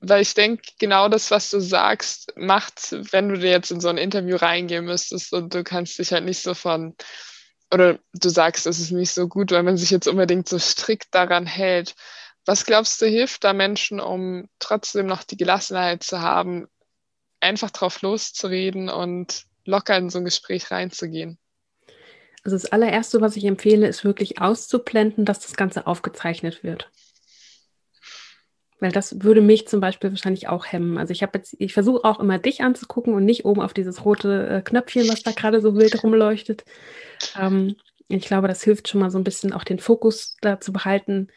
weil 0.00 0.22
ich 0.22 0.32
denke, 0.32 0.62
genau 0.78 1.10
das, 1.10 1.30
was 1.30 1.50
du 1.50 1.60
sagst, 1.60 2.32
macht, 2.36 2.96
wenn 3.12 3.28
du 3.28 3.38
dir 3.38 3.50
jetzt 3.50 3.70
in 3.70 3.80
so 3.80 3.88
ein 3.88 3.98
Interview 3.98 4.36
reingehen 4.36 4.86
müsstest 4.86 5.34
und 5.34 5.52
du 5.52 5.62
kannst 5.62 5.98
dich 5.98 6.10
halt 6.10 6.24
nicht 6.24 6.40
so 6.40 6.54
von, 6.54 6.96
oder 7.70 7.98
du 8.14 8.28
sagst, 8.30 8.66
es 8.66 8.80
ist 8.80 8.92
nicht 8.92 9.12
so 9.12 9.28
gut, 9.28 9.50
weil 9.50 9.62
man 9.62 9.76
sich 9.76 9.90
jetzt 9.90 10.08
unbedingt 10.08 10.48
so 10.48 10.58
strikt 10.58 11.14
daran 11.14 11.44
hält. 11.44 11.94
Was 12.46 12.64
glaubst 12.64 13.02
du, 13.02 13.06
hilft 13.06 13.44
da 13.44 13.52
Menschen, 13.52 14.00
um 14.00 14.48
trotzdem 14.58 15.04
noch 15.04 15.22
die 15.24 15.36
Gelassenheit 15.36 16.02
zu 16.02 16.22
haben, 16.22 16.66
einfach 17.40 17.70
drauf 17.72 18.00
loszureden 18.00 18.88
und 18.88 19.44
locker 19.66 19.98
in 19.98 20.08
so 20.08 20.16
ein 20.16 20.24
Gespräch 20.24 20.70
reinzugehen? 20.70 21.36
Also 22.42 22.56
das 22.56 22.72
allererste, 22.72 23.20
was 23.20 23.36
ich 23.36 23.44
empfehle, 23.44 23.86
ist 23.86 24.02
wirklich 24.02 24.40
auszublenden, 24.40 25.26
dass 25.26 25.40
das 25.40 25.56
Ganze 25.56 25.86
aufgezeichnet 25.86 26.64
wird. 26.64 26.90
Weil 28.80 28.92
das 28.92 29.22
würde 29.22 29.40
mich 29.40 29.68
zum 29.68 29.80
Beispiel 29.80 30.10
wahrscheinlich 30.10 30.48
auch 30.48 30.66
hemmen. 30.66 30.98
Also 30.98 31.12
ich 31.12 31.22
habe 31.22 31.38
jetzt, 31.38 31.56
ich 31.58 31.72
versuche 31.72 32.04
auch 32.04 32.20
immer 32.20 32.38
dich 32.38 32.62
anzugucken 32.62 33.14
und 33.14 33.24
nicht 33.24 33.44
oben 33.44 33.60
auf 33.60 33.72
dieses 33.72 34.04
rote 34.04 34.48
äh, 34.48 34.62
Knöpfchen, 34.62 35.08
was 35.08 35.22
da 35.22 35.32
gerade 35.32 35.60
so 35.60 35.76
wild 35.76 36.02
rumleuchtet. 36.02 36.64
Ähm, 37.38 37.76
ich 38.08 38.26
glaube, 38.26 38.48
das 38.48 38.62
hilft 38.62 38.88
schon 38.88 39.00
mal 39.00 39.10
so 39.10 39.18
ein 39.18 39.24
bisschen 39.24 39.52
auch 39.52 39.64
den 39.64 39.78
Fokus 39.78 40.36
da 40.40 40.60
zu 40.60 40.72
behalten 40.72 41.28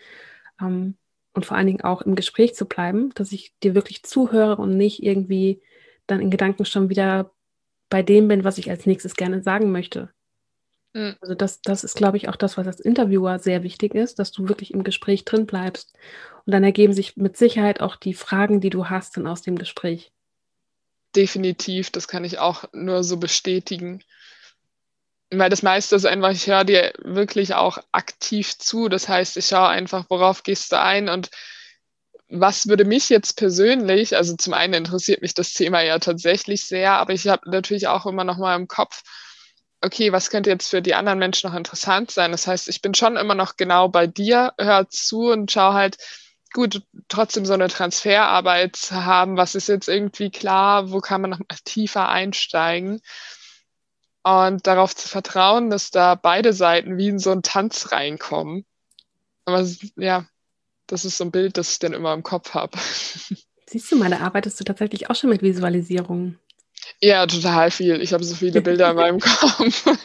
ähm, 0.61 0.97
und 1.33 1.45
vor 1.45 1.57
allen 1.57 1.67
Dingen 1.67 1.81
auch 1.81 2.01
im 2.01 2.15
Gespräch 2.15 2.55
zu 2.55 2.65
bleiben, 2.65 3.11
dass 3.15 3.31
ich 3.31 3.53
dir 3.63 3.75
wirklich 3.75 4.03
zuhöre 4.03 4.57
und 4.57 4.75
nicht 4.75 5.03
irgendwie 5.03 5.61
dann 6.07 6.19
in 6.19 6.31
Gedanken 6.31 6.65
schon 6.65 6.89
wieder 6.89 7.31
bei 7.89 8.03
dem 8.03 8.27
bin, 8.27 8.43
was 8.43 8.57
ich 8.57 8.69
als 8.69 8.85
nächstes 8.85 9.15
gerne 9.15 9.41
sagen 9.41 9.71
möchte. 9.71 10.09
Mhm. 10.97 11.15
Also 11.21 11.35
das, 11.35 11.61
das 11.61 11.83
ist, 11.83 11.95
glaube 11.95 12.17
ich, 12.17 12.27
auch 12.27 12.35
das, 12.35 12.57
was 12.57 12.65
als 12.65 12.79
Interviewer 12.79 13.37
sehr 13.37 13.61
wichtig 13.61 13.93
ist, 13.93 14.17
dass 14.17 14.31
du 14.31 14.49
wirklich 14.49 14.73
im 14.73 14.83
Gespräch 14.83 15.25
drin 15.25 15.45
bleibst. 15.45 15.93
Und 16.45 16.53
dann 16.53 16.63
ergeben 16.63 16.93
sich 16.93 17.17
mit 17.17 17.37
Sicherheit 17.37 17.81
auch 17.81 17.95
die 17.95 18.15
Fragen, 18.15 18.61
die 18.61 18.71
du 18.71 18.89
hast, 18.89 19.15
dann 19.15 19.27
aus 19.27 19.43
dem 19.43 19.59
Gespräch. 19.59 20.11
Definitiv, 21.15 21.91
das 21.91 22.07
kann 22.07 22.23
ich 22.23 22.39
auch 22.39 22.65
nur 22.73 23.03
so 23.03 23.17
bestätigen. 23.17 24.03
Weil 25.29 25.51
das 25.51 25.61
meiste 25.61 25.95
ist 25.95 26.05
einfach, 26.05 26.31
ich 26.31 26.47
höre 26.47 26.63
dir 26.63 26.93
wirklich 27.03 27.53
auch 27.53 27.77
aktiv 27.91 28.57
zu. 28.57 28.89
Das 28.89 29.07
heißt, 29.07 29.37
ich 29.37 29.45
schaue 29.45 29.67
einfach, 29.67 30.05
worauf 30.09 30.41
gehst 30.41 30.71
du 30.71 30.79
ein 30.79 31.09
und 31.09 31.29
was 32.29 32.67
würde 32.67 32.85
mich 32.85 33.09
jetzt 33.09 33.37
persönlich, 33.37 34.15
also 34.15 34.35
zum 34.35 34.53
einen 34.53 34.73
interessiert 34.73 35.21
mich 35.21 35.33
das 35.33 35.53
Thema 35.53 35.81
ja 35.81 35.99
tatsächlich 35.99 36.65
sehr, 36.65 36.93
aber 36.93 37.13
ich 37.13 37.27
habe 37.27 37.49
natürlich 37.49 37.87
auch 37.87 38.05
immer 38.05 38.25
noch 38.25 38.37
mal 38.37 38.55
im 38.55 38.67
Kopf, 38.67 39.03
okay, 39.81 40.11
was 40.11 40.29
könnte 40.29 40.49
jetzt 40.49 40.69
für 40.69 40.81
die 40.81 40.95
anderen 40.95 41.19
Menschen 41.19 41.49
noch 41.49 41.57
interessant 41.57 42.11
sein? 42.11 42.31
Das 42.31 42.47
heißt, 42.47 42.67
ich 42.67 42.81
bin 42.81 42.93
schon 42.93 43.17
immer 43.17 43.35
noch 43.35 43.57
genau 43.57 43.87
bei 43.89 44.07
dir, 44.07 44.53
hör 44.57 44.89
zu 44.89 45.29
und 45.31 45.51
schau 45.51 45.73
halt, 45.73 45.97
gut, 46.53 46.81
trotzdem 47.07 47.45
so 47.45 47.53
eine 47.53 47.67
Transferarbeit 47.67 48.75
zu 48.75 49.05
haben, 49.05 49.37
was 49.37 49.55
ist 49.55 49.67
jetzt 49.67 49.87
irgendwie 49.87 50.29
klar, 50.29 50.91
wo 50.91 50.99
kann 50.99 51.21
man 51.21 51.31
noch 51.31 51.39
mal 51.39 51.57
tiefer 51.63 52.09
einsteigen 52.09 53.01
und 54.23 54.67
darauf 54.67 54.95
zu 54.95 55.07
vertrauen, 55.07 55.69
dass 55.69 55.91
da 55.91 56.15
beide 56.15 56.53
Seiten 56.53 56.97
wie 56.97 57.09
in 57.09 57.19
so 57.19 57.31
einen 57.31 57.43
Tanz 57.43 57.91
reinkommen. 57.91 58.65
Aber 59.45 59.65
ja, 59.95 60.25
das 60.87 61.05
ist 61.05 61.17
so 61.17 61.25
ein 61.25 61.31
Bild, 61.31 61.57
das 61.57 61.71
ich 61.71 61.79
dann 61.79 61.93
immer 61.93 62.13
im 62.13 62.23
Kopf 62.23 62.53
habe. 62.53 62.77
Siehst 63.69 63.91
du, 63.91 63.97
meine 63.97 64.21
arbeitest 64.21 64.59
du 64.59 64.63
tatsächlich 64.63 65.09
auch 65.09 65.15
schon 65.15 65.29
mit 65.29 65.41
Visualisierungen? 65.41 66.39
Ja, 66.99 67.25
total 67.27 67.71
viel. 67.71 68.01
Ich 68.01 68.13
habe 68.13 68.23
so 68.23 68.35
viele 68.35 68.61
Bilder 68.61 68.91
in 68.91 68.95
meinem 68.95 69.19
Kopf. 69.19 69.85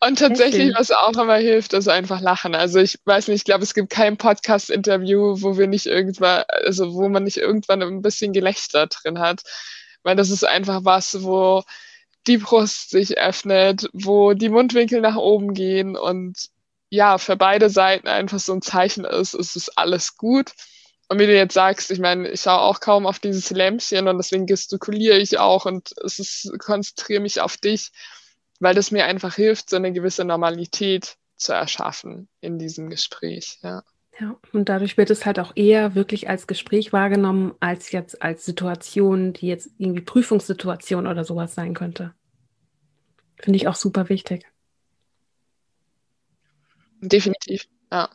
Und 0.00 0.18
tatsächlich, 0.18 0.74
was 0.76 0.90
auch 0.90 1.12
nochmal 1.12 1.40
hilft, 1.40 1.74
ist 1.74 1.88
einfach 1.88 2.20
lachen. 2.20 2.56
Also 2.56 2.80
ich 2.80 2.98
weiß 3.04 3.28
nicht, 3.28 3.36
ich 3.36 3.44
glaube, 3.44 3.62
es 3.62 3.74
gibt 3.74 3.90
kein 3.90 4.16
Podcast-Interview, 4.16 5.36
wo 5.40 5.56
wir 5.56 5.68
nicht 5.68 5.86
irgendwann, 5.86 6.42
also 6.48 6.94
wo 6.94 7.08
man 7.08 7.22
nicht 7.22 7.36
irgendwann 7.36 7.82
ein 7.82 8.02
bisschen 8.02 8.32
Gelächter 8.32 8.88
drin 8.88 9.20
hat. 9.20 9.42
Weil 10.02 10.16
das 10.16 10.30
ist 10.30 10.44
einfach 10.44 10.80
was, 10.84 11.22
wo 11.22 11.62
die 12.26 12.38
Brust 12.38 12.90
sich 12.90 13.18
öffnet, 13.18 13.88
wo 13.92 14.32
die 14.32 14.48
Mundwinkel 14.48 15.00
nach 15.00 15.16
oben 15.16 15.54
gehen 15.54 15.96
und 15.96 16.36
ja, 16.90 17.16
für 17.18 17.36
beide 17.36 17.70
Seiten 17.70 18.06
einfach 18.06 18.38
so 18.38 18.52
ein 18.52 18.60
Zeichen 18.60 19.04
ist, 19.04 19.34
es 19.34 19.56
ist 19.56 19.78
alles 19.78 20.16
gut. 20.16 20.52
Und 21.12 21.18
wie 21.18 21.26
du 21.26 21.36
jetzt 21.36 21.52
sagst, 21.52 21.90
ich 21.90 21.98
meine, 21.98 22.26
ich 22.30 22.40
schaue 22.40 22.62
auch 22.62 22.80
kaum 22.80 23.04
auf 23.04 23.18
dieses 23.18 23.50
Lämpchen 23.50 24.08
und 24.08 24.16
deswegen 24.16 24.46
gestikuliere 24.46 25.18
ich 25.18 25.38
auch 25.38 25.66
und 25.66 25.92
es 26.02 26.18
ist, 26.18 26.58
konzentriere 26.58 27.20
mich 27.20 27.42
auf 27.42 27.58
dich, 27.58 27.90
weil 28.60 28.74
das 28.74 28.90
mir 28.90 29.04
einfach 29.04 29.34
hilft, 29.34 29.68
so 29.68 29.76
eine 29.76 29.92
gewisse 29.92 30.24
Normalität 30.24 31.18
zu 31.36 31.52
erschaffen 31.52 32.30
in 32.40 32.58
diesem 32.58 32.88
Gespräch, 32.88 33.58
ja. 33.62 33.82
Ja, 34.18 34.38
und 34.54 34.70
dadurch 34.70 34.96
wird 34.96 35.10
es 35.10 35.26
halt 35.26 35.38
auch 35.38 35.52
eher 35.54 35.94
wirklich 35.94 36.30
als 36.30 36.46
Gespräch 36.46 36.94
wahrgenommen, 36.94 37.52
als 37.60 37.92
jetzt 37.92 38.22
als 38.22 38.46
Situation, 38.46 39.34
die 39.34 39.48
jetzt 39.48 39.68
irgendwie 39.76 40.00
Prüfungssituation 40.00 41.06
oder 41.06 41.24
sowas 41.24 41.54
sein 41.54 41.74
könnte. 41.74 42.14
Finde 43.36 43.58
ich 43.58 43.68
auch 43.68 43.74
super 43.74 44.08
wichtig. 44.08 44.46
Definitiv, 47.02 47.66
ja. 47.90 48.08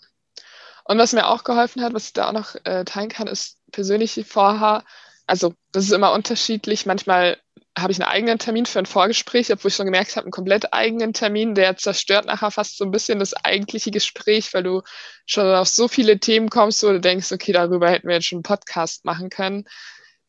Und 0.88 0.98
was 0.98 1.14
mir 1.14 1.28
auch 1.28 1.44
geholfen 1.44 1.84
hat, 1.84 1.94
was 1.94 2.06
ich 2.06 2.14
da 2.14 2.30
auch 2.30 2.34
noch 2.34 2.56
äh, 2.64 2.86
teilen 2.86 3.10
kann, 3.10 3.28
ist 3.28 3.58
persönliche 3.72 4.24
Vorhaar. 4.24 4.86
Also 5.26 5.54
das 5.74 5.84
ist 5.84 5.92
immer 5.92 6.14
unterschiedlich. 6.14 6.86
Manchmal 6.86 7.38
habe 7.78 7.92
ich 7.92 8.02
einen 8.02 8.10
eigenen 8.10 8.40
Termin 8.40 8.66
für 8.66 8.80
ein 8.80 8.86
Vorgespräch, 8.86 9.52
obwohl 9.52 9.70
ich 9.70 9.76
schon 9.76 9.86
gemerkt 9.86 10.16
habe, 10.16 10.26
einen 10.26 10.32
komplett 10.32 10.74
eigenen 10.74 11.12
Termin, 11.12 11.56
der 11.56 11.76
zerstört 11.76 12.26
nachher 12.26 12.52
fast 12.52 12.78
so 12.78 12.86
ein 12.86 12.92
bisschen 12.92 13.20
das 13.20 13.34
eigentliche 13.34 13.92
Gespräch, 13.92 14.54
weil 14.54 14.64
du 14.64 14.82
schon 15.26 15.46
auf 15.54 15.68
so 15.68 15.90
viele 15.90 16.20
Themen 16.20 16.50
kommst, 16.50 16.82
wo 16.84 16.88
du 16.88 17.02
denkst, 17.02 17.34
okay, 17.34 17.52
darüber 17.52 17.90
hätten 17.90 18.08
wir 18.08 18.16
jetzt 18.16 18.28
schon 18.28 18.38
einen 18.38 18.44
Podcast 18.44 19.04
machen 19.04 19.30
können. 19.30 19.66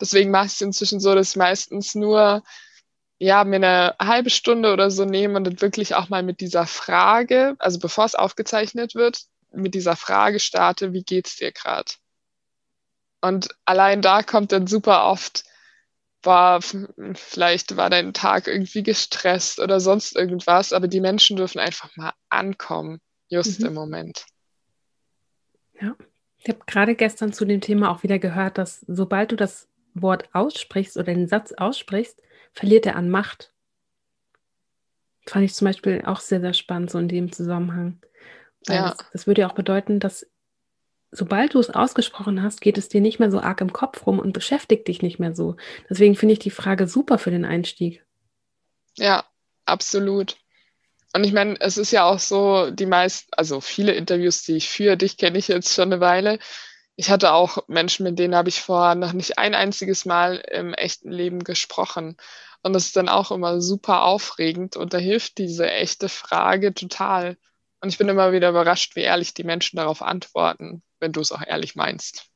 Deswegen 0.01 0.33
mache 0.33 0.47
ich 0.47 0.53
es 0.55 0.61
inzwischen 0.61 0.99
so, 0.99 1.15
dass 1.15 1.31
ich 1.31 1.37
meistens 1.37 1.95
nur 1.95 2.43
ja, 3.19 3.45
mir 3.45 3.57
eine 3.57 3.97
halbe 4.01 4.31
Stunde 4.31 4.73
oder 4.73 4.91
so 4.91 5.05
nehme 5.05 5.37
und 5.37 5.45
dann 5.45 5.61
wirklich 5.61 5.95
auch 5.95 6.09
mal 6.09 6.23
mit 6.23 6.41
dieser 6.41 6.67
Frage, 6.67 7.55
also 7.59 7.79
bevor 7.79 8.05
es 8.05 8.15
aufgezeichnet 8.15 8.95
wird, 8.95 9.23
mit 9.53 9.75
dieser 9.75 9.97
Frage 9.97 10.41
starte, 10.41 10.93
wie 10.93 11.03
geht's 11.03 11.37
dir 11.37 11.53
gerade? 11.53 11.93
Und 13.21 13.49
allein 13.65 14.03
da 14.03 14.23
kommt 14.23 14.53
dann 14.53 14.67
super 14.67 15.07
oft, 15.07 15.45
war, 16.23 16.61
vielleicht 17.15 17.77
war 17.77 17.91
dein 17.91 18.13
Tag 18.13 18.47
irgendwie 18.47 18.83
gestresst 18.83 19.61
oder 19.61 19.81
sonst 19.81 20.17
irgendwas, 20.17 20.73
aber 20.73 20.89
die 20.89 21.01
Menschen 21.01 21.37
dürfen 21.37 21.59
einfach 21.59 21.97
mal 21.97 22.13
ankommen, 22.29 23.01
just 23.29 23.61
mhm. 23.61 23.67
im 23.67 23.75
Moment. 23.75 24.27
Ja, 25.81 25.97
ich 26.39 26.49
habe 26.49 26.61
gerade 26.67 26.95
gestern 26.95 27.33
zu 27.33 27.45
dem 27.45 27.61
Thema 27.61 27.91
auch 27.91 28.03
wieder 28.03 28.19
gehört, 28.19 28.59
dass 28.59 28.85
sobald 28.89 29.33
du 29.33 29.37
das 29.37 29.69
Wort 29.95 30.29
aussprichst 30.33 30.97
oder 30.97 31.15
den 31.15 31.29
Satz 31.29 31.53
aussprichst, 31.53 32.21
verliert 32.53 32.87
er 32.87 32.97
an 32.97 33.11
Macht. 33.11 33.53
Fand 35.27 35.45
ich 35.45 35.55
zum 35.55 35.67
Beispiel 35.67 36.03
auch 36.05 36.21
sehr, 36.21 36.41
sehr 36.41 36.55
spannend, 36.55 36.91
so 36.91 36.99
in 36.99 37.09
dem 37.09 37.33
Zusammenhang. 37.33 38.01
Ja. 38.67 38.91
Das, 38.91 39.07
das 39.13 39.27
würde 39.27 39.43
ja 39.43 39.51
auch 39.51 39.55
bedeuten, 39.55 40.01
dass 40.01 40.27
sobald 41.11 41.55
du 41.55 41.59
es 41.59 41.71
ausgesprochen 41.71 42.43
hast, 42.43 42.61
geht 42.61 42.79
es 42.79 42.89
dir 42.89 43.01
nicht 43.01 43.19
mehr 43.19 43.31
so 43.31 43.41
arg 43.41 43.61
im 43.61 43.73
Kopf 43.73 44.07
rum 44.07 44.19
und 44.19 44.33
beschäftigt 44.33 44.89
dich 44.89 45.03
nicht 45.03 45.19
mehr 45.19 45.35
so. 45.35 45.57
Deswegen 45.89 46.15
finde 46.17 46.35
ich 46.35 46.39
die 46.39 46.51
Frage 46.51 46.87
super 46.87 47.19
für 47.19 47.31
den 47.31 47.45
Einstieg. 47.45 48.05
Ja, 48.97 49.25
absolut. 49.65 50.37
Und 51.15 51.25
ich 51.25 51.33
meine, 51.33 51.59
es 51.61 51.79
ist 51.79 51.91
ja 51.91 52.05
auch 52.05 52.19
so, 52.19 52.71
die 52.71 52.87
meisten, 52.87 53.29
also 53.33 53.61
viele 53.61 53.93
Interviews, 53.93 54.43
die 54.43 54.57
ich 54.57 54.69
führe, 54.69 54.97
dich 54.97 55.17
kenne 55.17 55.39
ich 55.39 55.49
jetzt 55.49 55.73
schon 55.73 55.91
eine 55.93 56.01
Weile. 56.01 56.39
Ich 56.97 57.11
hatte 57.11 57.33
auch 57.33 57.67
Menschen, 57.69 58.05
mit 58.05 58.19
denen 58.19 58.35
habe 58.35 58.49
ich 58.49 58.61
vorher 58.61 58.95
noch 58.95 59.13
nicht 59.13 59.39
ein 59.39 59.55
einziges 59.55 60.05
Mal 60.05 60.37
im 60.37 60.75
echten 60.75 61.11
Leben 61.11 61.45
gesprochen. 61.45 62.17
Und 62.63 62.73
das 62.73 62.87
ist 62.87 62.97
dann 62.97 63.09
auch 63.09 63.31
immer 63.31 63.61
super 63.61 64.03
aufregend 64.03 64.77
und 64.77 64.93
da 64.93 64.99
hilft 64.99 65.39
diese 65.39 65.71
echte 65.71 66.09
Frage 66.09 66.75
total. 66.75 67.37
Und 67.81 67.89
ich 67.89 67.99
bin 67.99 68.09
immer 68.09 68.33
wieder 68.33 68.51
überrascht, 68.51 68.97
wie 68.97 69.03
ehrlich 69.03 69.35
die 69.35 69.45
Menschen 69.45 69.77
darauf 69.77 70.03
antworten, 70.03 70.83
wenn 71.01 71.13
du 71.13 71.21
es 71.21 71.33
auch 71.33 71.43
ehrlich 71.47 71.77
meinst. 71.77 72.27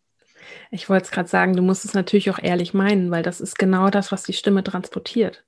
Ich 0.70 0.88
wollte 0.88 1.04
es 1.04 1.10
gerade 1.10 1.28
sagen, 1.28 1.56
du 1.56 1.62
musst 1.62 1.84
es 1.84 1.94
natürlich 1.94 2.30
auch 2.30 2.38
ehrlich 2.38 2.74
meinen, 2.74 3.10
weil 3.10 3.22
das 3.22 3.40
ist 3.40 3.58
genau 3.58 3.90
das, 3.90 4.12
was 4.12 4.22
die 4.22 4.32
Stimme 4.32 4.62
transportiert. 4.62 5.44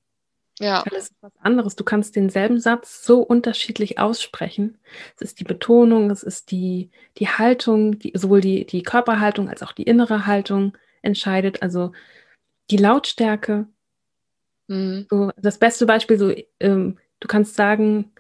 Ja. 0.61 0.83
Alles 0.83 1.05
ist 1.05 1.17
was 1.21 1.33
anderes. 1.41 1.75
Du 1.75 1.85
kannst 1.85 2.15
denselben 2.15 2.61
Satz 2.61 3.05
so 3.05 3.21
unterschiedlich 3.23 3.99
aussprechen. 3.99 4.79
Es 5.17 5.23
ist 5.23 5.41
die 5.41 5.45
Betonung, 5.45 6.11
es 6.11 6.23
ist 6.23 6.51
die, 6.51 6.91
die 7.19 7.29
Haltung, 7.29 7.99
die, 7.99 8.13
sowohl 8.15 8.41
die, 8.41 8.65
die 8.65 8.83
Körperhaltung 8.83 9.49
als 9.49 9.63
auch 9.63 9.73
die 9.73 9.83
innere 9.83 10.27
Haltung 10.27 10.77
entscheidet. 11.03 11.63
Also 11.63 11.93
die 12.71 12.77
Lautstärke. 12.77 13.67
Mhm. 14.69 15.07
So, 15.11 15.33
das 15.37 15.59
beste 15.59 15.87
Beispiel, 15.87 16.19
so, 16.19 16.33
ähm, 16.61 16.99
du 17.19 17.29
kannst 17.29 17.57
sagen, 17.57 18.13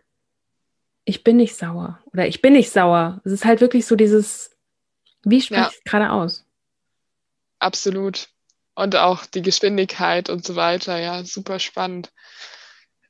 ich 1.04 1.24
bin 1.24 1.36
nicht 1.36 1.56
sauer 1.56 2.00
oder 2.12 2.26
ich 2.26 2.40
bin 2.40 2.54
nicht 2.54 2.70
sauer. 2.70 3.20
Es 3.24 3.32
ist 3.32 3.44
halt 3.44 3.60
wirklich 3.60 3.86
so 3.86 3.96
dieses, 3.96 4.50
wie 5.24 5.40
spreche 5.40 5.60
ja. 5.60 5.70
ich 5.70 5.84
gerade 5.84 6.10
aus? 6.10 6.44
Absolut. 7.58 8.28
Und 8.74 8.96
auch 8.96 9.26
die 9.26 9.42
Geschwindigkeit 9.42 10.28
und 10.28 10.44
so 10.44 10.56
weiter, 10.56 10.98
ja, 10.98 11.24
super 11.24 11.60
spannend. 11.60 12.10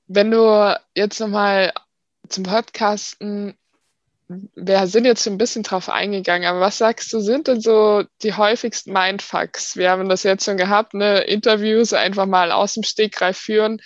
Wenn 0.07 0.30
du 0.30 0.78
jetzt 0.95 1.20
nochmal 1.20 1.72
zum 2.28 2.45
Podcasten, 2.45 3.57
wir 4.28 4.86
sind 4.86 5.05
jetzt 5.05 5.24
schon 5.24 5.34
ein 5.34 5.38
bisschen 5.38 5.62
drauf 5.62 5.88
eingegangen, 5.88 6.49
aber 6.49 6.61
was 6.61 6.78
sagst 6.78 7.12
du, 7.12 7.20
sind 7.20 7.49
denn 7.49 7.61
so 7.61 8.05
die 8.22 8.34
häufigsten 8.34 8.92
Mindfucks? 8.92 9.76
Wir 9.76 9.90
haben 9.90 10.09
das 10.09 10.22
jetzt 10.22 10.45
schon 10.45 10.57
gehabt, 10.57 10.95
ne? 10.95 11.20
Interviews 11.20 11.92
einfach 11.92 12.26
mal 12.26 12.53
aus 12.53 12.74
dem 12.74 12.82
Stegreif 12.82 13.38
führen 13.38 13.80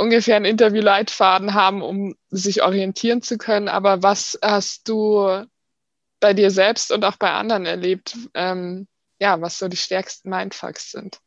ungefähr 0.00 0.36
einen 0.36 0.46
Interviewleitfaden 0.46 1.52
haben, 1.52 1.82
um 1.82 2.16
sich 2.30 2.62
orientieren 2.62 3.20
zu 3.20 3.36
können. 3.36 3.68
Aber 3.68 4.02
was 4.02 4.38
hast 4.42 4.88
du 4.88 5.44
bei 6.20 6.32
dir 6.32 6.50
selbst 6.50 6.90
und 6.90 7.04
auch 7.04 7.16
bei 7.16 7.30
anderen 7.30 7.66
erlebt, 7.66 8.16
ähm, 8.32 8.88
ja, 9.20 9.40
was 9.42 9.58
so 9.58 9.68
die 9.68 9.76
stärksten 9.76 10.30
Mindfucks 10.30 10.90
sind? 10.90 11.20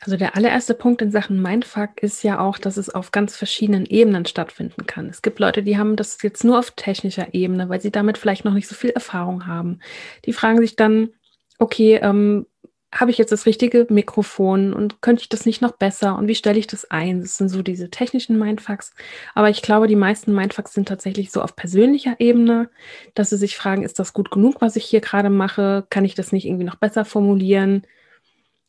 Also 0.00 0.18
der 0.18 0.36
allererste 0.36 0.74
Punkt 0.74 1.00
in 1.00 1.10
Sachen 1.10 1.40
Mindfuck 1.40 2.02
ist 2.02 2.22
ja 2.22 2.38
auch, 2.38 2.58
dass 2.58 2.76
es 2.76 2.90
auf 2.90 3.12
ganz 3.12 3.34
verschiedenen 3.34 3.86
Ebenen 3.86 4.26
stattfinden 4.26 4.84
kann. 4.84 5.08
Es 5.08 5.22
gibt 5.22 5.38
Leute, 5.38 5.62
die 5.62 5.78
haben 5.78 5.96
das 5.96 6.18
jetzt 6.20 6.44
nur 6.44 6.58
auf 6.58 6.72
technischer 6.72 7.32
Ebene, 7.32 7.70
weil 7.70 7.80
sie 7.80 7.90
damit 7.90 8.18
vielleicht 8.18 8.44
noch 8.44 8.52
nicht 8.52 8.68
so 8.68 8.74
viel 8.74 8.90
Erfahrung 8.90 9.46
haben. 9.46 9.80
Die 10.26 10.34
fragen 10.34 10.58
sich 10.58 10.76
dann, 10.76 11.14
okay, 11.58 11.94
ähm, 12.02 12.46
habe 12.94 13.10
ich 13.10 13.18
jetzt 13.18 13.32
das 13.32 13.44
richtige 13.44 13.86
Mikrofon 13.90 14.72
und 14.72 15.02
könnte 15.02 15.22
ich 15.22 15.28
das 15.28 15.46
nicht 15.46 15.60
noch 15.60 15.72
besser 15.72 16.16
und 16.16 16.28
wie 16.28 16.34
stelle 16.36 16.58
ich 16.58 16.68
das 16.68 16.90
ein? 16.90 17.20
Das 17.20 17.36
sind 17.36 17.48
so 17.48 17.62
diese 17.62 17.90
technischen 17.90 18.38
Mindfucks. 18.38 18.94
Aber 19.34 19.50
ich 19.50 19.62
glaube, 19.62 19.88
die 19.88 19.96
meisten 19.96 20.32
Mindfucks 20.32 20.72
sind 20.72 20.86
tatsächlich 20.88 21.32
so 21.32 21.42
auf 21.42 21.56
persönlicher 21.56 22.16
Ebene, 22.20 22.70
dass 23.14 23.30
sie 23.30 23.36
sich 23.36 23.56
fragen, 23.56 23.82
ist 23.82 23.98
das 23.98 24.12
gut 24.12 24.30
genug, 24.30 24.60
was 24.60 24.76
ich 24.76 24.84
hier 24.84 25.00
gerade 25.00 25.28
mache? 25.28 25.86
Kann 25.90 26.04
ich 26.04 26.14
das 26.14 26.30
nicht 26.30 26.46
irgendwie 26.46 26.64
noch 26.64 26.76
besser 26.76 27.04
formulieren? 27.04 27.82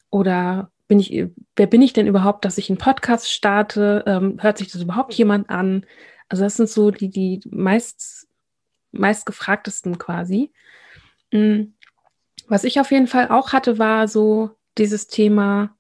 Oder 0.10 0.72
bin 0.88 1.00
ich, 1.00 1.26
wer 1.56 1.68
bin 1.68 1.84
ich 1.84 1.94
denn 1.94 2.08
überhaupt, 2.08 2.46
dass 2.46 2.58
ich 2.58 2.70
einen 2.70 2.80
Podcast 2.80 3.32
starte? 3.32 4.04
Ähm, 4.08 4.38
hört 4.42 4.58
sich 4.58 4.72
das 4.72 4.82
überhaupt 4.82 5.14
jemand 5.14 5.52
an? 5.52 5.86
Also 6.30 6.44
das 6.44 6.58
sind 6.58 6.70
so 6.70 6.90
die, 6.90 7.10
die 7.10 7.42
meist, 7.50 8.28
meist 8.92 9.28
gefragtesten 9.28 10.00
quasi. 10.00 10.52
Mhm. 11.32 11.76
Was 12.48 12.64
ich 12.64 12.80
auf 12.80 12.92
jeden 12.92 13.08
Fall 13.08 13.30
auch 13.30 13.54
hatte, 13.54 13.80
war 13.80 14.08
so 14.08 14.52
dieses 14.78 15.08
Thema, 15.08 15.76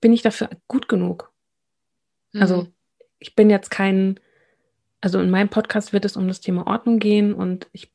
bin 0.00 0.12
ich 0.12 0.22
dafür 0.22 0.50
gut 0.68 0.88
genug? 0.88 1.32
Also, 2.34 2.54
mhm. 2.54 2.60
Also 2.60 2.72
ich 3.18 3.34
bin 3.34 3.50
jetzt 3.50 3.70
kein, 3.70 4.18
also 5.00 5.20
in 5.20 5.30
meinem 5.30 5.48
Podcast 5.48 5.92
wird 5.92 6.04
es 6.04 6.16
um 6.16 6.28
das 6.28 6.40
Thema 6.40 6.66
Ordnung 6.66 6.98
gehen 6.98 7.34
und 7.34 7.68
ich 7.72 7.92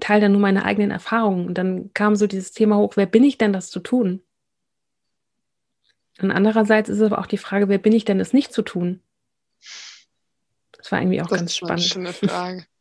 teile 0.00 0.22
dann 0.22 0.32
nur 0.32 0.40
meine 0.40 0.64
eigenen 0.64 0.90
Erfahrungen. 0.90 1.46
Und 1.46 1.54
dann 1.58 1.92
kam 1.94 2.16
so 2.16 2.26
dieses 2.26 2.52
Thema 2.52 2.76
hoch, 2.76 2.96
wer 2.96 3.06
bin 3.06 3.24
ich 3.24 3.38
denn, 3.38 3.52
das 3.52 3.70
zu 3.70 3.80
tun? 3.80 4.22
Und 6.20 6.30
andererseits 6.30 6.88
ist 6.88 6.98
es 6.98 7.12
aber 7.12 7.18
auch 7.18 7.26
die 7.26 7.38
Frage, 7.38 7.68
wer 7.68 7.78
bin 7.78 7.92
ich 7.92 8.04
denn, 8.04 8.18
das 8.18 8.32
nicht 8.32 8.52
zu 8.52 8.62
tun? 8.62 9.02
Das 10.72 10.92
war 10.92 11.00
irgendwie 11.00 11.20
auch 11.20 11.28
das 11.28 11.38
ganz 11.38 11.56
spannend. 11.56 11.78
Das 11.78 11.86
ist 11.86 11.96
eine 11.96 12.12
schöne 12.12 12.30
Frage. 12.30 12.66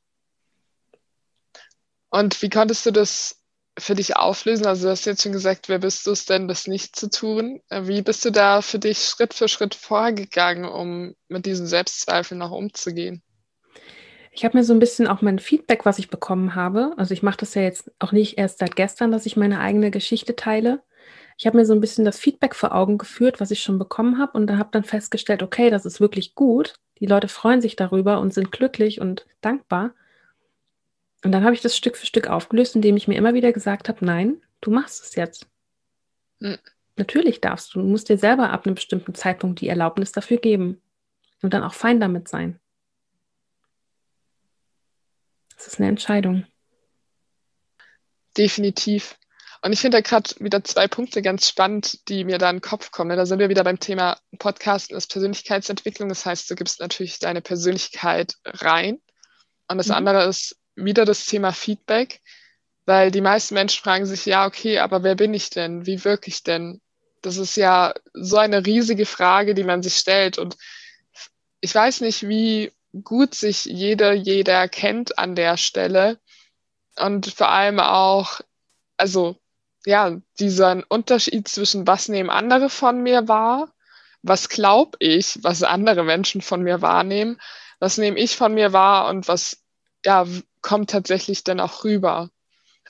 Und 2.09 2.41
wie 2.41 2.49
konntest 2.49 2.85
du 2.85 2.91
das 2.91 3.41
für 3.77 3.95
dich 3.95 4.15
auflösen? 4.15 4.65
Also 4.65 4.83
du 4.83 4.91
hast 4.91 5.05
jetzt 5.05 5.23
schon 5.23 5.31
gesagt, 5.31 5.69
wer 5.69 5.79
bist 5.79 6.07
du 6.07 6.11
es 6.11 6.25
denn, 6.25 6.47
das 6.47 6.67
nicht 6.67 6.95
zu 6.95 7.09
tun? 7.09 7.61
Äh, 7.69 7.87
wie 7.87 8.01
bist 8.01 8.23
du 8.25 8.31
da 8.31 8.61
für 8.61 8.79
dich 8.79 8.99
Schritt 8.99 9.33
für 9.33 9.47
Schritt 9.47 9.75
vorgegangen, 9.75 10.65
um 10.65 11.15
mit 11.27 11.45
diesen 11.45 11.67
Selbstzweifeln 11.67 12.39
noch 12.39 12.51
umzugehen? 12.51 13.21
Ich 14.31 14.43
habe 14.43 14.57
mir 14.57 14.63
so 14.63 14.73
ein 14.73 14.79
bisschen 14.79 15.07
auch 15.07 15.21
mein 15.21 15.39
Feedback, 15.39 15.85
was 15.85 15.97
ich 15.97 16.09
bekommen 16.09 16.55
habe. 16.55 16.93
Also 16.97 17.13
ich 17.13 17.23
mache 17.23 17.37
das 17.37 17.53
ja 17.53 17.61
jetzt 17.61 17.89
auch 17.99 18.11
nicht 18.11 18.37
erst 18.37 18.59
seit 18.59 18.75
gestern, 18.75 19.11
dass 19.11 19.25
ich 19.25 19.37
meine 19.37 19.59
eigene 19.61 19.91
Geschichte 19.91 20.35
teile. 20.35 20.83
Ich 21.37 21.45
habe 21.45 21.57
mir 21.57 21.65
so 21.65 21.73
ein 21.73 21.81
bisschen 21.81 22.05
das 22.05 22.19
Feedback 22.19 22.55
vor 22.55 22.73
Augen 22.73 22.97
geführt, 22.97 23.39
was 23.39 23.51
ich 23.51 23.61
schon 23.61 23.79
bekommen 23.79 24.17
habe 24.17 24.37
und 24.37 24.47
da 24.47 24.57
habe 24.57 24.69
dann 24.71 24.83
festgestellt, 24.83 25.43
okay, 25.43 25.69
das 25.69 25.85
ist 25.85 25.99
wirklich 25.99 26.35
gut. 26.35 26.75
Die 26.99 27.05
Leute 27.05 27.27
freuen 27.27 27.61
sich 27.61 27.75
darüber 27.75 28.19
und 28.19 28.33
sind 28.33 28.51
glücklich 28.51 29.01
und 29.01 29.25
dankbar. 29.41 29.93
Und 31.25 31.31
dann 31.31 31.43
habe 31.43 31.55
ich 31.55 31.61
das 31.61 31.75
Stück 31.75 31.97
für 31.97 32.05
Stück 32.05 32.27
aufgelöst, 32.27 32.75
indem 32.75 32.95
ich 32.97 33.07
mir 33.07 33.17
immer 33.17 33.33
wieder 33.33 33.51
gesagt 33.51 33.89
habe, 33.89 34.05
nein, 34.05 34.43
du 34.61 34.69
machst 34.69 35.03
es 35.03 35.15
jetzt. 35.15 35.47
Mhm. 36.37 36.59
Natürlich 36.97 37.41
darfst 37.41 37.73
du. 37.73 37.81
Du 37.81 37.87
musst 37.87 38.09
dir 38.09 38.19
selber 38.19 38.51
ab 38.51 38.67
einem 38.67 38.75
bestimmten 38.75 39.15
Zeitpunkt 39.15 39.59
die 39.59 39.67
Erlaubnis 39.67 40.11
dafür 40.11 40.37
geben. 40.37 40.83
Und 41.41 41.55
dann 41.55 41.63
auch 41.63 41.73
fein 41.73 41.99
damit 41.99 42.27
sein. 42.27 42.59
Das 45.55 45.65
ist 45.65 45.79
eine 45.79 45.89
Entscheidung. 45.89 46.45
Definitiv. 48.37 49.17
Und 49.63 49.73
ich 49.73 49.79
finde 49.79 49.97
da 49.97 50.01
gerade 50.01 50.29
wieder 50.37 50.63
zwei 50.63 50.87
Punkte 50.87 51.23
ganz 51.23 51.49
spannend, 51.49 52.07
die 52.07 52.23
mir 52.23 52.37
da 52.37 52.51
in 52.51 52.57
den 52.57 52.61
Kopf 52.61 52.91
kommen. 52.91 53.17
Da 53.17 53.25
sind 53.25 53.39
wir 53.39 53.49
wieder 53.49 53.63
beim 53.63 53.79
Thema 53.79 54.19
Podcast 54.37 54.93
und 54.93 55.09
Persönlichkeitsentwicklung. 55.09 56.07
Das 56.07 56.23
heißt, 56.23 56.47
du 56.51 56.53
gibst 56.53 56.81
natürlich 56.81 57.17
deine 57.17 57.41
Persönlichkeit 57.41 58.35
rein. 58.45 59.01
Und 59.67 59.79
das 59.79 59.87
mhm. 59.87 59.95
andere 59.95 60.25
ist 60.25 60.55
wieder 60.75 61.05
das 61.05 61.25
Thema 61.25 61.51
Feedback, 61.51 62.21
weil 62.85 63.11
die 63.11 63.21
meisten 63.21 63.55
Menschen 63.55 63.83
fragen 63.83 64.05
sich, 64.05 64.25
ja, 64.25 64.45
okay, 64.45 64.79
aber 64.79 65.03
wer 65.03 65.15
bin 65.15 65.33
ich 65.33 65.49
denn? 65.49 65.85
Wie 65.85 66.03
wirke 66.03 66.27
ich 66.27 66.43
denn? 66.43 66.81
Das 67.21 67.37
ist 67.37 67.57
ja 67.57 67.93
so 68.13 68.37
eine 68.37 68.65
riesige 68.65 69.05
Frage, 69.05 69.55
die 69.55 69.63
man 69.63 69.81
sich 69.81 69.95
stellt. 69.95 70.37
Und 70.37 70.57
ich 71.61 71.73
weiß 71.73 72.01
nicht, 72.01 72.27
wie 72.27 72.71
gut 73.03 73.33
sich 73.33 73.65
jeder, 73.65 74.13
jeder 74.13 74.67
kennt 74.69 75.17
an 75.17 75.35
der 75.35 75.57
Stelle. 75.57 76.19
Und 76.97 77.27
vor 77.27 77.49
allem 77.49 77.79
auch, 77.79 78.41
also 78.97 79.37
ja, 79.85 80.17
dieser 80.39 80.83
Unterschied 80.89 81.47
zwischen 81.47 81.87
was 81.87 82.07
nehmen 82.07 82.29
andere 82.29 82.69
von 82.69 83.01
mir 83.01 83.27
wahr, 83.27 83.71
was 84.21 84.49
glaube 84.49 84.97
ich, 84.99 85.43
was 85.43 85.63
andere 85.63 86.03
Menschen 86.03 86.41
von 86.41 86.63
mir 86.63 86.81
wahrnehmen, 86.81 87.39
was 87.79 87.97
nehme 87.97 88.17
ich 88.17 88.35
von 88.35 88.53
mir 88.53 88.73
wahr 88.73 89.09
und 89.09 89.27
was 89.27 89.63
ja, 90.05 90.25
kommt 90.65 90.89
tatsächlich 90.89 91.43
dann 91.43 91.59
auch 91.59 91.83
rüber. 91.83 92.31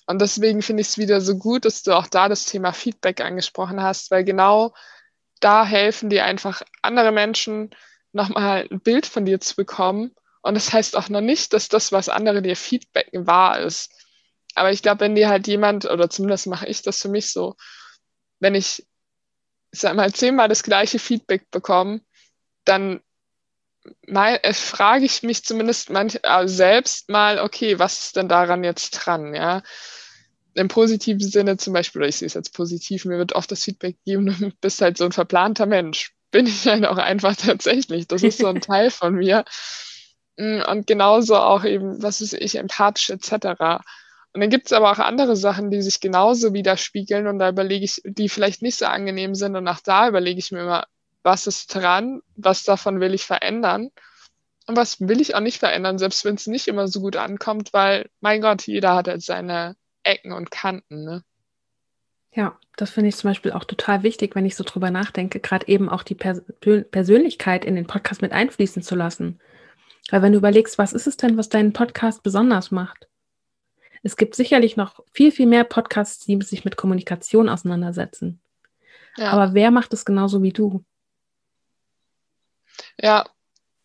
Und 0.08 0.22
deswegen 0.22 0.62
finde 0.62 0.80
ich 0.80 0.88
es 0.88 0.98
wieder 0.98 1.20
so 1.20 1.38
gut, 1.38 1.66
dass 1.66 1.84
du 1.84 1.92
auch 1.92 2.08
da 2.08 2.30
das 2.30 2.46
Thema 2.46 2.72
Feedback 2.72 3.20
angesprochen 3.20 3.82
hast, 3.82 4.12
weil 4.12 4.24
genau 4.24 4.74
da 5.42 5.66
helfen 5.66 6.10
dir 6.10 6.24
einfach 6.24 6.62
andere 6.82 7.12
Menschen 7.12 7.72
nochmal 8.14 8.66
ein 8.72 8.80
Bild 8.80 9.06
von 9.06 9.26
dir 9.26 9.42
zu 9.42 9.58
bekommen. 9.58 10.16
Und 10.42 10.54
das 10.54 10.72
heißt 10.72 10.96
auch 10.96 11.10
noch 11.10 11.20
nicht, 11.20 11.52
dass 11.52 11.68
das, 11.68 11.92
was 11.92 12.08
andere 12.08 12.42
dir 12.42 12.56
feedbacken, 12.56 13.28
wahr 13.28 13.60
ist. 13.60 13.92
Aber 14.54 14.72
ich 14.72 14.82
glaube, 14.82 15.02
wenn 15.02 15.16
dir 15.16 15.28
halt 15.28 15.46
jemand, 15.48 15.84
oder 15.84 16.10
zumindest 16.10 16.48
mache 16.48 16.68
ich 16.68 16.82
das 16.82 17.02
für 17.02 17.10
mich 17.10 17.34
so, 17.34 17.58
wenn 18.40 18.56
ich, 18.56 18.88
sag 19.72 19.96
mal, 19.96 20.14
zehnmal 20.14 20.48
das 20.48 20.64
gleiche 20.64 20.98
Feedback 20.98 21.52
bekomme, 21.52 22.00
dann 22.64 23.02
mal, 24.08 24.40
äh, 24.44 24.54
frage 24.54 25.06
ich 25.06 25.24
mich 25.24 25.44
zumindest 25.44 25.90
manch, 25.90 26.20
äh, 26.24 26.48
selbst 26.48 27.10
mal, 27.10 27.40
okay, 27.40 27.80
was 27.80 28.06
ist 28.06 28.16
denn 28.16 28.30
daran 28.30 28.64
jetzt 28.64 28.92
dran, 28.92 29.34
ja? 29.34 29.64
Im 30.54 30.68
positiven 30.68 31.20
Sinne 31.20 31.58
zum 31.58 31.74
Beispiel, 31.74 32.02
oder 32.02 32.10
ich 32.10 32.18
sehe 32.18 32.28
es 32.28 32.34
jetzt 32.34 32.54
positiv, 32.54 33.06
mir 33.06 33.18
wird 33.18 33.34
oft 33.34 33.52
das 33.52 33.64
Feedback 33.64 33.98
gegeben, 34.06 34.28
du 34.40 34.52
bist 34.62 34.82
halt 34.82 34.98
so 34.98 35.06
ein 35.06 35.12
verplanter 35.12 35.66
Mensch. 35.66 36.14
Bin 36.32 36.48
ich 36.48 36.66
halt 36.68 36.86
auch 36.86 36.98
einfach 36.98 37.36
tatsächlich. 37.38 38.08
Das 38.08 38.24
ist 38.24 38.40
so 38.40 38.48
ein 38.48 38.62
Teil 38.62 38.92
von 38.92 39.16
mir. 39.16 39.46
Mm, 40.38 40.62
und 40.70 40.88
genauso 40.88 41.36
auch 41.38 41.64
eben, 41.64 42.02
was 42.02 42.22
ist 42.22 42.34
ich, 42.34 42.56
empathisch 42.56 43.10
etc. 43.10 43.84
Und 44.34 44.42
dann 44.42 44.50
gibt 44.50 44.68
es 44.68 44.74
aber 44.74 44.92
auch 44.92 45.00
andere 45.00 45.36
Sachen, 45.38 45.72
die 45.72 45.82
sich 45.82 46.02
genauso 46.02 46.54
widerspiegeln 46.54 47.28
und 47.28 47.40
da 47.40 47.50
überlege 47.50 47.86
ich, 47.86 48.02
die 48.04 48.28
vielleicht 48.28 48.62
nicht 48.62 48.78
so 48.78 48.86
angenehm 48.86 49.34
sind 49.36 49.56
und 49.56 49.68
auch 49.68 49.80
da 49.80 50.10
überlege 50.10 50.40
ich 50.40 50.52
mir 50.52 50.62
immer, 50.62 50.86
was 51.26 51.48
ist 51.48 51.74
dran, 51.74 52.22
was 52.36 52.64
davon 52.64 53.00
will 53.00 53.14
ich 53.14 53.26
verändern 53.26 53.90
und 54.68 54.78
was 54.78 55.02
will 55.02 55.20
ich 55.20 55.36
auch 55.36 55.40
nicht 55.40 55.58
verändern, 55.58 55.98
selbst 55.98 56.24
wenn 56.24 56.36
es 56.36 56.46
nicht 56.46 56.68
immer 56.68 56.88
so 56.88 57.02
gut 57.02 57.16
ankommt, 57.16 57.74
weil, 57.74 58.10
mein 58.22 58.42
Gott, 58.42 58.68
jeder 58.68 58.96
hat 58.96 59.08
halt 59.08 59.24
seine 59.24 59.76
Ecken 60.04 60.32
und 60.32 60.52
Kanten. 60.52 61.04
Ne? 61.04 61.24
Ja, 62.32 62.60
das 62.78 62.92
finde 62.92 63.10
ich 63.10 63.16
zum 63.16 63.32
Beispiel 63.32 63.54
auch 63.54 63.64
total 63.64 64.04
wichtig, 64.04 64.36
wenn 64.36 64.46
ich 64.46 64.56
so 64.56 64.64
drüber 64.64 64.92
nachdenke, 64.92 65.40
gerade 65.40 65.68
eben 65.68 65.90
auch 65.90 66.04
die 66.04 66.16
Pers 66.16 66.44
Persönlichkeit 66.60 67.66
in 67.66 67.76
den 67.76 67.88
Podcast 67.88 68.22
mit 68.22 68.32
einfließen 68.32 68.84
zu 68.84 68.96
lassen. 68.96 69.40
Weil 70.12 70.22
wenn 70.22 70.34
du 70.34 70.38
überlegst, 70.38 70.78
was 70.78 70.94
ist 70.94 71.08
es 71.08 71.18
denn, 71.18 71.38
was 71.38 71.50
deinen 71.50 71.74
Podcast 71.74 72.22
besonders 72.22 72.70
macht? 72.70 73.08
Es 74.04 74.16
gibt 74.16 74.36
sicherlich 74.36 74.78
noch 74.78 75.04
viel, 75.12 75.32
viel 75.32 75.48
mehr 75.48 75.64
Podcasts, 75.64 76.24
die 76.26 76.40
sich 76.44 76.66
mit 76.66 76.78
Kommunikation 76.78 77.50
auseinandersetzen. 77.50 78.40
Ja. 79.18 79.32
Aber 79.32 79.56
wer 79.56 79.72
macht 79.72 79.94
es 79.94 80.06
genauso 80.06 80.44
wie 80.44 80.54
du? 80.54 80.84
Ja, 83.06 83.24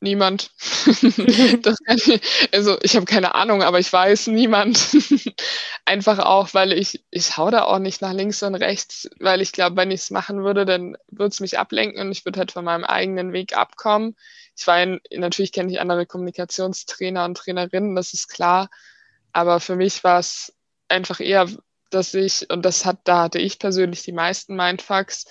niemand. 0.00 0.50
ich, 0.86 2.48
also 2.54 2.78
ich 2.82 2.96
habe 2.96 3.04
keine 3.04 3.34
Ahnung, 3.34 3.62
aber 3.62 3.78
ich 3.78 3.92
weiß 3.92 4.28
niemand. 4.28 4.96
Einfach 5.84 6.20
auch, 6.20 6.54
weil 6.54 6.72
ich, 6.72 7.04
ich 7.10 7.36
hau 7.36 7.50
da 7.50 7.64
auch 7.64 7.78
nicht 7.80 8.00
nach 8.00 8.14
links 8.14 8.42
und 8.42 8.54
rechts, 8.54 9.10
weil 9.18 9.42
ich 9.42 9.52
glaube, 9.52 9.76
wenn 9.76 9.90
ich 9.90 10.00
es 10.00 10.10
machen 10.10 10.42
würde, 10.42 10.64
dann 10.64 10.96
würde 11.08 11.28
es 11.32 11.40
mich 11.40 11.58
ablenken 11.58 12.00
und 12.00 12.12
ich 12.12 12.24
würde 12.24 12.38
halt 12.38 12.50
von 12.52 12.64
meinem 12.64 12.84
eigenen 12.84 13.34
Weg 13.34 13.54
abkommen. 13.54 14.16
Ich 14.56 14.66
war 14.66 14.82
in, 14.82 15.00
natürlich 15.14 15.52
kenne 15.52 15.70
ich 15.70 15.80
andere 15.80 16.06
Kommunikationstrainer 16.06 17.26
und 17.26 17.36
Trainerinnen, 17.36 17.94
das 17.94 18.14
ist 18.14 18.28
klar. 18.28 18.70
Aber 19.34 19.60
für 19.60 19.76
mich 19.76 20.02
war 20.02 20.18
es 20.20 20.54
einfach 20.88 21.20
eher, 21.20 21.46
dass 21.90 22.14
ich, 22.14 22.48
und 22.50 22.64
das 22.64 22.86
hat, 22.86 23.00
da 23.04 23.24
hatte 23.24 23.38
ich 23.38 23.58
persönlich 23.58 24.02
die 24.02 24.12
meisten 24.12 24.56
Mindfucks, 24.56 25.26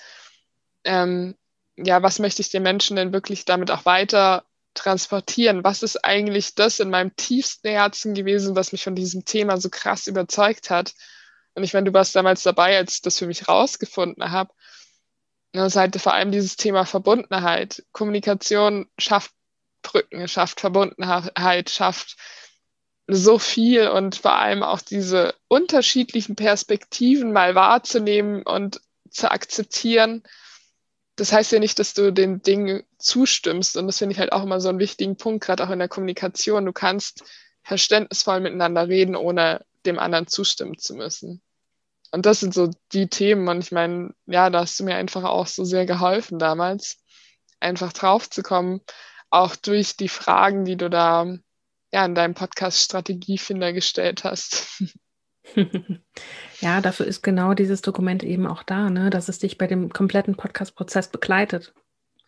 ähm, 0.84 1.34
ja, 1.76 2.02
was 2.02 2.18
möchte 2.18 2.42
ich 2.42 2.50
den 2.50 2.62
Menschen 2.62 2.96
denn 2.96 3.12
wirklich 3.12 3.44
damit 3.44 3.70
auch 3.70 3.84
weiter 3.84 4.44
transportieren? 4.74 5.64
Was 5.64 5.82
ist 5.82 6.04
eigentlich 6.04 6.54
das 6.54 6.80
in 6.80 6.90
meinem 6.90 7.14
tiefsten 7.16 7.68
Herzen 7.68 8.14
gewesen, 8.14 8.56
was 8.56 8.72
mich 8.72 8.84
von 8.84 8.94
diesem 8.94 9.24
Thema 9.24 9.56
so 9.56 9.68
krass 9.70 10.06
überzeugt 10.06 10.70
hat? 10.70 10.94
Und 11.54 11.64
ich 11.64 11.74
meine, 11.74 11.86
du 11.86 11.92
warst 11.92 12.14
damals 12.14 12.42
dabei, 12.42 12.76
als 12.76 12.94
ich 12.94 13.02
das 13.02 13.18
für 13.18 13.26
mich 13.26 13.48
rausgefunden 13.48 14.30
habe. 14.30 14.52
Das 15.52 15.72
ist 15.72 15.76
halt 15.76 16.00
vor 16.00 16.14
allem 16.14 16.30
dieses 16.30 16.56
Thema 16.56 16.84
Verbundenheit. 16.84 17.84
Kommunikation 17.92 18.88
schafft 18.98 19.32
Brücken, 19.82 20.28
schafft 20.28 20.60
Verbundenheit, 20.60 21.70
schafft 21.70 22.16
so 23.08 23.38
viel 23.38 23.88
und 23.88 24.16
vor 24.16 24.34
allem 24.34 24.62
auch 24.62 24.80
diese 24.80 25.34
unterschiedlichen 25.48 26.36
Perspektiven 26.36 27.32
mal 27.32 27.54
wahrzunehmen 27.54 28.42
und 28.42 28.80
zu 29.10 29.30
akzeptieren. 29.30 30.22
Das 31.20 31.34
heißt 31.34 31.52
ja 31.52 31.58
nicht, 31.58 31.78
dass 31.78 31.92
du 31.92 32.14
den 32.14 32.40
Dingen 32.40 32.82
zustimmst. 32.96 33.76
Und 33.76 33.86
das 33.86 33.98
finde 33.98 34.14
ich 34.14 34.18
halt 34.18 34.32
auch 34.32 34.42
immer 34.42 34.58
so 34.58 34.70
einen 34.70 34.78
wichtigen 34.78 35.18
Punkt, 35.18 35.44
gerade 35.44 35.62
auch 35.62 35.68
in 35.68 35.78
der 35.78 35.88
Kommunikation. 35.88 36.64
Du 36.64 36.72
kannst 36.72 37.22
verständnisvoll 37.62 38.40
miteinander 38.40 38.88
reden, 38.88 39.14
ohne 39.14 39.62
dem 39.84 39.98
anderen 39.98 40.28
zustimmen 40.28 40.78
zu 40.78 40.94
müssen. 40.94 41.42
Und 42.10 42.24
das 42.24 42.40
sind 42.40 42.54
so 42.54 42.70
die 42.92 43.08
Themen. 43.08 43.46
Und 43.48 43.58
ich 43.62 43.70
meine, 43.70 44.14
ja, 44.24 44.48
da 44.48 44.60
hast 44.60 44.80
du 44.80 44.84
mir 44.84 44.94
einfach 44.94 45.24
auch 45.24 45.46
so 45.46 45.62
sehr 45.62 45.84
geholfen 45.84 46.38
damals, 46.38 46.96
einfach 47.60 47.92
drauf 47.92 48.30
zu 48.30 48.42
kommen, 48.42 48.80
auch 49.28 49.56
durch 49.56 49.98
die 49.98 50.08
Fragen, 50.08 50.64
die 50.64 50.78
du 50.78 50.88
da 50.88 51.26
ja, 51.92 52.06
in 52.06 52.14
deinem 52.14 52.32
Podcast 52.32 52.80
Strategiefinder 52.80 53.74
gestellt 53.74 54.24
hast. 54.24 54.80
ja, 56.60 56.80
dafür 56.80 57.06
ist 57.06 57.22
genau 57.22 57.54
dieses 57.54 57.82
Dokument 57.82 58.22
eben 58.22 58.46
auch 58.46 58.62
da, 58.62 58.90
ne? 58.90 59.10
dass 59.10 59.28
es 59.28 59.38
dich 59.38 59.58
bei 59.58 59.66
dem 59.66 59.92
kompletten 59.92 60.36
Podcast-Prozess 60.36 61.08
begleitet. 61.08 61.72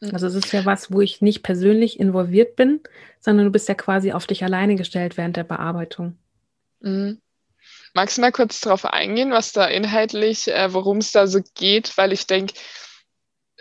Mhm. 0.01 0.11
Also 0.12 0.27
es 0.27 0.35
ist 0.35 0.53
ja 0.53 0.64
was, 0.64 0.93
wo 0.93 1.01
ich 1.01 1.23
nicht 1.23 1.43
persönlich 1.43 1.99
involviert 1.99 2.57
bin, 2.57 2.81
sondern 3.20 3.47
du 3.47 3.53
bist 3.53 3.68
ja 3.68 3.75
quasi 3.75 4.12
auf 4.12 4.27
dich 4.27 4.45
alleine 4.45 4.75
gestellt 4.75 5.16
während 5.16 5.37
der 5.37 5.45
Bearbeitung. 5.45 6.18
Mhm. 6.81 7.20
Magst 7.95 8.16
du 8.16 8.23
mal 8.23 8.33
kurz 8.33 8.61
darauf 8.61 8.85
eingehen, 8.85 9.31
was 9.31 9.53
da 9.53 9.66
inhaltlich, 9.66 10.49
äh, 10.49 10.73
worum 10.73 10.99
es 10.99 11.12
da 11.12 11.27
so 11.27 11.41
geht? 11.55 11.97
Weil 11.97 12.12
ich 12.12 12.27
denke, 12.27 12.55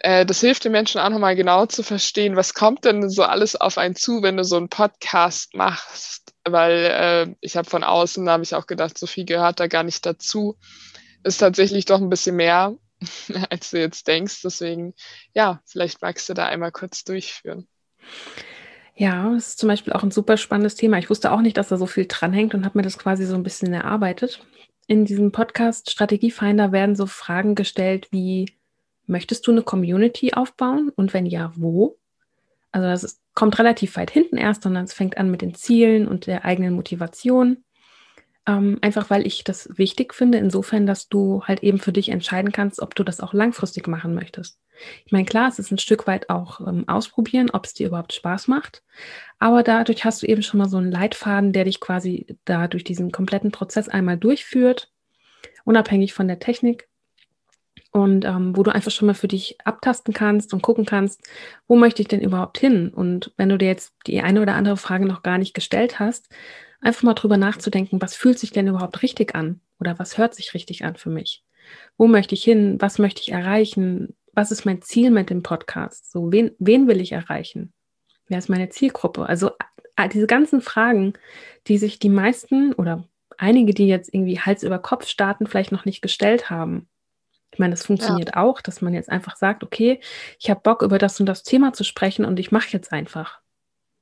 äh, 0.03 0.25
das 0.25 0.41
hilft 0.41 0.65
den 0.65 0.71
Menschen 0.71 0.99
auch 0.99 1.09
nochmal 1.09 1.35
genau 1.35 1.65
zu 1.67 1.83
verstehen, 1.83 2.35
was 2.35 2.53
kommt 2.53 2.85
denn 2.85 3.09
so 3.09 3.23
alles 3.23 3.55
auf 3.55 3.77
einen 3.77 3.95
zu, 3.95 4.23
wenn 4.23 4.37
du 4.37 4.43
so 4.43 4.57
einen 4.57 4.69
Podcast 4.69 5.53
machst. 5.55 6.33
Weil 6.43 6.85
äh, 7.31 7.35
ich 7.39 7.55
habe 7.55 7.69
von 7.69 7.83
außen, 7.83 8.25
da 8.25 8.33
habe 8.33 8.43
ich 8.43 8.55
auch 8.55 8.65
gedacht, 8.65 8.97
so 8.97 9.05
viel 9.05 9.25
gehört 9.25 9.59
da 9.59 9.67
gar 9.67 9.83
nicht 9.83 10.05
dazu. 10.05 10.57
Ist 11.23 11.37
tatsächlich 11.37 11.85
doch 11.85 12.01
ein 12.01 12.09
bisschen 12.09 12.35
mehr, 12.35 12.75
als 13.49 13.69
du 13.69 13.79
jetzt 13.79 14.07
denkst. 14.07 14.41
Deswegen, 14.43 14.95
ja, 15.33 15.61
vielleicht 15.65 16.01
magst 16.01 16.27
du 16.29 16.33
da 16.33 16.47
einmal 16.47 16.71
kurz 16.71 17.03
durchführen. 17.03 17.67
Ja, 18.95 19.31
das 19.33 19.49
ist 19.49 19.59
zum 19.59 19.69
Beispiel 19.69 19.93
auch 19.93 20.03
ein 20.03 20.11
super 20.11 20.37
spannendes 20.37 20.75
Thema. 20.75 20.97
Ich 20.97 21.09
wusste 21.09 21.31
auch 21.31 21.41
nicht, 21.41 21.57
dass 21.57 21.69
da 21.69 21.77
so 21.77 21.85
viel 21.85 22.07
dranhängt 22.07 22.55
und 22.55 22.65
habe 22.65 22.77
mir 22.79 22.83
das 22.83 22.97
quasi 22.97 23.25
so 23.25 23.35
ein 23.35 23.43
bisschen 23.43 23.73
erarbeitet. 23.73 24.43
In 24.87 25.05
diesem 25.05 25.31
Podcast 25.31 25.91
Strategiefinder 25.91 26.71
werden 26.71 26.95
so 26.95 27.05
Fragen 27.05 27.55
gestellt 27.55 28.07
wie, 28.11 28.47
Möchtest 29.07 29.45
du 29.47 29.51
eine 29.51 29.63
Community 29.63 30.33
aufbauen 30.33 30.91
und 30.95 31.13
wenn 31.13 31.25
ja, 31.25 31.51
wo? 31.55 31.97
Also 32.71 32.87
das 32.87 33.03
ist, 33.03 33.21
kommt 33.33 33.59
relativ 33.59 33.95
weit 33.97 34.11
hinten 34.11 34.37
erst, 34.37 34.63
sondern 34.63 34.85
es 34.85 34.93
fängt 34.93 35.17
an 35.17 35.29
mit 35.29 35.41
den 35.41 35.55
Zielen 35.55 36.07
und 36.07 36.27
der 36.27 36.45
eigenen 36.45 36.73
Motivation. 36.73 37.63
Ähm, 38.47 38.79
einfach 38.81 39.09
weil 39.11 39.27
ich 39.27 39.43
das 39.43 39.69
wichtig 39.77 40.15
finde, 40.15 40.39
insofern, 40.39 40.87
dass 40.87 41.07
du 41.07 41.43
halt 41.43 41.61
eben 41.61 41.77
für 41.77 41.91
dich 41.91 42.09
entscheiden 42.09 42.51
kannst, 42.51 42.81
ob 42.81 42.95
du 42.95 43.03
das 43.03 43.19
auch 43.19 43.33
langfristig 43.33 43.87
machen 43.87 44.15
möchtest. 44.15 44.59
Ich 45.05 45.11
meine, 45.11 45.25
klar, 45.25 45.47
es 45.47 45.59
ist 45.59 45.71
ein 45.71 45.77
Stück 45.77 46.07
weit 46.07 46.29
auch 46.31 46.59
ähm, 46.61 46.87
ausprobieren, 46.87 47.51
ob 47.51 47.65
es 47.65 47.75
dir 47.75 47.87
überhaupt 47.87 48.13
Spaß 48.13 48.47
macht. 48.47 48.83
Aber 49.37 49.61
dadurch 49.61 50.05
hast 50.05 50.23
du 50.23 50.27
eben 50.27 50.41
schon 50.41 50.57
mal 50.57 50.69
so 50.69 50.77
einen 50.77 50.91
Leitfaden, 50.91 51.53
der 51.53 51.65
dich 51.65 51.79
quasi 51.79 52.37
da 52.45 52.67
durch 52.67 52.83
diesen 52.83 53.11
kompletten 53.11 53.51
Prozess 53.51 53.89
einmal 53.89 54.17
durchführt, 54.17 54.91
unabhängig 55.63 56.13
von 56.13 56.27
der 56.27 56.39
Technik. 56.39 56.87
Und 57.91 58.23
ähm, 58.23 58.55
wo 58.55 58.63
du 58.63 58.73
einfach 58.73 58.91
schon 58.91 59.07
mal 59.07 59.13
für 59.13 59.27
dich 59.27 59.57
abtasten 59.65 60.13
kannst 60.13 60.53
und 60.53 60.61
gucken 60.61 60.85
kannst, 60.85 61.27
wo 61.67 61.75
möchte 61.75 62.01
ich 62.01 62.07
denn 62.07 62.21
überhaupt 62.21 62.57
hin? 62.57 62.89
Und 62.89 63.33
wenn 63.35 63.49
du 63.49 63.57
dir 63.57 63.67
jetzt 63.67 63.93
die 64.07 64.21
eine 64.21 64.41
oder 64.41 64.55
andere 64.55 64.77
Frage 64.77 65.05
noch 65.05 65.23
gar 65.23 65.37
nicht 65.37 65.53
gestellt 65.53 65.99
hast, 65.99 66.29
einfach 66.79 67.03
mal 67.03 67.13
drüber 67.13 67.37
nachzudenken, 67.37 68.01
was 68.01 68.15
fühlt 68.15 68.39
sich 68.39 68.51
denn 68.51 68.67
überhaupt 68.67 69.01
richtig 69.03 69.35
an? 69.35 69.59
Oder 69.79 69.99
was 69.99 70.17
hört 70.17 70.35
sich 70.35 70.53
richtig 70.53 70.85
an 70.85 70.95
für 70.95 71.09
mich? 71.09 71.43
Wo 71.97 72.07
möchte 72.07 72.33
ich 72.33 72.43
hin? 72.43 72.77
Was 72.79 72.97
möchte 72.97 73.21
ich 73.21 73.31
erreichen? 73.31 74.15
Was 74.33 74.51
ist 74.51 74.65
mein 74.65 74.81
Ziel 74.81 75.11
mit 75.11 75.29
dem 75.29 75.43
Podcast? 75.43 76.11
So, 76.11 76.31
wen, 76.31 76.51
wen 76.59 76.87
will 76.87 77.01
ich 77.01 77.11
erreichen? 77.11 77.73
Wer 78.27 78.37
ist 78.37 78.49
meine 78.49 78.69
Zielgruppe? 78.69 79.25
Also 79.25 79.51
diese 80.13 80.27
ganzen 80.27 80.61
Fragen, 80.61 81.13
die 81.67 81.77
sich 81.77 81.99
die 81.99 82.09
meisten 82.09 82.73
oder 82.73 83.03
einige, 83.37 83.73
die 83.73 83.87
jetzt 83.87 84.13
irgendwie 84.13 84.39
Hals 84.39 84.63
über 84.63 84.79
Kopf 84.79 85.07
starten, 85.07 85.47
vielleicht 85.47 85.71
noch 85.71 85.85
nicht 85.85 86.01
gestellt 86.01 86.49
haben. 86.49 86.87
Ich 87.51 87.59
meine, 87.59 87.71
das 87.71 87.85
funktioniert 87.85 88.35
ja. 88.35 88.41
auch, 88.41 88.61
dass 88.61 88.81
man 88.81 88.93
jetzt 88.93 89.09
einfach 89.09 89.35
sagt, 89.35 89.63
okay, 89.63 89.99
ich 90.39 90.49
habe 90.49 90.61
Bock, 90.61 90.81
über 90.81 90.97
das 90.97 91.19
und 91.19 91.25
das 91.25 91.43
Thema 91.43 91.73
zu 91.73 91.83
sprechen 91.83 92.25
und 92.25 92.39
ich 92.39 92.51
mache 92.51 92.69
jetzt 92.71 92.91
einfach. 92.91 93.39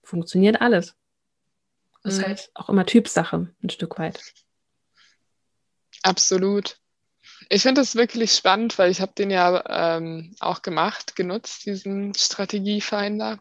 Funktioniert 0.03 0.61
alles. 0.61 0.95
Das 2.03 2.15
mhm. 2.15 2.19
ist 2.19 2.27
halt 2.27 2.51
auch 2.53 2.69
immer 2.69 2.85
Typsache, 2.85 3.49
ein 3.63 3.69
Stück 3.69 3.97
weit. 3.97 4.21
Absolut. 6.03 6.77
Ich 7.49 7.63
finde 7.63 7.81
es 7.81 7.95
wirklich 7.95 8.33
spannend, 8.33 8.77
weil 8.77 8.91
ich 8.91 9.01
habe 9.01 9.13
den 9.17 9.31
ja 9.31 9.97
ähm, 9.97 10.35
auch 10.39 10.61
gemacht, 10.61 11.15
genutzt, 11.15 11.65
diesen 11.65 12.13
Strategiefinder. 12.13 13.39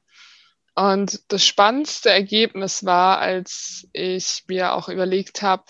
Und 0.74 1.32
das 1.32 1.44
spannendste 1.44 2.10
Ergebnis 2.10 2.84
war, 2.84 3.18
als 3.18 3.86
ich 3.92 4.44
mir 4.46 4.72
auch 4.72 4.88
überlegt 4.88 5.42
habe, 5.42 5.64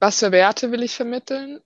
was 0.00 0.20
für 0.20 0.32
Werte 0.32 0.72
will 0.72 0.82
ich 0.82 0.94
vermitteln? 0.94 1.60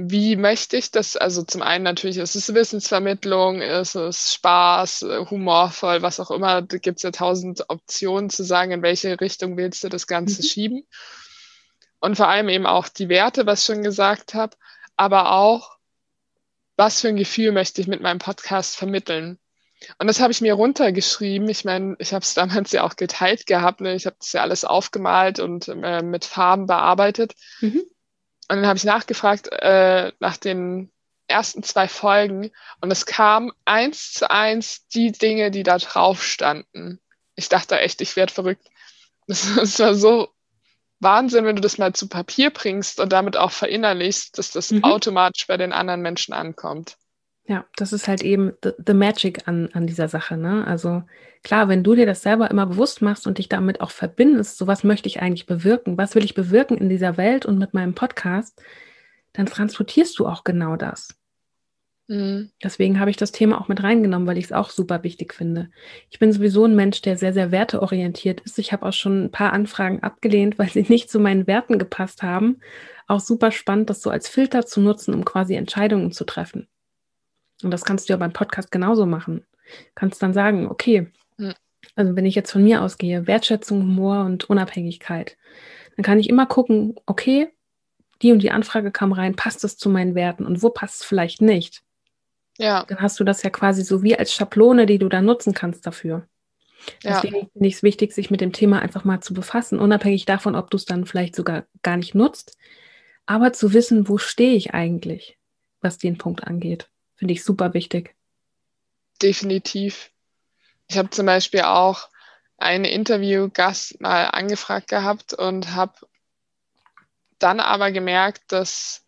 Wie 0.00 0.36
möchte 0.36 0.76
ich 0.76 0.92
das? 0.92 1.16
Also 1.16 1.42
zum 1.42 1.60
einen 1.60 1.82
natürlich 1.82 2.18
ist 2.18 2.36
es 2.36 2.54
Wissensvermittlung, 2.54 3.60
ist 3.60 3.96
es 3.96 4.32
Spaß, 4.32 5.04
humorvoll, 5.28 6.02
was 6.02 6.20
auch 6.20 6.30
immer. 6.30 6.62
Da 6.62 6.78
gibt 6.78 6.98
es 6.98 7.02
ja 7.02 7.10
tausend 7.10 7.68
Optionen 7.68 8.30
zu 8.30 8.44
sagen, 8.44 8.70
in 8.70 8.82
welche 8.82 9.20
Richtung 9.20 9.56
willst 9.56 9.82
du 9.82 9.88
das 9.88 10.06
Ganze 10.06 10.40
mhm. 10.40 10.46
schieben 10.46 10.86
und 12.00 12.16
vor 12.16 12.28
allem 12.28 12.48
eben 12.48 12.66
auch 12.66 12.88
die 12.88 13.08
Werte, 13.08 13.46
was 13.46 13.60
ich 13.60 13.66
schon 13.66 13.82
gesagt 13.82 14.34
habe, 14.34 14.56
aber 14.96 15.32
auch, 15.32 15.76
was 16.76 17.00
für 17.00 17.08
ein 17.08 17.16
Gefühl 17.16 17.52
möchte 17.52 17.80
ich 17.80 17.88
mit 17.88 18.00
meinem 18.00 18.20
Podcast 18.20 18.76
vermitteln. 18.76 19.38
Und 19.98 20.06
das 20.06 20.20
habe 20.20 20.32
ich 20.32 20.40
mir 20.40 20.54
runtergeschrieben. 20.54 21.48
Ich 21.48 21.64
meine, 21.64 21.96
ich 21.98 22.12
habe 22.14 22.22
es 22.22 22.34
damals 22.34 22.72
ja 22.72 22.84
auch 22.84 22.96
geteilt 22.96 23.46
gehabt. 23.46 23.80
Ne? 23.80 23.94
Ich 23.94 24.06
habe 24.06 24.16
das 24.18 24.32
ja 24.32 24.42
alles 24.42 24.64
aufgemalt 24.64 25.40
und 25.40 25.68
äh, 25.68 26.02
mit 26.02 26.24
Farben 26.24 26.66
bearbeitet. 26.66 27.34
Mhm. 27.60 27.82
Und 28.48 28.56
dann 28.56 28.66
habe 28.66 28.78
ich 28.78 28.84
nachgefragt 28.84 29.48
äh, 29.52 30.12
nach 30.20 30.36
den 30.36 30.90
ersten 31.26 31.62
zwei 31.62 31.88
Folgen 31.88 32.50
und 32.80 32.90
es 32.90 33.04
kam 33.04 33.52
eins 33.66 34.12
zu 34.12 34.30
eins 34.30 34.86
die 34.88 35.12
Dinge, 35.12 35.50
die 35.50 35.62
da 35.62 35.76
drauf 35.76 36.24
standen. 36.24 37.00
Ich 37.36 37.50
dachte 37.50 37.78
echt, 37.78 38.00
ich 38.00 38.16
werde 38.16 38.32
verrückt. 38.32 38.66
Das, 39.30 39.46
das 39.56 39.78
war 39.78 39.94
so 39.94 40.28
Wahnsinn, 41.00 41.44
wenn 41.44 41.56
du 41.56 41.60
das 41.60 41.76
mal 41.76 41.92
zu 41.92 42.08
Papier 42.08 42.48
bringst 42.48 42.98
und 42.98 43.12
damit 43.12 43.36
auch 43.36 43.50
verinnerlichst, 43.50 44.38
dass 44.38 44.52
das 44.52 44.70
mhm. 44.70 44.84
automatisch 44.84 45.46
bei 45.46 45.58
den 45.58 45.74
anderen 45.74 46.00
Menschen 46.00 46.32
ankommt. 46.32 46.96
Ja, 47.48 47.64
das 47.76 47.94
ist 47.94 48.08
halt 48.08 48.22
eben 48.22 48.52
the, 48.62 48.72
the 48.86 48.92
magic 48.92 49.48
an, 49.48 49.70
an 49.72 49.86
dieser 49.86 50.08
Sache. 50.08 50.36
Ne? 50.36 50.66
Also 50.66 51.02
klar, 51.42 51.68
wenn 51.68 51.82
du 51.82 51.94
dir 51.94 52.04
das 52.04 52.22
selber 52.22 52.50
immer 52.50 52.66
bewusst 52.66 53.00
machst 53.00 53.26
und 53.26 53.38
dich 53.38 53.48
damit 53.48 53.80
auch 53.80 53.90
verbindest, 53.90 54.58
so 54.58 54.66
was 54.66 54.84
möchte 54.84 55.08
ich 55.08 55.22
eigentlich 55.22 55.46
bewirken, 55.46 55.96
was 55.96 56.14
will 56.14 56.24
ich 56.24 56.34
bewirken 56.34 56.76
in 56.76 56.90
dieser 56.90 57.16
Welt 57.16 57.46
und 57.46 57.56
mit 57.56 57.72
meinem 57.72 57.94
Podcast, 57.94 58.62
dann 59.32 59.46
transportierst 59.46 60.18
du 60.18 60.26
auch 60.26 60.44
genau 60.44 60.76
das. 60.76 61.18
Mhm. 62.06 62.50
Deswegen 62.62 63.00
habe 63.00 63.10
ich 63.10 63.16
das 63.16 63.32
Thema 63.32 63.58
auch 63.58 63.68
mit 63.68 63.82
reingenommen, 63.82 64.28
weil 64.28 64.36
ich 64.36 64.46
es 64.46 64.52
auch 64.52 64.68
super 64.68 65.02
wichtig 65.02 65.32
finde. 65.32 65.70
Ich 66.10 66.18
bin 66.18 66.32
sowieso 66.34 66.66
ein 66.66 66.76
Mensch, 66.76 67.00
der 67.00 67.16
sehr, 67.16 67.32
sehr 67.32 67.50
werteorientiert 67.50 68.42
ist. 68.42 68.58
Ich 68.58 68.74
habe 68.74 68.84
auch 68.84 68.92
schon 68.92 69.24
ein 69.24 69.30
paar 69.30 69.54
Anfragen 69.54 70.02
abgelehnt, 70.02 70.58
weil 70.58 70.68
sie 70.68 70.82
nicht 70.88 71.08
zu 71.10 71.18
meinen 71.18 71.46
Werten 71.46 71.78
gepasst 71.78 72.22
haben. 72.22 72.60
Auch 73.06 73.20
super 73.20 73.52
spannend, 73.52 73.88
das 73.88 74.02
so 74.02 74.10
als 74.10 74.28
Filter 74.28 74.66
zu 74.66 74.82
nutzen, 74.82 75.14
um 75.14 75.24
quasi 75.24 75.54
Entscheidungen 75.54 76.12
zu 76.12 76.24
treffen. 76.24 76.68
Und 77.62 77.70
das 77.70 77.84
kannst 77.84 78.08
du 78.08 78.12
ja 78.12 78.16
beim 78.16 78.32
Podcast 78.32 78.70
genauso 78.70 79.06
machen. 79.06 79.44
Kannst 79.94 80.22
dann 80.22 80.32
sagen, 80.32 80.68
okay, 80.68 81.10
mhm. 81.36 81.54
also 81.94 82.16
wenn 82.16 82.26
ich 82.26 82.34
jetzt 82.34 82.52
von 82.52 82.64
mir 82.64 82.82
ausgehe, 82.82 83.26
Wertschätzung, 83.26 83.80
Humor 83.80 84.24
und 84.24 84.48
Unabhängigkeit, 84.48 85.36
dann 85.96 86.04
kann 86.04 86.20
ich 86.20 86.28
immer 86.28 86.46
gucken, 86.46 86.94
okay, 87.06 87.52
die 88.22 88.32
und 88.32 88.42
die 88.42 88.50
Anfrage 88.50 88.90
kam 88.90 89.12
rein, 89.12 89.36
passt 89.36 89.64
es 89.64 89.76
zu 89.76 89.90
meinen 89.90 90.14
Werten 90.14 90.46
und 90.46 90.62
wo 90.62 90.70
passt 90.70 91.00
es 91.00 91.06
vielleicht 91.06 91.40
nicht? 91.40 91.82
Ja. 92.58 92.84
Dann 92.88 93.00
hast 93.00 93.20
du 93.20 93.24
das 93.24 93.42
ja 93.42 93.50
quasi 93.50 93.82
so 93.82 94.02
wie 94.02 94.18
als 94.18 94.32
Schablone, 94.32 94.86
die 94.86 94.98
du 94.98 95.08
da 95.08 95.22
nutzen 95.22 95.54
kannst 95.54 95.86
dafür. 95.86 96.26
Ja. 97.02 97.20
Deswegen 97.20 97.48
finde 97.52 97.68
ich 97.68 97.74
es 97.74 97.82
wichtig, 97.82 98.12
sich 98.12 98.30
mit 98.30 98.40
dem 98.40 98.52
Thema 98.52 98.80
einfach 98.80 99.04
mal 99.04 99.20
zu 99.20 99.34
befassen, 99.34 99.78
unabhängig 99.78 100.24
davon, 100.24 100.54
ob 100.54 100.70
du 100.70 100.76
es 100.76 100.84
dann 100.84 101.06
vielleicht 101.06 101.34
sogar 101.34 101.64
gar 101.82 101.96
nicht 101.96 102.14
nutzt, 102.14 102.56
aber 103.26 103.52
zu 103.52 103.72
wissen, 103.72 104.08
wo 104.08 104.18
stehe 104.18 104.54
ich 104.54 104.74
eigentlich, 104.74 105.38
was 105.80 105.98
den 105.98 106.18
Punkt 106.18 106.44
angeht, 106.44 106.88
finde 107.18 107.34
ich 107.34 107.44
super 107.44 107.74
wichtig. 107.74 108.14
Definitiv. 109.20 110.10
Ich 110.88 110.96
habe 110.96 111.10
zum 111.10 111.26
Beispiel 111.26 111.62
auch 111.62 112.08
einen 112.56 112.84
Interviewgast 112.84 114.00
mal 114.00 114.26
angefragt 114.26 114.88
gehabt 114.88 115.34
und 115.34 115.74
habe 115.74 115.94
dann 117.38 117.60
aber 117.60 117.92
gemerkt, 117.92 118.42
dass 118.48 119.04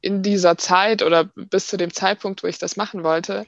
in 0.00 0.22
dieser 0.22 0.56
Zeit 0.58 1.02
oder 1.02 1.24
bis 1.24 1.68
zu 1.68 1.76
dem 1.76 1.92
Zeitpunkt, 1.92 2.42
wo 2.42 2.46
ich 2.46 2.58
das 2.58 2.76
machen 2.76 3.04
wollte, 3.04 3.46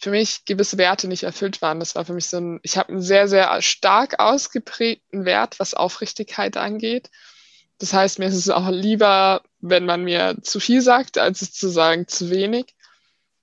für 0.00 0.10
mich 0.10 0.44
gewisse 0.44 0.76
Werte 0.78 1.08
nicht 1.08 1.22
erfüllt 1.22 1.62
waren. 1.62 1.80
Das 1.80 1.94
war 1.94 2.04
für 2.04 2.12
mich 2.12 2.26
so 2.26 2.38
ein, 2.38 2.60
ich 2.62 2.76
habe 2.76 2.90
einen 2.90 3.02
sehr, 3.02 3.28
sehr 3.28 3.62
stark 3.62 4.18
ausgeprägten 4.18 5.24
Wert, 5.24 5.60
was 5.60 5.74
Aufrichtigkeit 5.74 6.56
angeht. 6.56 7.10
Das 7.78 7.92
heißt, 7.92 8.18
mir 8.18 8.26
ist 8.26 8.36
es 8.36 8.50
auch 8.50 8.68
lieber, 8.70 9.42
wenn 9.60 9.84
man 9.84 10.04
mir 10.04 10.36
zu 10.42 10.60
viel 10.60 10.80
sagt, 10.80 11.18
als 11.18 11.42
es 11.42 11.52
zu 11.52 11.68
sagen 11.68 12.06
zu 12.06 12.30
wenig. 12.30 12.74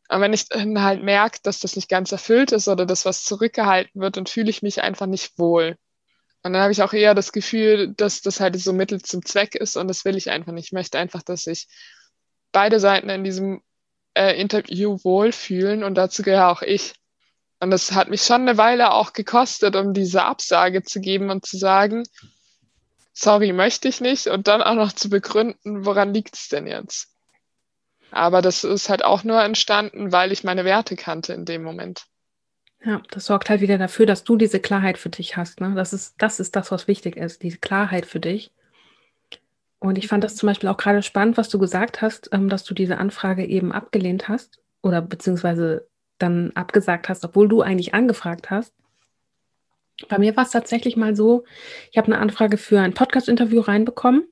Aber 0.08 0.24
wenn 0.24 0.34
ich 0.34 0.50
dann 0.50 0.82
halt 0.82 1.04
merke, 1.04 1.40
dass 1.44 1.60
das 1.60 1.76
nicht 1.76 1.90
ganz 1.90 2.12
erfüllt 2.12 2.52
ist 2.52 2.68
oder 2.68 2.86
dass 2.86 3.06
was 3.06 3.24
zurückgehalten 3.24 4.02
wird, 4.02 4.18
dann 4.18 4.26
fühle 4.26 4.50
ich 4.50 4.62
mich 4.62 4.82
einfach 4.82 5.06
nicht 5.06 5.38
wohl. 5.40 5.78
Und 6.44 6.54
dann 6.54 6.62
habe 6.62 6.72
ich 6.72 6.82
auch 6.82 6.94
eher 6.94 7.14
das 7.14 7.32
Gefühl, 7.32 7.94
dass 7.96 8.22
das 8.22 8.40
halt 8.40 8.60
so 8.60 8.74
Mittel 8.74 9.02
zum 9.02 9.24
Zweck 9.24 9.56
ist 9.56 9.78
und 9.78 9.88
das 9.88 10.06
will 10.06 10.18
ich 10.18 10.30
einfach 10.30 10.52
nicht. 10.52 10.68
Ich 10.68 10.72
möchte 10.72 10.98
einfach, 10.98 11.22
dass 11.22 11.46
ich 11.48 11.68
beide 12.52 12.80
Seiten 12.80 13.10
in 13.10 13.24
diesem 13.24 13.62
äh, 14.16 14.40
Interview 14.40 14.98
wohlfühlen 15.04 15.84
und 15.84 15.96
dazu 15.96 16.24
gehöre 16.24 16.50
auch 16.50 16.62
ich. 16.62 16.94
Und 17.60 17.70
das 17.70 17.92
hat 17.92 18.10
mich 18.10 18.24
schon 18.24 18.42
eine 18.42 18.58
Weile 18.58 18.92
auch 18.92 19.14
gekostet, 19.14 19.76
um 19.76 19.94
diese 19.94 20.24
Absage 20.24 20.84
zu 20.84 21.00
geben 21.00 21.30
und 21.30 21.46
zu 21.46 21.58
sagen, 21.58 22.04
sorry, 23.14 23.54
möchte 23.54 23.88
ich 23.88 24.02
nicht 24.02 24.28
und 24.28 24.48
dann 24.48 24.62
auch 24.62 24.76
noch 24.76 24.94
zu 24.94 25.10
begründen, 25.10 25.86
woran 25.86 26.14
liegt 26.14 26.36
es 26.36 26.50
denn 26.50 26.68
jetzt? 26.68 27.10
Aber 28.12 28.42
das 28.42 28.64
ist 28.64 28.90
halt 28.90 29.06
auch 29.06 29.24
nur 29.24 29.42
entstanden, 29.42 30.12
weil 30.12 30.32
ich 30.32 30.44
meine 30.44 30.66
Werte 30.66 30.96
kannte 30.96 31.34
in 31.34 31.46
dem 31.46 31.64
Moment. 31.64 32.06
Ja, 32.84 33.02
das 33.12 33.26
sorgt 33.26 33.50
halt 33.50 33.62
wieder 33.62 33.78
dafür, 33.78 34.06
dass 34.06 34.24
du 34.24 34.36
diese 34.36 34.60
Klarheit 34.60 34.98
für 34.98 35.10
dich 35.10 35.38
hast. 35.38 35.62
Ne? 35.62 35.74
Das, 35.76 35.94
ist, 35.94 36.16
das 36.18 36.40
ist 36.40 36.56
das, 36.56 36.72
was 36.72 36.88
wichtig 36.88 37.16
ist, 37.16 37.44
diese 37.44 37.60
Klarheit 37.60 38.06
für 38.06 38.20
dich. 38.20 38.52
Und 39.80 39.98
ich 39.98 40.08
fand 40.08 40.24
das 40.24 40.36
zum 40.36 40.48
Beispiel 40.48 40.70
auch 40.70 40.78
gerade 40.78 41.02
spannend, 41.02 41.38
was 41.38 41.50
du 41.50 41.58
gesagt 41.58 42.02
hast, 42.02 42.30
ähm, 42.32 42.50
dass 42.50 42.64
du 42.64 42.74
diese 42.74 42.98
Anfrage 42.98 43.46
eben 43.46 43.72
abgelehnt 43.72 44.28
hast 44.28 44.60
oder 44.82 45.02
beziehungsweise 45.02 45.88
dann 46.18 46.52
abgesagt 46.54 47.08
hast, 47.10 47.24
obwohl 47.24 47.48
du 47.48 47.62
eigentlich 47.62 47.94
angefragt 47.94 48.50
hast. 48.50 48.74
Bei 50.08 50.18
mir 50.18 50.36
war 50.36 50.44
es 50.44 50.52
tatsächlich 50.52 50.98
mal 50.98 51.16
so, 51.16 51.44
ich 51.92 51.98
habe 51.98 52.08
eine 52.08 52.20
Anfrage 52.20 52.58
für 52.58 52.80
ein 52.80 52.94
Podcast-Interview 52.94 53.62
reinbekommen 53.62 54.24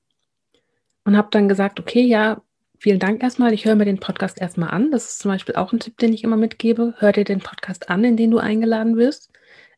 und 1.06 1.18
habe 1.18 1.30
dann 1.32 1.50
gesagt, 1.50 1.80
okay, 1.80 2.02
ja, 2.02 2.42
vielen 2.80 3.00
Dank 3.00 3.24
erstmal. 3.24 3.54
Ich 3.54 3.66
höre 3.66 3.76
mir 3.76 3.86
den 3.86 4.00
Podcast 4.00 4.40
erstmal 4.40 4.70
an. 4.70 4.92
Das 4.92 5.10
ist 5.10 5.20
zum 5.20 5.32
Beispiel 5.32 5.56
auch 5.56 5.74
ein 5.74 5.80
Tipp, 5.80 5.98
den 5.98 6.14
ich 6.14 6.24
immer 6.24 6.38
mitgebe. 6.38 6.94
Hör 6.98 7.12
dir 7.12 7.24
den 7.24 7.40
Podcast 7.40 7.90
an, 7.90 8.04
in 8.04 8.18
den 8.18 8.32
du 8.32 8.38
eingeladen 8.38 8.98
wirst. 8.98 9.32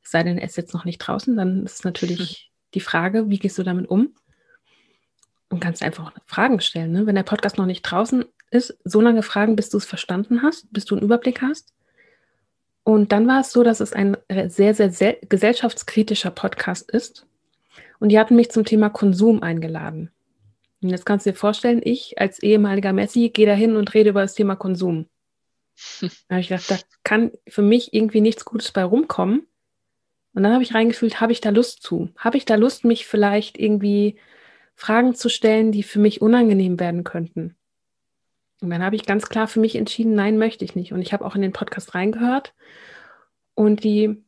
Es 0.04 0.12
sei 0.12 0.24
denn, 0.24 0.38
er 0.38 0.48
ist 0.48 0.58
jetzt 0.58 0.74
noch 0.74 0.86
nicht 0.86 0.98
draußen, 0.98 1.36
dann 1.36 1.64
ist 1.64 1.86
natürlich 1.86 2.52
die 2.74 2.80
Frage, 2.80 3.30
wie 3.30 3.38
gehst 3.38 3.58
du 3.58 3.64
damit 3.64 3.90
um? 3.90 4.14
und 5.52 5.60
kannst 5.60 5.84
einfach 5.84 6.14
Fragen 6.26 6.62
stellen. 6.62 6.92
Ne? 6.92 7.06
Wenn 7.06 7.16
der 7.16 7.24
Podcast 7.24 7.58
noch 7.58 7.66
nicht 7.66 7.84
draußen 7.84 8.26
ist, 8.50 8.78
so 8.84 9.02
lange 9.02 9.22
Fragen, 9.22 9.56
bis 9.56 9.70
du 9.70 9.78
es 9.78 9.86
verstanden 9.86 10.42
hast, 10.42 10.72
bis 10.72 10.86
du 10.86 10.96
einen 10.96 11.04
Überblick 11.04 11.42
hast. 11.42 11.74
Und 12.84 13.12
dann 13.12 13.28
war 13.28 13.42
es 13.42 13.52
so, 13.52 13.64
dass 13.64 13.80
es 13.80 13.94
ein 13.94 14.18
sehr, 14.48 14.74
sehr, 14.74 14.92
sehr 14.92 15.18
gesellschaftskritischer 15.28 16.32
Podcast 16.32 16.90
ist. 16.90 17.28
Und 18.00 18.10
die 18.10 18.20
hatten 18.20 18.36
mich 18.36 18.50
zum 18.50 18.66
Thema 18.66 18.90
Konsum 18.90 19.44
eingeladen. 19.44 20.10
Und 20.82 20.90
jetzt 20.90 21.06
kannst 21.06 21.26
du 21.26 21.32
dir 21.32 21.38
vorstellen, 21.38 21.82
ich 21.84 22.20
als 22.20 22.42
ehemaliger 22.42 22.94
Messi 22.94 23.30
gehe 23.30 23.46
da 23.46 23.54
hin 23.54 23.76
und 23.76 23.94
rede 23.94 24.10
über 24.10 24.22
das 24.22 24.34
Thema 24.34 24.56
Konsum. 24.56 25.08
Da 26.02 26.36
habe 26.36 26.42
ich 26.42 26.50
gedacht, 26.50 26.70
da 26.70 26.78
kann 27.04 27.32
für 27.48 27.62
mich 27.62 27.94
irgendwie 27.94 28.22
nichts 28.22 28.46
Gutes 28.46 28.72
bei 28.72 28.84
rumkommen. 28.84 29.48
Und 30.34 30.44
dann 30.44 30.54
habe 30.54 30.64
ich 30.64 30.74
reingefühlt, 30.74 31.22
habe 31.22 31.32
ich 31.32 31.42
da 31.42 31.50
Lust 31.50 31.84
zu? 31.84 32.10
Habe 32.18 32.38
ich 32.38 32.46
da 32.46 32.56
Lust, 32.56 32.86
mich 32.86 33.06
vielleicht 33.06 33.60
irgendwie 33.60 34.18
Fragen 34.76 35.14
zu 35.14 35.30
stellen, 35.30 35.72
die 35.72 35.84
für 35.84 36.00
mich 36.00 36.22
unangenehm 36.22 36.80
werden 36.80 37.04
könnten? 37.04 37.56
Und 38.62 38.70
dann 38.70 38.84
habe 38.84 38.96
ich 38.96 39.06
ganz 39.06 39.28
klar 39.28 39.48
für 39.48 39.60
mich 39.60 39.76
entschieden, 39.76 40.16
nein, 40.16 40.38
möchte 40.38 40.64
ich 40.64 40.76
nicht. 40.76 40.94
Und 40.94 41.02
ich 41.02 41.14
habe 41.14 41.26
auch 41.26 41.36
in 41.36 41.42
den 41.42 41.52
Podcast 41.52 41.96
reingehört 41.96 42.54
und 43.56 43.84
die 43.84 44.24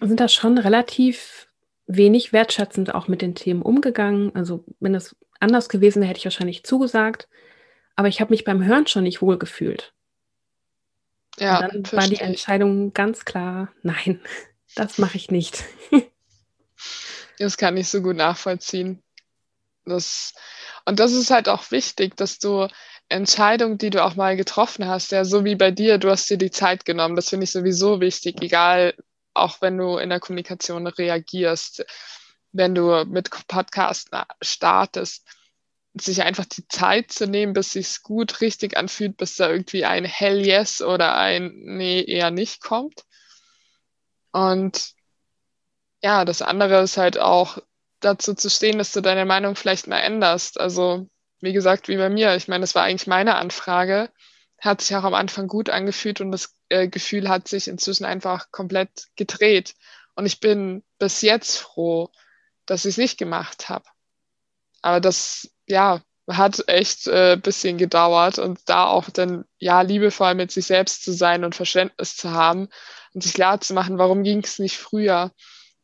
sind 0.00 0.20
da 0.20 0.28
schon 0.28 0.58
relativ 0.58 1.48
wenig 1.86 2.32
wertschätzend 2.32 2.94
auch 2.94 3.08
mit 3.08 3.22
den 3.22 3.34
Themen 3.34 3.62
umgegangen. 3.62 4.34
Also 4.34 4.64
wenn 4.80 4.94
es 4.94 5.16
anders 5.40 5.68
gewesen 5.68 6.00
wäre, 6.00 6.10
hätte 6.10 6.18
ich 6.18 6.24
wahrscheinlich 6.24 6.64
zugesagt. 6.64 7.28
Aber 7.96 8.08
ich 8.08 8.20
habe 8.20 8.32
mich 8.32 8.44
beim 8.44 8.64
Hören 8.64 8.86
schon 8.86 9.04
nicht 9.04 9.22
wohl 9.22 9.38
gefühlt. 9.38 9.92
Ja, 11.38 11.66
und 11.66 11.92
dann 11.92 12.00
war 12.00 12.08
die 12.08 12.20
Entscheidung 12.20 12.92
ganz 12.92 13.24
klar, 13.24 13.72
nein, 13.82 14.20
das 14.74 14.98
mache 14.98 15.16
ich 15.16 15.30
nicht. 15.30 15.64
das 17.38 17.56
kann 17.56 17.76
ich 17.76 17.88
so 17.88 18.02
gut 18.02 18.16
nachvollziehen. 18.16 19.02
Das, 19.84 20.34
und 20.84 20.98
das 20.98 21.12
ist 21.12 21.30
halt 21.30 21.48
auch 21.48 21.70
wichtig, 21.70 22.16
dass 22.16 22.38
du 22.38 22.68
Entscheidungen, 23.08 23.78
die 23.78 23.90
du 23.90 24.04
auch 24.04 24.16
mal 24.16 24.36
getroffen 24.36 24.86
hast, 24.86 25.12
ja, 25.12 25.24
so 25.24 25.44
wie 25.44 25.54
bei 25.54 25.70
dir, 25.70 25.98
du 25.98 26.10
hast 26.10 26.28
dir 26.28 26.38
die 26.38 26.50
Zeit 26.50 26.84
genommen. 26.84 27.16
Das 27.16 27.28
finde 27.28 27.44
ich 27.44 27.52
sowieso 27.52 28.00
wichtig, 28.00 28.42
egal, 28.42 28.94
auch 29.34 29.60
wenn 29.60 29.78
du 29.78 29.96
in 29.98 30.10
der 30.10 30.20
Kommunikation 30.20 30.86
reagierst, 30.86 31.84
wenn 32.52 32.74
du 32.74 33.04
mit 33.04 33.30
Podcast 33.48 34.10
startest 34.42 35.26
sich 36.00 36.22
einfach 36.22 36.44
die 36.44 36.66
Zeit 36.68 37.10
zu 37.12 37.26
nehmen, 37.26 37.52
bis 37.52 37.70
sich's 37.70 38.02
gut 38.02 38.40
richtig 38.40 38.76
anfühlt, 38.76 39.16
bis 39.16 39.36
da 39.36 39.48
irgendwie 39.48 39.84
ein 39.84 40.04
Hell 40.04 40.44
yes 40.44 40.82
oder 40.82 41.16
ein 41.16 41.52
Nee 41.54 42.02
eher 42.02 42.30
nicht 42.30 42.62
kommt. 42.62 43.04
Und 44.32 44.92
ja, 46.02 46.24
das 46.24 46.42
andere 46.42 46.82
ist 46.82 46.98
halt 46.98 47.18
auch 47.18 47.58
dazu 48.00 48.34
zu 48.34 48.50
stehen, 48.50 48.78
dass 48.78 48.92
du 48.92 49.00
deine 49.00 49.24
Meinung 49.24 49.56
vielleicht 49.56 49.86
mal 49.86 49.98
änderst. 49.98 50.60
Also, 50.60 51.08
wie 51.40 51.52
gesagt, 51.52 51.88
wie 51.88 51.96
bei 51.96 52.08
mir. 52.08 52.34
Ich 52.36 52.48
meine, 52.48 52.62
das 52.62 52.74
war 52.74 52.84
eigentlich 52.84 53.06
meine 53.06 53.36
Anfrage. 53.36 54.10
Hat 54.58 54.80
sich 54.80 54.96
auch 54.96 55.04
am 55.04 55.14
Anfang 55.14 55.48
gut 55.48 55.70
angefühlt 55.70 56.20
und 56.20 56.32
das 56.32 56.54
äh, 56.68 56.88
Gefühl 56.88 57.28
hat 57.28 57.48
sich 57.48 57.68
inzwischen 57.68 58.04
einfach 58.04 58.50
komplett 58.50 59.06
gedreht. 59.16 59.74
Und 60.14 60.26
ich 60.26 60.40
bin 60.40 60.82
bis 60.98 61.20
jetzt 61.20 61.58
froh, 61.58 62.10
dass 62.64 62.84
ich 62.84 62.94
es 62.94 62.98
nicht 62.98 63.18
gemacht 63.18 63.68
habe. 63.68 63.84
Aber 64.82 65.00
das 65.00 65.50
ja, 65.66 66.00
hat 66.28 66.64
echt 66.68 67.06
äh, 67.06 67.36
bisschen 67.36 67.78
gedauert 67.78 68.38
und 68.38 68.60
da 68.66 68.86
auch 68.86 69.10
dann 69.10 69.44
ja 69.58 69.82
liebevoll 69.82 70.34
mit 70.34 70.50
sich 70.50 70.66
selbst 70.66 71.04
zu 71.04 71.12
sein 71.12 71.44
und 71.44 71.54
Verständnis 71.54 72.16
zu 72.16 72.32
haben 72.32 72.68
und 73.14 73.22
sich 73.22 73.34
klar 73.34 73.60
zu 73.60 73.74
machen, 73.74 73.98
warum 73.98 74.24
ging 74.24 74.42
es 74.42 74.58
nicht 74.58 74.76
früher. 74.76 75.32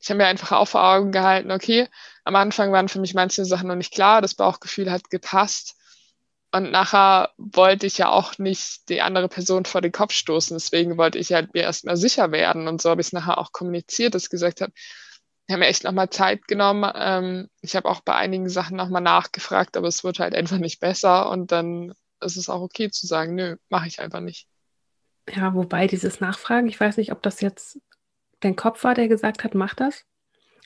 Ich 0.00 0.10
habe 0.10 0.18
mir 0.18 0.26
einfach 0.26 0.52
auch 0.52 0.66
vor 0.66 0.82
Augen 0.82 1.12
gehalten, 1.12 1.52
okay, 1.52 1.88
am 2.24 2.36
Anfang 2.36 2.72
waren 2.72 2.88
für 2.88 3.00
mich 3.00 3.14
manche 3.14 3.44
Sachen 3.44 3.68
noch 3.68 3.76
nicht 3.76 3.92
klar, 3.92 4.22
das 4.22 4.34
Bauchgefühl 4.34 4.90
hat 4.90 5.10
gepasst 5.10 5.76
und 6.52 6.70
nachher 6.70 7.30
wollte 7.38 7.86
ich 7.86 7.98
ja 7.98 8.10
auch 8.10 8.38
nicht 8.38 8.88
die 8.88 9.00
andere 9.00 9.28
Person 9.28 9.64
vor 9.64 9.80
den 9.80 9.92
Kopf 9.92 10.12
stoßen, 10.12 10.54
deswegen 10.54 10.98
wollte 10.98 11.18
ich 11.18 11.32
halt 11.32 11.54
mir 11.54 11.62
erstmal 11.62 11.96
sicher 11.96 12.30
werden 12.30 12.68
und 12.68 12.82
so 12.82 12.90
habe 12.90 13.00
ich 13.00 13.08
es 13.08 13.12
nachher 13.12 13.38
auch 13.38 13.52
kommuniziert, 13.52 14.14
dass 14.14 14.24
ich 14.24 14.30
gesagt 14.30 14.60
habe, 14.60 14.72
ich 15.46 15.52
habe 15.52 15.60
mir 15.60 15.68
echt 15.68 15.84
nochmal 15.84 16.08
Zeit 16.08 16.46
genommen. 16.46 16.90
Ähm, 16.94 17.48
ich 17.62 17.74
habe 17.74 17.88
auch 17.88 18.00
bei 18.00 18.14
einigen 18.14 18.48
Sachen 18.48 18.76
nochmal 18.76 19.02
nachgefragt, 19.02 19.76
aber 19.76 19.88
es 19.88 20.04
wird 20.04 20.20
halt 20.20 20.34
einfach 20.34 20.58
nicht 20.58 20.78
besser 20.78 21.28
und 21.30 21.50
dann 21.50 21.94
ist 22.20 22.36
es 22.36 22.48
auch 22.48 22.60
okay 22.60 22.90
zu 22.90 23.06
sagen, 23.06 23.34
nö, 23.34 23.56
mache 23.68 23.88
ich 23.88 24.00
einfach 24.00 24.20
nicht. 24.20 24.46
Ja, 25.28 25.54
wobei 25.54 25.86
dieses 25.86 26.20
Nachfragen, 26.20 26.68
ich 26.68 26.78
weiß 26.78 26.96
nicht, 26.96 27.12
ob 27.12 27.22
das 27.22 27.40
jetzt 27.40 27.80
dein 28.40 28.56
Kopf 28.56 28.84
war, 28.84 28.94
der 28.94 29.08
gesagt 29.08 29.42
hat, 29.42 29.54
mach 29.54 29.74
das. 29.74 30.04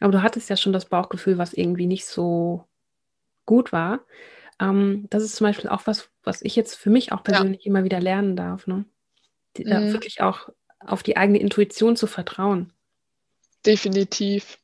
Aber 0.01 0.13
du 0.13 0.23
hattest 0.23 0.51
ja 0.51 0.57
schon 0.57 0.73
das 0.73 0.87
Bauchgefühl, 0.87 1.39
was 1.39 1.55
irgendwie 1.55 1.87
nicht 1.87 2.07
so 2.07 2.65
gut 3.47 3.73
war. 3.73 4.01
Ähm, 4.61 5.07
das 5.11 5.23
ist 5.23 5.37
zum 5.37 5.47
Beispiel 5.47 5.71
auch 5.71 5.87
was, 5.87 6.11
was 6.23 6.43
ich 6.43 6.57
jetzt 6.57 6.75
für 6.75 6.91
mich 6.91 7.13
auch 7.13 7.23
persönlich 7.23 7.65
ja. 7.65 7.71
immer 7.71 7.85
wieder 7.85 8.01
lernen 8.01 8.37
darf. 8.37 8.67
Ne? 8.67 8.85
Die, 9.57 9.65
mhm. 9.65 9.93
wirklich 9.93 10.21
auch 10.21 10.49
auf 10.81 11.03
die 11.03 11.17
eigene 11.17 11.39
Intuition 11.39 11.97
zu 11.97 12.07
vertrauen. 12.07 12.73
Definitiv. 13.65 14.59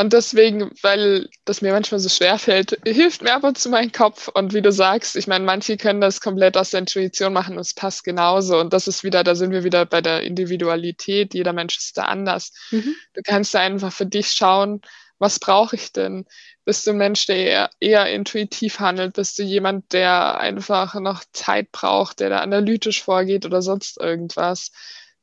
Und 0.00 0.14
deswegen, 0.14 0.70
weil 0.80 1.28
das 1.44 1.60
mir 1.60 1.72
manchmal 1.72 2.00
so 2.00 2.08
schwer 2.08 2.38
fällt, 2.38 2.78
hilft 2.86 3.20
mir 3.20 3.34
ab 3.34 3.44
und 3.44 3.58
zu 3.58 3.68
mein 3.68 3.92
Kopf. 3.92 4.28
Und 4.28 4.54
wie 4.54 4.62
du 4.62 4.72
sagst, 4.72 5.14
ich 5.14 5.26
meine, 5.26 5.44
manche 5.44 5.76
können 5.76 6.00
das 6.00 6.22
komplett 6.22 6.56
aus 6.56 6.70
der 6.70 6.80
Intuition 6.80 7.34
machen 7.34 7.56
und 7.56 7.60
es 7.60 7.74
passt 7.74 8.04
genauso. 8.04 8.58
Und 8.58 8.72
das 8.72 8.88
ist 8.88 9.04
wieder, 9.04 9.24
da 9.24 9.34
sind 9.34 9.50
wir 9.50 9.62
wieder 9.62 9.84
bei 9.84 10.00
der 10.00 10.22
Individualität. 10.22 11.34
Jeder 11.34 11.52
Mensch 11.52 11.76
ist 11.76 11.98
da 11.98 12.04
anders. 12.04 12.54
Mhm. 12.70 12.94
Du 13.12 13.20
kannst 13.22 13.52
da 13.52 13.60
einfach 13.60 13.92
für 13.92 14.06
dich 14.06 14.30
schauen, 14.30 14.80
was 15.18 15.38
brauche 15.38 15.76
ich 15.76 15.92
denn? 15.92 16.24
Bist 16.64 16.86
du 16.86 16.92
ein 16.92 16.96
Mensch, 16.96 17.26
der 17.26 17.36
eher, 17.36 17.70
eher 17.78 18.06
intuitiv 18.10 18.80
handelt? 18.80 19.16
Bist 19.16 19.38
du 19.38 19.42
jemand, 19.42 19.92
der 19.92 20.38
einfach 20.38 20.94
noch 20.94 21.24
Zeit 21.34 21.72
braucht, 21.72 22.20
der 22.20 22.30
da 22.30 22.38
analytisch 22.38 23.02
vorgeht 23.02 23.44
oder 23.44 23.60
sonst 23.60 24.00
irgendwas? 24.00 24.72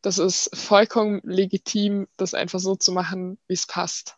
Das 0.04 0.20
ist 0.20 0.56
vollkommen 0.56 1.20
legitim, 1.24 2.08
das 2.16 2.36
einfach 2.36 2.60
so 2.60 2.76
zu 2.76 2.92
machen, 2.92 3.40
wie 3.48 3.56
es 3.56 3.66
passt. 3.66 4.17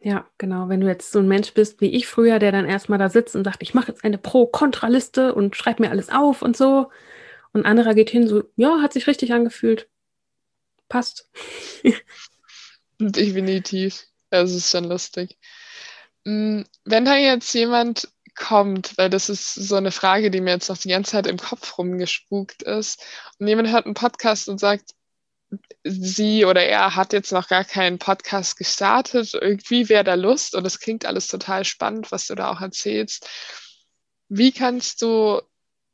Ja, 0.00 0.28
genau. 0.38 0.68
Wenn 0.68 0.80
du 0.80 0.86
jetzt 0.86 1.10
so 1.10 1.18
ein 1.18 1.28
Mensch 1.28 1.52
bist 1.54 1.80
wie 1.80 1.90
ich 1.90 2.06
früher, 2.06 2.38
der 2.38 2.52
dann 2.52 2.66
erstmal 2.66 2.98
da 2.98 3.08
sitzt 3.08 3.34
und 3.34 3.44
sagt, 3.44 3.62
ich 3.62 3.74
mache 3.74 3.88
jetzt 3.88 4.04
eine 4.04 4.18
Pro-Kontra-Liste 4.18 5.34
und 5.34 5.56
schreibe 5.56 5.82
mir 5.82 5.90
alles 5.90 6.08
auf 6.08 6.42
und 6.42 6.56
so. 6.56 6.90
Und 7.52 7.66
anderer 7.66 7.94
geht 7.94 8.10
hin, 8.10 8.28
so, 8.28 8.44
ja, 8.56 8.80
hat 8.80 8.92
sich 8.92 9.06
richtig 9.06 9.32
angefühlt. 9.32 9.88
Passt. 10.88 11.28
Definitiv. 13.00 14.06
Es 14.30 14.52
ist 14.52 14.70
schon 14.70 14.84
lustig. 14.84 15.38
Mm, 16.24 16.62
wenn 16.84 17.04
da 17.04 17.16
jetzt 17.16 17.52
jemand 17.54 18.08
kommt, 18.36 18.96
weil 18.98 19.10
das 19.10 19.28
ist 19.28 19.54
so 19.54 19.76
eine 19.76 19.90
Frage, 19.90 20.30
die 20.30 20.40
mir 20.40 20.52
jetzt 20.52 20.68
noch 20.68 20.78
die 20.78 20.90
ganze 20.90 21.12
Zeit 21.12 21.26
im 21.26 21.38
Kopf 21.38 21.76
rumgespukt 21.78 22.62
ist, 22.62 23.02
und 23.38 23.48
jemand 23.48 23.70
hört 23.70 23.86
einen 23.86 23.94
Podcast 23.94 24.48
und 24.48 24.58
sagt, 24.60 24.94
sie 25.84 26.44
oder 26.44 26.62
er 26.64 26.96
hat 26.96 27.12
jetzt 27.12 27.32
noch 27.32 27.48
gar 27.48 27.64
keinen 27.64 27.98
Podcast 27.98 28.56
gestartet. 28.56 29.34
Irgendwie 29.34 29.88
wäre 29.88 30.04
da 30.04 30.14
Lust 30.14 30.54
und 30.54 30.66
es 30.66 30.80
klingt 30.80 31.06
alles 31.06 31.28
total 31.28 31.64
spannend, 31.64 32.12
was 32.12 32.26
du 32.26 32.34
da 32.34 32.50
auch 32.50 32.60
erzählst. 32.60 33.28
Wie 34.28 34.52
kannst 34.52 35.02
du 35.02 35.40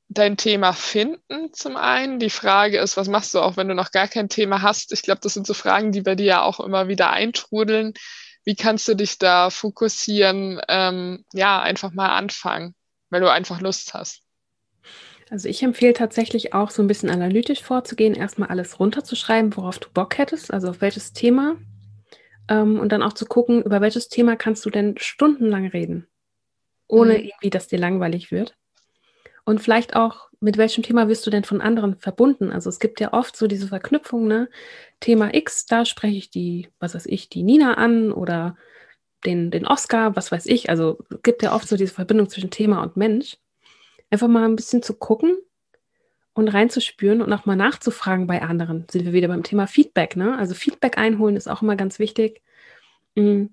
dein 0.08 0.36
Thema 0.36 0.72
finden 0.72 1.52
zum 1.52 1.76
einen? 1.76 2.18
Die 2.18 2.30
Frage 2.30 2.78
ist, 2.78 2.96
was 2.96 3.08
machst 3.08 3.34
du 3.34 3.40
auch, 3.40 3.56
wenn 3.56 3.68
du 3.68 3.74
noch 3.74 3.90
gar 3.92 4.08
kein 4.08 4.28
Thema 4.28 4.62
hast? 4.62 4.92
Ich 4.92 5.02
glaube, 5.02 5.20
das 5.22 5.34
sind 5.34 5.46
so 5.46 5.54
Fragen, 5.54 5.92
die 5.92 6.02
bei 6.02 6.14
dir 6.14 6.26
ja 6.26 6.42
auch 6.42 6.60
immer 6.60 6.88
wieder 6.88 7.10
eintrudeln. 7.10 7.94
Wie 8.44 8.56
kannst 8.56 8.88
du 8.88 8.94
dich 8.94 9.18
da 9.18 9.50
fokussieren? 9.50 10.60
Ähm, 10.68 11.24
ja, 11.32 11.62
einfach 11.62 11.92
mal 11.92 12.10
anfangen, 12.10 12.74
weil 13.10 13.20
du 13.20 13.30
einfach 13.30 13.60
Lust 13.60 13.94
hast. 13.94 14.23
Also 15.34 15.48
ich 15.48 15.64
empfehle 15.64 15.94
tatsächlich 15.94 16.54
auch 16.54 16.70
so 16.70 16.80
ein 16.80 16.86
bisschen 16.86 17.10
analytisch 17.10 17.60
vorzugehen, 17.60 18.14
erstmal 18.14 18.50
alles 18.50 18.78
runterzuschreiben, 18.78 19.56
worauf 19.56 19.80
du 19.80 19.88
Bock 19.92 20.16
hättest, 20.16 20.54
also 20.54 20.68
auf 20.68 20.80
welches 20.80 21.12
Thema. 21.12 21.56
Ähm, 22.46 22.78
und 22.78 22.92
dann 22.92 23.02
auch 23.02 23.14
zu 23.14 23.26
gucken, 23.26 23.60
über 23.64 23.80
welches 23.80 24.08
Thema 24.08 24.36
kannst 24.36 24.64
du 24.64 24.70
denn 24.70 24.94
stundenlang 24.96 25.66
reden, 25.66 26.06
ohne 26.86 27.14
mhm. 27.14 27.24
irgendwie, 27.24 27.50
dass 27.50 27.66
dir 27.66 27.80
langweilig 27.80 28.30
wird. 28.30 28.54
Und 29.44 29.60
vielleicht 29.60 29.96
auch, 29.96 30.28
mit 30.38 30.56
welchem 30.56 30.84
Thema 30.84 31.08
wirst 31.08 31.26
du 31.26 31.30
denn 31.30 31.42
von 31.42 31.60
anderen 31.60 31.96
verbunden? 31.96 32.52
Also 32.52 32.68
es 32.68 32.78
gibt 32.78 33.00
ja 33.00 33.12
oft 33.12 33.36
so 33.36 33.48
diese 33.48 33.66
Verknüpfung, 33.66 34.28
ne? 34.28 34.48
Thema 35.00 35.34
X, 35.34 35.66
da 35.66 35.84
spreche 35.84 36.16
ich 36.16 36.30
die, 36.30 36.68
was 36.78 36.94
weiß 36.94 37.06
ich, 37.06 37.28
die 37.28 37.42
Nina 37.42 37.74
an 37.74 38.12
oder 38.12 38.56
den, 39.26 39.50
den 39.50 39.66
Oscar, 39.66 40.14
was 40.14 40.30
weiß 40.30 40.46
ich. 40.46 40.70
Also 40.70 41.00
es 41.10 41.22
gibt 41.24 41.42
ja 41.42 41.52
oft 41.52 41.66
so 41.66 41.76
diese 41.76 41.92
Verbindung 41.92 42.28
zwischen 42.28 42.52
Thema 42.52 42.84
und 42.84 42.96
Mensch 42.96 43.36
einfach 44.14 44.28
mal 44.28 44.44
ein 44.44 44.56
bisschen 44.56 44.82
zu 44.82 44.94
gucken 44.94 45.36
und 46.34 46.48
reinzuspüren 46.48 47.20
und 47.20 47.32
auch 47.32 47.46
mal 47.46 47.56
nachzufragen 47.56 48.28
bei 48.28 48.42
anderen. 48.42 48.86
Sind 48.88 49.04
wir 49.04 49.12
wieder 49.12 49.28
beim 49.28 49.42
Thema 49.42 49.66
Feedback, 49.66 50.16
ne? 50.16 50.38
Also 50.38 50.54
Feedback 50.54 50.96
einholen 50.98 51.36
ist 51.36 51.48
auch 51.48 51.62
immer 51.62 51.74
ganz 51.74 51.98
wichtig. 51.98 52.42
Mm, 53.16 53.46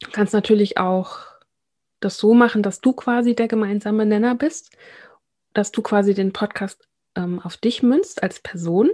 du 0.00 0.10
kannst 0.10 0.34
natürlich 0.34 0.78
auch 0.78 1.18
das 2.00 2.18
so 2.18 2.34
machen, 2.34 2.62
dass 2.64 2.80
du 2.80 2.92
quasi 2.92 3.36
der 3.36 3.46
gemeinsame 3.46 4.04
Nenner 4.04 4.34
bist, 4.34 4.76
dass 5.52 5.70
du 5.70 5.80
quasi 5.80 6.12
den 6.12 6.32
Podcast 6.32 6.88
ähm, 7.14 7.38
auf 7.40 7.56
dich 7.56 7.84
münzt 7.84 8.22
als 8.22 8.40
Person 8.40 8.90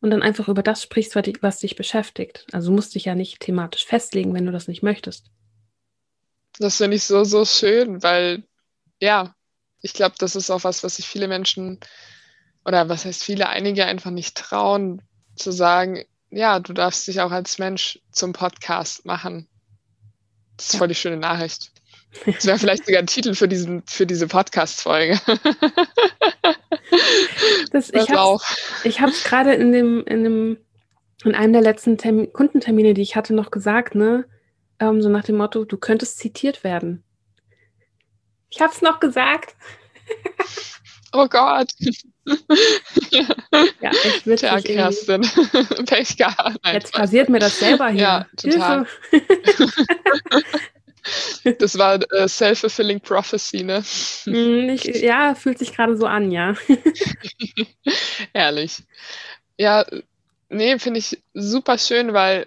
und 0.00 0.10
dann 0.10 0.22
einfach 0.22 0.48
über 0.48 0.62
das 0.62 0.82
sprichst, 0.82 1.14
was 1.14 1.24
dich, 1.24 1.42
was 1.42 1.58
dich 1.58 1.76
beschäftigt. 1.76 2.46
Also 2.52 2.72
musst 2.72 2.94
dich 2.94 3.04
ja 3.04 3.14
nicht 3.14 3.40
thematisch 3.40 3.84
festlegen, 3.84 4.32
wenn 4.32 4.46
du 4.46 4.52
das 4.52 4.66
nicht 4.66 4.82
möchtest. 4.82 5.30
Das 6.58 6.78
finde 6.78 6.96
ich 6.96 7.04
so, 7.04 7.24
so 7.24 7.44
schön, 7.44 8.02
weil 8.02 8.44
ja, 8.98 9.35
ich 9.86 9.94
glaube, 9.94 10.16
das 10.18 10.34
ist 10.34 10.50
auch 10.50 10.64
was, 10.64 10.82
was 10.82 10.96
sich 10.96 11.06
viele 11.06 11.28
Menschen 11.28 11.78
oder 12.64 12.88
was 12.88 13.04
heißt 13.04 13.22
viele, 13.22 13.48
einige 13.48 13.86
einfach 13.86 14.10
nicht 14.10 14.36
trauen, 14.36 15.00
zu 15.36 15.52
sagen, 15.52 16.04
ja, 16.30 16.58
du 16.58 16.72
darfst 16.72 17.06
dich 17.06 17.20
auch 17.20 17.30
als 17.30 17.60
Mensch 17.60 18.00
zum 18.10 18.32
Podcast 18.32 19.06
machen. 19.06 19.46
Das 20.56 20.66
ist 20.66 20.72
ja. 20.72 20.78
voll 20.78 20.88
die 20.88 20.96
schöne 20.96 21.18
Nachricht. 21.18 21.70
Das 22.24 22.46
wäre 22.46 22.58
vielleicht 22.58 22.84
sogar 22.86 22.98
ein 22.98 23.06
Titel 23.06 23.34
für, 23.34 23.46
diesen, 23.46 23.84
für 23.86 24.06
diese 24.06 24.26
Podcast-Folge. 24.26 25.20
ich 28.82 29.00
habe 29.00 29.12
es 29.12 29.22
gerade 29.22 29.54
in 29.54 29.70
dem, 29.70 30.04
in 30.04 30.24
dem, 30.24 30.56
in 31.22 31.36
einem 31.36 31.52
der 31.52 31.62
letzten 31.62 31.96
Termin, 31.96 32.32
Kundentermine, 32.32 32.94
die 32.94 33.02
ich 33.02 33.14
hatte, 33.14 33.34
noch 33.34 33.52
gesagt, 33.52 33.94
ne? 33.94 34.24
Ähm, 34.80 35.00
so 35.00 35.08
nach 35.10 35.22
dem 35.22 35.36
Motto, 35.36 35.64
du 35.64 35.76
könntest 35.76 36.18
zitiert 36.18 36.64
werden. 36.64 37.04
Ich 38.56 38.62
habe 38.62 38.72
es 38.72 38.80
noch 38.80 39.00
gesagt. 39.00 39.54
Oh 41.12 41.28
Gott. 41.28 41.68
ja, 43.10 43.90
echt 43.90 44.26
witzig. 44.26 44.48
Tja, 44.48 44.60
Kerstin. 44.62 45.20
Pech 45.86 46.16
gehabt. 46.16 46.58
Jetzt 46.64 46.94
passiert 46.94 47.28
mir 47.28 47.38
das 47.38 47.58
selber 47.58 47.88
hier. 47.88 48.00
Ja, 48.00 48.26
total. 48.34 48.86
das 51.58 51.76
war 51.76 52.00
äh, 52.12 52.26
self-fulfilling 52.26 53.00
prophecy, 53.00 53.62
ne? 53.62 53.82
Hm, 54.24 54.70
ich, 54.70 54.84
ja, 54.84 55.34
fühlt 55.34 55.58
sich 55.58 55.74
gerade 55.74 55.94
so 55.98 56.06
an, 56.06 56.30
ja. 56.30 56.54
Ehrlich. 58.32 58.82
Ja, 59.58 59.84
nee, 60.48 60.78
finde 60.78 61.00
ich 61.00 61.22
super 61.34 61.76
schön, 61.76 62.14
weil 62.14 62.46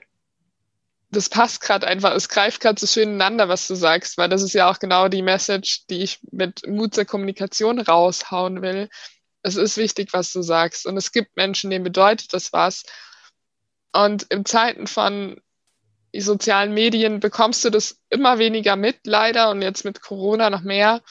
das 1.11 1.29
passt 1.29 1.61
gerade 1.61 1.87
einfach, 1.87 2.13
es 2.13 2.29
greift 2.29 2.61
gerade 2.61 2.79
so 2.79 2.85
schön 2.85 3.09
ineinander, 3.09 3.49
was 3.49 3.67
du 3.67 3.75
sagst, 3.75 4.17
weil 4.17 4.29
das 4.29 4.43
ist 4.43 4.53
ja 4.53 4.69
auch 4.69 4.79
genau 4.79 5.07
die 5.07 5.23
Message, 5.23 5.85
die 5.89 6.03
ich 6.03 6.19
mit 6.31 6.67
Mut 6.67 6.93
zur 6.93 7.05
Kommunikation 7.05 7.79
raushauen 7.79 8.61
will. 8.61 8.89
Es 9.41 9.55
ist 9.55 9.77
wichtig, 9.77 10.13
was 10.13 10.31
du 10.31 10.41
sagst. 10.41 10.85
Und 10.85 10.97
es 10.97 11.11
gibt 11.11 11.35
Menschen, 11.35 11.71
denen 11.71 11.83
bedeutet 11.83 12.33
das 12.33 12.53
was. 12.53 12.83
Und 13.91 14.23
in 14.23 14.45
Zeiten 14.45 14.85
von 14.85 15.41
sozialen 16.15 16.73
Medien 16.73 17.19
bekommst 17.19 17.65
du 17.65 17.71
das 17.71 17.99
immer 18.09 18.37
weniger 18.37 18.75
mit, 18.75 18.99
leider, 19.05 19.49
und 19.49 19.61
jetzt 19.61 19.85
mit 19.85 20.01
Corona 20.01 20.49
noch 20.49 20.61
mehr, 20.61 21.01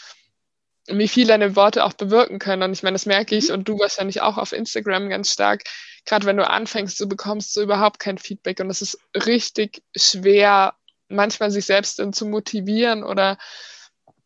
wie 0.86 1.08
viel 1.08 1.26
deine 1.26 1.56
Worte 1.56 1.84
auch 1.84 1.92
bewirken 1.92 2.38
können. 2.38 2.62
Und 2.62 2.72
ich 2.72 2.82
meine, 2.82 2.94
das 2.94 3.06
merke 3.06 3.34
ich 3.34 3.48
mhm. 3.48 3.54
und 3.54 3.68
du 3.68 3.78
wahrscheinlich 3.78 4.20
auch 4.20 4.38
auf 4.38 4.52
Instagram 4.52 5.08
ganz 5.08 5.32
stark 5.32 5.64
gerade 6.08 6.26
wenn 6.26 6.38
du 6.38 6.48
anfängst, 6.48 6.98
du 7.00 7.06
bekommst 7.06 7.54
du 7.56 7.60
überhaupt 7.60 7.98
kein 7.98 8.18
Feedback 8.18 8.60
und 8.60 8.70
es 8.70 8.80
ist 8.80 8.98
richtig 9.14 9.82
schwer, 9.94 10.74
manchmal 11.08 11.50
sich 11.50 11.66
selbst 11.66 11.98
dann 11.98 12.12
zu 12.14 12.26
motivieren 12.26 13.04
oder 13.04 13.36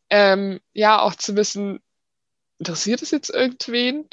ähm, 0.09 0.61
ja 0.73 1.01
auch 1.01 1.17
zu 1.17 1.35
wissen, 1.37 1.81
interessiert 2.59 3.03
es 3.03 3.11
jetzt 3.11 3.31
irgendwen? 3.31 4.09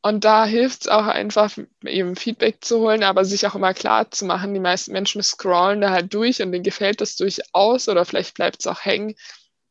Und 0.00 0.24
da 0.24 0.46
hilft 0.46 0.82
es 0.82 0.88
auch 0.88 1.06
einfach, 1.06 1.58
eben 1.84 2.14
Feedback 2.14 2.64
zu 2.64 2.78
holen, 2.78 3.02
aber 3.02 3.24
sich 3.24 3.46
auch 3.48 3.56
immer 3.56 3.74
klar 3.74 4.10
zu 4.12 4.24
machen, 4.24 4.54
die 4.54 4.60
meisten 4.60 4.92
Menschen 4.92 5.22
scrollen 5.22 5.80
da 5.80 5.90
halt 5.90 6.14
durch 6.14 6.40
und 6.40 6.52
denen 6.52 6.62
gefällt 6.62 7.00
das 7.00 7.16
durchaus 7.16 7.88
oder 7.88 8.04
vielleicht 8.04 8.34
bleibt 8.34 8.60
es 8.60 8.68
auch 8.68 8.84
hängen, 8.84 9.16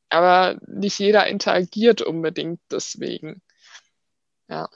aber 0.10 0.60
nicht 0.68 1.00
jeder 1.00 1.28
interagiert 1.28 2.02
unbedingt 2.02 2.60
deswegen. 2.70 3.42
Ja. 4.50 4.68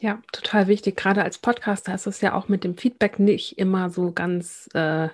Ja, 0.00 0.22
total 0.32 0.66
wichtig. 0.66 0.96
Gerade 0.96 1.22
als 1.22 1.38
Podcaster 1.38 1.94
ist 1.94 2.06
es 2.06 2.22
ja 2.22 2.34
auch 2.34 2.48
mit 2.48 2.64
dem 2.64 2.76
Feedback 2.76 3.18
nicht 3.18 3.58
immer 3.58 3.90
so 3.90 4.12
ganz 4.12 4.68
äh, 4.72 5.10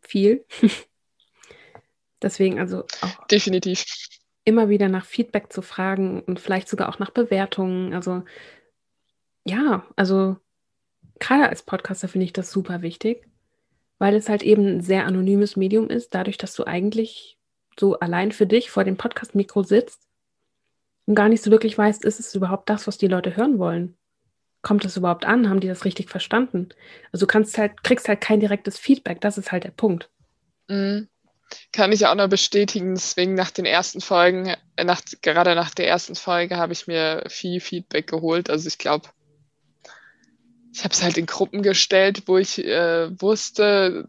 viel. 0.00 0.46
Deswegen 2.22 2.58
also 2.58 2.84
auch 3.02 3.26
definitiv 3.26 3.84
immer 4.44 4.70
wieder 4.70 4.88
nach 4.88 5.04
Feedback 5.04 5.52
zu 5.52 5.60
fragen 5.60 6.22
und 6.22 6.40
vielleicht 6.40 6.68
sogar 6.68 6.88
auch 6.88 6.98
nach 6.98 7.10
Bewertungen. 7.10 7.92
Also 7.92 8.24
ja, 9.44 9.84
also 9.96 10.38
gerade 11.18 11.50
als 11.50 11.62
Podcaster 11.62 12.08
finde 12.08 12.24
ich 12.24 12.32
das 12.32 12.50
super 12.50 12.80
wichtig, 12.80 13.28
weil 13.98 14.14
es 14.14 14.30
halt 14.30 14.42
eben 14.42 14.66
ein 14.66 14.80
sehr 14.80 15.04
anonymes 15.04 15.56
Medium 15.56 15.90
ist, 15.90 16.14
dadurch, 16.14 16.38
dass 16.38 16.54
du 16.54 16.64
eigentlich 16.64 17.36
so 17.78 17.98
allein 17.98 18.32
für 18.32 18.46
dich 18.46 18.70
vor 18.70 18.84
dem 18.84 18.96
Podcast-Mikro 18.96 19.62
sitzt 19.62 20.05
und 21.06 21.14
gar 21.14 21.28
nicht 21.28 21.42
so 21.42 21.50
wirklich 21.50 21.78
weißt, 21.78 22.04
ist 22.04 22.20
es 22.20 22.34
überhaupt 22.34 22.68
das, 22.68 22.86
was 22.86 22.98
die 22.98 23.06
Leute 23.06 23.36
hören 23.36 23.58
wollen? 23.58 23.96
Kommt 24.62 24.84
es 24.84 24.96
überhaupt 24.96 25.24
an? 25.24 25.48
Haben 25.48 25.60
die 25.60 25.68
das 25.68 25.84
richtig 25.84 26.10
verstanden? 26.10 26.70
Also 27.12 27.26
du 27.26 27.30
kannst 27.30 27.56
halt, 27.56 27.84
kriegst 27.84 28.08
halt 28.08 28.20
kein 28.20 28.40
direktes 28.40 28.78
Feedback, 28.78 29.20
das 29.20 29.38
ist 29.38 29.52
halt 29.52 29.64
der 29.64 29.70
Punkt. 29.70 30.10
Mhm. 30.68 31.08
Kann 31.72 31.92
ich 31.92 32.04
auch 32.06 32.16
noch 32.16 32.28
bestätigen, 32.28 32.96
deswegen 32.96 33.34
nach 33.34 33.52
den 33.52 33.66
ersten 33.66 34.00
Folgen, 34.00 34.52
äh, 34.74 34.84
nach, 34.84 35.00
gerade 35.22 35.54
nach 35.54 35.72
der 35.72 35.86
ersten 35.86 36.16
Folge 36.16 36.56
habe 36.56 36.72
ich 36.72 36.88
mir 36.88 37.22
viel 37.28 37.60
Feedback 37.60 38.08
geholt. 38.08 38.50
Also 38.50 38.66
ich 38.66 38.78
glaube, 38.78 39.08
ich 40.72 40.82
habe 40.82 40.92
es 40.92 41.04
halt 41.04 41.16
in 41.18 41.26
Gruppen 41.26 41.62
gestellt, 41.62 42.24
wo 42.26 42.36
ich 42.36 42.58
äh, 42.64 43.08
wusste, 43.20 44.08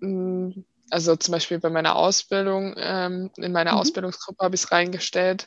mh, 0.00 0.54
hm, 0.54 0.64
also 0.90 1.14
zum 1.14 1.32
Beispiel 1.32 1.60
bei 1.60 1.70
meiner 1.70 1.94
Ausbildung, 1.94 2.74
ähm, 2.76 3.30
in 3.36 3.52
meiner 3.52 3.72
mhm. 3.72 3.78
Ausbildungsgruppe 3.78 4.44
habe 4.44 4.56
ich 4.56 4.62
es 4.62 4.72
reingestellt 4.72 5.46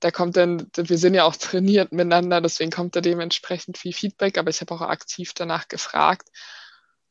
da 0.00 0.10
kommt 0.10 0.36
dann, 0.36 0.66
wir 0.74 0.98
sind 0.98 1.14
ja 1.14 1.24
auch 1.24 1.36
trainiert 1.36 1.92
miteinander, 1.92 2.40
deswegen 2.40 2.70
kommt 2.70 2.96
da 2.96 3.00
dementsprechend 3.00 3.78
viel 3.78 3.92
Feedback, 3.92 4.38
aber 4.38 4.50
ich 4.50 4.60
habe 4.60 4.74
auch 4.74 4.80
aktiv 4.80 5.32
danach 5.34 5.68
gefragt 5.68 6.28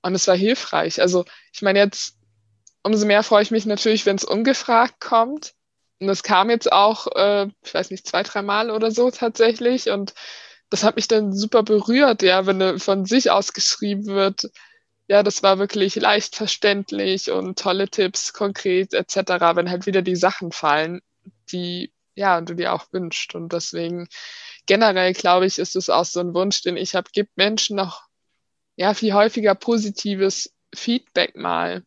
und 0.02 0.16
es 0.16 0.28
war 0.28 0.36
hilfreich. 0.36 1.02
Also 1.02 1.26
ich 1.54 1.62
meine 1.62 1.80
jetzt, 1.80 2.18
umso 2.84 3.06
mehr 3.06 3.24
freue 3.24 3.44
ich 3.44 3.52
mich 3.52 3.66
natürlich, 3.66 4.06
wenn 4.06 4.16
es 4.16 4.24
ungefragt 4.24 5.00
kommt. 5.00 5.54
Und 6.00 6.08
das 6.08 6.24
kam 6.24 6.50
jetzt 6.50 6.72
auch, 6.72 7.08
äh, 7.16 7.48
ich 7.64 7.74
weiß 7.74 7.92
nicht, 7.92 8.08
zwei, 8.08 8.24
dreimal 8.24 8.72
oder 8.72 8.90
so 8.92 9.12
tatsächlich. 9.12 9.90
Und 9.90 10.14
das 10.70 10.84
hat 10.84 10.96
mich 10.96 11.08
dann 11.08 11.34
super 11.34 11.64
berührt, 11.64 12.22
ja, 12.22 12.46
wenn 12.46 12.80
von 12.80 13.06
sich 13.06 13.32
aus 13.32 13.54
geschrieben 13.54 14.06
wird, 14.06 14.50
ja, 15.10 15.24
das 15.24 15.44
war 15.44 15.58
wirklich 15.58 15.96
leicht 15.96 16.36
verständlich 16.36 17.32
und 17.32 17.58
tolle 17.58 17.90
Tipps, 17.90 18.32
konkret 18.32 18.94
etc., 18.94 19.16
wenn 19.56 19.70
halt 19.70 19.88
wieder 19.88 20.04
die 20.04 20.16
Sachen 20.16 20.52
fallen, 20.52 21.02
die 21.52 21.92
ja, 22.20 22.38
und 22.38 22.49
du 22.49 22.53
dir 22.55 22.74
auch 22.74 22.88
wünschst. 22.91 23.34
Und 23.34 23.53
deswegen 23.53 24.07
generell, 24.67 25.13
glaube 25.13 25.45
ich, 25.45 25.57
ist 25.57 25.76
es 25.76 25.89
auch 25.89 26.05
so 26.05 26.20
ein 26.20 26.34
Wunsch, 26.34 26.61
den 26.61 26.78
ich 26.78 26.93
habe, 26.95 27.09
gibt 27.13 27.38
Menschen 27.38 27.78
noch 27.78 28.03
ja, 28.76 28.93
viel 28.93 29.13
häufiger 29.13 29.55
positives 29.55 30.53
Feedback 30.76 31.36
mal. 31.38 31.84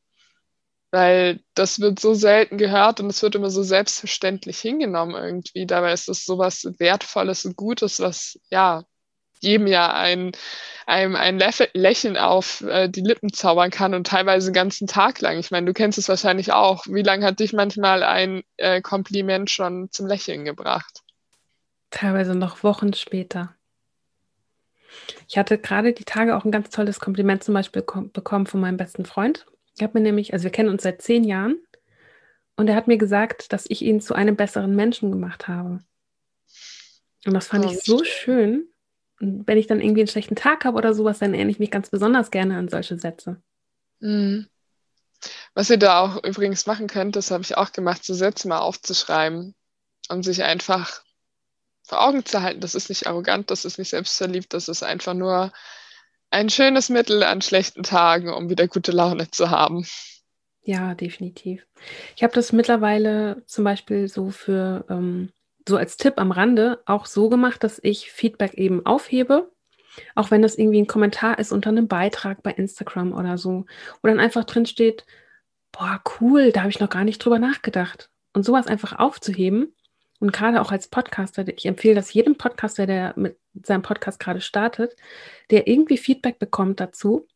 Weil 0.91 1.41
das 1.55 1.81
wird 1.81 2.01
so 2.01 2.15
selten 2.15 2.59
gehört 2.59 3.01
und 3.01 3.09
es 3.09 3.23
wird 3.23 3.35
immer 3.35 3.51
so 3.51 3.63
selbstverständlich 3.63 4.59
hingenommen 4.59 5.15
irgendwie. 5.15 5.67
Dabei 5.67 5.93
ist 5.93 6.09
es 6.09 6.25
sowas 6.25 6.65
Wertvolles 6.79 7.45
und 7.45 7.57
Gutes, 7.57 8.01
was 8.01 8.39
ja 8.51 8.85
jedem 9.43 9.67
ja 9.67 9.93
ein, 9.93 10.33
einem 10.87 11.17
ein 11.17 11.39
Lächeln 11.75 12.17
auf 12.17 12.63
äh, 12.63 12.89
die 12.89 13.01
Lippen 13.01 13.33
zaubern 13.33 13.71
kann 13.71 13.95
und 13.95 14.07
teilweise 14.07 14.49
den 14.49 14.55
ganzen 14.55 14.87
Tag 14.87 15.21
lang. 15.21 15.39
Ich 15.39 15.51
meine, 15.51 15.67
du 15.67 15.73
kennst 15.73 15.99
es 15.99 16.09
wahrscheinlich 16.09 16.53
auch. 16.53 16.87
Wie 16.87 17.03
lange 17.03 17.27
hat 17.27 17.41
dich 17.41 17.53
manchmal 17.53 18.03
ein 18.03 18.43
äh, 18.57 18.81
Kompliment 18.81 19.51
schon 19.51 19.91
zum 19.91 20.07
Lächeln 20.07 20.45
gebracht? 20.45 21.01
Teilweise 21.91 22.35
noch 22.35 22.63
Wochen 22.63 22.95
später. 22.95 23.55
Ich 25.29 25.39
hatte 25.39 25.59
gerade 25.59 25.93
die 25.93 26.05
Tage 26.05 26.37
auch 26.37 26.45
ein 26.45 26.53
ganz 26.53 26.71
tolles 26.71 27.01
Kompliment 27.01 27.43
zum 27.43 27.55
Beispiel 27.55 27.83
bekommen 27.83 28.47
von 28.47 28.61
meinem 28.61 28.77
besten 28.77 29.05
Freund. 29.05 29.47
Ich 29.77 29.83
habe 29.83 29.99
mir 29.99 30.03
nämlich, 30.03 30.33
also 30.33 30.45
wir 30.45 30.51
kennen 30.51 30.69
uns 30.69 30.83
seit 30.83 31.03
zehn 31.03 31.25
Jahren 31.25 31.57
und 32.57 32.69
er 32.69 32.77
hat 32.77 32.89
mir 32.89 32.99
gesagt, 32.99 33.53
dass 33.53 33.65
ich 33.69 33.83
ihn 33.83 34.01
zu 34.01 34.15
einem 34.15 34.37
besseren 34.37 34.77
Menschen 34.77 35.11
gemacht 35.11 35.49
habe. 35.49 35.81
Und 37.25 37.35
das 37.35 37.47
fand 37.47 37.65
oh, 37.65 37.71
ich 37.71 37.81
so 37.83 38.05
schön 38.05 38.69
wenn 39.23 39.59
ich 39.59 39.69
dann 39.69 39.81
irgendwie 39.81 40.01
einen 40.01 40.09
schlechten 40.09 40.35
Tag 40.35 40.65
habe 40.65 40.77
oder 40.77 40.95
sowas, 40.95 41.21
dann 41.21 41.33
erinnere 41.33 41.53
ich 41.53 41.59
mich 41.61 41.71
ganz 41.71 41.91
besonders 41.91 42.31
gerne 42.31 42.57
an 42.57 42.69
solche 42.69 42.99
Sätze. 42.99 43.41
Mhm. 44.01 44.49
Was 45.55 45.71
ihr 45.71 45.77
da 45.77 46.01
auch 46.01 46.25
übrigens 46.25 46.67
machen 46.67 46.89
könnt, 46.89 47.15
das 47.15 47.31
habe 47.31 47.45
ich 47.45 47.57
auch 47.57 47.73
gemacht, 47.73 48.05
so 48.05 48.15
Sätze 48.15 48.49
mal 48.49 48.59
aufzuschreiben 48.59 49.55
und 50.09 50.25
sich 50.25 50.43
einfach 50.43 51.03
vor 51.85 52.05
Augen 52.05 52.25
zu 52.25 52.43
halten. 52.43 52.61
Das 52.61 52.75
ist 52.75 52.89
nicht 52.89 53.07
arrogant, 53.07 53.51
das 53.51 53.65
ist 53.65 53.79
nicht 53.79 53.91
selbstverliebt, 53.91 54.53
das 54.53 54.69
ist 54.69 54.83
einfach 54.83 55.15
nur 55.15 55.53
ein 56.31 56.49
schönes 56.49 56.89
Mittel 56.89 57.23
an 57.23 57.43
schlechten 57.43 57.85
Tagen, 57.85 58.33
um 58.33 58.49
wieder 58.49 58.67
gute 58.67 58.91
Laune 58.91 59.31
zu 59.31 59.51
haben. 59.51 59.87
Ja, 60.63 60.95
definitiv. 60.95 61.67
Ich 62.17 62.25
habe 62.25 62.35
das 62.35 62.53
mittlerweile 62.53 63.43
zum 63.47 63.65
Beispiel 63.65 64.09
so 64.09 64.31
für 64.31 64.85
ähm, 64.89 65.33
so 65.69 65.77
als 65.77 65.97
Tipp 65.97 66.15
am 66.17 66.33
Rande 66.33 66.83
auch 66.87 67.07
so 67.07 67.29
gemacht, 67.29 67.63
dass 67.65 67.81
ich 67.83 68.11
Feedback 68.11 68.55
eben 68.55 68.85
aufhebe, 68.87 69.51
auch 70.15 70.31
wenn 70.31 70.43
das 70.43 70.59
irgendwie 70.59 70.81
ein 70.81 70.87
Kommentar 70.87 71.39
ist 71.39 71.53
unter 71.53 71.71
einem 71.71 71.89
Beitrag 71.89 72.43
bei 72.43 72.53
Instagram 72.53 73.13
oder 73.13 73.39
so, 73.39 73.67
wo 74.03 74.09
dann 74.09 74.21
einfach 74.21 74.45
drin 74.45 74.67
steht, 74.67 75.05
boah, 75.71 76.01
cool, 76.21 76.53
da 76.53 76.61
habe 76.61 76.71
ich 76.71 76.81
noch 76.81 76.91
gar 76.91 77.05
nicht 77.05 77.19
drüber 77.19 77.39
nachgedacht. 77.39 78.11
Und 78.35 78.45
sowas 78.45 78.67
einfach 78.67 78.99
aufzuheben 78.99 79.75
und 80.23 80.33
gerade 80.33 80.61
auch 80.61 80.71
als 80.71 80.89
Podcaster, 80.89 81.47
ich 81.49 81.67
empfehle 81.67 81.97
das 81.97 82.13
jedem 82.13 82.37
Podcaster, 82.37 82.87
der 82.87 83.13
mit 83.17 83.39
seinem 83.61 83.83
Podcast 83.83 84.21
gerade 84.21 84.41
startet, 84.41 84.97
der 85.51 85.67
irgendwie 85.67 85.99
Feedback 85.99 86.39
bekommt 86.39 86.81
dazu, 86.81 87.27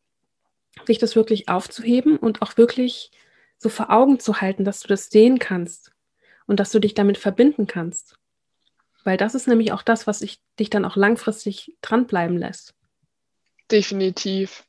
sich 0.85 0.97
das 0.97 1.15
wirklich 1.15 1.49
aufzuheben 1.49 2.17
und 2.17 2.41
auch 2.41 2.57
wirklich 2.57 3.11
so 3.57 3.69
vor 3.69 3.89
Augen 3.91 4.19
zu 4.19 4.39
halten, 4.39 4.63
dass 4.63 4.79
du 4.79 4.87
das 4.87 5.09
sehen 5.09 5.37
kannst 5.37 5.91
und 6.45 6.59
dass 6.59 6.71
du 6.71 6.79
dich 6.79 6.93
damit 6.93 7.17
verbinden 7.17 7.67
kannst. 7.67 8.16
Weil 9.07 9.15
das 9.15 9.35
ist 9.35 9.47
nämlich 9.47 9.71
auch 9.71 9.83
das, 9.83 10.05
was 10.05 10.21
ich, 10.21 10.41
dich 10.59 10.69
dann 10.69 10.83
auch 10.83 10.97
langfristig 10.97 11.77
dranbleiben 11.79 12.37
lässt. 12.37 12.73
Definitiv. 13.71 14.65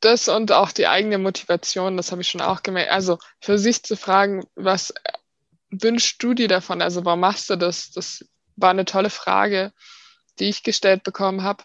Das 0.00 0.28
und 0.28 0.52
auch 0.52 0.70
die 0.70 0.86
eigene 0.86 1.16
Motivation, 1.16 1.96
das 1.96 2.12
habe 2.12 2.20
ich 2.20 2.28
schon 2.28 2.42
auch 2.42 2.62
gemerkt. 2.62 2.90
Also 2.92 3.18
für 3.40 3.58
sich 3.58 3.82
zu 3.82 3.96
fragen, 3.96 4.44
was 4.54 4.92
wünschst 5.70 6.22
du 6.22 6.34
dir 6.34 6.46
davon? 6.46 6.82
Also 6.82 7.06
warum 7.06 7.20
machst 7.20 7.48
du 7.48 7.56
das? 7.56 7.90
Das 7.90 8.26
war 8.56 8.68
eine 8.68 8.84
tolle 8.84 9.08
Frage, 9.08 9.72
die 10.38 10.50
ich 10.50 10.62
gestellt 10.62 11.02
bekommen 11.02 11.42
habe. 11.42 11.64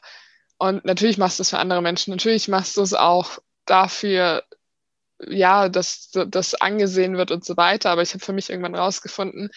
Und 0.58 0.86
natürlich 0.86 1.18
machst 1.18 1.40
du 1.40 1.42
es 1.42 1.50
für 1.50 1.60
andere 1.60 1.82
Menschen. 1.82 2.12
Natürlich 2.12 2.48
machst 2.48 2.78
du 2.78 2.82
es 2.82 2.94
auch 2.94 3.40
dafür, 3.66 4.46
ja, 5.20 5.68
dass 5.68 6.12
das 6.12 6.56
angesehen 6.56 7.18
wird 7.18 7.32
und 7.32 7.44
so 7.44 7.58
weiter. 7.58 7.90
Aber 7.90 8.04
ich 8.04 8.14
habe 8.14 8.24
für 8.24 8.32
mich 8.32 8.50
irgendwann 8.50 8.76
rausgefunden, 8.76 9.52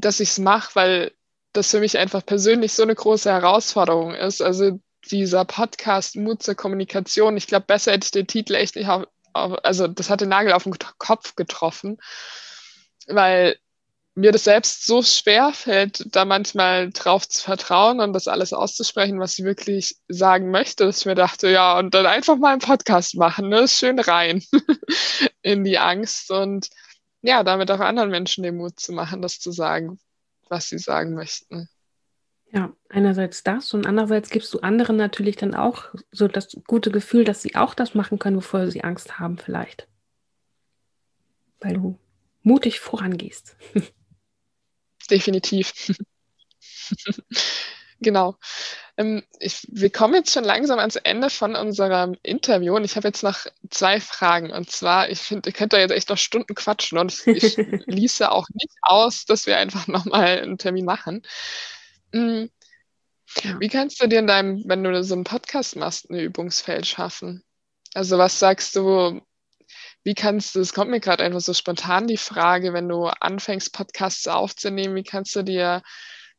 dass 0.00 0.20
ich 0.20 0.30
es 0.30 0.38
mache, 0.38 0.74
weil 0.74 1.12
das 1.52 1.70
für 1.70 1.80
mich 1.80 1.98
einfach 1.98 2.24
persönlich 2.24 2.72
so 2.72 2.82
eine 2.82 2.94
große 2.94 3.30
Herausforderung 3.30 4.14
ist. 4.14 4.40
Also 4.40 4.80
dieser 5.10 5.44
Podcast 5.44 6.16
Mut 6.16 6.42
zur 6.42 6.54
Kommunikation. 6.54 7.36
Ich 7.36 7.46
glaube, 7.46 7.66
besser 7.66 7.92
hätte 7.92 8.04
ich 8.04 8.10
den 8.10 8.26
Titel 8.26 8.54
echt 8.54 8.76
nicht 8.76 8.88
auf, 8.88 9.06
auf, 9.32 9.58
also 9.64 9.88
das 9.88 10.10
hat 10.10 10.20
den 10.20 10.28
Nagel 10.28 10.52
auf 10.52 10.64
den 10.64 10.76
Kopf 10.98 11.34
getroffen, 11.36 11.98
weil 13.06 13.56
mir 14.14 14.32
das 14.32 14.44
selbst 14.44 14.86
so 14.86 15.02
schwer 15.02 15.52
fällt, 15.52 16.14
da 16.14 16.24
manchmal 16.24 16.90
drauf 16.90 17.28
zu 17.28 17.42
vertrauen 17.42 18.00
und 18.00 18.12
das 18.12 18.28
alles 18.28 18.52
auszusprechen, 18.52 19.20
was 19.20 19.38
ich 19.38 19.44
wirklich 19.44 19.96
sagen 20.08 20.50
möchte, 20.50 20.84
dass 20.84 21.00
ich 21.00 21.06
mir 21.06 21.14
dachte, 21.14 21.48
ja, 21.48 21.78
und 21.78 21.94
dann 21.94 22.06
einfach 22.06 22.36
mal 22.36 22.52
einen 22.52 22.60
Podcast 22.60 23.14
machen, 23.16 23.48
ne? 23.48 23.68
schön 23.68 23.98
rein 23.98 24.42
in 25.42 25.64
die 25.64 25.78
Angst 25.78 26.30
und 26.30 26.68
ja, 27.22 27.42
damit 27.44 27.70
auch 27.70 27.80
anderen 27.80 28.10
Menschen 28.10 28.42
den 28.42 28.56
Mut 28.56 28.78
zu 28.80 28.92
machen, 28.92 29.22
das 29.22 29.38
zu 29.38 29.52
sagen, 29.52 29.98
was 30.48 30.68
sie 30.68 30.78
sagen 30.78 31.14
möchten. 31.14 31.68
Ja, 32.52 32.72
einerseits 32.88 33.44
das 33.44 33.72
und 33.74 33.86
andererseits 33.86 34.30
gibst 34.30 34.52
du 34.52 34.60
anderen 34.60 34.96
natürlich 34.96 35.36
dann 35.36 35.54
auch 35.54 35.94
so 36.10 36.26
das 36.26 36.56
gute 36.66 36.90
Gefühl, 36.90 37.24
dass 37.24 37.42
sie 37.42 37.54
auch 37.54 37.74
das 37.74 37.94
machen 37.94 38.18
können, 38.18 38.36
wovor 38.36 38.68
sie 38.70 38.82
Angst 38.82 39.20
haben 39.20 39.38
vielleicht. 39.38 39.86
Weil 41.60 41.74
du 41.74 41.98
mutig 42.42 42.80
vorangehst. 42.80 43.56
Definitiv. 45.10 45.72
genau. 48.00 48.36
Ähm, 48.96 49.22
ich, 49.38 49.66
wir 49.70 49.90
kommen 49.90 50.14
jetzt 50.14 50.32
schon 50.32 50.44
langsam 50.44 50.78
ans 50.78 50.96
Ende 50.96 51.30
von 51.30 51.56
unserem 51.56 52.16
Interview 52.22 52.74
und 52.74 52.84
ich 52.84 52.96
habe 52.96 53.08
jetzt 53.08 53.22
noch 53.22 53.46
zwei 53.70 54.00
Fragen. 54.00 54.50
Und 54.50 54.70
zwar, 54.70 55.08
ich 55.08 55.20
finde, 55.20 55.50
ihr 55.50 55.52
könnt 55.52 55.72
da 55.72 55.78
jetzt 55.78 55.92
echt 55.92 56.08
noch 56.08 56.18
Stunden 56.18 56.54
quatschen 56.54 56.98
und 56.98 57.26
ich, 57.26 57.56
ließe 57.86 58.30
auch 58.30 58.46
nicht 58.52 58.74
aus, 58.82 59.24
dass 59.24 59.46
wir 59.46 59.56
einfach 59.56 59.86
nochmal 59.86 60.40
einen 60.40 60.58
Termin 60.58 60.84
machen. 60.84 61.22
Ja. 63.44 63.60
Wie 63.60 63.68
kannst 63.68 64.02
du 64.02 64.08
dir 64.08 64.18
in 64.18 64.26
deinem, 64.26 64.64
wenn 64.66 64.82
du 64.82 65.04
so 65.04 65.14
einen 65.14 65.24
Podcast 65.24 65.76
machst, 65.76 66.10
ein 66.10 66.18
Übungsfeld 66.18 66.86
schaffen? 66.86 67.44
Also 67.94 68.18
was 68.18 68.38
sagst 68.38 68.76
du, 68.76 69.20
wie 70.02 70.14
kannst 70.14 70.54
du, 70.54 70.60
es 70.60 70.72
kommt 70.72 70.90
mir 70.90 71.00
gerade 71.00 71.24
einfach 71.24 71.40
so 71.40 71.54
spontan 71.54 72.06
die 72.06 72.16
Frage, 72.16 72.72
wenn 72.72 72.88
du 72.88 73.06
anfängst, 73.06 73.72
Podcasts 73.72 74.26
aufzunehmen, 74.26 74.94
wie 74.94 75.04
kannst 75.04 75.34
du 75.36 75.42
dir 75.42 75.82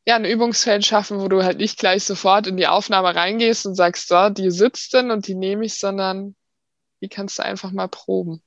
ja 0.06 0.16
ein 0.16 0.24
Übungsfeld 0.24 0.84
schaffen, 0.84 1.20
wo 1.20 1.28
du 1.28 1.42
halt 1.42 1.58
nicht 1.58 1.78
gleich 1.78 2.04
sofort 2.04 2.46
in 2.46 2.56
die 2.56 2.66
Aufnahme 2.66 3.14
reingehst 3.14 3.66
und 3.66 3.74
sagst, 3.74 4.08
so, 4.08 4.30
die 4.30 4.50
sitzt 4.50 4.92
denn 4.94 5.10
und 5.10 5.26
die 5.26 5.34
nehme 5.34 5.64
ich, 5.64 5.74
sondern 5.74 6.34
wie 7.00 7.08
kannst 7.08 7.38
du 7.38 7.44
einfach 7.44 7.72
mal 7.72 7.88
proben? 7.88 8.42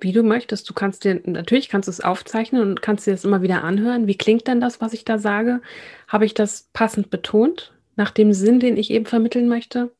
Wie 0.00 0.12
du 0.12 0.22
möchtest. 0.22 0.68
Du 0.68 0.74
kannst 0.74 1.04
dir, 1.04 1.20
natürlich 1.24 1.68
kannst 1.68 1.86
du 1.86 1.90
es 1.90 2.00
aufzeichnen 2.00 2.62
und 2.62 2.82
kannst 2.82 3.06
dir 3.06 3.12
das 3.12 3.24
immer 3.24 3.42
wieder 3.42 3.62
anhören. 3.62 4.08
Wie 4.08 4.16
klingt 4.16 4.48
denn 4.48 4.60
das, 4.60 4.80
was 4.80 4.92
ich 4.92 5.04
da 5.04 5.18
sage? 5.18 5.60
Habe 6.08 6.26
ich 6.26 6.34
das 6.34 6.68
passend 6.72 7.10
betont, 7.10 7.72
nach 7.94 8.10
dem 8.10 8.32
Sinn, 8.32 8.58
den 8.58 8.76
ich 8.76 8.90
eben 8.90 9.06
vermitteln 9.06 9.48
möchte? 9.48 9.92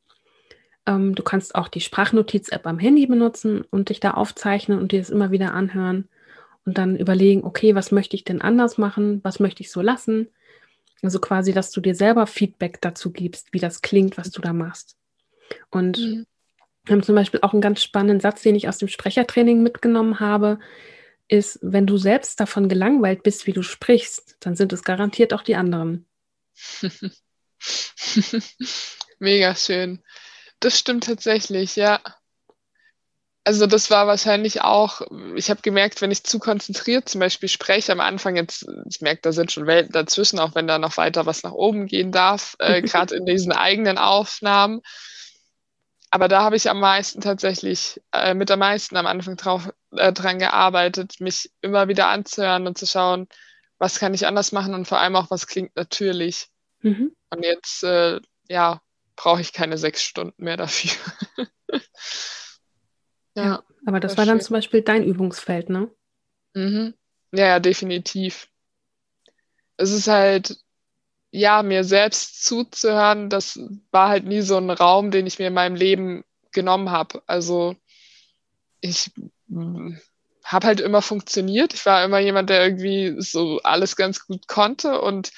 Ähm, 0.86 1.14
du 1.14 1.22
kannst 1.22 1.54
auch 1.54 1.68
die 1.68 1.80
Sprachnotiz-App 1.80 2.66
am 2.66 2.80
Handy 2.80 3.06
benutzen 3.06 3.64
und 3.70 3.90
dich 3.90 4.00
da 4.00 4.12
aufzeichnen 4.12 4.78
und 4.78 4.90
dir 4.90 4.98
das 4.98 5.10
immer 5.10 5.30
wieder 5.30 5.54
anhören 5.54 6.08
und 6.64 6.78
dann 6.78 6.96
überlegen, 6.96 7.44
okay, 7.44 7.74
was 7.74 7.90
möchte 7.90 8.16
ich 8.16 8.24
denn 8.24 8.40
anders 8.40 8.78
machen? 8.78 9.20
Was 9.24 9.40
möchte 9.40 9.62
ich 9.62 9.70
so 9.70 9.80
lassen? 9.80 10.28
Also 11.02 11.18
quasi, 11.18 11.52
dass 11.52 11.72
du 11.72 11.80
dir 11.80 11.94
selber 11.94 12.26
Feedback 12.26 12.80
dazu 12.80 13.10
gibst, 13.10 13.52
wie 13.52 13.58
das 13.58 13.82
klingt, 13.82 14.16
was 14.16 14.30
du 14.30 14.40
da 14.40 14.52
machst. 14.52 14.96
Und 15.70 15.98
mhm. 15.98 16.26
Wir 16.84 16.94
haben 16.94 17.02
zum 17.02 17.14
Beispiel 17.14 17.40
auch 17.42 17.52
einen 17.52 17.62
ganz 17.62 17.82
spannenden 17.82 18.20
Satz, 18.20 18.42
den 18.42 18.56
ich 18.56 18.68
aus 18.68 18.78
dem 18.78 18.88
Sprechertraining 18.88 19.62
mitgenommen 19.62 20.18
habe, 20.20 20.58
ist, 21.28 21.60
wenn 21.62 21.86
du 21.86 21.96
selbst 21.96 22.40
davon 22.40 22.68
gelangweilt 22.68 23.22
bist, 23.22 23.46
wie 23.46 23.52
du 23.52 23.62
sprichst, 23.62 24.36
dann 24.40 24.56
sind 24.56 24.72
es 24.72 24.82
garantiert 24.82 25.32
auch 25.32 25.42
die 25.42 25.54
anderen. 25.54 26.06
Mega 29.20 29.54
schön. 29.54 30.02
Das 30.58 30.78
stimmt 30.78 31.04
tatsächlich, 31.04 31.76
ja. 31.76 32.00
Also 33.44 33.66
das 33.66 33.90
war 33.90 34.06
wahrscheinlich 34.06 34.62
auch, 34.62 35.00
ich 35.34 35.50
habe 35.50 35.62
gemerkt, 35.62 36.00
wenn 36.00 36.12
ich 36.12 36.22
zu 36.22 36.38
konzentriert 36.38 37.08
zum 37.08 37.20
Beispiel 37.20 37.48
spreche 37.48 37.90
am 37.90 37.98
Anfang, 37.98 38.36
jetzt, 38.36 38.66
ich 38.88 39.00
merke, 39.00 39.22
da 39.22 39.32
sind 39.32 39.50
schon 39.50 39.66
Welten 39.66 39.92
dazwischen, 39.92 40.38
auch 40.38 40.54
wenn 40.54 40.68
da 40.68 40.78
noch 40.78 40.96
weiter 40.96 41.26
was 41.26 41.42
nach 41.42 41.52
oben 41.52 41.86
gehen 41.86 42.12
darf, 42.12 42.54
äh, 42.60 42.82
gerade 42.82 43.16
in 43.16 43.26
diesen 43.26 43.50
eigenen 43.50 43.98
Aufnahmen, 43.98 44.80
aber 46.14 46.28
da 46.28 46.42
habe 46.42 46.56
ich 46.56 46.68
am 46.68 46.78
meisten 46.78 47.22
tatsächlich, 47.22 47.98
äh, 48.12 48.34
mit 48.34 48.50
am 48.50 48.58
meisten 48.58 48.98
am 48.98 49.06
Anfang 49.06 49.36
drauf, 49.36 49.70
äh, 49.92 50.12
dran 50.12 50.38
gearbeitet, 50.38 51.20
mich 51.20 51.50
immer 51.62 51.88
wieder 51.88 52.08
anzuhören 52.08 52.66
und 52.66 52.76
zu 52.76 52.86
schauen, 52.86 53.28
was 53.78 53.98
kann 53.98 54.12
ich 54.12 54.26
anders 54.26 54.52
machen 54.52 54.74
und 54.74 54.86
vor 54.86 54.98
allem 54.98 55.16
auch, 55.16 55.30
was 55.30 55.46
klingt 55.46 55.74
natürlich. 55.74 56.48
Mhm. 56.82 57.16
Und 57.30 57.42
jetzt, 57.42 57.82
äh, 57.82 58.20
ja, 58.46 58.82
brauche 59.16 59.40
ich 59.40 59.54
keine 59.54 59.78
sechs 59.78 60.02
Stunden 60.02 60.44
mehr 60.44 60.58
dafür. 60.58 60.92
ja, 63.36 63.62
aber 63.86 64.00
das 64.00 64.12
war, 64.12 64.26
war 64.26 64.26
dann 64.26 64.40
zum 64.40 64.54
Beispiel 64.54 64.82
dein 64.82 65.04
Übungsfeld, 65.04 65.68
ne? 65.68 65.90
Mhm. 66.54 66.94
Ja, 67.32 67.46
ja, 67.46 67.60
definitiv. 67.60 68.48
Es 69.76 69.90
ist 69.90 70.06
halt, 70.06 70.58
ja, 71.30 71.62
mir 71.62 71.84
selbst 71.84 72.44
zuzuhören, 72.44 73.30
das 73.30 73.58
war 73.90 74.08
halt 74.10 74.24
nie 74.26 74.42
so 74.42 74.56
ein 74.58 74.70
Raum, 74.70 75.10
den 75.10 75.26
ich 75.26 75.38
mir 75.38 75.48
in 75.48 75.54
meinem 75.54 75.76
Leben 75.76 76.24
genommen 76.52 76.90
habe. 76.90 77.22
Also 77.26 77.74
ich 78.80 79.10
habe 80.44 80.66
halt 80.66 80.80
immer 80.80 81.02
funktioniert. 81.02 81.72
Ich 81.72 81.86
war 81.86 82.04
immer 82.04 82.18
jemand, 82.18 82.50
der 82.50 82.62
irgendwie 82.62 83.14
so 83.18 83.60
alles 83.62 83.96
ganz 83.96 84.26
gut 84.26 84.48
konnte 84.48 85.00
und 85.00 85.32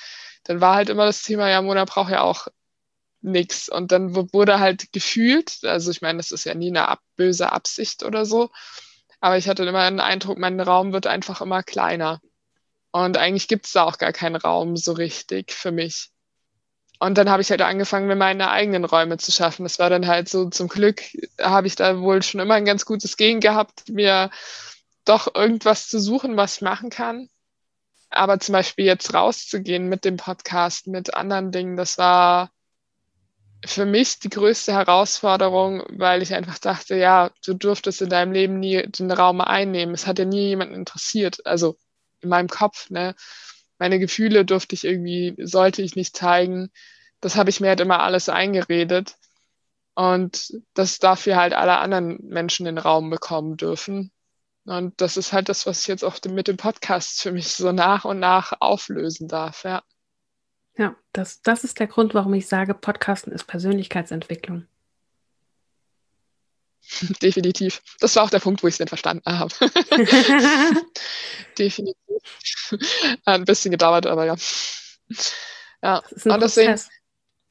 dann 0.45 0.61
war 0.61 0.74
halt 0.74 0.88
immer 0.88 1.07
das 1.07 1.22
Thema, 1.22 1.49
ja, 1.49 1.62
Mona 1.62 1.84
braucht 1.84 2.11
ja 2.11 2.22
auch 2.22 2.49
nichts. 3.25 3.68
Und 3.68 3.93
dann 3.93 4.14
wurde 4.14 4.61
halt 4.61 4.93
gefühlt, 4.93 5.64
also 5.64 5.91
ich 5.91 6.03
meine, 6.03 6.18
das 6.18 6.31
ist 6.31 6.45
ja 6.45 6.55
nie 6.55 6.68
eine 6.68 6.89
ab 6.89 7.01
böse 7.16 7.53
Absicht 7.53 8.03
oder 8.05 8.27
so, 8.27 8.51
aber 9.20 9.39
ich 9.39 9.49
hatte 9.49 9.64
immer 9.64 9.89
den 9.89 10.01
Eindruck, 10.01 10.39
mein 10.39 10.61
Raum 10.61 10.93
wird 10.93 11.07
einfach 11.07 11.41
immer 11.41 11.62
kleiner. 11.62 12.20
Und 12.93 13.16
eigentlich 13.16 13.49
gibt 13.49 13.66
es 13.66 13.72
da 13.72 13.85
auch 13.85 13.99
gar 13.99 14.12
keinen 14.12 14.37
Raum 14.37 14.77
so 14.77 14.93
richtig 14.93 15.53
für 15.53 15.72
mich. 15.72 16.11
Und 17.01 17.18
dann 17.18 17.29
habe 17.29 17.43
ich 17.43 17.51
halt 17.51 17.61
angefangen, 17.61 18.07
mir 18.07 18.16
meine 18.16 18.51
eigenen 18.51 18.85
Räume 18.85 19.18
zu 19.18 19.33
schaffen. 19.33 19.64
Das 19.64 19.79
war 19.79 19.91
dann 19.91 20.07
halt 20.07 20.29
so, 20.29 20.49
zum 20.49 20.68
Glück 20.68 21.03
habe 21.41 21.66
ich 21.66 21.75
da 21.75 22.01
wohl 22.01 22.22
schon 22.22 22.41
immer 22.41 22.55
ein 22.55 22.64
ganz 22.64 22.85
gutes 22.87 23.16
Gehen 23.16 23.41
gehabt, 23.41 23.89
mir 23.89 24.31
doch 25.05 25.35
irgendwas 25.35 25.89
zu 25.89 25.99
suchen, 25.99 26.37
was 26.37 26.57
ich 26.57 26.62
machen 26.62 26.91
kann. 26.91 27.29
Aber 28.11 28.39
zum 28.39 28.53
Beispiel 28.53 28.85
jetzt 28.85 29.12
rauszugehen 29.12 29.89
mit 29.89 30.05
dem 30.05 30.16
Podcast, 30.16 30.87
mit 30.87 31.14
anderen 31.14 31.51
Dingen, 31.51 31.77
das 31.77 31.99
war 31.99 32.51
für 33.67 33.87
mich 33.87 34.19
die 34.19 34.29
größte 34.29 34.73
Herausforderung, 34.73 35.85
weil 35.91 36.23
ich 36.23 36.35
einfach 36.35 36.59
dachte, 36.59 36.97
ja, 36.97 37.31
du 37.45 37.55
durftest 37.55 38.03
in 38.03 38.11
deinem 38.11 38.33
Leben 38.33 38.59
nie 38.59 38.83
den 38.87 39.11
Raum 39.11 39.41
einnehmen. 39.41 39.95
Es 39.95 40.07
hat 40.07 40.19
ja 40.19 40.25
nie 40.25 40.49
jemanden 40.49 40.75
interessiert. 40.75 41.45
Also 41.47 41.77
in 42.21 42.29
meinem 42.29 42.49
Kopf, 42.49 42.91
ne? 42.91 43.15
Meine 43.79 43.99
Gefühle 43.99 44.45
durfte 44.45 44.75
ich 44.75 44.85
irgendwie, 44.85 45.35
sollte 45.39 45.83
ich 45.83 45.97
nicht 45.97 46.17
zeigen. 46.17 46.71
Das 47.21 47.37
habe 47.37 47.51
ich 47.51 47.61
mir 47.61 47.69
halt 47.69 47.81
immer 47.81 48.01
alles 48.01 48.29
eingeredet. 48.29 49.15
Und 49.95 50.53
dass 50.75 50.99
dafür 50.99 51.37
halt 51.37 51.53
alle 51.55 51.79
anderen 51.79 52.19
Menschen 52.23 52.67
den 52.67 52.79
Raum 52.79 53.11
bekommen 53.11 53.57
dürfen. 53.57 54.12
Und 54.65 55.01
das 55.01 55.17
ist 55.17 55.33
halt 55.33 55.49
das, 55.49 55.67
was 55.67 55.81
ich 55.83 55.87
jetzt 55.89 56.05
auch 56.05 56.19
mit 56.29 56.49
dem 56.49 56.57
Podcast 56.57 57.23
für 57.23 57.33
mich 57.33 57.49
so 57.49 57.73
nach 57.73 58.05
und 58.05 58.19
nach 58.19 58.55
auflösen 58.61 59.29
darf, 59.29 59.65
ja. 59.65 59.83
Ja, 60.77 60.97
das, 61.12 61.43
das 61.43 61.64
ist 61.64 61.79
der 61.79 61.87
Grund, 61.87 62.14
warum 62.14 62.35
ich 62.35 62.49
sage, 62.49 62.75
Podcasten 62.75 63.33
ist 63.33 63.45
Persönlichkeitsentwicklung. 63.45 64.66
Definitiv. 67.22 67.83
Das 68.01 68.16
war 68.16 68.25
auch 68.25 68.31
der 68.31 68.41
Punkt, 68.41 68.62
wo 68.62 68.66
ich 68.66 68.75
es 68.75 68.79
denn 68.79 68.89
verstanden 68.89 69.25
habe. 69.27 69.55
Definitiv. 71.59 71.97
Ein 73.25 73.45
bisschen 73.45 73.70
gedauert, 73.70 74.07
aber 74.07 74.27
ja. 74.27 74.37
Ja, 75.83 76.03
und 76.25 76.43
deswegen, 76.43 76.81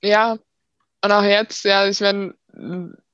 ja, 0.01 0.37
und 1.01 1.11
auch 1.11 1.23
jetzt, 1.23 1.65
ja, 1.65 1.87
ich 1.87 2.01
meine, 2.01 2.35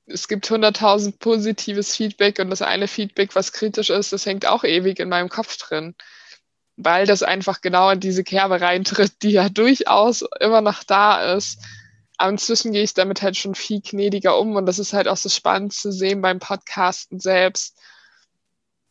es 0.06 0.28
gibt 0.28 0.50
100.000 0.50 1.18
positives 1.18 1.96
Feedback 1.96 2.38
und 2.38 2.50
das 2.50 2.62
eine 2.62 2.88
Feedback, 2.88 3.34
was 3.34 3.52
kritisch 3.52 3.90
ist, 3.90 4.12
das 4.12 4.26
hängt 4.26 4.46
auch 4.46 4.64
ewig 4.64 4.98
in 4.98 5.08
meinem 5.08 5.28
Kopf 5.28 5.56
drin. 5.58 5.94
Weil 6.82 7.06
das 7.06 7.22
einfach 7.22 7.60
genau 7.60 7.90
in 7.90 8.00
diese 8.00 8.24
Kerbe 8.24 8.60
reintritt, 8.60 9.22
die 9.22 9.32
ja 9.32 9.48
durchaus 9.48 10.24
immer 10.40 10.60
noch 10.60 10.84
da 10.84 11.34
ist 11.34 11.58
aber 12.20 12.32
inzwischen 12.32 12.72
gehe 12.72 12.82
ich 12.82 12.92
damit 12.92 13.22
halt 13.22 13.38
schon 13.38 13.54
viel 13.54 13.80
gnädiger 13.80 14.38
um 14.38 14.54
und 14.54 14.66
das 14.66 14.78
ist 14.78 14.92
halt 14.92 15.08
auch 15.08 15.16
so 15.16 15.30
spannend 15.30 15.72
zu 15.72 15.90
sehen 15.90 16.20
beim 16.20 16.38
Podcasten 16.38 17.18
selbst. 17.18 17.78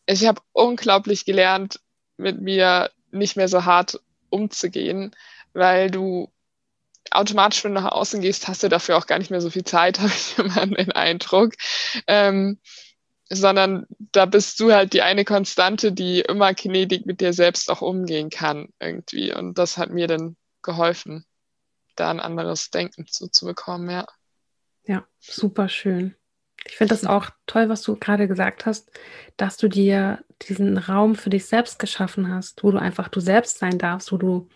ich 0.07 0.25
habe 0.25 0.41
unglaublich 0.51 1.25
gelernt, 1.25 1.79
mit 2.17 2.41
mir 2.41 2.89
nicht 3.11 3.35
mehr 3.37 3.47
so 3.47 3.65
hart 3.65 4.01
umzugehen, 4.31 5.15
weil 5.53 5.91
du 5.91 6.31
automatisch, 7.11 7.63
wenn 7.63 7.75
du 7.75 7.81
nach 7.81 7.91
außen 7.91 8.19
gehst, 8.19 8.47
hast 8.47 8.63
du 8.63 8.67
dafür 8.67 8.97
auch 8.97 9.05
gar 9.05 9.19
nicht 9.19 9.29
mehr 9.29 9.41
so 9.41 9.51
viel 9.51 9.63
Zeit, 9.63 9.99
habe 9.99 10.09
ich 10.09 10.39
immer 10.39 10.65
den 10.65 10.91
Eindruck. 10.91 11.53
Ähm, 12.07 12.59
sondern 13.32 13.86
da 14.11 14.25
bist 14.25 14.59
du 14.59 14.71
halt 14.73 14.93
die 14.93 15.01
eine 15.01 15.23
Konstante, 15.23 15.91
die 15.91 16.21
immer 16.21 16.53
gnädig 16.53 17.05
mit 17.05 17.21
dir 17.21 17.34
selbst 17.34 17.69
auch 17.69 17.82
umgehen 17.82 18.30
kann 18.30 18.69
irgendwie. 18.80 19.34
Und 19.34 19.57
das 19.57 19.77
hat 19.77 19.91
mir 19.91 20.07
dann 20.07 20.36
geholfen, 20.63 21.25
da 21.95 22.09
ein 22.09 22.19
anderes 22.19 22.71
Denken 22.71 23.05
zu, 23.07 23.45
bekommen, 23.45 23.89
ja. 23.89 24.05
Ja, 24.86 25.05
super 25.19 25.69
schön. 25.69 26.15
Ich 26.65 26.75
finde 26.75 26.93
das 26.93 27.05
auch 27.05 27.30
toll, 27.45 27.69
was 27.69 27.84
du 27.84 27.95
gerade 27.95 28.27
gesagt 28.27 28.65
hast, 28.65 28.91
dass 29.38 29.57
du 29.57 29.67
dir 29.67 30.23
diesen 30.41 30.77
Raum 30.77 31.15
für 31.15 31.30
dich 31.30 31.45
selbst 31.45 31.80
geschaffen 31.80 32.34
hast, 32.34 32.63
wo 32.63 32.71
du 32.71 32.80
einfach 32.80 33.07
du 33.07 33.19
selbst 33.19 33.59
sein 33.59 33.77
darfst, 33.77 34.11
wo 34.11 34.17
du 34.17 34.49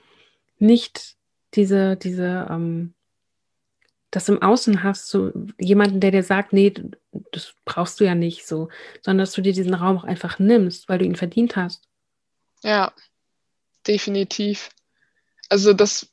nicht 0.57 1.15
diese, 1.53 1.95
diese, 1.95 2.47
ähm, 2.49 2.93
das 4.13 4.29
im 4.29 4.41
Außen 4.43 4.83
hast, 4.83 5.07
so 5.07 5.31
jemanden, 5.59 5.99
der 5.99 6.11
dir 6.11 6.21
sagt, 6.21 6.53
nee, 6.53 6.71
das 7.31 7.55
brauchst 7.65 7.99
du 7.99 8.03
ja 8.03 8.13
nicht 8.13 8.45
so, 8.45 8.69
sondern 9.01 9.23
dass 9.25 9.31
du 9.31 9.41
dir 9.41 9.53
diesen 9.53 9.73
Raum 9.73 9.97
auch 9.97 10.03
einfach 10.03 10.37
nimmst, 10.37 10.87
weil 10.87 10.99
du 10.99 11.05
ihn 11.05 11.15
verdient 11.15 11.55
hast. 11.55 11.87
Ja, 12.61 12.93
definitiv. 13.87 14.69
Also 15.49 15.73
das 15.73 16.07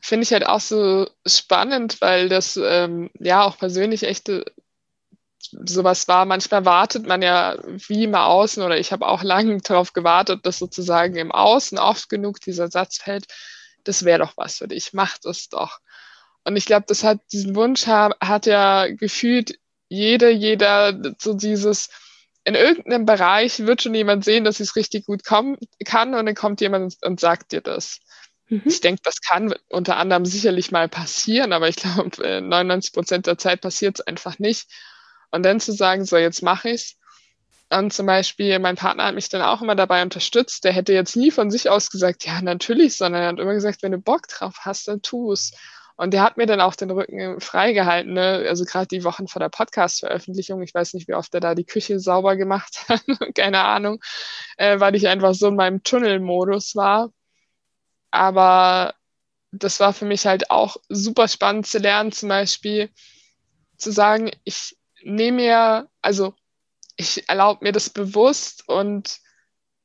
finde 0.00 0.24
ich 0.24 0.32
halt 0.32 0.46
auch 0.46 0.60
so 0.60 1.06
spannend, 1.26 2.00
weil 2.00 2.30
das 2.30 2.56
ähm, 2.56 3.10
ja 3.18 3.42
auch 3.42 3.58
persönlich 3.58 4.04
echte 4.04 4.46
sowas 5.40 6.08
war. 6.08 6.24
Manchmal 6.24 6.64
wartet 6.64 7.06
man 7.06 7.20
ja 7.20 7.58
wie 7.66 8.04
im 8.04 8.14
Außen 8.14 8.62
oder 8.62 8.78
ich 8.78 8.90
habe 8.90 9.06
auch 9.06 9.22
lange 9.22 9.58
darauf 9.62 9.92
gewartet, 9.92 10.46
dass 10.46 10.58
sozusagen 10.58 11.16
im 11.16 11.30
Außen 11.30 11.78
oft 11.78 12.08
genug 12.08 12.40
dieser 12.40 12.70
Satz 12.70 12.96
fällt, 12.96 13.26
das 13.84 14.06
wäre 14.06 14.20
doch 14.20 14.32
was 14.36 14.56
für 14.56 14.68
dich, 14.68 14.94
mach 14.94 15.18
das 15.18 15.50
doch. 15.50 15.80
Und 16.44 16.56
ich 16.56 16.66
glaube, 16.66 16.84
das 16.86 17.04
hat 17.04 17.20
diesen 17.32 17.56
Wunsch 17.56 17.86
hat 17.86 18.46
ja 18.46 18.86
gefühlt 18.88 19.58
jede, 19.88 20.30
jeder 20.30 21.00
so 21.18 21.34
dieses 21.34 21.88
in 22.44 22.54
irgendeinem 22.54 23.06
Bereich 23.06 23.60
wird 23.60 23.82
schon 23.82 23.94
jemand 23.94 24.24
sehen, 24.24 24.44
dass 24.44 24.60
es 24.60 24.76
richtig 24.76 25.06
gut 25.06 25.24
kommen 25.24 25.56
kann 25.84 26.14
und 26.14 26.26
dann 26.26 26.34
kommt 26.34 26.60
jemand 26.60 26.96
und 27.02 27.20
sagt 27.20 27.52
dir 27.52 27.62
das. 27.62 28.00
Mhm. 28.48 28.62
Ich 28.66 28.80
denke, 28.80 29.00
das 29.02 29.20
kann 29.22 29.54
unter 29.70 29.96
anderem 29.96 30.26
sicherlich 30.26 30.70
mal 30.70 30.88
passieren, 30.88 31.52
aber 31.52 31.68
ich 31.68 31.76
glaube, 31.76 32.42
99 32.42 32.92
Prozent 32.92 33.26
der 33.26 33.38
Zeit 33.38 33.62
passiert 33.62 33.98
es 33.98 34.06
einfach 34.06 34.38
nicht. 34.38 34.66
Und 35.30 35.44
dann 35.44 35.58
zu 35.58 35.72
sagen, 35.72 36.04
so 36.04 36.16
jetzt 36.16 36.42
mache 36.42 36.70
ich's. 36.70 36.96
Und 37.70 37.92
zum 37.92 38.06
Beispiel, 38.06 38.58
mein 38.58 38.76
Partner 38.76 39.04
hat 39.06 39.14
mich 39.14 39.30
dann 39.30 39.42
auch 39.42 39.62
immer 39.62 39.74
dabei 39.74 40.02
unterstützt. 40.02 40.64
Der 40.64 40.72
hätte 40.72 40.92
jetzt 40.92 41.16
nie 41.16 41.30
von 41.30 41.50
sich 41.50 41.70
aus 41.70 41.90
gesagt, 41.90 42.24
ja, 42.24 42.42
natürlich, 42.42 42.96
sondern 42.96 43.22
er 43.22 43.28
hat 43.28 43.40
immer 43.40 43.54
gesagt, 43.54 43.82
wenn 43.82 43.92
du 43.92 43.98
Bock 43.98 44.28
drauf 44.28 44.58
hast, 44.60 44.86
dann 44.86 45.02
tu 45.02 45.32
es. 45.32 45.52
Und 45.96 46.12
der 46.12 46.22
hat 46.22 46.36
mir 46.36 46.46
dann 46.46 46.60
auch 46.60 46.74
den 46.74 46.90
Rücken 46.90 47.40
freigehalten, 47.40 48.14
ne? 48.14 48.44
also 48.48 48.64
gerade 48.64 48.88
die 48.88 49.04
Wochen 49.04 49.28
vor 49.28 49.38
der 49.38 49.48
Podcast-Veröffentlichung. 49.48 50.60
Ich 50.62 50.74
weiß 50.74 50.94
nicht, 50.94 51.06
wie 51.06 51.14
oft 51.14 51.32
er 51.34 51.40
da 51.40 51.54
die 51.54 51.66
Küche 51.66 52.00
sauber 52.00 52.36
gemacht 52.36 52.84
hat, 52.88 53.04
keine 53.36 53.60
Ahnung, 53.60 54.02
äh, 54.56 54.80
weil 54.80 54.96
ich 54.96 55.06
einfach 55.06 55.34
so 55.34 55.48
in 55.48 55.56
meinem 55.56 55.84
Tunnelmodus 55.84 56.74
war. 56.74 57.10
Aber 58.10 58.94
das 59.52 59.78
war 59.78 59.92
für 59.92 60.04
mich 60.04 60.26
halt 60.26 60.50
auch 60.50 60.76
super 60.88 61.28
spannend 61.28 61.66
zu 61.66 61.78
lernen, 61.78 62.10
zum 62.10 62.28
Beispiel 62.28 62.90
zu 63.76 63.92
sagen, 63.92 64.30
ich 64.42 64.76
nehme 65.02 65.42
mir, 65.42 65.88
also 66.02 66.34
ich 66.96 67.28
erlaube 67.28 67.64
mir 67.64 67.72
das 67.72 67.90
bewusst 67.90 68.68
und 68.68 69.18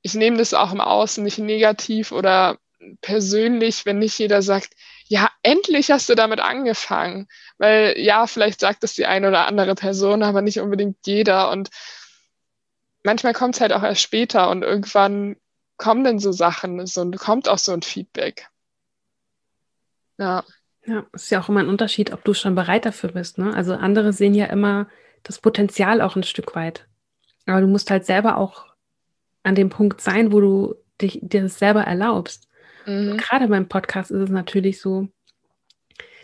ich 0.01 0.15
nehme 0.15 0.37
das 0.37 0.53
auch 0.53 0.71
im 0.71 0.81
Außen 0.81 1.23
nicht 1.23 1.37
negativ 1.37 2.11
oder 2.11 2.57
persönlich, 3.01 3.85
wenn 3.85 3.99
nicht 3.99 4.17
jeder 4.17 4.41
sagt, 4.41 4.73
ja, 5.09 5.29
endlich 5.41 5.89
hast 5.91 6.07
du 6.07 6.15
damit 6.15 6.39
angefangen. 6.39 7.27
Weil 7.57 7.95
ja, 7.97 8.27
vielleicht 8.27 8.59
sagt 8.59 8.83
es 8.83 8.93
die 8.93 9.07
eine 9.07 9.27
oder 9.27 9.47
andere 9.47 9.75
Person, 9.75 10.23
aber 10.23 10.41
nicht 10.41 10.59
unbedingt 10.59 10.97
jeder. 11.05 11.49
Und 11.49 11.69
manchmal 13.03 13.33
kommt 13.33 13.55
es 13.55 13.61
halt 13.61 13.73
auch 13.73 13.83
erst 13.83 14.01
später 14.01 14.49
und 14.49 14.61
irgendwann 14.61 15.35
kommen 15.77 16.03
dann 16.03 16.19
so 16.19 16.31
Sachen, 16.31 16.85
so 16.85 17.09
kommt 17.11 17.49
auch 17.49 17.57
so 17.57 17.71
ein 17.71 17.81
Feedback. 17.81 18.47
Ja. 20.17 20.43
Ja, 20.85 21.05
ist 21.11 21.31
ja 21.31 21.41
auch 21.41 21.49
immer 21.49 21.61
ein 21.61 21.69
Unterschied, 21.69 22.13
ob 22.13 22.23
du 22.23 22.33
schon 22.33 22.55
bereit 22.55 22.85
dafür 22.85 23.11
bist. 23.11 23.37
Ne? 23.37 23.53
Also 23.53 23.73
andere 23.73 24.13
sehen 24.13 24.33
ja 24.33 24.45
immer 24.45 24.87
das 25.23 25.39
Potenzial 25.39 26.01
auch 26.01 26.15
ein 26.15 26.23
Stück 26.23 26.55
weit. 26.55 26.87
Aber 27.45 27.61
du 27.61 27.67
musst 27.67 27.89
halt 27.89 28.05
selber 28.05 28.37
auch 28.37 28.67
an 29.43 29.55
dem 29.55 29.69
Punkt 29.69 30.01
sein, 30.01 30.31
wo 30.31 30.39
du 30.39 30.75
dich, 31.01 31.19
dir 31.21 31.41
das 31.41 31.57
selber 31.57 31.83
erlaubst. 31.83 32.48
Mhm. 32.89 33.17
Gerade 33.17 33.47
beim 33.47 33.67
Podcast 33.67 34.09
ist 34.09 34.19
es 34.19 34.29
natürlich 34.29 34.81
so. 34.81 35.07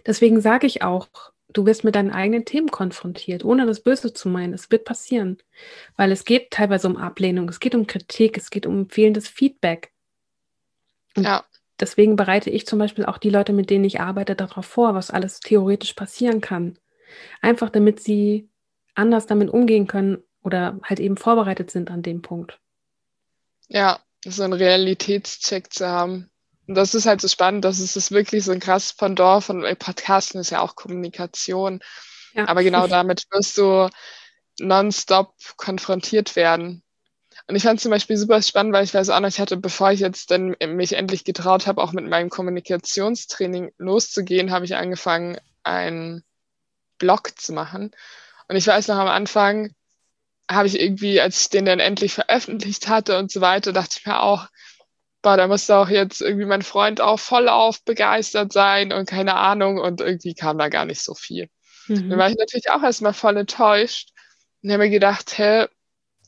Deswegen 0.05 0.41
sage 0.41 0.65
ich 0.65 0.81
auch, 0.81 1.07
du 1.49 1.65
wirst 1.65 1.83
mit 1.83 1.95
deinen 1.95 2.11
eigenen 2.11 2.45
Themen 2.45 2.69
konfrontiert, 2.69 3.45
ohne 3.45 3.65
das 3.65 3.81
Böse 3.81 4.13
zu 4.13 4.29
meinen. 4.29 4.53
Es 4.53 4.71
wird 4.71 4.83
passieren, 4.83 5.37
weil 5.95 6.11
es 6.11 6.25
geht 6.25 6.51
teilweise 6.51 6.87
um 6.87 6.97
Ablehnung, 6.97 7.47
es 7.49 7.59
geht 7.59 7.75
um 7.75 7.85
Kritik, 7.85 8.37
es 8.37 8.49
geht 8.49 8.65
um 8.65 8.89
fehlendes 8.89 9.27
Feedback. 9.27 9.91
Und 11.15 11.23
ja. 11.23 11.45
Deswegen 11.79 12.15
bereite 12.15 12.49
ich 12.49 12.65
zum 12.65 12.79
Beispiel 12.79 13.05
auch 13.05 13.17
die 13.17 13.29
Leute, 13.29 13.51
mit 13.51 13.69
denen 13.69 13.83
ich 13.83 13.99
arbeite, 13.99 14.35
darauf 14.35 14.65
vor, 14.65 14.95
was 14.95 15.11
alles 15.11 15.41
theoretisch 15.41 15.93
passieren 15.93 16.39
kann. 16.39 16.79
Einfach 17.41 17.69
damit 17.69 17.99
sie 17.99 18.49
anders 18.95 19.27
damit 19.27 19.49
umgehen 19.49 19.85
können 19.85 20.23
oder 20.41 20.79
halt 20.83 20.99
eben 21.01 21.17
vorbereitet 21.17 21.69
sind 21.69 21.91
an 21.91 22.01
dem 22.01 22.21
Punkt. 22.21 22.59
Ja, 23.67 23.99
so 24.23 24.43
einen 24.43 24.53
Realitätscheck 24.53 25.73
zu 25.73 25.85
haben. 25.85 26.29
Und 26.67 26.75
das 26.75 26.95
ist 26.95 27.05
halt 27.05 27.21
so 27.21 27.27
spannend, 27.27 27.63
dass 27.65 27.79
es 27.79 27.95
ist 27.95 28.11
wirklich 28.11 28.43
so 28.43 28.51
ein 28.51 28.59
krasses 28.59 28.93
Pendant 28.93 29.43
von 29.43 29.61
Podcasten 29.77 30.39
ist 30.39 30.49
ja 30.49 30.61
auch 30.61 30.75
Kommunikation. 30.75 31.79
Ja. 32.33 32.47
Aber 32.47 32.63
genau 32.63 32.87
damit 32.87 33.23
wirst 33.31 33.57
du 33.57 33.89
nonstop 34.59 35.33
konfrontiert 35.57 36.35
werden. 36.35 36.81
Und 37.47 37.55
ich 37.55 37.63
fand 37.63 37.77
es 37.77 37.83
zum 37.83 37.91
Beispiel 37.91 38.17
super 38.17 38.41
spannend, 38.41 38.73
weil 38.73 38.83
ich 38.83 38.93
weiß 38.93 39.09
auch 39.09 39.19
noch, 39.19 39.27
ich 39.27 39.39
hatte, 39.39 39.57
bevor 39.57 39.91
ich 39.91 39.99
jetzt 39.99 40.31
dann 40.31 40.55
mich 40.67 40.93
endlich 40.93 41.23
getraut 41.23 41.67
habe, 41.67 41.81
auch 41.81 41.91
mit 41.91 42.07
meinem 42.07 42.29
Kommunikationstraining 42.29 43.71
loszugehen, 43.77 44.51
habe 44.51 44.65
ich 44.65 44.75
angefangen, 44.75 45.37
einen 45.63 46.23
Blog 46.97 47.39
zu 47.39 47.53
machen. 47.53 47.91
Und 48.47 48.55
ich 48.55 48.65
weiß 48.65 48.87
noch 48.87 48.97
am 48.97 49.07
Anfang, 49.07 49.75
habe 50.49 50.67
ich 50.67 50.79
irgendwie, 50.79 51.19
als 51.19 51.41
ich 51.41 51.49
den 51.49 51.65
dann 51.65 51.79
endlich 51.79 52.13
veröffentlicht 52.13 52.87
hatte 52.87 53.19
und 53.19 53.31
so 53.31 53.41
weiter, 53.41 53.73
dachte 53.73 53.97
ich 53.99 54.05
mir 54.05 54.21
auch, 54.21 54.47
boah, 55.25 55.37
da 55.37 55.47
musste 55.47 55.75
auch 55.75 55.89
jetzt 55.89 56.21
irgendwie 56.21 56.45
mein 56.45 56.61
Freund 56.61 57.01
auch 57.01 57.19
voll 57.19 57.49
auf 57.49 57.83
begeistert 57.83 58.53
sein 58.53 58.93
und 58.93 59.09
keine 59.09 59.33
Ahnung 59.33 59.79
und 59.79 59.99
irgendwie 59.99 60.35
kam 60.35 60.59
da 60.59 60.69
gar 60.69 60.85
nicht 60.85 61.01
so 61.01 61.15
viel. 61.15 61.49
Mhm. 61.87 62.11
Dann 62.11 62.19
war 62.19 62.29
ich 62.29 62.37
natürlich 62.37 62.69
auch 62.69 62.83
erstmal 62.83 63.13
voll 63.13 63.35
enttäuscht 63.35 64.11
und 64.61 64.71
habe 64.71 64.83
mir 64.83 64.91
gedacht, 64.91 65.35
hä, 65.35 65.65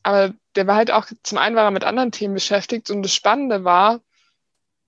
aber 0.02 0.34
der 0.56 0.66
war 0.66 0.78
halt 0.78 0.90
auch, 0.90 1.06
zum 1.22 1.38
einen 1.38 1.56
war 1.56 1.66
er 1.66 1.72
mit 1.72 1.84
anderen 1.84 2.12
Themen 2.12 2.34
beschäftigt 2.34 2.90
und 2.90 3.04
das 3.04 3.14
Spannende 3.14 3.64
war, 3.64 4.02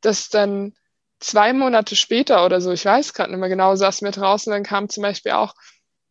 dass 0.01 0.29
dann 0.29 0.73
zwei 1.19 1.53
Monate 1.53 1.95
später 1.95 2.43
oder 2.43 2.61
so, 2.61 2.71
ich 2.71 2.85
weiß 2.85 3.13
gerade 3.13 3.29
nicht 3.29 3.39
mehr 3.39 3.49
genau, 3.49 3.75
saß 3.75 4.01
mir 4.01 4.09
draußen, 4.09 4.51
dann 4.51 4.63
kam 4.63 4.89
zum 4.89 5.03
Beispiel 5.03 5.33
auch, 5.33 5.53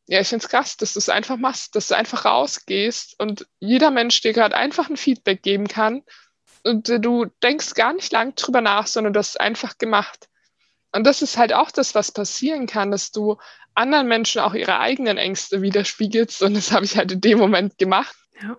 ja, 0.07 0.21
ich 0.21 0.29
finde 0.29 0.45
es 0.45 0.49
krass, 0.49 0.77
dass 0.77 0.93
du 0.93 1.01
es 1.01 1.09
einfach 1.09 1.37
machst, 1.37 1.75
dass 1.75 1.89
du 1.89 1.97
einfach 1.97 2.27
rausgehst 2.27 3.19
und 3.19 3.49
jeder 3.59 3.91
Mensch 3.91 4.21
dir 4.21 4.33
gerade 4.33 4.57
einfach 4.57 4.89
ein 4.89 4.97
Feedback 4.97 5.43
geben 5.43 5.67
kann 5.67 6.05
und 6.65 6.89
du 6.89 7.27
denkst 7.43 7.75
gar 7.75 7.93
nicht 7.93 8.13
lang 8.13 8.35
drüber 8.35 8.61
nach, 8.61 8.87
sondern 8.87 9.13
du 9.13 9.19
hast 9.19 9.41
einfach 9.41 9.79
gemacht. 9.79 10.29
Und 10.93 11.07
das 11.07 11.23
ist 11.23 11.37
halt 11.37 11.53
auch 11.53 11.71
das, 11.71 11.95
was 11.95 12.13
passieren 12.13 12.67
kann, 12.67 12.91
dass 12.91 13.13
du 13.13 13.37
anderen 13.75 14.09
Menschen 14.09 14.41
auch 14.41 14.55
ihre 14.55 14.81
eigenen 14.81 15.19
Ängste 15.19 15.63
widerspiegelst 15.63 16.43
und 16.43 16.55
das 16.55 16.73
habe 16.73 16.85
ich 16.85 16.97
halt 16.97 17.13
in 17.13 17.21
dem 17.21 17.39
Moment 17.39 17.79
gemacht. 17.79 18.17
Ja. 18.43 18.57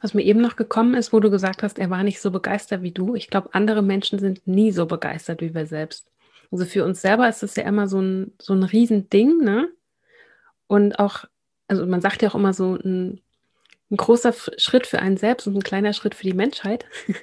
Was 0.00 0.14
mir 0.14 0.22
eben 0.22 0.40
noch 0.40 0.56
gekommen 0.56 0.94
ist, 0.94 1.12
wo 1.12 1.20
du 1.20 1.30
gesagt 1.30 1.62
hast, 1.62 1.78
er 1.78 1.90
war 1.90 2.02
nicht 2.02 2.20
so 2.20 2.30
begeistert 2.30 2.82
wie 2.82 2.92
du. 2.92 3.14
Ich 3.14 3.28
glaube, 3.28 3.48
andere 3.52 3.82
Menschen 3.82 4.18
sind 4.18 4.46
nie 4.46 4.70
so 4.70 4.86
begeistert 4.86 5.40
wie 5.40 5.54
wir 5.54 5.66
selbst. 5.66 6.06
Also 6.52 6.66
für 6.66 6.84
uns 6.84 7.00
selber 7.00 7.28
ist 7.28 7.42
das 7.42 7.56
ja 7.56 7.64
immer 7.64 7.88
so 7.88 8.00
ein, 8.00 8.32
so 8.40 8.52
ein 8.52 8.62
Riesending, 8.62 9.38
ne? 9.38 9.68
Und 10.66 10.98
auch, 10.98 11.24
also 11.66 11.86
man 11.86 12.00
sagt 12.00 12.22
ja 12.22 12.28
auch 12.28 12.34
immer 12.34 12.52
so, 12.52 12.76
ein, 12.76 13.20
ein 13.90 13.96
großer 13.96 14.34
Schritt 14.56 14.86
für 14.86 14.98
einen 14.98 15.16
selbst 15.16 15.46
und 15.46 15.56
ein 15.56 15.62
kleiner 15.62 15.92
Schritt 15.92 16.14
für 16.14 16.24
die 16.24 16.34
Menschheit. 16.34 16.86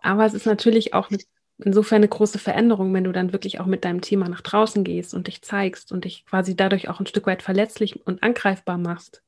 Aber 0.00 0.24
es 0.24 0.34
ist 0.34 0.46
natürlich 0.46 0.94
auch 0.94 1.10
insofern 1.58 1.96
eine 1.96 2.08
große 2.08 2.38
Veränderung, 2.38 2.94
wenn 2.94 3.04
du 3.04 3.12
dann 3.12 3.32
wirklich 3.32 3.60
auch 3.60 3.66
mit 3.66 3.84
deinem 3.84 4.00
Thema 4.00 4.28
nach 4.28 4.40
draußen 4.40 4.84
gehst 4.84 5.12
und 5.12 5.26
dich 5.26 5.42
zeigst 5.42 5.92
und 5.92 6.04
dich 6.04 6.24
quasi 6.24 6.56
dadurch 6.56 6.88
auch 6.88 7.00
ein 7.00 7.06
Stück 7.06 7.26
weit 7.26 7.42
verletzlich 7.42 8.06
und 8.06 8.22
angreifbar 8.22 8.78
machst. 8.78 9.22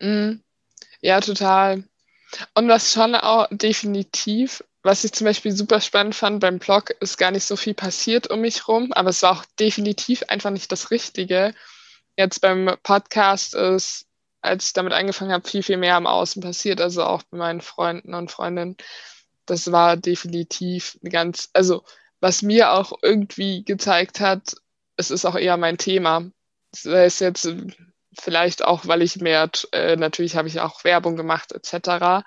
Mm. 0.00 0.40
Ja, 1.00 1.20
total. 1.20 1.84
Und 2.54 2.68
was 2.68 2.92
schon 2.92 3.14
auch 3.14 3.46
definitiv, 3.50 4.64
was 4.82 5.04
ich 5.04 5.12
zum 5.12 5.24
Beispiel 5.24 5.52
super 5.52 5.80
spannend 5.80 6.14
fand 6.14 6.40
beim 6.40 6.58
Blog, 6.58 6.90
ist 7.00 7.16
gar 7.16 7.30
nicht 7.30 7.44
so 7.44 7.56
viel 7.56 7.74
passiert 7.74 8.28
um 8.30 8.40
mich 8.40 8.66
rum, 8.66 8.92
aber 8.92 9.10
es 9.10 9.22
war 9.22 9.32
auch 9.32 9.44
definitiv 9.58 10.24
einfach 10.28 10.50
nicht 10.50 10.70
das 10.72 10.90
Richtige 10.90 11.54
jetzt 12.18 12.40
beim 12.40 12.76
Podcast 12.82 13.54
ist 13.54 14.07
als 14.48 14.66
ich 14.66 14.72
damit 14.72 14.92
angefangen 14.92 15.32
habe, 15.32 15.48
viel, 15.48 15.62
viel 15.62 15.76
mehr 15.76 15.96
am 15.96 16.06
Außen 16.06 16.42
passiert, 16.42 16.80
also 16.80 17.04
auch 17.04 17.22
bei 17.30 17.38
meinen 17.38 17.60
Freunden 17.60 18.14
und 18.14 18.30
Freundinnen. 18.30 18.76
Das 19.46 19.70
war 19.72 19.96
definitiv 19.96 20.98
eine 21.02 21.10
ganz, 21.10 21.50
also 21.52 21.84
was 22.20 22.42
mir 22.42 22.72
auch 22.72 22.92
irgendwie 23.02 23.64
gezeigt 23.64 24.20
hat, 24.20 24.54
es 24.96 25.10
ist 25.10 25.24
auch 25.24 25.36
eher 25.36 25.56
mein 25.56 25.78
Thema. 25.78 26.30
Das 26.72 26.84
ist 26.84 27.20
jetzt 27.20 27.48
vielleicht 28.18 28.64
auch, 28.64 28.86
weil 28.86 29.02
ich 29.02 29.16
mehr, 29.16 29.50
äh, 29.72 29.96
natürlich 29.96 30.36
habe 30.36 30.48
ich 30.48 30.60
auch 30.60 30.84
Werbung 30.84 31.16
gemacht 31.16 31.52
etc. 31.52 32.24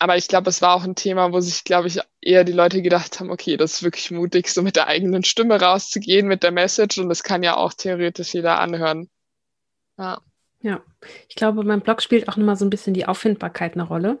Aber 0.00 0.16
ich 0.16 0.28
glaube, 0.28 0.50
es 0.50 0.62
war 0.62 0.74
auch 0.74 0.84
ein 0.84 0.94
Thema, 0.94 1.32
wo 1.32 1.40
sich, 1.40 1.64
glaube 1.64 1.88
ich, 1.88 1.98
eher 2.20 2.44
die 2.44 2.52
Leute 2.52 2.82
gedacht 2.82 3.18
haben, 3.18 3.30
okay, 3.30 3.56
das 3.56 3.74
ist 3.74 3.82
wirklich 3.82 4.10
mutig, 4.12 4.48
so 4.48 4.62
mit 4.62 4.76
der 4.76 4.86
eigenen 4.86 5.24
Stimme 5.24 5.60
rauszugehen, 5.60 6.28
mit 6.28 6.44
der 6.44 6.52
Message 6.52 6.98
und 6.98 7.08
das 7.08 7.24
kann 7.24 7.42
ja 7.42 7.56
auch 7.56 7.72
theoretisch 7.74 8.34
jeder 8.34 8.60
anhören. 8.60 9.10
Ja. 9.98 10.20
Ja, 10.60 10.82
ich 11.28 11.36
glaube, 11.36 11.62
mein 11.62 11.80
Blog 11.80 12.02
spielt 12.02 12.28
auch 12.28 12.36
nochmal 12.36 12.56
so 12.56 12.64
ein 12.64 12.70
bisschen 12.70 12.94
die 12.94 13.06
Auffindbarkeit 13.06 13.74
eine 13.74 13.84
Rolle. 13.84 14.20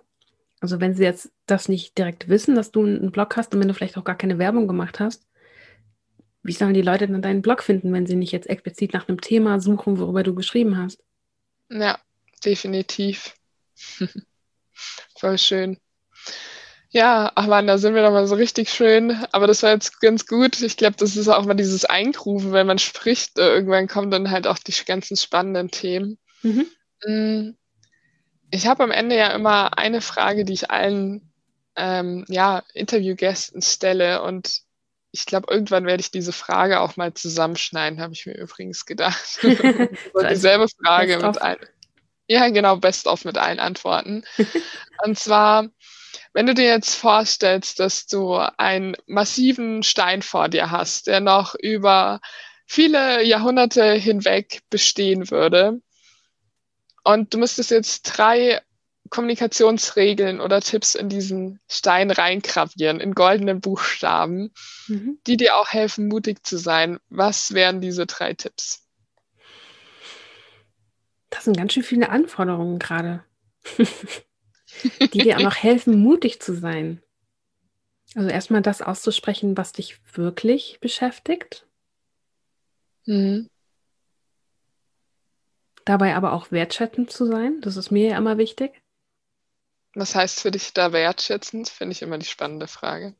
Also 0.60 0.80
wenn 0.80 0.94
sie 0.94 1.04
jetzt 1.04 1.30
das 1.46 1.68
nicht 1.68 1.98
direkt 1.98 2.28
wissen, 2.28 2.54
dass 2.54 2.70
du 2.72 2.84
einen 2.84 3.12
Blog 3.12 3.36
hast 3.36 3.54
und 3.54 3.60
wenn 3.60 3.68
du 3.68 3.74
vielleicht 3.74 3.96
auch 3.96 4.04
gar 4.04 4.16
keine 4.16 4.38
Werbung 4.38 4.66
gemacht 4.66 5.00
hast, 5.00 5.26
wie 6.42 6.52
sollen 6.52 6.74
die 6.74 6.82
Leute 6.82 7.06
dann 7.08 7.22
deinen 7.22 7.42
Blog 7.42 7.62
finden, 7.62 7.92
wenn 7.92 8.06
sie 8.06 8.16
nicht 8.16 8.32
jetzt 8.32 8.48
explizit 8.48 8.92
nach 8.92 9.08
einem 9.08 9.20
Thema 9.20 9.60
suchen, 9.60 9.98
worüber 9.98 10.22
du 10.22 10.34
geschrieben 10.34 10.78
hast? 10.78 11.02
Ja, 11.70 11.98
definitiv. 12.44 13.34
Voll 15.18 15.38
schön. 15.38 15.78
Ja, 16.90 17.30
ach 17.34 17.46
man, 17.46 17.66
da 17.66 17.76
sind 17.76 17.94
wir 17.94 18.02
doch 18.02 18.12
mal 18.12 18.26
so 18.26 18.34
richtig 18.34 18.70
schön. 18.70 19.12
Aber 19.32 19.46
das 19.46 19.62
war 19.62 19.72
jetzt 19.72 20.00
ganz 20.00 20.26
gut. 20.26 20.62
Ich 20.62 20.76
glaube, 20.76 20.96
das 20.98 21.16
ist 21.16 21.28
auch 21.28 21.44
mal 21.44 21.54
dieses 21.54 21.84
Eingrufen, 21.84 22.52
wenn 22.52 22.66
man 22.66 22.78
spricht. 22.78 23.38
Äh, 23.38 23.48
irgendwann 23.54 23.88
kommen 23.88 24.10
dann 24.10 24.30
halt 24.30 24.46
auch 24.46 24.58
die 24.58 24.72
ganzen 24.86 25.16
spannenden 25.16 25.70
Themen. 25.70 26.18
Mhm. 26.42 26.66
Mm, 27.04 27.50
ich 28.50 28.66
habe 28.66 28.84
am 28.84 28.90
Ende 28.90 29.16
ja 29.16 29.28
immer 29.28 29.76
eine 29.78 30.00
Frage, 30.00 30.44
die 30.44 30.54
ich 30.54 30.70
allen 30.70 31.32
ähm, 31.76 32.24
ja, 32.28 32.62
Interviewgästen 32.74 33.62
stelle. 33.62 34.22
Und 34.22 34.62
ich 35.12 35.26
glaube, 35.26 35.52
irgendwann 35.52 35.86
werde 35.86 36.00
ich 36.00 36.10
diese 36.10 36.32
Frage 36.32 36.80
auch 36.80 36.96
mal 36.96 37.14
zusammenschneiden, 37.14 38.00
habe 38.00 38.12
ich 38.12 38.26
mir 38.26 38.36
übrigens 38.36 38.86
gedacht. 38.86 39.38
so 39.42 40.26
dieselbe 40.28 40.66
Frage 40.82 41.18
mit 41.18 41.40
allen. 41.40 41.66
Ja, 42.26 42.48
genau, 42.50 42.76
best 42.76 43.06
of 43.06 43.24
mit 43.24 43.38
allen 43.38 43.58
Antworten. 43.58 44.24
Und 45.04 45.18
zwar, 45.18 45.68
wenn 46.34 46.46
du 46.46 46.54
dir 46.54 46.66
jetzt 46.66 46.94
vorstellst, 46.94 47.80
dass 47.80 48.06
du 48.06 48.34
einen 48.58 48.96
massiven 49.06 49.82
Stein 49.82 50.20
vor 50.20 50.48
dir 50.48 50.70
hast, 50.70 51.06
der 51.06 51.20
noch 51.20 51.54
über 51.54 52.20
viele 52.66 53.24
Jahrhunderte 53.24 53.94
hinweg 53.94 54.60
bestehen 54.68 55.30
würde, 55.30 55.80
und 57.08 57.32
du 57.32 57.38
müsstest 57.38 57.70
jetzt 57.70 58.02
drei 58.02 58.60
Kommunikationsregeln 59.08 60.42
oder 60.42 60.60
Tipps 60.60 60.94
in 60.94 61.08
diesen 61.08 61.58
Stein 61.66 62.10
reingravieren, 62.10 63.00
in 63.00 63.14
goldenen 63.14 63.62
Buchstaben, 63.62 64.52
mhm. 64.88 65.18
die 65.26 65.38
dir 65.38 65.56
auch 65.56 65.68
helfen, 65.68 66.08
mutig 66.08 66.44
zu 66.44 66.58
sein. 66.58 66.98
Was 67.08 67.54
wären 67.54 67.80
diese 67.80 68.04
drei 68.04 68.34
Tipps? 68.34 68.86
Das 71.30 71.44
sind 71.44 71.56
ganz 71.56 71.72
schön 71.72 71.82
viele 71.82 72.10
Anforderungen 72.10 72.78
gerade, 72.78 73.24
die 73.78 75.18
dir 75.18 75.38
auch 75.38 75.42
noch 75.42 75.56
helfen, 75.56 75.98
mutig 75.98 76.42
zu 76.42 76.54
sein. 76.54 77.02
Also 78.14 78.28
erstmal 78.28 78.60
das 78.60 78.82
auszusprechen, 78.82 79.56
was 79.56 79.72
dich 79.72 79.98
wirklich 80.12 80.78
beschäftigt. 80.82 81.66
Mhm. 83.06 83.48
Dabei 85.88 86.16
aber 86.16 86.34
auch 86.34 86.52
wertschätzend 86.52 87.10
zu 87.10 87.24
sein, 87.24 87.62
das 87.62 87.78
ist 87.78 87.90
mir 87.90 88.10
ja 88.10 88.18
immer 88.18 88.36
wichtig. 88.36 88.82
Was 89.94 90.14
heißt 90.14 90.40
für 90.40 90.50
dich 90.50 90.74
da 90.74 90.92
wertschätzend? 90.92 91.70
Finde 91.70 91.92
ich 91.92 92.02
immer 92.02 92.18
die 92.18 92.26
spannende 92.26 92.66
Frage. 92.66 93.14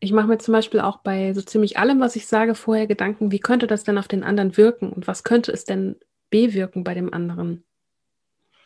Ich 0.00 0.10
mache 0.10 0.26
mir 0.26 0.38
zum 0.38 0.50
Beispiel 0.50 0.80
auch 0.80 0.96
bei 0.96 1.32
so 1.32 1.42
ziemlich 1.42 1.78
allem, 1.78 2.00
was 2.00 2.16
ich 2.16 2.26
sage, 2.26 2.56
vorher 2.56 2.88
Gedanken, 2.88 3.30
wie 3.30 3.38
könnte 3.38 3.68
das 3.68 3.84
denn 3.84 3.98
auf 3.98 4.08
den 4.08 4.24
anderen 4.24 4.56
wirken 4.56 4.92
und 4.92 5.06
was 5.06 5.22
könnte 5.22 5.52
es 5.52 5.64
denn 5.64 5.94
bewirken 6.28 6.82
bei 6.82 6.92
dem 6.92 7.14
anderen? 7.14 7.62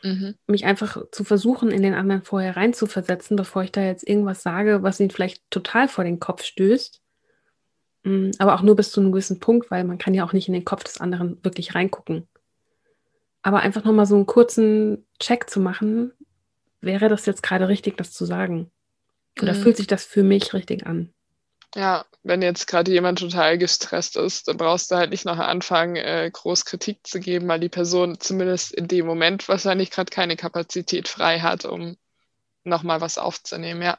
Mhm. 0.02 0.34
Mich 0.46 0.64
einfach 0.64 1.04
zu 1.12 1.22
versuchen, 1.22 1.70
in 1.70 1.82
den 1.82 1.92
anderen 1.92 2.22
vorher 2.22 2.56
reinzuversetzen, 2.56 3.36
bevor 3.36 3.64
ich 3.64 3.72
da 3.72 3.82
jetzt 3.82 4.08
irgendwas 4.08 4.42
sage, 4.42 4.82
was 4.82 4.98
ihn 4.98 5.10
vielleicht 5.10 5.42
total 5.50 5.88
vor 5.88 6.04
den 6.04 6.20
Kopf 6.20 6.42
stößt. 6.42 7.02
Mm, 8.04 8.30
aber 8.38 8.54
auch 8.54 8.62
nur 8.62 8.76
bis 8.76 8.92
zu 8.92 9.00
einem 9.02 9.12
gewissen 9.12 9.40
Punkt, 9.40 9.70
weil 9.70 9.84
man 9.84 9.98
kann 9.98 10.14
ja 10.14 10.24
auch 10.24 10.32
nicht 10.32 10.48
in 10.48 10.54
den 10.54 10.64
Kopf 10.64 10.84
des 10.84 11.02
anderen 11.02 11.38
wirklich 11.44 11.74
reingucken. 11.74 12.26
Aber 13.42 13.60
einfach 13.60 13.84
nochmal 13.84 14.06
so 14.06 14.14
einen 14.14 14.26
kurzen 14.26 15.06
Check 15.18 15.50
zu 15.50 15.60
machen, 15.60 16.12
wäre 16.80 17.08
das 17.08 17.26
jetzt 17.26 17.42
gerade 17.42 17.68
richtig, 17.68 17.96
das 17.96 18.12
zu 18.12 18.24
sagen? 18.24 18.70
Oder 19.40 19.54
mhm. 19.54 19.62
fühlt 19.62 19.76
sich 19.76 19.86
das 19.86 20.04
für 20.04 20.22
mich 20.22 20.54
richtig 20.54 20.86
an? 20.86 21.12
Ja, 21.74 22.04
wenn 22.22 22.42
jetzt 22.42 22.66
gerade 22.66 22.90
jemand 22.90 23.18
total 23.18 23.56
gestresst 23.56 24.16
ist, 24.16 24.46
dann 24.46 24.58
brauchst 24.58 24.90
du 24.90 24.96
halt 24.96 25.10
nicht 25.10 25.24
noch 25.24 25.38
anfangen, 25.38 25.96
äh, 25.96 26.30
groß 26.30 26.66
Kritik 26.66 27.06
zu 27.06 27.18
geben, 27.18 27.48
weil 27.48 27.60
die 27.60 27.70
Person 27.70 28.20
zumindest 28.20 28.72
in 28.72 28.88
dem 28.88 29.06
Moment 29.06 29.48
wahrscheinlich 29.48 29.90
gerade 29.90 30.10
keine 30.10 30.36
Kapazität 30.36 31.08
frei 31.08 31.40
hat, 31.40 31.64
um 31.64 31.96
nochmal 32.62 33.00
was 33.00 33.16
aufzunehmen. 33.16 33.80
Ja, 33.80 33.98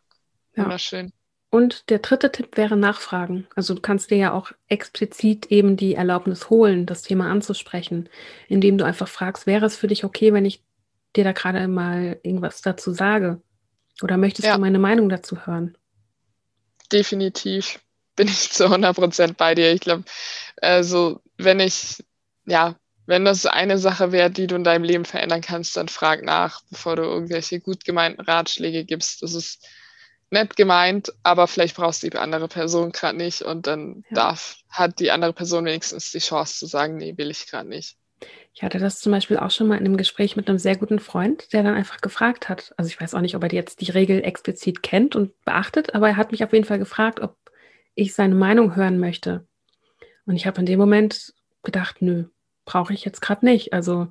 ja. 0.55 0.63
wunderschön. 0.63 1.13
Und 1.53 1.91
der 1.91 1.99
dritte 1.99 2.31
Tipp 2.31 2.57
wäre 2.57 2.75
Nachfragen. 2.75 3.45
Also 3.55 3.75
du 3.75 3.81
kannst 3.81 4.09
dir 4.09 4.17
ja 4.17 4.33
auch 4.33 4.51
explizit 4.69 5.51
eben 5.51 5.77
die 5.77 5.93
Erlaubnis 5.93 6.49
holen, 6.49 6.87
das 6.87 7.03
Thema 7.03 7.29
anzusprechen, 7.29 8.09
indem 8.47 8.79
du 8.79 8.85
einfach 8.85 9.07
fragst, 9.07 9.45
wäre 9.45 9.67
es 9.67 9.77
für 9.77 9.85
dich 9.85 10.03
okay, 10.03 10.33
wenn 10.33 10.45
ich 10.45 10.63
dir 11.15 11.23
da 11.23 11.31
gerade 11.31 11.67
mal 11.67 12.19
irgendwas 12.23 12.63
dazu 12.63 12.91
sage? 12.91 13.39
Oder 14.01 14.17
möchtest 14.17 14.47
ja. 14.47 14.55
du 14.55 14.61
meine 14.61 14.79
Meinung 14.79 15.09
dazu 15.09 15.45
hören? 15.45 15.77
Definitiv 16.91 17.79
bin 18.15 18.29
ich 18.29 18.49
zu 18.49 18.65
100 18.65 18.95
Prozent 18.95 19.37
bei 19.37 19.53
dir. 19.53 19.71
Ich 19.73 19.81
glaube, 19.81 20.05
also 20.59 21.21
wenn 21.37 21.59
ich, 21.59 22.03
ja, 22.47 22.75
wenn 23.05 23.25
das 23.25 23.45
eine 23.45 23.77
Sache 23.77 24.11
wäre, 24.11 24.31
die 24.31 24.47
du 24.47 24.55
in 24.55 24.63
deinem 24.63 24.85
Leben 24.85 25.05
verändern 25.05 25.41
kannst, 25.41 25.77
dann 25.77 25.87
frag 25.87 26.23
nach, 26.23 26.61
bevor 26.71 26.95
du 26.95 27.03
irgendwelche 27.03 27.59
gut 27.59 27.85
gemeinten 27.85 28.21
Ratschläge 28.21 28.85
gibst. 28.85 29.21
Das 29.21 29.35
ist 29.35 29.67
nett 30.33 30.55
gemeint, 30.57 31.13
aber 31.23 31.47
vielleicht 31.47 31.75
brauchst 31.75 32.03
du 32.03 32.09
die 32.09 32.17
andere 32.17 32.47
Person 32.47 32.91
gerade 32.91 33.17
nicht 33.17 33.41
und 33.41 33.67
dann 33.67 34.03
ja. 34.09 34.15
darf, 34.15 34.57
hat 34.69 34.99
die 34.99 35.11
andere 35.11 35.33
Person 35.33 35.65
wenigstens 35.65 36.11
die 36.11 36.19
Chance 36.19 36.57
zu 36.57 36.65
sagen, 36.65 36.97
nee, 36.97 37.13
will 37.17 37.31
ich 37.31 37.47
gerade 37.47 37.69
nicht. 37.69 37.95
Ich 38.53 38.61
hatte 38.61 38.77
das 38.77 38.99
zum 38.99 39.11
Beispiel 39.11 39.37
auch 39.37 39.49
schon 39.49 39.67
mal 39.67 39.77
in 39.77 39.85
einem 39.85 39.97
Gespräch 39.97 40.35
mit 40.35 40.47
einem 40.47 40.59
sehr 40.59 40.77
guten 40.77 40.99
Freund, 40.99 41.51
der 41.53 41.63
dann 41.63 41.73
einfach 41.73 42.01
gefragt 42.01 42.49
hat. 42.49 42.73
Also 42.77 42.87
ich 42.87 43.01
weiß 43.01 43.15
auch 43.15 43.21
nicht, 43.21 43.35
ob 43.35 43.43
er 43.43 43.51
jetzt 43.51 43.81
die 43.81 43.91
Regel 43.91 44.23
explizit 44.23 44.83
kennt 44.83 45.15
und 45.15 45.33
beachtet, 45.43 45.95
aber 45.95 46.09
er 46.09 46.17
hat 46.17 46.31
mich 46.31 46.43
auf 46.43 46.53
jeden 46.53 46.65
Fall 46.65 46.79
gefragt, 46.79 47.19
ob 47.19 47.35
ich 47.95 48.13
seine 48.13 48.35
Meinung 48.35 48.75
hören 48.75 48.99
möchte. 48.99 49.47
Und 50.25 50.35
ich 50.35 50.45
habe 50.45 50.59
in 50.59 50.65
dem 50.65 50.79
Moment 50.79 51.33
gedacht, 51.63 52.01
nö, 52.01 52.25
brauche 52.65 52.93
ich 52.93 53.05
jetzt 53.05 53.21
gerade 53.21 53.45
nicht. 53.45 53.73
Also 53.73 54.07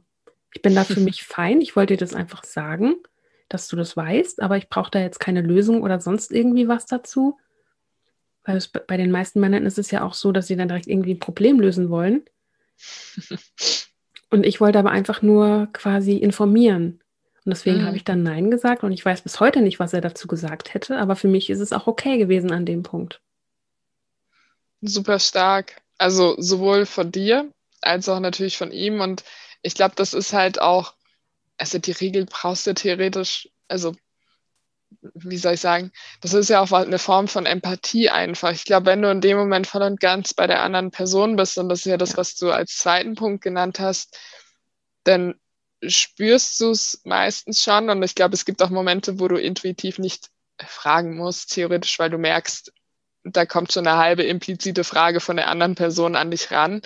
ich 0.52 0.62
bin 0.62 0.74
da 0.74 0.84
für 0.84 1.00
mich 1.00 1.22
fein. 1.22 1.60
Ich 1.60 1.76
wollte 1.76 1.94
dir 1.94 2.04
das 2.04 2.14
einfach 2.14 2.44
sagen, 2.44 2.96
dass 3.52 3.68
du 3.68 3.76
das 3.76 3.96
weißt, 3.96 4.42
aber 4.42 4.56
ich 4.56 4.68
brauche 4.68 4.90
da 4.90 5.00
jetzt 5.00 5.20
keine 5.20 5.42
Lösung 5.42 5.82
oder 5.82 6.00
sonst 6.00 6.32
irgendwie 6.32 6.68
was 6.68 6.86
dazu. 6.86 7.38
Weil 8.44 8.56
es, 8.56 8.68
bei 8.68 8.96
den 8.96 9.10
meisten 9.10 9.40
Männern 9.40 9.66
ist 9.66 9.78
es 9.78 9.90
ja 9.90 10.02
auch 10.02 10.14
so, 10.14 10.32
dass 10.32 10.48
sie 10.48 10.56
dann 10.56 10.68
direkt 10.68 10.88
irgendwie 10.88 11.14
ein 11.14 11.20
Problem 11.20 11.60
lösen 11.60 11.90
wollen. 11.90 12.24
Und 14.30 14.46
ich 14.46 14.60
wollte 14.60 14.78
aber 14.78 14.90
einfach 14.90 15.22
nur 15.22 15.68
quasi 15.72 16.16
informieren. 16.16 17.00
Und 17.44 17.50
deswegen 17.50 17.82
mhm. 17.82 17.86
habe 17.86 17.96
ich 17.96 18.04
dann 18.04 18.22
Nein 18.22 18.50
gesagt 18.50 18.84
und 18.84 18.92
ich 18.92 19.04
weiß 19.04 19.22
bis 19.22 19.40
heute 19.40 19.60
nicht, 19.60 19.80
was 19.80 19.92
er 19.92 20.00
dazu 20.00 20.28
gesagt 20.28 20.74
hätte, 20.74 20.96
aber 20.96 21.16
für 21.16 21.26
mich 21.26 21.50
ist 21.50 21.58
es 21.58 21.72
auch 21.72 21.88
okay 21.88 22.16
gewesen 22.16 22.52
an 22.52 22.64
dem 22.64 22.84
Punkt. 22.84 23.20
Super 24.80 25.18
stark. 25.18 25.82
Also 25.98 26.36
sowohl 26.38 26.86
von 26.86 27.10
dir 27.12 27.50
als 27.82 28.08
auch 28.08 28.20
natürlich 28.20 28.56
von 28.56 28.72
ihm. 28.72 29.00
Und 29.00 29.24
ich 29.60 29.74
glaube, 29.74 29.94
das 29.96 30.14
ist 30.14 30.32
halt 30.32 30.60
auch, 30.60 30.94
also 31.62 31.78
die 31.78 31.92
Regel 31.92 32.26
brauchst 32.26 32.66
du 32.66 32.74
theoretisch, 32.74 33.48
also 33.68 33.94
wie 35.14 35.36
soll 35.36 35.54
ich 35.54 35.60
sagen, 35.60 35.92
das 36.20 36.34
ist 36.34 36.50
ja 36.50 36.60
auch 36.60 36.72
eine 36.72 36.98
Form 36.98 37.28
von 37.28 37.46
Empathie 37.46 38.10
einfach. 38.10 38.50
Ich 38.50 38.64
glaube, 38.64 38.86
wenn 38.86 39.00
du 39.00 39.08
in 39.12 39.20
dem 39.20 39.36
Moment 39.36 39.68
voll 39.68 39.82
und 39.82 40.00
ganz 40.00 40.34
bei 40.34 40.48
der 40.48 40.60
anderen 40.62 40.90
Person 40.90 41.36
bist, 41.36 41.58
und 41.58 41.68
das 41.68 41.80
ist 41.80 41.84
ja 41.84 41.96
das, 41.96 42.16
was 42.16 42.34
du 42.34 42.50
als 42.50 42.78
zweiten 42.78 43.14
Punkt 43.14 43.44
genannt 43.44 43.78
hast, 43.78 44.18
dann 45.04 45.36
spürst 45.86 46.60
du 46.60 46.72
es 46.72 47.00
meistens 47.04 47.62
schon. 47.62 47.88
Und 47.90 48.02
ich 48.02 48.16
glaube, 48.16 48.34
es 48.34 48.44
gibt 48.44 48.60
auch 48.60 48.70
Momente, 48.70 49.20
wo 49.20 49.28
du 49.28 49.36
intuitiv 49.36 50.00
nicht 50.00 50.30
fragen 50.58 51.16
musst, 51.16 51.54
theoretisch, 51.54 51.96
weil 52.00 52.10
du 52.10 52.18
merkst, 52.18 52.72
da 53.22 53.46
kommt 53.46 53.72
schon 53.72 53.86
eine 53.86 53.98
halbe 53.98 54.24
implizite 54.24 54.82
Frage 54.82 55.20
von 55.20 55.36
der 55.36 55.48
anderen 55.48 55.76
Person 55.76 56.16
an 56.16 56.32
dich 56.32 56.50
ran. 56.50 56.82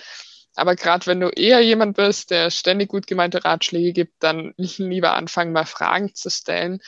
Aber 0.57 0.75
gerade 0.75 1.05
wenn 1.05 1.19
du 1.19 1.29
eher 1.29 1.61
jemand 1.61 1.95
bist, 1.95 2.31
der 2.31 2.49
ständig 2.49 2.89
gut 2.89 3.05
gemeinte 3.05 3.45
Ratschläge 3.45 3.93
gibt, 3.93 4.23
dann 4.23 4.53
lieber 4.57 5.13
anfangen, 5.13 5.53
mal 5.53 5.65
Fragen 5.65 6.13
zu 6.15 6.29
stellen 6.29 6.81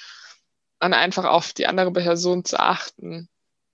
und 0.80 0.94
einfach 0.94 1.26
auf 1.26 1.54
die 1.54 1.68
andere 1.68 1.92
Person 1.92 2.44
zu 2.44 2.60
achten. 2.60 3.30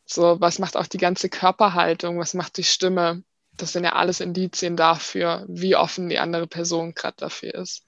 So, 0.05 0.39
was 0.41 0.59
macht 0.59 0.75
auch 0.75 0.87
die 0.87 0.97
ganze 0.97 1.29
Körperhaltung, 1.29 2.19
was 2.19 2.33
macht 2.33 2.57
die 2.57 2.63
Stimme? 2.63 3.23
Das 3.57 3.71
sind 3.71 3.85
ja 3.85 3.93
alles 3.93 4.19
Indizien 4.19 4.75
dafür, 4.75 5.45
wie 5.47 5.77
offen 5.77 6.09
die 6.09 6.19
andere 6.19 6.45
Person 6.45 6.93
gerade 6.93 7.15
dafür 7.17 7.55
ist. 7.55 7.83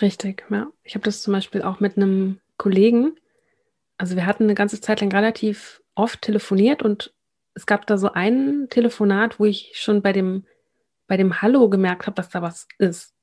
Richtig, 0.00 0.44
ja. 0.48 0.68
Ich 0.84 0.94
habe 0.94 1.04
das 1.04 1.22
zum 1.22 1.32
Beispiel 1.32 1.62
auch 1.62 1.80
mit 1.80 1.96
einem 1.96 2.40
Kollegen. 2.56 3.16
Also 3.98 4.14
wir 4.14 4.26
hatten 4.26 4.44
eine 4.44 4.54
ganze 4.54 4.80
Zeit 4.80 5.00
lang 5.00 5.10
relativ 5.10 5.82
oft 5.96 6.22
telefoniert 6.22 6.82
und 6.82 7.12
es 7.54 7.66
gab 7.66 7.86
da 7.86 7.98
so 7.98 8.12
ein 8.12 8.68
Telefonat, 8.70 9.40
wo 9.40 9.44
ich 9.44 9.72
schon 9.74 10.00
bei 10.00 10.12
dem, 10.12 10.46
bei 11.06 11.16
dem 11.16 11.42
Hallo 11.42 11.68
gemerkt 11.68 12.06
habe, 12.06 12.14
dass 12.14 12.28
da 12.28 12.42
was 12.42 12.66
ist. 12.78 13.14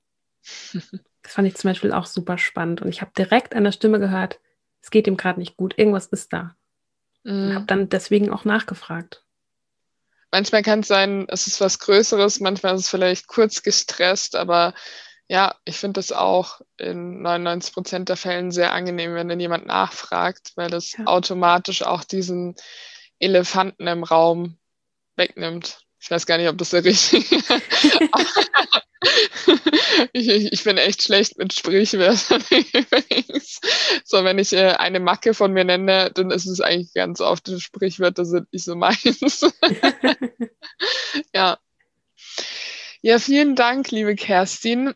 Das 1.21 1.33
fand 1.33 1.49
ich 1.49 1.55
zum 1.57 1.69
Beispiel 1.69 1.91
auch 1.91 2.05
super 2.05 2.37
spannend. 2.37 2.81
Und 2.81 2.87
ich 2.87 3.01
habe 3.01 3.11
direkt 3.15 3.53
an 3.53 3.65
der 3.65 3.73
Stimme 3.73 3.99
gehört, 3.99 4.39
es 4.81 4.89
geht 4.89 5.05
ihm 5.05 5.17
gerade 5.17 5.37
nicht 5.37 5.57
gut, 5.57 5.77
irgendwas 5.77 6.07
ist 6.07 6.31
da. 6.31 6.55
Und 7.25 7.53
habe 7.53 7.59
mhm. 7.59 7.67
dann 7.67 7.89
deswegen 7.89 8.31
auch 8.31 8.45
nachgefragt. 8.45 9.23
Manchmal 10.31 10.63
kann 10.63 10.79
es 10.79 10.87
sein, 10.87 11.25
es 11.27 11.45
ist 11.45 11.59
was 11.59 11.79
Größeres, 11.79 12.39
manchmal 12.39 12.75
ist 12.75 12.81
es 12.81 12.89
vielleicht 12.89 13.27
kurz 13.27 13.63
gestresst, 13.63 14.35
aber 14.35 14.73
ja, 15.27 15.55
ich 15.65 15.77
finde 15.77 15.99
das 15.99 16.11
auch 16.11 16.61
in 16.77 17.21
99 17.21 17.73
Prozent 17.73 18.09
der 18.09 18.17
Fällen 18.17 18.51
sehr 18.51 18.73
angenehm, 18.73 19.13
wenn 19.13 19.27
dann 19.27 19.39
jemand 19.39 19.65
nachfragt, 19.65 20.53
weil 20.55 20.69
das 20.69 20.93
ja. 20.93 21.05
automatisch 21.05 21.83
auch 21.83 22.03
diesen 22.03 22.55
Elefanten 23.19 23.87
im 23.87 24.03
Raum 24.03 24.57
wegnimmt. 25.15 25.85
Ich 26.01 26.09
weiß 26.09 26.25
gar 26.25 26.37
nicht, 26.37 26.47
ob 26.49 26.57
das 26.57 26.69
der 26.69 26.83
richtige 26.83 27.43
ich, 30.13 30.27
ich, 30.29 30.63
bin 30.63 30.77
echt 30.77 31.03
schlecht 31.03 31.37
mit 31.37 31.53
Sprichwörtern 31.53 32.43
übrigens. 32.73 33.59
So, 34.03 34.23
wenn 34.23 34.39
ich 34.39 34.53
äh, 34.53 34.73
eine 34.73 34.99
Macke 34.99 35.33
von 35.33 35.53
mir 35.53 35.63
nenne, 35.63 36.11
dann 36.13 36.31
ist 36.31 36.45
es 36.45 36.61
eigentlich 36.61 36.93
ganz 36.93 37.21
oft, 37.21 37.49
Sprichwörter 37.59 38.25
sind 38.25 38.51
nicht 38.51 38.65
so 38.65 38.75
meins. 38.75 38.99
ja. 41.33 41.57
Ja, 43.01 43.19
vielen 43.19 43.55
Dank, 43.55 43.91
liebe 43.91 44.15
Kerstin. 44.15 44.93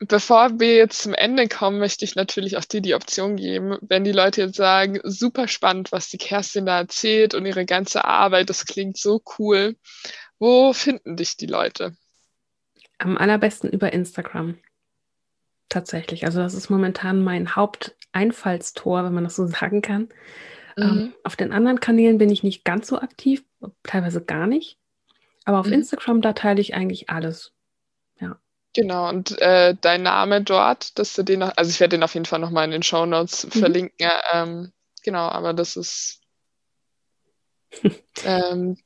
Bevor 0.00 0.60
wir 0.60 0.76
jetzt 0.76 1.02
zum 1.02 1.14
Ende 1.14 1.48
kommen, 1.48 1.78
möchte 1.78 2.04
ich 2.04 2.14
natürlich 2.14 2.56
auch 2.56 2.64
dir 2.64 2.80
die 2.80 2.94
Option 2.94 3.36
geben, 3.36 3.78
wenn 3.80 4.04
die 4.04 4.12
Leute 4.12 4.42
jetzt 4.42 4.56
sagen, 4.56 5.00
super 5.04 5.48
spannend, 5.48 5.92
was 5.92 6.08
die 6.08 6.18
Kerstin 6.18 6.66
da 6.66 6.78
erzählt 6.78 7.34
und 7.34 7.46
ihre 7.46 7.64
ganze 7.64 8.04
Arbeit, 8.04 8.50
das 8.50 8.66
klingt 8.66 8.98
so 8.98 9.22
cool. 9.38 9.76
Wo 10.44 10.74
finden 10.74 11.16
dich 11.16 11.38
die 11.38 11.46
Leute? 11.46 11.96
Am 12.98 13.16
allerbesten 13.16 13.70
über 13.70 13.94
Instagram. 13.94 14.58
Tatsächlich. 15.70 16.26
Also 16.26 16.40
das 16.40 16.52
ist 16.52 16.68
momentan 16.68 17.24
mein 17.24 17.56
Haupteinfallstor, 17.56 19.04
wenn 19.04 19.14
man 19.14 19.24
das 19.24 19.36
so 19.36 19.46
sagen 19.60 19.80
kann. 19.80 20.10
Mhm. 20.76 20.82
Ähm, 20.82 21.14
auf 21.22 21.36
den 21.36 21.50
anderen 21.50 21.80
Kanälen 21.80 22.18
bin 22.18 22.28
ich 22.28 22.42
nicht 22.42 22.62
ganz 22.62 22.88
so 22.88 22.98
aktiv, 22.98 23.42
teilweise 23.84 24.22
gar 24.22 24.46
nicht. 24.46 24.76
Aber 25.46 25.60
auf 25.60 25.66
mhm. 25.68 25.72
Instagram, 25.72 26.20
da 26.20 26.34
teile 26.34 26.60
ich 26.60 26.74
eigentlich 26.74 27.08
alles. 27.08 27.52
Ja. 28.20 28.38
Genau, 28.74 29.08
und 29.08 29.40
äh, 29.40 29.74
dein 29.80 30.02
Name 30.02 30.42
dort, 30.42 30.98
dass 30.98 31.14
du 31.14 31.22
den 31.22 31.40
noch, 31.40 31.56
also 31.56 31.70
ich 31.70 31.80
werde 31.80 31.96
den 31.96 32.02
auf 32.02 32.12
jeden 32.12 32.26
Fall 32.26 32.40
nochmal 32.40 32.66
in 32.66 32.70
den 32.70 32.82
Show 32.82 33.06
Notes 33.06 33.46
mhm. 33.46 33.50
verlinken. 33.60 34.10
Ähm, 34.30 34.72
genau, 35.02 35.26
aber 35.26 35.54
das 35.54 35.78
ist 35.78 36.20
ähm, 38.26 38.76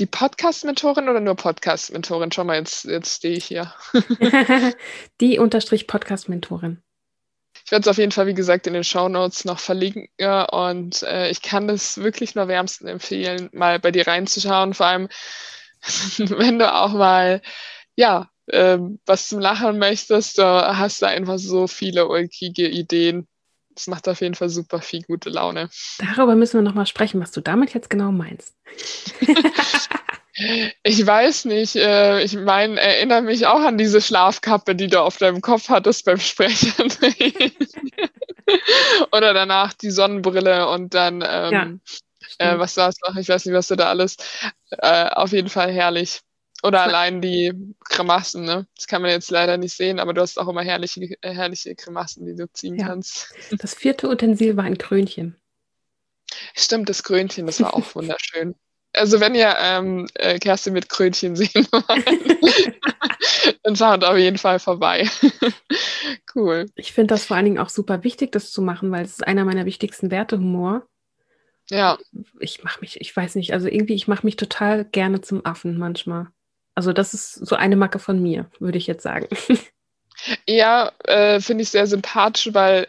die 0.00 0.06
Podcast-Mentorin 0.06 1.08
oder 1.08 1.20
nur 1.20 1.36
Podcast-Mentorin? 1.36 2.32
Schau 2.32 2.44
mal, 2.44 2.56
jetzt, 2.56 2.84
jetzt 2.84 3.16
stehe 3.16 3.36
ich 3.36 3.44
hier. 3.44 3.72
die 5.20 5.38
unterstrich 5.38 5.86
Podcast-Mentorin. 5.86 6.82
Ich 7.64 7.70
werde 7.70 7.82
es 7.82 7.88
auf 7.88 7.98
jeden 7.98 8.10
Fall, 8.10 8.26
wie 8.26 8.34
gesagt, 8.34 8.66
in 8.66 8.72
den 8.72 8.82
Show 8.82 9.08
Notes 9.08 9.44
noch 9.44 9.58
verlinken. 9.58 10.08
Und 10.50 11.02
äh, 11.02 11.30
ich 11.30 11.42
kann 11.42 11.68
es 11.68 11.98
wirklich 11.98 12.34
nur 12.34 12.48
wärmsten 12.48 12.88
empfehlen, 12.88 13.50
mal 13.52 13.78
bei 13.78 13.90
dir 13.90 14.06
reinzuschauen. 14.06 14.74
Vor 14.74 14.86
allem, 14.86 15.08
wenn 16.18 16.58
du 16.58 16.72
auch 16.72 16.92
mal, 16.92 17.42
ja, 17.94 18.30
äh, 18.46 18.78
was 19.04 19.28
zum 19.28 19.38
Lachen 19.38 19.78
möchtest, 19.78 20.38
du 20.38 20.42
hast 20.42 21.02
da 21.02 21.08
einfach 21.08 21.38
so 21.38 21.66
viele 21.66 22.08
ulkige 22.08 22.68
Ideen. 22.68 23.28
Das 23.74 23.86
macht 23.86 24.08
auf 24.08 24.20
jeden 24.20 24.34
Fall 24.34 24.48
super 24.48 24.80
viel 24.80 25.02
gute 25.02 25.30
Laune. 25.30 25.70
Darüber 25.98 26.34
müssen 26.34 26.58
wir 26.58 26.62
nochmal 26.62 26.86
sprechen, 26.86 27.20
was 27.20 27.30
du 27.30 27.40
damit 27.40 27.72
jetzt 27.72 27.88
genau 27.88 28.10
meinst. 28.10 28.54
ich 30.82 31.06
weiß 31.06 31.44
nicht. 31.46 31.76
Äh, 31.76 32.22
ich 32.22 32.34
meine, 32.34 32.80
erinnere 32.80 33.22
mich 33.22 33.46
auch 33.46 33.60
an 33.60 33.78
diese 33.78 34.00
Schlafkappe, 34.00 34.74
die 34.74 34.88
du 34.88 35.00
auf 35.00 35.18
deinem 35.18 35.40
Kopf 35.40 35.68
hattest 35.68 36.04
beim 36.04 36.18
Sprechen. 36.18 36.72
Oder 39.12 39.34
danach 39.34 39.72
die 39.74 39.90
Sonnenbrille 39.90 40.68
und 40.68 40.94
dann, 40.94 41.24
ähm, 41.26 41.80
ja, 42.38 42.54
äh, 42.54 42.58
was 42.58 42.76
war 42.76 42.88
es 42.88 42.96
noch? 43.06 43.16
Ich 43.16 43.28
weiß 43.28 43.44
nicht, 43.44 43.54
was 43.54 43.68
du 43.68 43.76
da 43.76 43.88
alles. 43.88 44.16
Äh, 44.70 45.10
auf 45.10 45.32
jeden 45.32 45.48
Fall 45.48 45.70
herrlich. 45.70 46.20
Oder 46.62 46.82
allein 46.82 47.22
die 47.22 47.52
Grimassen, 47.88 48.44
ne? 48.44 48.66
Das 48.76 48.86
kann 48.86 49.02
man 49.02 49.10
jetzt 49.10 49.30
leider 49.30 49.56
nicht 49.56 49.74
sehen, 49.74 49.98
aber 49.98 50.12
du 50.12 50.20
hast 50.20 50.38
auch 50.38 50.48
immer 50.48 50.62
herrliche, 50.62 51.00
äh, 51.22 51.34
herrliche 51.34 51.74
Grimassen, 51.74 52.26
die 52.26 52.36
du 52.36 52.50
ziehen 52.52 52.76
ja. 52.76 52.86
kannst. 52.86 53.34
Das 53.58 53.74
vierte 53.74 54.08
Utensil 54.08 54.56
war 54.56 54.64
ein 54.64 54.78
Krönchen. 54.78 55.36
Stimmt, 56.54 56.88
das 56.88 57.02
Krönchen, 57.02 57.46
das 57.46 57.60
war 57.60 57.74
auch 57.74 57.94
wunderschön. 57.94 58.54
Also 58.92 59.20
wenn 59.20 59.34
ihr 59.34 59.54
ähm, 59.58 60.08
äh, 60.14 60.38
Kerstin 60.38 60.72
mit 60.72 60.88
Krönchen 60.88 61.36
sehen 61.36 61.66
wollt, 61.70 62.74
dann 63.62 63.76
schaut 63.76 64.04
auf 64.04 64.16
jeden 64.16 64.38
Fall 64.38 64.58
vorbei. 64.58 65.08
cool. 66.34 66.66
Ich 66.74 66.92
finde 66.92 67.14
das 67.14 67.24
vor 67.24 67.36
allen 67.36 67.46
Dingen 67.46 67.58
auch 67.58 67.68
super 67.68 68.04
wichtig, 68.04 68.32
das 68.32 68.50
zu 68.50 68.62
machen, 68.62 68.90
weil 68.90 69.04
es 69.04 69.12
ist 69.12 69.26
einer 69.26 69.44
meiner 69.44 69.64
wichtigsten 69.64 70.10
Werte, 70.10 70.38
Humor. 70.38 70.86
Ja. 71.68 71.98
Ich 72.40 72.64
mache 72.64 72.80
mich, 72.80 73.00
ich 73.00 73.16
weiß 73.16 73.36
nicht, 73.36 73.52
also 73.52 73.68
irgendwie, 73.68 73.94
ich 73.94 74.08
mache 74.08 74.26
mich 74.26 74.36
total 74.36 74.84
gerne 74.84 75.20
zum 75.20 75.46
Affen 75.46 75.78
manchmal. 75.78 76.28
Also 76.80 76.94
das 76.94 77.12
ist 77.12 77.34
so 77.34 77.56
eine 77.56 77.76
Macke 77.76 77.98
von 77.98 78.22
mir, 78.22 78.46
würde 78.58 78.78
ich 78.78 78.86
jetzt 78.86 79.02
sagen. 79.02 79.28
Ja, 80.46 80.92
äh, 81.04 81.40
finde 81.40 81.62
ich 81.62 81.70
sehr 81.70 81.86
sympathisch, 81.86 82.52
weil 82.52 82.88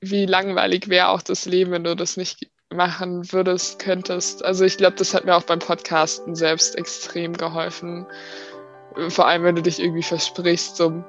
wie 0.00 0.24
langweilig 0.24 0.88
wäre 0.88 1.08
auch 1.08 1.20
das 1.20 1.44
Leben, 1.44 1.72
wenn 1.72 1.82
du 1.82 1.96
das 1.96 2.16
nicht 2.16 2.48
machen 2.72 3.32
würdest, 3.32 3.80
könntest. 3.80 4.44
Also 4.44 4.64
ich 4.64 4.76
glaube, 4.76 4.94
das 4.94 5.12
hat 5.12 5.24
mir 5.24 5.34
auch 5.34 5.42
beim 5.42 5.58
Podcasten 5.58 6.36
selbst 6.36 6.76
extrem 6.76 7.36
geholfen. 7.36 8.06
Vor 9.08 9.26
allem, 9.26 9.42
wenn 9.42 9.56
du 9.56 9.62
dich 9.62 9.80
irgendwie 9.80 10.04
versprichst, 10.04 10.76
so, 10.76 11.02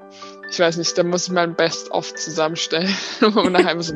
ich 0.49 0.59
weiß 0.59 0.77
nicht, 0.77 0.97
da 0.97 1.03
muss 1.03 1.27
ich 1.27 1.31
mal 1.31 1.43
ein 1.43 1.55
Best-of 1.55 2.15
zusammenstellen. 2.15 2.89
und 3.21 3.51
nachher 3.51 3.79
so, 3.83 3.93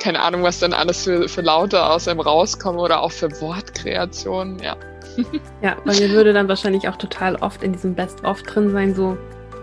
keine 0.00 0.20
Ahnung, 0.20 0.42
was 0.42 0.58
dann 0.58 0.72
alles 0.72 1.04
für, 1.04 1.28
für 1.28 1.42
Laute 1.42 1.86
aus 1.86 2.08
einem 2.08 2.20
rauskommen 2.20 2.80
oder 2.80 3.02
auch 3.02 3.12
für 3.12 3.30
Wortkreationen, 3.40 4.58
ja. 4.58 4.76
Ja, 5.62 5.76
bei 5.84 5.94
mir 5.94 6.10
würde 6.10 6.32
dann 6.32 6.48
wahrscheinlich 6.48 6.88
auch 6.88 6.96
total 6.96 7.36
oft 7.36 7.62
in 7.62 7.72
diesem 7.72 7.94
Best-of 7.94 8.42
drin 8.42 8.70
sein, 8.70 8.94
so, 8.94 9.18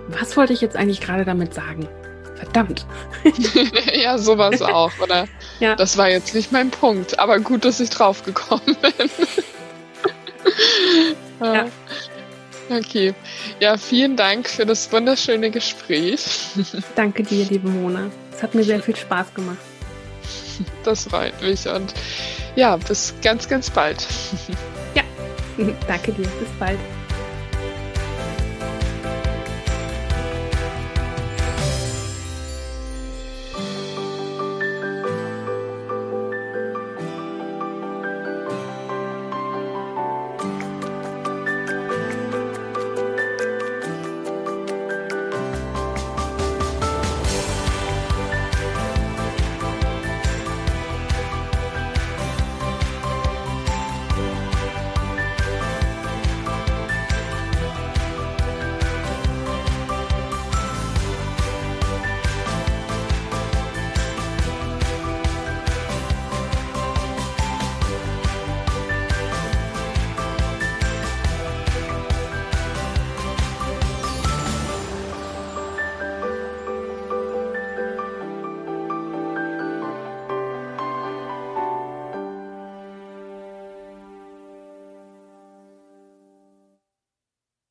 was 0.10 0.38
wollte 0.38 0.54
ich 0.54 0.62
jetzt 0.62 0.76
eigentlich 0.76 1.02
gerade 1.02 1.26
damit 1.26 1.54
sagen? 1.54 1.88
Verdammt. 2.36 2.86
ja, 3.94 4.18
sowas 4.18 4.62
auch, 4.62 4.92
oder? 5.02 5.28
Ja. 5.60 5.76
Das 5.76 5.98
war 5.98 6.08
jetzt 6.08 6.36
nicht 6.36 6.52
mein 6.52 6.70
Punkt, 6.70 7.18
aber 7.18 7.40
gut, 7.40 7.66
dass 7.66 7.80
ich 7.80 7.90
drauf 7.90 8.24
gekommen 8.24 8.78
bin. 8.80 9.10
ja. 11.42 11.66
Okay. 12.70 13.16
Ja, 13.60 13.78
vielen 13.78 14.16
Dank 14.16 14.48
für 14.48 14.68
das 14.68 14.92
wunderschöne 14.92 15.50
Gespräch. 15.50 16.24
Danke 16.96 17.24
dir, 17.24 17.46
liebe 17.46 17.70
Mona. 17.70 18.12
Es 18.32 18.44
hat 18.44 18.54
mir 18.54 18.64
sehr 18.64 18.84
viel 18.84 18.96
Spaß 18.96 19.34
gemacht. 19.34 19.58
Das 20.84 21.06
freut 21.06 21.42
mich 21.42 21.68
und 21.68 21.94
ja, 22.56 22.78
bis 22.78 23.14
ganz, 23.22 23.48
ganz 23.48 23.70
bald. 23.70 24.06
Danke 25.88 26.12
dir. 26.12 26.28
Bis 26.28 26.50
bald. 26.60 26.80